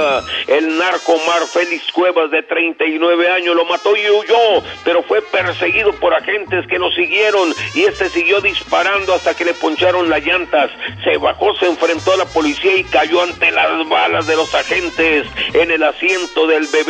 El 0.47 0.77
narco 0.77 1.17
Mar 1.27 1.43
Félix 1.45 1.91
Cuevas 1.91 2.31
de 2.31 2.41
39 2.41 3.29
años 3.29 3.55
lo 3.55 3.65
mató 3.65 3.95
y 3.95 4.09
huyó, 4.09 4.63
pero 4.83 5.03
fue 5.03 5.21
perseguido 5.21 5.93
por 5.93 6.15
agentes 6.15 6.65
que 6.67 6.79
lo 6.79 6.91
siguieron 6.91 7.53
y 7.75 7.83
este 7.83 8.09
siguió 8.09 8.41
disparando 8.41 9.13
hasta 9.13 9.35
que 9.35 9.45
le 9.45 9.53
poncharon 9.53 10.09
las 10.09 10.25
llantas. 10.25 10.71
Se 11.03 11.17
bajó, 11.17 11.55
se 11.57 11.67
enfrentó 11.67 12.13
a 12.13 12.17
la 12.17 12.25
policía 12.25 12.75
y 12.75 12.83
cayó 12.85 13.21
ante 13.21 13.51
las 13.51 13.87
balas 13.87 14.25
de 14.25 14.35
los 14.35 14.53
agentes. 14.55 15.27
En 15.53 15.69
el 15.69 15.83
asiento 15.83 16.47
del 16.47 16.65
bebé 16.73 16.86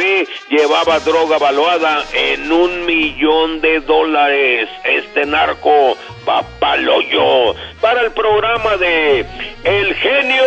llevaba 0.50 1.00
droga 1.00 1.38
valuada 1.38 2.04
en 2.14 2.52
un 2.52 2.86
millón 2.86 3.62
de 3.62 3.80
dólares. 3.82 4.70
Este 4.84 5.26
narco 5.26 5.98
papaloyo 6.26 7.56
para 7.82 8.02
el 8.02 8.12
programa 8.12 8.78
de 8.78 9.26
El 9.64 9.96
Genio 9.96 10.44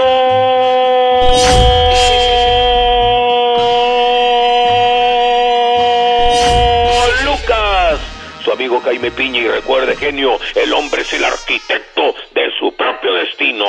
Lucas. 7.25 8.01
Su 8.45 8.53
amigo 8.53 8.81
Jaime 8.81 9.11
Piña 9.11 9.41
y 9.41 9.49
recuerde, 9.49 9.97
genio, 9.97 10.39
el 10.55 10.73
hombre 10.73 11.03
es 11.03 11.13
el 11.13 11.25
arquitecto 11.25 12.15
de 12.35 12.51
su 12.59 12.75
propio 12.77 13.15
destino. 13.15 13.65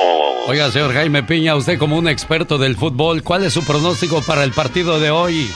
Oiga, 0.48 0.72
señor 0.72 0.94
Jaime 0.94 1.24
Piña, 1.24 1.56
usted 1.56 1.78
como 1.78 1.98
un 1.98 2.08
experto 2.08 2.58
del 2.58 2.76
fútbol, 2.76 3.24
¿cuál 3.24 3.44
es 3.46 3.54
su 3.54 3.66
pronóstico 3.66 4.22
para 4.22 4.44
el 4.44 4.52
partido 4.52 5.00
de 5.00 5.12
hoy? 5.12 5.50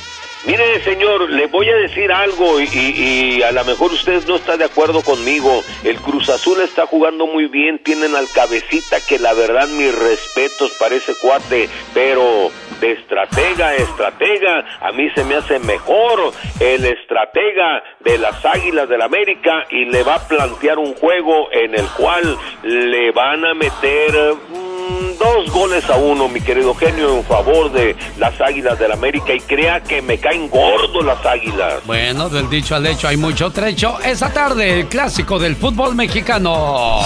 Mire, 0.45 0.83
señor, 0.83 1.31
le 1.31 1.47
voy 1.47 1.67
a 1.69 1.75
decir 1.75 2.11
algo 2.11 2.59
y, 2.59 2.67
y, 2.71 3.41
a 3.41 3.51
lo 3.51 3.65
mejor 3.65 3.91
usted 3.91 4.23
no 4.27 4.35
está 4.35 4.57
de 4.57 4.65
acuerdo 4.65 5.01
conmigo. 5.01 5.63
El 5.83 5.99
Cruz 5.99 6.29
Azul 6.29 6.61
está 6.61 6.85
jugando 6.85 7.25
muy 7.25 7.47
bien, 7.47 7.79
tienen 7.79 8.15
al 8.15 8.29
cabecita 8.29 8.97
que 9.01 9.17
la 9.17 9.33
verdad 9.33 9.67
mis 9.67 9.93
respetos 9.93 10.71
para 10.79 10.95
ese 10.95 11.15
cuate, 11.19 11.67
pero 11.95 12.51
de 12.79 12.91
estratega 12.93 13.67
a 13.67 13.75
estratega, 13.75 14.65
a 14.81 14.91
mí 14.91 15.09
se 15.15 15.23
me 15.23 15.35
hace 15.35 15.59
mejor 15.59 16.33
el 16.59 16.85
estratega 16.85 17.83
de 17.99 18.17
las 18.17 18.43
Águilas 18.45 18.89
del 18.89 19.01
América 19.01 19.65
y 19.69 19.85
le 19.85 20.03
va 20.03 20.15
a 20.15 20.27
plantear 20.27 20.77
un 20.77 20.93
juego 20.95 21.51
en 21.51 21.75
el 21.75 21.85
cual 21.97 22.37
le 22.63 23.11
van 23.11 23.45
a 23.45 23.53
meter 23.53 24.35
mm, 24.49 25.17
dos 25.17 25.51
goles 25.51 25.89
a 25.89 25.97
uno, 25.97 26.27
mi 26.27 26.41
querido 26.41 26.73
genio, 26.75 27.17
en 27.17 27.23
favor 27.23 27.71
de 27.71 27.95
las 28.17 28.39
Águilas 28.41 28.77
del 28.79 28.91
América 28.91 29.33
y 29.33 29.39
crea 29.39 29.81
que 29.81 30.01
me 30.01 30.17
caen 30.17 30.49
gordos 30.49 31.03
las 31.05 31.25
Águilas. 31.25 31.85
Bueno, 31.85 32.29
del 32.29 32.49
dicho 32.49 32.75
al 32.75 32.85
hecho 32.85 33.07
hay 33.07 33.17
mucho 33.17 33.51
trecho. 33.51 33.99
Esa 34.03 34.31
tarde, 34.31 34.81
el 34.81 34.87
clásico 34.87 35.39
del 35.39 35.55
fútbol 35.55 35.95
mexicano. 35.95 36.99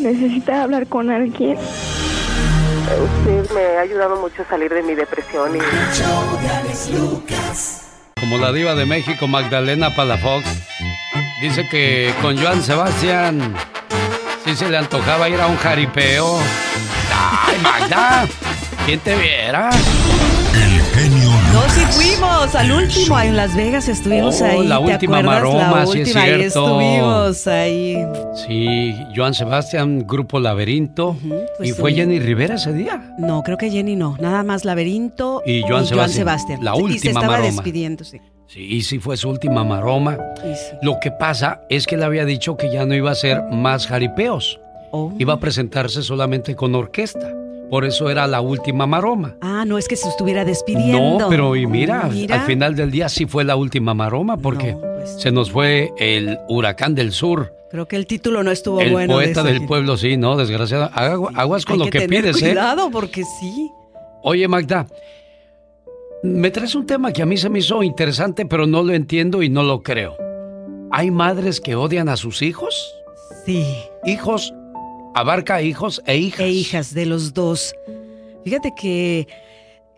Necesita 0.00 0.62
hablar 0.62 0.86
con 0.86 1.10
alguien. 1.10 1.56
Usted 2.88 3.54
me 3.54 3.76
ha 3.76 3.80
ayudado 3.82 4.20
mucho 4.20 4.42
a 4.42 4.48
salir 4.48 4.72
de 4.72 4.82
mi 4.82 4.94
depresión 4.94 5.56
y... 5.56 5.58
Como 8.20 8.38
la 8.38 8.52
diva 8.52 8.74
de 8.74 8.86
México, 8.86 9.28
Magdalena 9.28 9.94
Palafox, 9.94 10.44
dice 11.40 11.68
que 11.68 12.12
con 12.22 12.36
Joan 12.36 12.62
Sebastián 12.62 13.54
sí 14.44 14.56
se 14.56 14.68
le 14.68 14.78
antojaba 14.78 15.28
ir 15.28 15.40
a 15.40 15.46
un 15.46 15.56
jaripeo. 15.56 16.38
¡Ay, 17.12 17.58
Magda! 17.62 18.26
¿Quién 18.86 19.00
te 19.00 19.14
viera? 19.16 19.70
Fuimos 21.92 22.54
al 22.54 22.72
último, 22.72 23.20
en 23.20 23.36
Las 23.36 23.54
Vegas 23.56 23.88
estuvimos 23.88 24.40
Oh, 24.40 24.44
ahí. 24.44 24.66
la 24.66 24.78
¿te 24.78 24.84
última 24.92 25.18
acuerdas? 25.18 25.42
maroma, 25.42 25.80
la 25.80 25.86
sí 25.86 25.98
última, 26.00 26.22
cierto. 26.22 26.44
estuvimos 26.46 27.46
ahí. 27.46 27.96
Sí, 28.46 28.94
Joan 29.14 29.34
Sebastián, 29.34 30.04
Grupo 30.06 30.38
Laberinto. 30.40 31.16
pues 31.56 31.70
¿Y 31.70 31.72
fue. 31.72 31.92
Jenny 31.94 32.18
Rivera 32.20 32.54
ese 32.56 32.72
día? 32.72 33.14
No, 33.18 33.42
creo 33.42 33.56
que 33.56 33.70
Jenny 33.70 33.96
no, 33.96 34.16
nada 34.20 34.42
más 34.42 34.64
Laberinto 34.64 35.42
Y 35.46 35.62
Joan 35.62 35.86
Sebastián, 35.86 36.60
la 36.62 36.74
Sí, 36.74 36.78
y 36.78 36.80
se 36.80 36.82
última 37.08 37.20
estaba 37.20 37.26
maroma. 37.38 37.46
despidiendo, 37.50 38.04
sí. 38.04 38.20
Sí, 38.46 38.80
sí 38.82 38.98
fue 38.98 39.16
su 39.16 39.28
última 39.28 39.62
maroma. 39.64 40.16
Lo 40.82 40.98
que 41.00 41.10
pasa 41.10 41.60
es 41.68 41.86
que 41.86 41.96
le 41.98 42.04
había 42.04 42.24
dicho 42.24 42.56
que 42.56 42.72
ya 42.72 42.86
no 42.86 42.94
iba 42.94 43.10
a 43.10 43.12
hacer 43.12 43.42
más 43.50 43.86
jaripeos. 43.86 44.58
Oh. 44.90 45.12
Iba 45.18 45.34
a 45.34 45.40
presentarse 45.40 46.02
solamente 46.02 46.54
con 46.56 46.74
orquesta. 46.74 47.30
Por 47.70 47.84
eso 47.84 48.08
era 48.10 48.26
la 48.26 48.40
última 48.40 48.86
maroma. 48.86 49.36
Ah, 49.40 49.64
no 49.66 49.76
es 49.78 49.88
que 49.88 49.96
se 49.96 50.08
estuviera 50.08 50.44
despidiendo. 50.44 51.18
No, 51.18 51.28
pero 51.28 51.54
y 51.54 51.66
mira, 51.66 52.04
Oh, 52.06 52.10
mira. 52.12 52.36
al 52.40 52.46
final 52.46 52.74
del 52.74 52.90
día 52.90 53.08
sí 53.08 53.26
fue 53.26 53.44
la 53.44 53.56
última 53.56 53.92
maroma 53.94 54.36
porque 54.38 54.74
pues. 54.74 55.20
se 55.20 55.30
nos 55.30 55.50
fue 55.50 55.92
el 55.98 56.38
huracán 56.48 56.94
del 56.94 57.12
sur. 57.12 57.52
Creo 57.70 57.86
que 57.86 57.96
el 57.96 58.06
título 58.06 58.42
no 58.42 58.50
estuvo 58.50 58.80
el 58.80 58.90
bueno. 58.92 59.18
de 59.18 59.24
poeta 59.24 59.42
del 59.42 59.66
pueblo, 59.66 59.98
sí, 59.98 60.16
no, 60.16 60.36
desgraciado. 60.38 60.88
Agu- 60.90 61.30
Aguas 61.34 61.66
con 61.66 61.74
Hay 61.74 61.78
lo 61.86 61.90
que, 61.90 62.08
pides, 62.08 62.38
¿eh? 62.42 62.46
cuidado 62.50 62.90
porque 62.90 63.22
sí. 63.24 63.70
Oye, 64.22 64.48
Magda, 64.48 64.86
me 66.22 66.50
traes 66.50 66.74
un 66.74 66.86
tema 66.86 67.12
que 67.12 67.22
a 67.22 67.26
mí 67.26 67.36
se 67.36 67.50
me 67.50 67.58
hizo 67.58 67.82
interesante, 67.82 68.46
pero 68.46 68.66
no 68.66 68.82
lo 68.82 68.94
entiendo 68.94 69.42
y 69.42 69.50
no 69.50 69.62
lo 69.62 69.82
creo. 69.82 70.16
¿Hay 70.90 71.10
madres 71.10 71.60
que 71.60 71.74
odian 71.76 72.08
a 72.08 72.16
sus 72.16 72.40
hijos? 72.40 72.94
Sí. 73.44 73.66
Hijos, 74.06 74.54
abarca 75.18 75.62
hijos 75.62 76.02
e 76.06 76.16
hijas. 76.16 76.40
E 76.40 76.50
hijas 76.50 76.94
de 76.94 77.06
los 77.06 77.34
dos. 77.34 77.74
Fíjate 78.44 78.72
que 78.74 79.26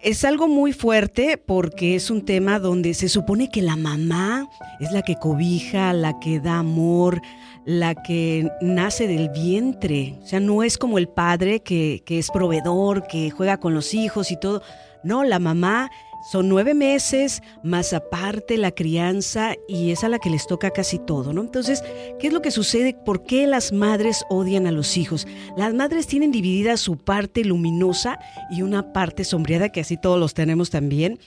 es 0.03 0.25
algo 0.25 0.49
muy 0.49 0.73
fuerte 0.73 1.37
porque 1.37 1.95
es 1.95 2.11
un 2.11 2.25
tema 2.25 2.59
donde 2.59 2.95
se 2.95 3.09
supone 3.09 3.51
que 3.51 3.61
la 3.61 3.77
mamá 3.77 4.49
es 4.81 4.93
la 4.93 5.03
que 5.03 5.17
cobija, 5.17 5.93
la 5.93 6.19
que 6.21 6.41
da 6.41 6.59
amor, 6.59 7.21
la 7.67 7.95
que 7.95 8.49
nace 8.63 9.07
del 9.07 9.29
vientre. 9.29 10.19
O 10.23 10.27
sea, 10.27 10.41
no 10.41 10.63
es 10.63 10.79
como 10.79 10.97
el 10.97 11.09
padre 11.09 11.61
que, 11.61 12.03
que 12.07 12.19
es 12.19 12.31
proveedor, 12.31 13.07
que 13.07 13.31
juega 13.31 13.59
con 13.59 13.75
los 13.75 13.93
hijos 13.93 14.31
y 14.31 14.39
todo. 14.39 14.63
No, 15.05 15.25
la 15.25 15.39
mamá 15.39 15.91
son 16.31 16.49
nueve 16.49 16.75
meses, 16.75 17.43
más 17.65 17.93
aparte 17.93 18.57
la 18.57 18.71
crianza, 18.71 19.55
y 19.67 19.91
es 19.91 20.05
a 20.05 20.09
la 20.09 20.21
que 20.21 20.31
les 20.31 20.47
toca 20.47 20.71
casi 20.71 21.01
todo, 21.01 21.33
¿no? 21.33 21.41
Entonces, 21.41 21.83
¿qué 22.21 22.29
es 22.29 22.33
lo 22.33 22.41
que 22.41 22.53
sucede? 22.53 22.95
¿Por 22.95 23.25
qué 23.25 23.49
las 23.49 23.73
madres 23.73 24.25
odian 24.31 24.69
a 24.69 24.71
los 24.71 24.97
hijos? 24.97 25.27
Las 25.57 25.75
madres 25.75 26.07
tienen 26.07 26.31
dividida 26.31 26.77
su 26.77 26.97
parte 26.99 27.45
luminosa 27.45 28.21
y 28.49 28.63
una 28.63 28.93
parte 28.93 29.25
sombreada, 29.25 29.71
que 29.71 29.81
así 29.81 29.97
todos 29.97 30.21
los 30.21 30.33
tenemos 30.33 30.71
también. 30.71 31.19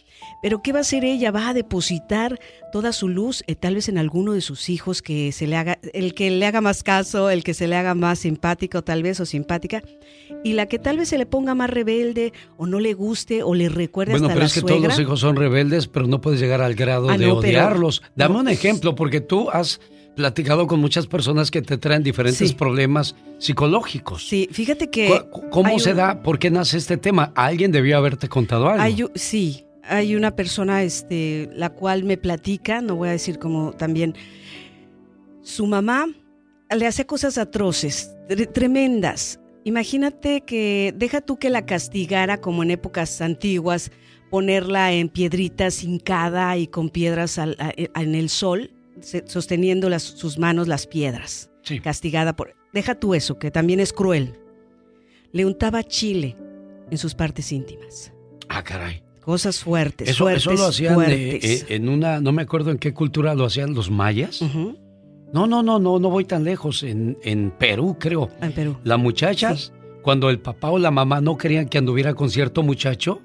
Pero 0.41 0.61
¿qué 0.61 0.71
va 0.71 0.79
a 0.79 0.81
hacer 0.81 1.03
ella? 1.03 1.31
Va 1.31 1.49
a 1.49 1.53
depositar 1.53 2.39
toda 2.73 2.91
su 2.91 3.07
luz, 3.07 3.43
eh, 3.47 3.53
tal 3.55 3.75
vez 3.75 3.87
en 3.87 3.99
alguno 3.99 4.33
de 4.33 4.41
sus 4.41 4.67
hijos 4.67 5.01
que 5.03 5.31
se 5.31 5.45
le 5.45 5.55
haga, 5.55 5.77
el 5.93 6.15
que 6.15 6.31
le 6.31 6.43
haga 6.45 6.59
más 6.59 6.81
caso, 6.81 7.29
el 7.29 7.43
que 7.43 7.53
se 7.53 7.67
le 7.67 7.75
haga 7.75 7.93
más 7.93 8.17
simpático, 8.19 8.81
tal 8.83 9.03
vez, 9.03 9.19
o 9.19 9.25
simpática, 9.27 9.83
y 10.43 10.53
la 10.53 10.65
que 10.65 10.79
tal 10.79 10.97
vez 10.97 11.09
se 11.09 11.19
le 11.19 11.27
ponga 11.27 11.53
más 11.53 11.69
rebelde, 11.69 12.33
o 12.57 12.65
no 12.65 12.79
le 12.79 12.95
guste, 12.95 13.43
o 13.43 13.53
le 13.53 13.69
recuerde 13.69 14.13
Bueno, 14.13 14.25
hasta 14.25 14.33
pero 14.33 14.41
la 14.41 14.47
es 14.47 14.53
que 14.55 14.61
todos 14.63 14.81
los 14.81 14.99
hijos 14.99 15.19
son 15.19 15.35
rebeldes, 15.35 15.87
pero 15.87 16.07
no 16.07 16.19
puedes 16.19 16.39
llegar 16.39 16.61
al 16.63 16.73
grado 16.73 17.09
Ah, 17.11 17.17
de 17.17 17.27
no, 17.27 17.39
pero- 17.39 17.51
odiarlos. 17.51 18.01
Dame 18.15 18.39
un 18.39 18.47
ejemplo, 18.49 18.95
porque 18.95 19.21
tú 19.21 19.51
has 19.51 19.79
platicado 20.15 20.65
con 20.65 20.79
muchas 20.79 21.05
personas 21.05 21.51
que 21.51 21.61
te 21.61 21.77
traen 21.77 22.01
diferentes 22.01 22.49
Sí. 22.49 22.55
problemas 22.55 23.15
psicológicos. 23.37 24.27
Sí, 24.27 24.49
fíjate 24.51 24.89
que... 24.89 25.23
¿Cu- 25.31 25.49
¿Cómo 25.51 25.77
se 25.79 25.91
un- 25.91 25.97
da? 25.97 26.23
¿Por 26.23 26.39
qué 26.39 26.49
nace 26.49 26.77
este 26.77 26.97
tema? 26.97 27.31
Alguien 27.35 27.71
debió 27.71 27.97
haberte 27.97 28.27
contado 28.29 28.67
algo. 28.67 28.81
Hay 28.81 29.05
sí, 29.15 29.65
hay 29.83 30.15
una 30.15 30.35
persona 30.35 30.83
este, 30.83 31.49
la 31.53 31.69
cual 31.69 32.03
me 32.03 32.17
platica, 32.17 32.81
no 32.81 32.95
voy 32.95 33.09
a 33.09 33.11
decir 33.13 33.39
como 33.39 33.73
también, 33.73 34.15
su 35.41 35.67
mamá 35.67 36.07
le 36.75 36.87
hace 36.87 37.05
cosas 37.05 37.37
atroces, 37.37 38.15
tre- 38.29 38.51
tremendas. 38.51 39.39
Imagínate 39.65 40.41
que, 40.41 40.93
deja 40.97 41.21
tú 41.21 41.37
que 41.37 41.49
la 41.49 41.65
castigara 41.65 42.39
como 42.39 42.63
en 42.63 42.71
épocas 42.71 43.21
antiguas, 43.21 43.91
ponerla 44.29 44.91
en 44.93 45.09
piedritas 45.09 45.83
hincada 45.83 46.57
y 46.57 46.67
con 46.67 46.89
piedras 46.89 47.37
al- 47.37 47.55
a- 47.59 47.73
en 48.01 48.15
el 48.15 48.29
sol, 48.29 48.71
se- 48.99 49.23
sosteniendo 49.27 49.89
las- 49.89 50.03
sus 50.03 50.37
manos 50.39 50.67
las 50.67 50.87
piedras. 50.87 51.49
Castigada 51.81 52.35
por... 52.35 52.55
Deja 52.73 52.95
tú 52.95 53.13
eso, 53.13 53.37
que 53.37 53.51
también 53.51 53.79
es 53.79 53.93
cruel. 53.93 54.33
Le 55.31 55.45
untaba 55.45 55.83
chile 55.83 56.35
en 56.89 56.97
sus 56.97 57.13
partes 57.15 57.51
íntimas. 57.51 58.11
Ah, 58.49 58.63
caray. 58.63 59.03
Cosas 59.23 59.59
fuertes, 59.63 60.09
Eso, 60.09 60.25
fuertes, 60.25 60.45
eso 60.47 60.53
lo 60.53 60.65
hacían 60.67 60.95
fuertes. 60.95 61.61
eh, 61.63 61.65
en 61.69 61.87
una, 61.89 62.19
no 62.19 62.31
me 62.33 62.41
acuerdo 62.41 62.71
en 62.71 62.77
qué 62.77 62.93
cultura 62.93 63.33
lo 63.35 63.45
hacían 63.45 63.73
los 63.73 63.89
mayas. 63.89 64.41
No, 65.33 65.47
no, 65.47 65.63
no, 65.63 65.79
no, 65.79 65.97
no 65.99 66.09
voy 66.09 66.25
tan 66.25 66.43
lejos. 66.43 66.83
En, 66.83 67.17
en 67.23 67.51
Perú, 67.51 67.97
creo. 67.99 68.29
En 68.41 68.51
Perú. 68.51 68.77
Las 68.83 68.99
muchachas, 68.99 69.73
cuando 70.01 70.29
el 70.29 70.39
papá 70.39 70.69
o 70.69 70.77
la 70.77 70.91
mamá 70.91 71.21
no 71.21 71.37
querían 71.37 71.67
que 71.69 71.77
anduviera 71.77 72.13
con 72.13 72.29
cierto 72.29 72.61
muchacho, 72.63 73.21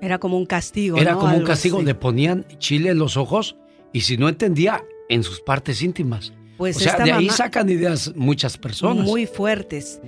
Era 0.00 0.18
como 0.18 0.38
un 0.38 0.46
castigo. 0.46 0.96
era 0.96 1.12
¿no? 1.12 1.18
como 1.18 1.36
un 1.36 1.44
castigo. 1.44 1.78
así. 1.78 1.86
Le 1.86 1.94
ponían 1.94 2.46
chile 2.58 2.90
en 2.90 2.98
los 2.98 3.16
ojos 3.16 3.56
y 3.92 4.02
si 4.02 4.16
no 4.16 4.28
entendía, 4.28 4.82
en 5.08 5.22
sus 5.24 5.40
partes 5.40 5.82
íntimas. 5.82 6.32
Pues 6.56 6.76
o 6.76 6.80
sea, 6.80 6.98
de 6.98 7.10
ahí 7.12 7.28
sacan 7.28 7.68
ideas 7.68 8.12
muchas 8.14 8.56
personas. 8.56 9.04
Muy 9.04 9.26
fuertes. 9.26 10.00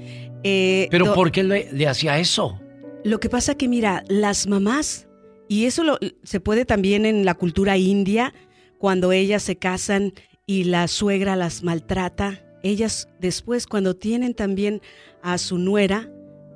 Eh, 0.45 0.87
Pero 0.91 1.13
¿por 1.15 1.33
qué 1.33 1.43
le, 1.43 1.73
le 1.73 1.89
hacía 1.89 2.19
eso? 2.19 2.61
Lo 3.05 3.19
que 3.19 3.29
pasa 3.29 3.57
que, 3.57 3.67
mira, 3.69 4.05
las 4.09 4.47
mamás, 4.47 5.09
y 5.49 5.65
eso 5.67 5.85
lo- 5.85 5.99
se 6.23 6.41
puede 6.41 6.65
también 6.65 7.07
en 7.07 7.25
la 7.25 7.35
cultura 7.35 7.77
india, 7.77 8.33
cuando 8.79 9.13
ellas 9.13 9.43
se 9.43 9.57
casan 9.57 10.13
y 10.47 10.65
la 10.65 10.89
suegra 10.89 11.37
las 11.37 11.63
maltrata, 11.63 12.45
ellas 12.63 13.09
después 13.21 13.67
cuando 13.67 13.95
tienen 13.95 14.35
también 14.35 14.81
a 15.23 15.39
su 15.39 15.59
nuera, 15.59 16.11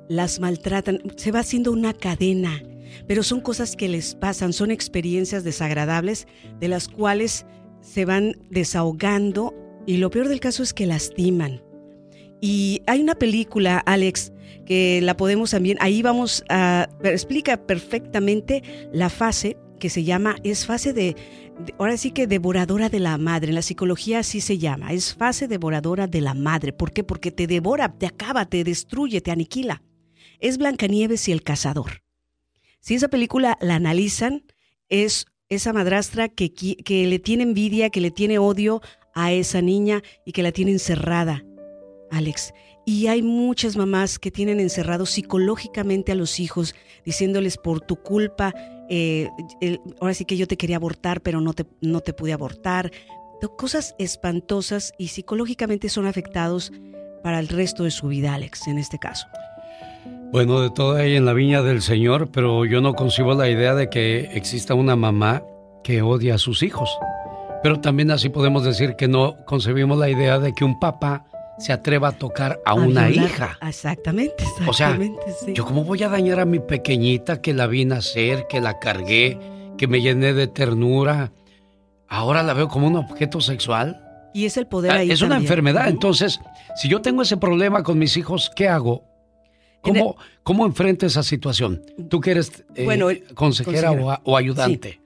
las 0.09 0.39
maltratan, 0.39 1.01
se 1.17 1.31
va 1.31 1.39
haciendo 1.39 1.71
una 1.71 1.93
cadena, 1.93 2.63
pero 3.07 3.23
son 3.23 3.41
cosas 3.41 3.75
que 3.75 3.89
les 3.89 4.15
pasan, 4.15 4.53
son 4.53 4.71
experiencias 4.71 5.43
desagradables 5.43 6.27
de 6.59 6.67
las 6.69 6.87
cuales 6.87 7.45
se 7.81 8.05
van 8.05 8.37
desahogando 8.49 9.53
y 9.85 9.97
lo 9.97 10.09
peor 10.09 10.27
del 10.27 10.39
caso 10.39 10.63
es 10.63 10.73
que 10.73 10.85
lastiman. 10.85 11.61
Y 12.41 12.81
hay 12.87 13.01
una 13.01 13.15
película, 13.15 13.79
Alex, 13.79 14.31
que 14.67 14.99
la 15.01 15.15
podemos 15.15 15.51
también, 15.51 15.77
ahí 15.79 16.01
vamos 16.01 16.43
a, 16.49 16.89
explica 17.03 17.55
perfectamente 17.55 18.61
la 18.91 19.09
fase 19.09 19.55
que 19.79 19.89
se 19.89 20.03
llama, 20.03 20.35
es 20.43 20.65
fase 20.65 20.91
de, 20.91 21.15
ahora 21.79 21.95
sí 21.95 22.11
que 22.11 22.27
devoradora 22.27 22.89
de 22.89 22.99
la 22.99 23.17
madre, 23.17 23.49
en 23.49 23.55
la 23.55 23.61
psicología 23.61 24.19
así 24.19 24.41
se 24.41 24.57
llama, 24.57 24.91
es 24.91 25.15
fase 25.15 25.47
devoradora 25.47 26.05
de 26.07 26.19
la 26.19 26.33
madre. 26.33 26.73
¿Por 26.73 26.91
qué? 26.91 27.05
Porque 27.05 27.31
te 27.31 27.47
devora, 27.47 27.97
te 27.97 28.07
acaba, 28.07 28.45
te 28.45 28.65
destruye, 28.65 29.21
te 29.21 29.31
aniquila. 29.31 29.83
Es 30.39 30.57
Blancanieves 30.57 31.29
y 31.29 31.31
el 31.31 31.43
cazador. 31.43 32.03
Si 32.81 32.95
esa 32.95 33.07
película 33.07 33.57
la 33.61 33.75
analizan, 33.75 34.43
es 34.89 35.27
esa 35.47 35.71
madrastra 35.71 36.27
que, 36.27 36.53
que 36.53 37.07
le 37.07 37.19
tiene 37.19 37.43
envidia, 37.43 37.89
que 37.89 38.01
le 38.01 38.11
tiene 38.11 38.37
odio 38.37 38.81
a 39.15 39.31
esa 39.31 39.61
niña 39.61 40.03
y 40.25 40.33
que 40.33 40.43
la 40.43 40.51
tiene 40.51 40.71
encerrada, 40.71 41.45
Alex. 42.11 42.53
Y 42.89 43.07
hay 43.07 43.21
muchas 43.21 43.75
mamás 43.75 44.17
que 44.17 44.31
tienen 44.31 44.61
encerrados 44.61 45.09
psicológicamente 45.09 46.13
a 46.13 46.15
los 46.15 46.39
hijos, 46.39 46.73
diciéndoles 47.03 47.57
por 47.57 47.81
tu 47.81 47.97
culpa, 47.97 48.53
eh, 48.89 49.27
ahora 49.99 50.13
sí 50.13 50.23
que 50.23 50.37
yo 50.37 50.47
te 50.47 50.55
quería 50.55 50.77
abortar, 50.77 51.19
pero 51.19 51.41
no 51.41 51.51
te, 51.51 51.65
no 51.81 51.99
te 51.99 52.13
pude 52.13 52.31
abortar. 52.31 52.93
Cosas 53.57 53.93
espantosas 53.99 54.93
y 54.97 55.09
psicológicamente 55.09 55.89
son 55.89 56.07
afectados 56.07 56.71
para 57.23 57.39
el 57.39 57.49
resto 57.49 57.83
de 57.83 57.91
su 57.91 58.07
vida, 58.07 58.33
Alex, 58.33 58.67
en 58.67 58.77
este 58.77 58.97
caso. 58.97 59.27
Bueno, 60.31 60.61
de 60.61 60.69
todo 60.69 60.95
hay 60.95 61.17
en 61.17 61.25
la 61.25 61.33
viña 61.33 61.61
del 61.61 61.81
Señor, 61.81 62.29
pero 62.31 62.63
yo 62.63 62.79
no 62.79 62.93
concibo 62.93 63.33
la 63.33 63.49
idea 63.49 63.75
de 63.75 63.89
que 63.89 64.29
exista 64.33 64.75
una 64.75 64.95
mamá 64.95 65.43
que 65.83 66.01
odia 66.03 66.35
a 66.35 66.37
sus 66.37 66.63
hijos. 66.63 66.89
Pero 67.61 67.81
también 67.81 68.11
así 68.11 68.29
podemos 68.29 68.63
decir 68.63 68.95
que 68.95 69.09
no 69.09 69.35
concebimos 69.45 69.97
la 69.97 70.09
idea 70.09 70.39
de 70.39 70.53
que 70.53 70.63
un 70.63 70.79
papá 70.79 71.25
se 71.59 71.73
atreva 71.73 72.09
a 72.09 72.11
tocar 72.11 72.59
a 72.65 72.73
una 72.73 73.07
violar. 73.07 73.29
hija. 73.29 73.59
Exactamente, 73.67 74.43
O 74.67 74.73
sea, 74.73 74.89
exactamente, 74.89 75.21
sí. 75.43 75.53
yo 75.53 75.65
cómo 75.65 75.83
voy 75.83 76.03
a 76.03 76.09
dañar 76.09 76.39
a 76.39 76.45
mi 76.45 76.59
pequeñita 76.59 77.41
que 77.41 77.53
la 77.53 77.67
vi 77.67 77.85
nacer, 77.85 78.45
que 78.47 78.61
la 78.61 78.79
cargué, 78.79 79.39
que 79.77 79.87
me 79.87 80.01
llené 80.01 80.33
de 80.33 80.47
ternura. 80.47 81.31
Ahora 82.07 82.43
la 82.43 82.53
veo 82.53 82.67
como 82.67 82.87
un 82.87 82.95
objeto 82.95 83.41
sexual. 83.41 84.03
Y 84.33 84.45
es 84.45 84.55
el 84.57 84.67
poder 84.67 84.91
Ah, 84.91 84.95
ahí 84.95 85.11
es 85.11 85.21
una 85.21 85.37
enfermedad. 85.37 85.87
Entonces, 85.89 86.39
si 86.75 86.87
yo 86.89 87.01
tengo 87.01 87.21
ese 87.23 87.37
problema 87.37 87.81
con 87.83 87.97
mis 87.97 88.15
hijos, 88.17 88.51
¿qué 88.55 88.67
hago? 88.67 89.03
¿Cómo, 89.81 90.15
cómo 90.43 90.65
enfrento 90.65 91.05
esa 91.05 91.23
situación? 91.23 91.81
Tú 92.09 92.19
que 92.19 92.31
eres 92.31 92.63
eh, 92.75 92.83
Bueno, 92.85 93.07
consejera, 93.33 93.87
consejera. 93.87 93.91
O, 93.91 94.11
a- 94.11 94.21
o 94.23 94.35
ayudante. 94.37 94.99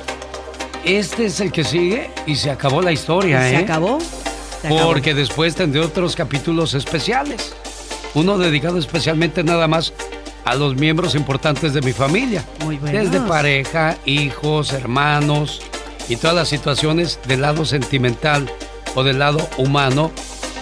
este 0.85 1.27
es 1.27 1.41
el 1.41 1.51
que 1.51 1.65
sigue 1.65 2.11
y 2.27 2.37
se 2.37 2.51
acabó 2.51 2.81
la 2.81 2.93
historia, 2.93 3.49
¿eh? 3.49 3.51
Se 3.51 3.57
acabó. 3.65 3.99
Porque 4.69 5.15
después 5.15 5.55
tendré 5.55 5.81
otros 5.81 6.17
capítulos 6.17 6.75
especiales. 6.75 7.55
Uno 8.15 8.39
dedicado 8.39 8.79
especialmente 8.79 9.43
nada 9.43 9.67
más 9.67 9.93
a 10.45 10.55
los 10.55 10.77
miembros 10.77 11.15
importantes 11.15 11.75
de 11.75 11.81
mi 11.81 11.93
familia. 11.93 12.45
Muy. 12.61 12.77
Desde 12.79 13.21
pareja, 13.21 13.97
hijos, 14.05 14.73
hermanos 14.73 15.61
y 16.09 16.17
todas 16.17 16.37
las 16.37 16.49
situaciones 16.49 17.19
del 17.27 17.41
lado 17.41 17.65
sentimental 17.65 18.51
o 18.95 19.03
del 19.03 19.19
lado 19.19 19.49
humano, 19.57 20.13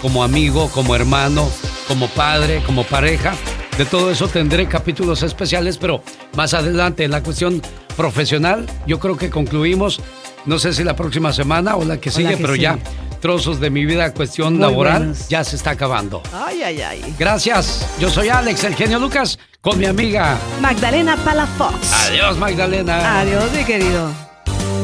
como 0.00 0.24
amigo, 0.24 0.70
como 0.70 0.94
hermano, 0.94 1.48
como 1.88 2.08
padre, 2.08 2.62
como 2.64 2.84
pareja. 2.84 3.34
De 3.76 3.84
todo 3.84 4.10
eso 4.10 4.28
tendré 4.28 4.66
capítulos 4.66 5.22
especiales, 5.22 5.78
pero 5.78 6.02
más 6.36 6.54
adelante 6.54 7.04
en 7.04 7.10
la 7.10 7.22
cuestión 7.22 7.62
profesional, 7.96 8.66
yo 8.86 8.98
creo 8.98 9.16
que 9.16 9.30
concluimos, 9.30 10.00
no 10.44 10.58
sé 10.58 10.72
si 10.72 10.84
la 10.84 10.94
próxima 10.94 11.32
semana 11.32 11.76
o 11.76 11.84
la 11.84 11.98
que 11.98 12.10
O 12.10 12.12
la 12.12 12.16
sigue, 12.16 12.36
que 12.36 12.42
pero 12.42 12.54
ya 12.54 12.74
sigue. 12.74 12.84
Trozos 13.22 13.60
de 13.60 13.70
mi 13.70 13.86
vida, 13.86 14.12
cuestión 14.12 14.54
Muy 14.54 14.62
laboral, 14.62 15.14
ya 15.28 15.44
se 15.44 15.54
está 15.54 15.70
acabando. 15.70 16.22
Ay, 16.34 16.62
ay, 16.64 16.82
ay. 16.82 17.14
Gracias, 17.18 17.88
yo 18.00 18.10
soy 18.10 18.28
Alex, 18.28 18.64
el 18.64 18.74
genio 18.74 18.98
Lucas, 18.98 19.38
con 19.60 19.78
mi 19.78 19.86
amiga. 19.86 20.36
Magdalena 20.60 21.16
Palafox. 21.16 21.92
Adiós, 22.08 22.36
Magdalena. 22.36 23.20
Adiós, 23.20 23.44
mi 23.56 23.64
querido. 23.64 24.10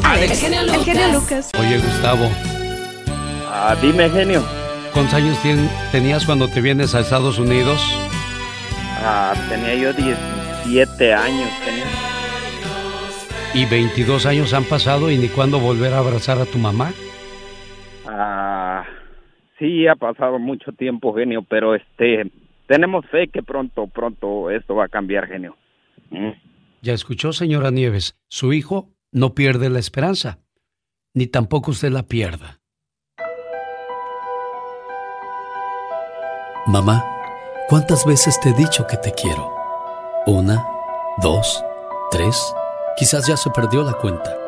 Alex. 0.04 0.30
El 0.30 0.38
genio 0.38 0.62
Lucas. 0.62 0.78
El 0.78 0.84
genio 0.84 1.08
Lucas. 1.20 1.50
Oye, 1.58 1.78
Gustavo. 1.78 2.30
Ah, 3.50 3.76
dime, 3.82 4.08
genio. 4.08 4.44
¿Cuántos 4.94 5.14
años 5.14 5.36
tenías 5.90 6.24
cuando 6.24 6.48
te 6.48 6.60
vienes 6.60 6.94
a 6.94 7.00
Estados 7.00 7.38
Unidos? 7.38 7.82
Ah, 9.04 9.34
tenía 9.48 9.74
yo 9.74 9.92
17 9.92 11.12
años, 11.12 11.50
genio. 11.64 11.84
Y 13.52 13.64
22 13.64 14.26
años 14.26 14.52
han 14.52 14.64
pasado 14.64 15.10
y 15.10 15.18
ni 15.18 15.26
cuándo 15.26 15.58
volver 15.58 15.92
a 15.92 15.98
abrazar 15.98 16.40
a 16.40 16.44
tu 16.44 16.58
mamá. 16.58 16.92
Ah, 18.20 18.84
sí, 19.60 19.86
ha 19.86 19.94
pasado 19.94 20.40
mucho 20.40 20.72
tiempo, 20.72 21.14
genio, 21.14 21.42
pero 21.48 21.76
este, 21.76 22.32
tenemos 22.66 23.06
fe 23.06 23.28
que 23.28 23.44
pronto, 23.44 23.86
pronto 23.86 24.50
esto 24.50 24.74
va 24.74 24.86
a 24.86 24.88
cambiar, 24.88 25.28
genio. 25.28 25.56
Mm. 26.10 26.32
Ya 26.82 26.94
escuchó, 26.94 27.32
señora 27.32 27.70
Nieves, 27.70 28.18
su 28.26 28.52
hijo 28.52 28.88
no 29.12 29.34
pierde 29.34 29.70
la 29.70 29.78
esperanza, 29.78 30.40
ni 31.14 31.28
tampoco 31.28 31.70
usted 31.70 31.92
la 31.92 32.02
pierda. 32.08 32.58
Mamá, 36.66 37.04
¿cuántas 37.68 38.04
veces 38.04 38.40
te 38.40 38.48
he 38.48 38.54
dicho 38.54 38.84
que 38.88 38.96
te 38.96 39.12
quiero? 39.12 39.48
Una, 40.26 40.66
dos, 41.22 41.64
tres, 42.10 42.52
quizás 42.96 43.28
ya 43.28 43.36
se 43.36 43.50
perdió 43.50 43.84
la 43.84 43.92
cuenta. 43.92 44.47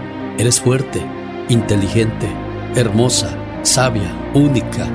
eres 0.41 0.59
fuerte, 0.59 0.99
inteligente, 1.49 2.27
hermosa, 2.75 3.37
sabia, 3.61 4.11
única. 4.33 4.87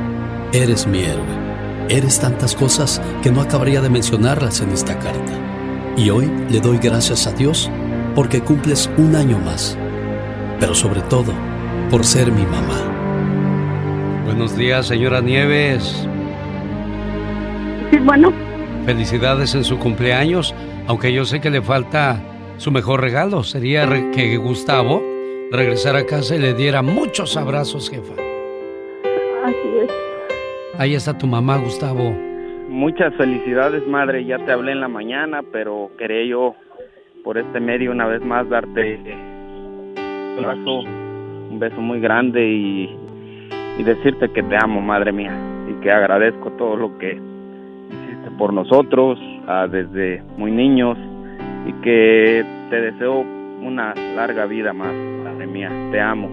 Eres 0.52 0.89
mi 0.89 1.05
héroe. 1.05 1.47
Eres 1.89 2.18
tantas 2.18 2.52
cosas 2.56 3.01
que 3.23 3.31
no 3.31 3.40
acabaría 3.40 3.81
de 3.81 3.89
mencionarlas 3.89 4.60
en 4.60 4.73
esta 4.73 4.98
carta. 4.98 5.32
Y 5.97 6.10
hoy 6.10 6.28
le 6.51 6.59
doy 6.59 6.78
gracias 6.78 7.28
a 7.28 7.32
Dios 7.32 7.70
porque 8.16 8.40
cumples 8.40 8.90
un 8.97 9.14
año 9.14 9.39
más. 9.39 9.78
Pero 10.59 10.74
sobre 10.74 11.01
todo, 11.02 11.32
por 11.93 12.05
ser 12.05 12.32
mi 12.32 12.43
mamá. 12.43 14.24
Buenos 14.24 14.56
días, 14.56 14.89
señora 14.89 15.20
Nieves. 15.20 16.09
Sí, 17.93 18.01
bueno. 18.01 18.32
Felicidades 18.85 19.55
en 19.55 19.62
su 19.62 19.78
cumpleaños, 19.78 20.56
aunque 20.89 21.12
yo 21.12 21.24
sé 21.24 21.40
que 21.40 21.51
le 21.51 21.62
falta 21.62 22.20
su 22.56 22.73
mejor 22.73 23.01
regalo. 23.01 23.44
Sería 23.44 23.89
que 24.10 24.36
Gustavo 24.39 25.15
regresara 25.52 26.01
a 26.01 26.06
casa 26.06 26.36
y 26.36 26.39
le 26.39 26.55
diera 26.55 26.82
muchos 26.82 27.36
abrazos, 27.36 27.90
jefa. 27.90 28.14
Así 29.44 29.68
es. 29.82 29.90
Ahí 30.78 30.94
está 30.94 31.16
tu 31.16 31.27
mamá, 31.27 31.59
Gustavo. 31.59 32.10
Muchas 32.68 33.14
felicidades, 33.14 33.86
madre. 33.86 34.24
Ya 34.24 34.39
te 34.44 34.52
hablé 34.52 34.73
en 34.73 34.81
la 34.81 34.89
mañana, 34.89 35.43
pero 35.52 35.90
quería 35.98 36.24
yo 36.27 36.55
por 37.24 37.39
este 37.39 37.60
medio 37.60 37.90
una 37.90 38.06
vez 38.06 38.23
más 38.23 38.48
darte 38.48 39.01
un 40.39 40.44
abrazo, 40.44 40.81
un 41.51 41.59
beso 41.59 41.81
muy 41.81 42.01
grande 42.01 42.47
y, 42.47 42.97
y 43.78 43.82
decirte 43.82 44.28
que 44.28 44.43
te 44.43 44.56
amo, 44.56 44.81
madre 44.81 45.12
mía, 45.12 45.32
y 45.68 45.81
que 45.82 45.90
agradezco 45.90 46.51
todo 46.52 46.77
lo 46.77 46.98
que 46.98 47.12
hiciste 47.14 48.31
por 48.39 48.52
nosotros 48.52 49.18
ah, 49.48 49.66
desde 49.70 50.23
muy 50.36 50.51
niños 50.51 50.98
y 51.66 51.73
que 51.82 52.44
te 52.70 52.81
deseo 52.81 53.24
una 53.62 53.94
larga 54.14 54.47
vida 54.47 54.73
más, 54.73 54.94
mía. 55.47 55.70
Te 55.90 56.01
amo, 56.01 56.28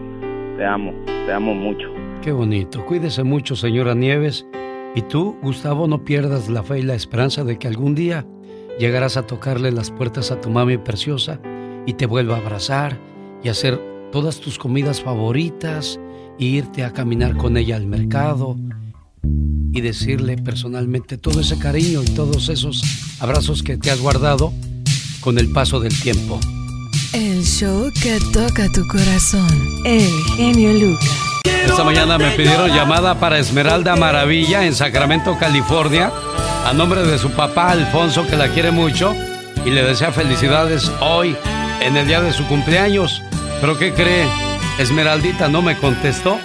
te 0.58 0.66
amo, 0.66 0.94
te 1.06 1.32
amo 1.32 1.54
mucho. 1.54 1.90
Qué 2.22 2.32
bonito. 2.32 2.86
Cuídese 2.86 3.24
mucho, 3.24 3.56
señora 3.56 3.94
Nieves. 3.94 4.46
Y 4.96 5.02
tú, 5.04 5.38
Gustavo, 5.42 5.88
no 5.88 6.04
pierdas 6.04 6.50
la 6.50 6.64
fe 6.64 6.80
y 6.80 6.84
la 6.84 6.96
esperanza 6.96 7.44
de 7.44 7.58
que 7.58 7.68
algún 7.68 7.96
día 7.96 8.26
llegarás 8.80 9.18
a 9.18 9.26
tocarle 9.26 9.72
las 9.72 9.92
puertas 9.92 10.32
a 10.32 10.40
tu 10.40 10.50
mami 10.50 10.78
preciosa 10.78 11.40
y 11.86 11.94
te 11.94 12.06
vuelva 12.06 12.36
a 12.36 12.40
abrazar 12.40 12.98
y 13.44 13.50
hacer 13.50 13.80
todas 14.12 14.40
tus 14.40 14.58
comidas 14.58 15.02
favoritas 15.02 16.00
e 16.40 16.46
irte 16.46 16.84
a 16.84 16.94
caminar 16.94 17.36
con 17.36 17.58
ella 17.58 17.76
al 17.76 17.88
mercado 17.88 18.56
y 19.24 19.82
decirle 19.82 20.38
personalmente 20.38 21.18
todo 21.18 21.42
ese 21.42 21.58
cariño 21.58 22.04
y 22.04 22.14
todos 22.14 22.50
esos 22.50 22.84
abrazos 23.20 23.64
que 23.64 23.78
te 23.78 23.90
has 23.90 24.00
guardado 24.00 24.54
con 25.22 25.40
el 25.40 25.52
paso 25.52 25.80
del 25.80 26.00
tiempo. 26.00 26.40
El 27.14 27.46
show 27.46 27.92
que 28.02 28.20
toca 28.34 28.72
tu 28.72 28.88
corazón, 28.88 29.48
el 29.86 30.10
genio 30.36 30.74
Lucas. 30.74 31.12
Esta 31.46 31.84
mañana 31.84 32.18
me 32.18 32.32
pidieron 32.32 32.72
llamada 32.72 33.20
para 33.20 33.38
Esmeralda 33.38 33.96
Maravilla 33.96 34.66
en 34.66 34.74
Sacramento, 34.74 35.38
California, 35.38 36.12
a 36.66 36.74
nombre 36.74 37.04
de 37.04 37.20
su 37.20 37.30
papá 37.30 37.70
Alfonso, 37.70 38.26
que 38.26 38.36
la 38.36 38.50
quiere 38.50 38.72
mucho 38.72 39.16
y 39.64 39.70
le 39.70 39.84
desea 39.84 40.12
felicidades 40.12 40.92
hoy, 41.02 41.38
en 41.82 41.98
el 41.98 42.08
día 42.08 42.20
de 42.20 42.34
su 42.34 42.48
cumpleaños. 42.48 43.22
¿Pero 43.62 43.78
qué 43.78 43.94
cree? 43.94 44.28
Esmeraldita 44.80 45.48
no 45.50 45.62
me 45.62 45.78
contestó. 45.78 46.40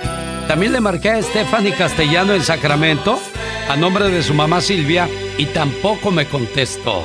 También 0.49 0.73
le 0.73 0.81
marqué 0.81 1.11
a 1.12 1.23
Stephanie 1.23 1.73
Castellano 1.73 2.35
en 2.35 2.43
Sacramento, 2.43 3.19
a 3.70 3.77
nombre 3.77 4.11
de 4.11 4.23
su 4.23 4.35
mamá 4.35 4.61
Silvia, 4.61 5.09
y 5.39 5.47
tampoco 5.47 6.11
me 6.11 6.27
contestó. 6.27 7.05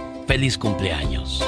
Feliz 0.27 0.57
cumpleaños. 0.57 1.43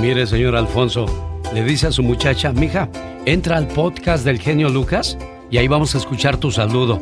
Mire, 0.00 0.26
señor 0.26 0.56
Alfonso, 0.56 1.06
le 1.52 1.62
dice 1.64 1.86
a 1.88 1.92
su 1.92 2.02
muchacha, 2.02 2.52
mija, 2.52 2.88
entra 3.24 3.56
al 3.56 3.66
podcast 3.68 4.24
del 4.24 4.38
genio 4.40 4.68
Lucas 4.68 5.16
y 5.50 5.58
ahí 5.58 5.68
vamos 5.68 5.94
a 5.94 5.98
escuchar 5.98 6.36
tu 6.36 6.50
saludo. 6.50 7.00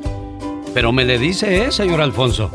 Pero 0.74 0.92
me 0.92 1.04
le 1.04 1.18
dice, 1.18 1.64
¿eh, 1.66 1.72
señor 1.72 2.00
Alfonso? 2.00 2.50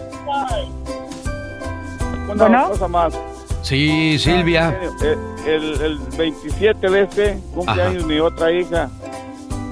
Una 2.30 2.64
cosa 2.66 2.88
más. 2.88 3.14
Sí, 3.62 4.18
Silvia. 4.20 4.78
Eh, 5.04 5.16
El, 5.46 5.82
el 5.82 5.98
27 6.18 6.90
de 6.90 7.02
este 7.04 7.40
cumpleaños 7.54 8.06
mi 8.06 8.20
otra 8.20 8.52
hija. 8.52 8.90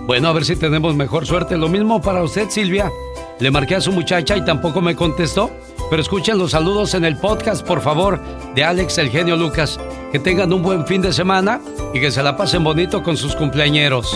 Bueno, 0.07 0.27
a 0.29 0.33
ver 0.33 0.45
si 0.45 0.55
tenemos 0.55 0.95
mejor 0.95 1.25
suerte. 1.25 1.57
Lo 1.57 1.67
mismo 1.69 2.01
para 2.01 2.23
usted, 2.23 2.49
Silvia. 2.49 2.91
Le 3.39 3.51
marqué 3.51 3.75
a 3.75 3.81
su 3.81 3.91
muchacha 3.91 4.37
y 4.37 4.45
tampoco 4.45 4.81
me 4.81 4.95
contestó. 4.95 5.49
Pero 5.89 6.01
escuchen 6.01 6.37
los 6.37 6.51
saludos 6.51 6.93
en 6.95 7.05
el 7.05 7.17
podcast, 7.17 7.65
por 7.65 7.81
favor, 7.81 8.19
de 8.55 8.63
Alex 8.63 8.97
el 8.97 9.09
genio 9.09 9.35
Lucas. 9.35 9.79
Que 10.11 10.19
tengan 10.19 10.51
un 10.51 10.61
buen 10.63 10.85
fin 10.87 11.01
de 11.01 11.13
semana 11.13 11.59
y 11.93 11.99
que 11.99 12.11
se 12.11 12.23
la 12.23 12.35
pasen 12.35 12.63
bonito 12.63 13.03
con 13.03 13.17
sus 13.17 13.35
cumpleañeros. 13.35 14.11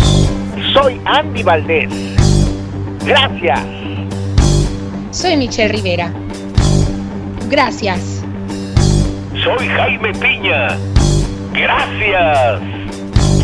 Soy 0.74 1.00
Andy 1.06 1.44
Valdés. 1.44 1.90
Gracias. 3.06 3.60
Soy 5.12 5.38
Michelle 5.38 5.74
Rivera. 5.74 6.14
Gracias. 7.50 8.24
Soy 9.44 9.68
Jaime 9.68 10.14
Piña. 10.14 10.78
Gracias. 11.54 12.62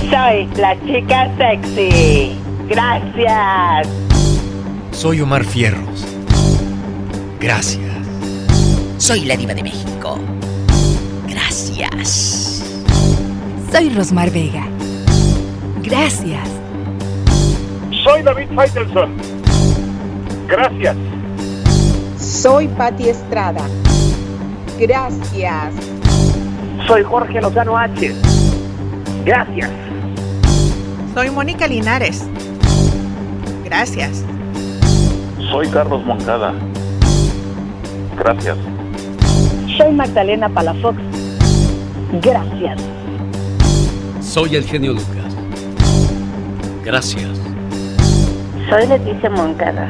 Soy 0.09 0.47
la 0.57 0.75
chica 0.85 1.29
sexy. 1.37 2.35
Gracias. 2.67 3.87
Soy 4.91 5.21
Omar 5.21 5.43
Fierros. 5.43 6.05
Gracias. 7.39 7.94
Soy 9.05 9.23
la 9.25 9.37
diva 9.37 9.53
de 9.53 9.61
México. 9.61 10.17
Gracias. 11.27 12.63
Soy 13.71 13.89
Rosmar 13.89 14.31
Vega. 14.31 14.67
Gracias. 15.83 16.49
Soy 18.03 18.23
David 18.23 18.47
Faitelson. 18.55 19.15
Gracias. 20.47 20.97
Soy 22.17 22.67
Patti 22.67 23.09
Estrada. 23.09 23.67
Gracias. 24.79 25.75
Soy 26.87 27.03
Jorge 27.03 27.39
Lozano 27.41 27.77
H. 27.77 28.11
Gracias. 29.23 29.69
Soy 31.13 31.29
Mónica 31.29 31.67
Linares. 31.67 32.25
Gracias. 33.65 34.25
Soy 35.51 35.67
Carlos 35.67 36.03
Moncada. 36.07 36.55
Gracias. 38.17 38.57
Soy 39.85 39.93
Magdalena 39.93 40.49
Palafox. 40.49 40.97
Gracias. 42.13 42.81
Soy 44.19 44.55
el 44.55 44.63
genio 44.63 44.93
Lucas. 44.93 45.35
Gracias. 46.83 47.29
Soy 48.67 48.87
Leticia 48.87 49.29
Moncada. 49.29 49.87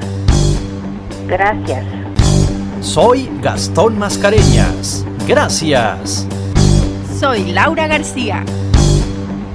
Gracias. 1.27 1.85
Soy 2.81 3.30
Gastón 3.41 3.97
Mascareñas. 3.97 5.05
Gracias. 5.26 6.27
Soy 7.17 7.53
Laura 7.53 7.88
García. 7.88 8.43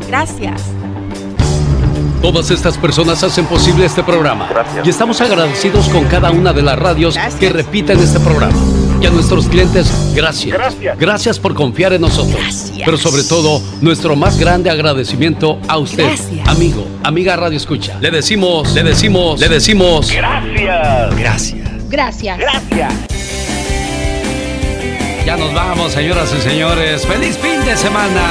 Gracias. 0.08 0.62
Todas 2.22 2.50
estas 2.50 2.78
personas 2.78 3.22
hacen 3.22 3.44
posible 3.44 3.84
este 3.84 4.02
programa. 4.02 4.48
Y 4.84 4.88
estamos 4.88 5.20
agradecidos 5.20 5.90
con 5.90 6.06
cada 6.06 6.30
una 6.30 6.54
de 6.54 6.62
las 6.62 6.78
radios 6.78 7.18
que 7.38 7.50
repiten 7.50 7.98
este 7.98 8.20
programa. 8.20 8.56
Y 9.02 9.06
a 9.06 9.10
nuestros 9.10 9.46
clientes, 9.46 9.90
gracias. 10.14 10.56
Gracias. 10.56 10.98
Gracias 10.98 11.38
por 11.38 11.54
confiar 11.54 11.92
en 11.92 12.02
nosotros. 12.02 12.72
Pero 12.84 12.96
sobre 12.96 13.22
todo, 13.24 13.62
nuestro 13.80 14.16
más 14.16 14.38
grande 14.38 14.70
agradecimiento 14.70 15.58
a 15.68 15.78
usted, 15.78 16.18
amigo, 16.46 16.86
amiga 17.02 17.36
Radio 17.36 17.56
Escucha. 17.56 17.98
Le 18.00 18.10
decimos, 18.10 18.72
le 18.74 18.82
decimos, 18.82 19.40
le 19.40 19.48
decimos. 19.48 20.10
Gracias. 20.10 21.16
Gracias. 21.16 21.88
Gracias. 21.88 22.38
Gracias. 22.38 22.94
Ya 25.26 25.36
nos 25.36 25.52
vamos, 25.52 25.92
señoras 25.92 26.34
y 26.36 26.40
señores. 26.40 27.06
¡Feliz 27.06 27.36
fin 27.36 27.62
de 27.64 27.76
semana! 27.76 28.22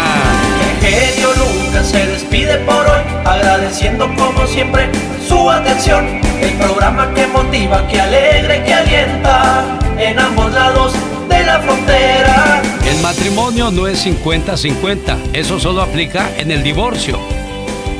El 0.82 0.88
genio 0.88 1.30
Lucas 1.36 1.88
se 1.88 2.06
despide 2.06 2.58
por 2.60 2.86
hoy, 2.86 3.02
agradeciendo 3.26 4.10
como 4.16 4.48
siempre 4.48 4.90
su 5.28 5.50
atención. 5.50 6.20
El 6.42 6.54
programa 6.54 7.14
que 7.14 7.28
motiva, 7.28 7.88
que 7.88 8.02
alegra 8.02 8.64
que 8.64 8.74
alienta 8.74 9.80
en 9.98 10.20
ambos 10.20 10.52
lados 10.52 10.94
de 11.30 11.44
la 11.46 11.60
frontera. 11.60 12.62
El 12.90 13.02
matrimonio 13.02 13.72
no 13.72 13.88
es 13.88 14.06
50-50, 14.06 15.18
eso 15.34 15.60
solo 15.60 15.82
aplica 15.82 16.30
en 16.38 16.52
el 16.52 16.64
divorcio. 16.64 17.20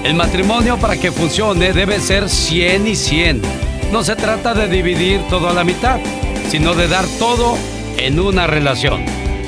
El 0.04 0.16
matrimonio 0.16 0.78
para 0.78 0.98
que 0.98 1.12
funcione 1.12 1.72
debe 1.74 2.00
ser 2.00 2.30
100 2.30 2.88
y 2.88 2.96
100. 2.96 3.42
No 3.92 4.04
se 4.04 4.16
trata 4.16 4.54
de 4.54 4.68
dividir 4.68 5.22
todo 5.30 5.50
a 5.50 5.54
la 5.54 5.64
mitad, 5.64 6.00
sino 6.50 6.74
de 6.74 6.88
dar 6.88 7.06
todo 7.20 7.58
en 7.98 8.20
una 8.20 8.48
relación. 8.48 9.06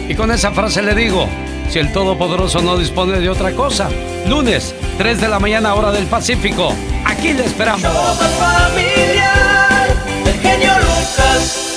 Y 0.07 0.15
con 0.15 0.31
esa 0.31 0.51
frase 0.51 0.81
le 0.81 0.93
digo, 0.93 1.27
si 1.69 1.79
el 1.79 1.91
Todopoderoso 1.91 2.61
no 2.61 2.77
dispone 2.77 3.19
de 3.19 3.29
otra 3.29 3.53
cosa, 3.53 3.89
lunes, 4.27 4.75
3 4.97 5.21
de 5.21 5.27
la 5.29 5.39
mañana 5.39 5.73
hora 5.73 5.91
del 5.91 6.05
Pacífico, 6.05 6.73
aquí 7.05 7.33
le 7.33 7.45
esperamos. 7.45 7.83
el 10.25 10.39
genio 10.41 10.73
Lucas. 10.79 11.70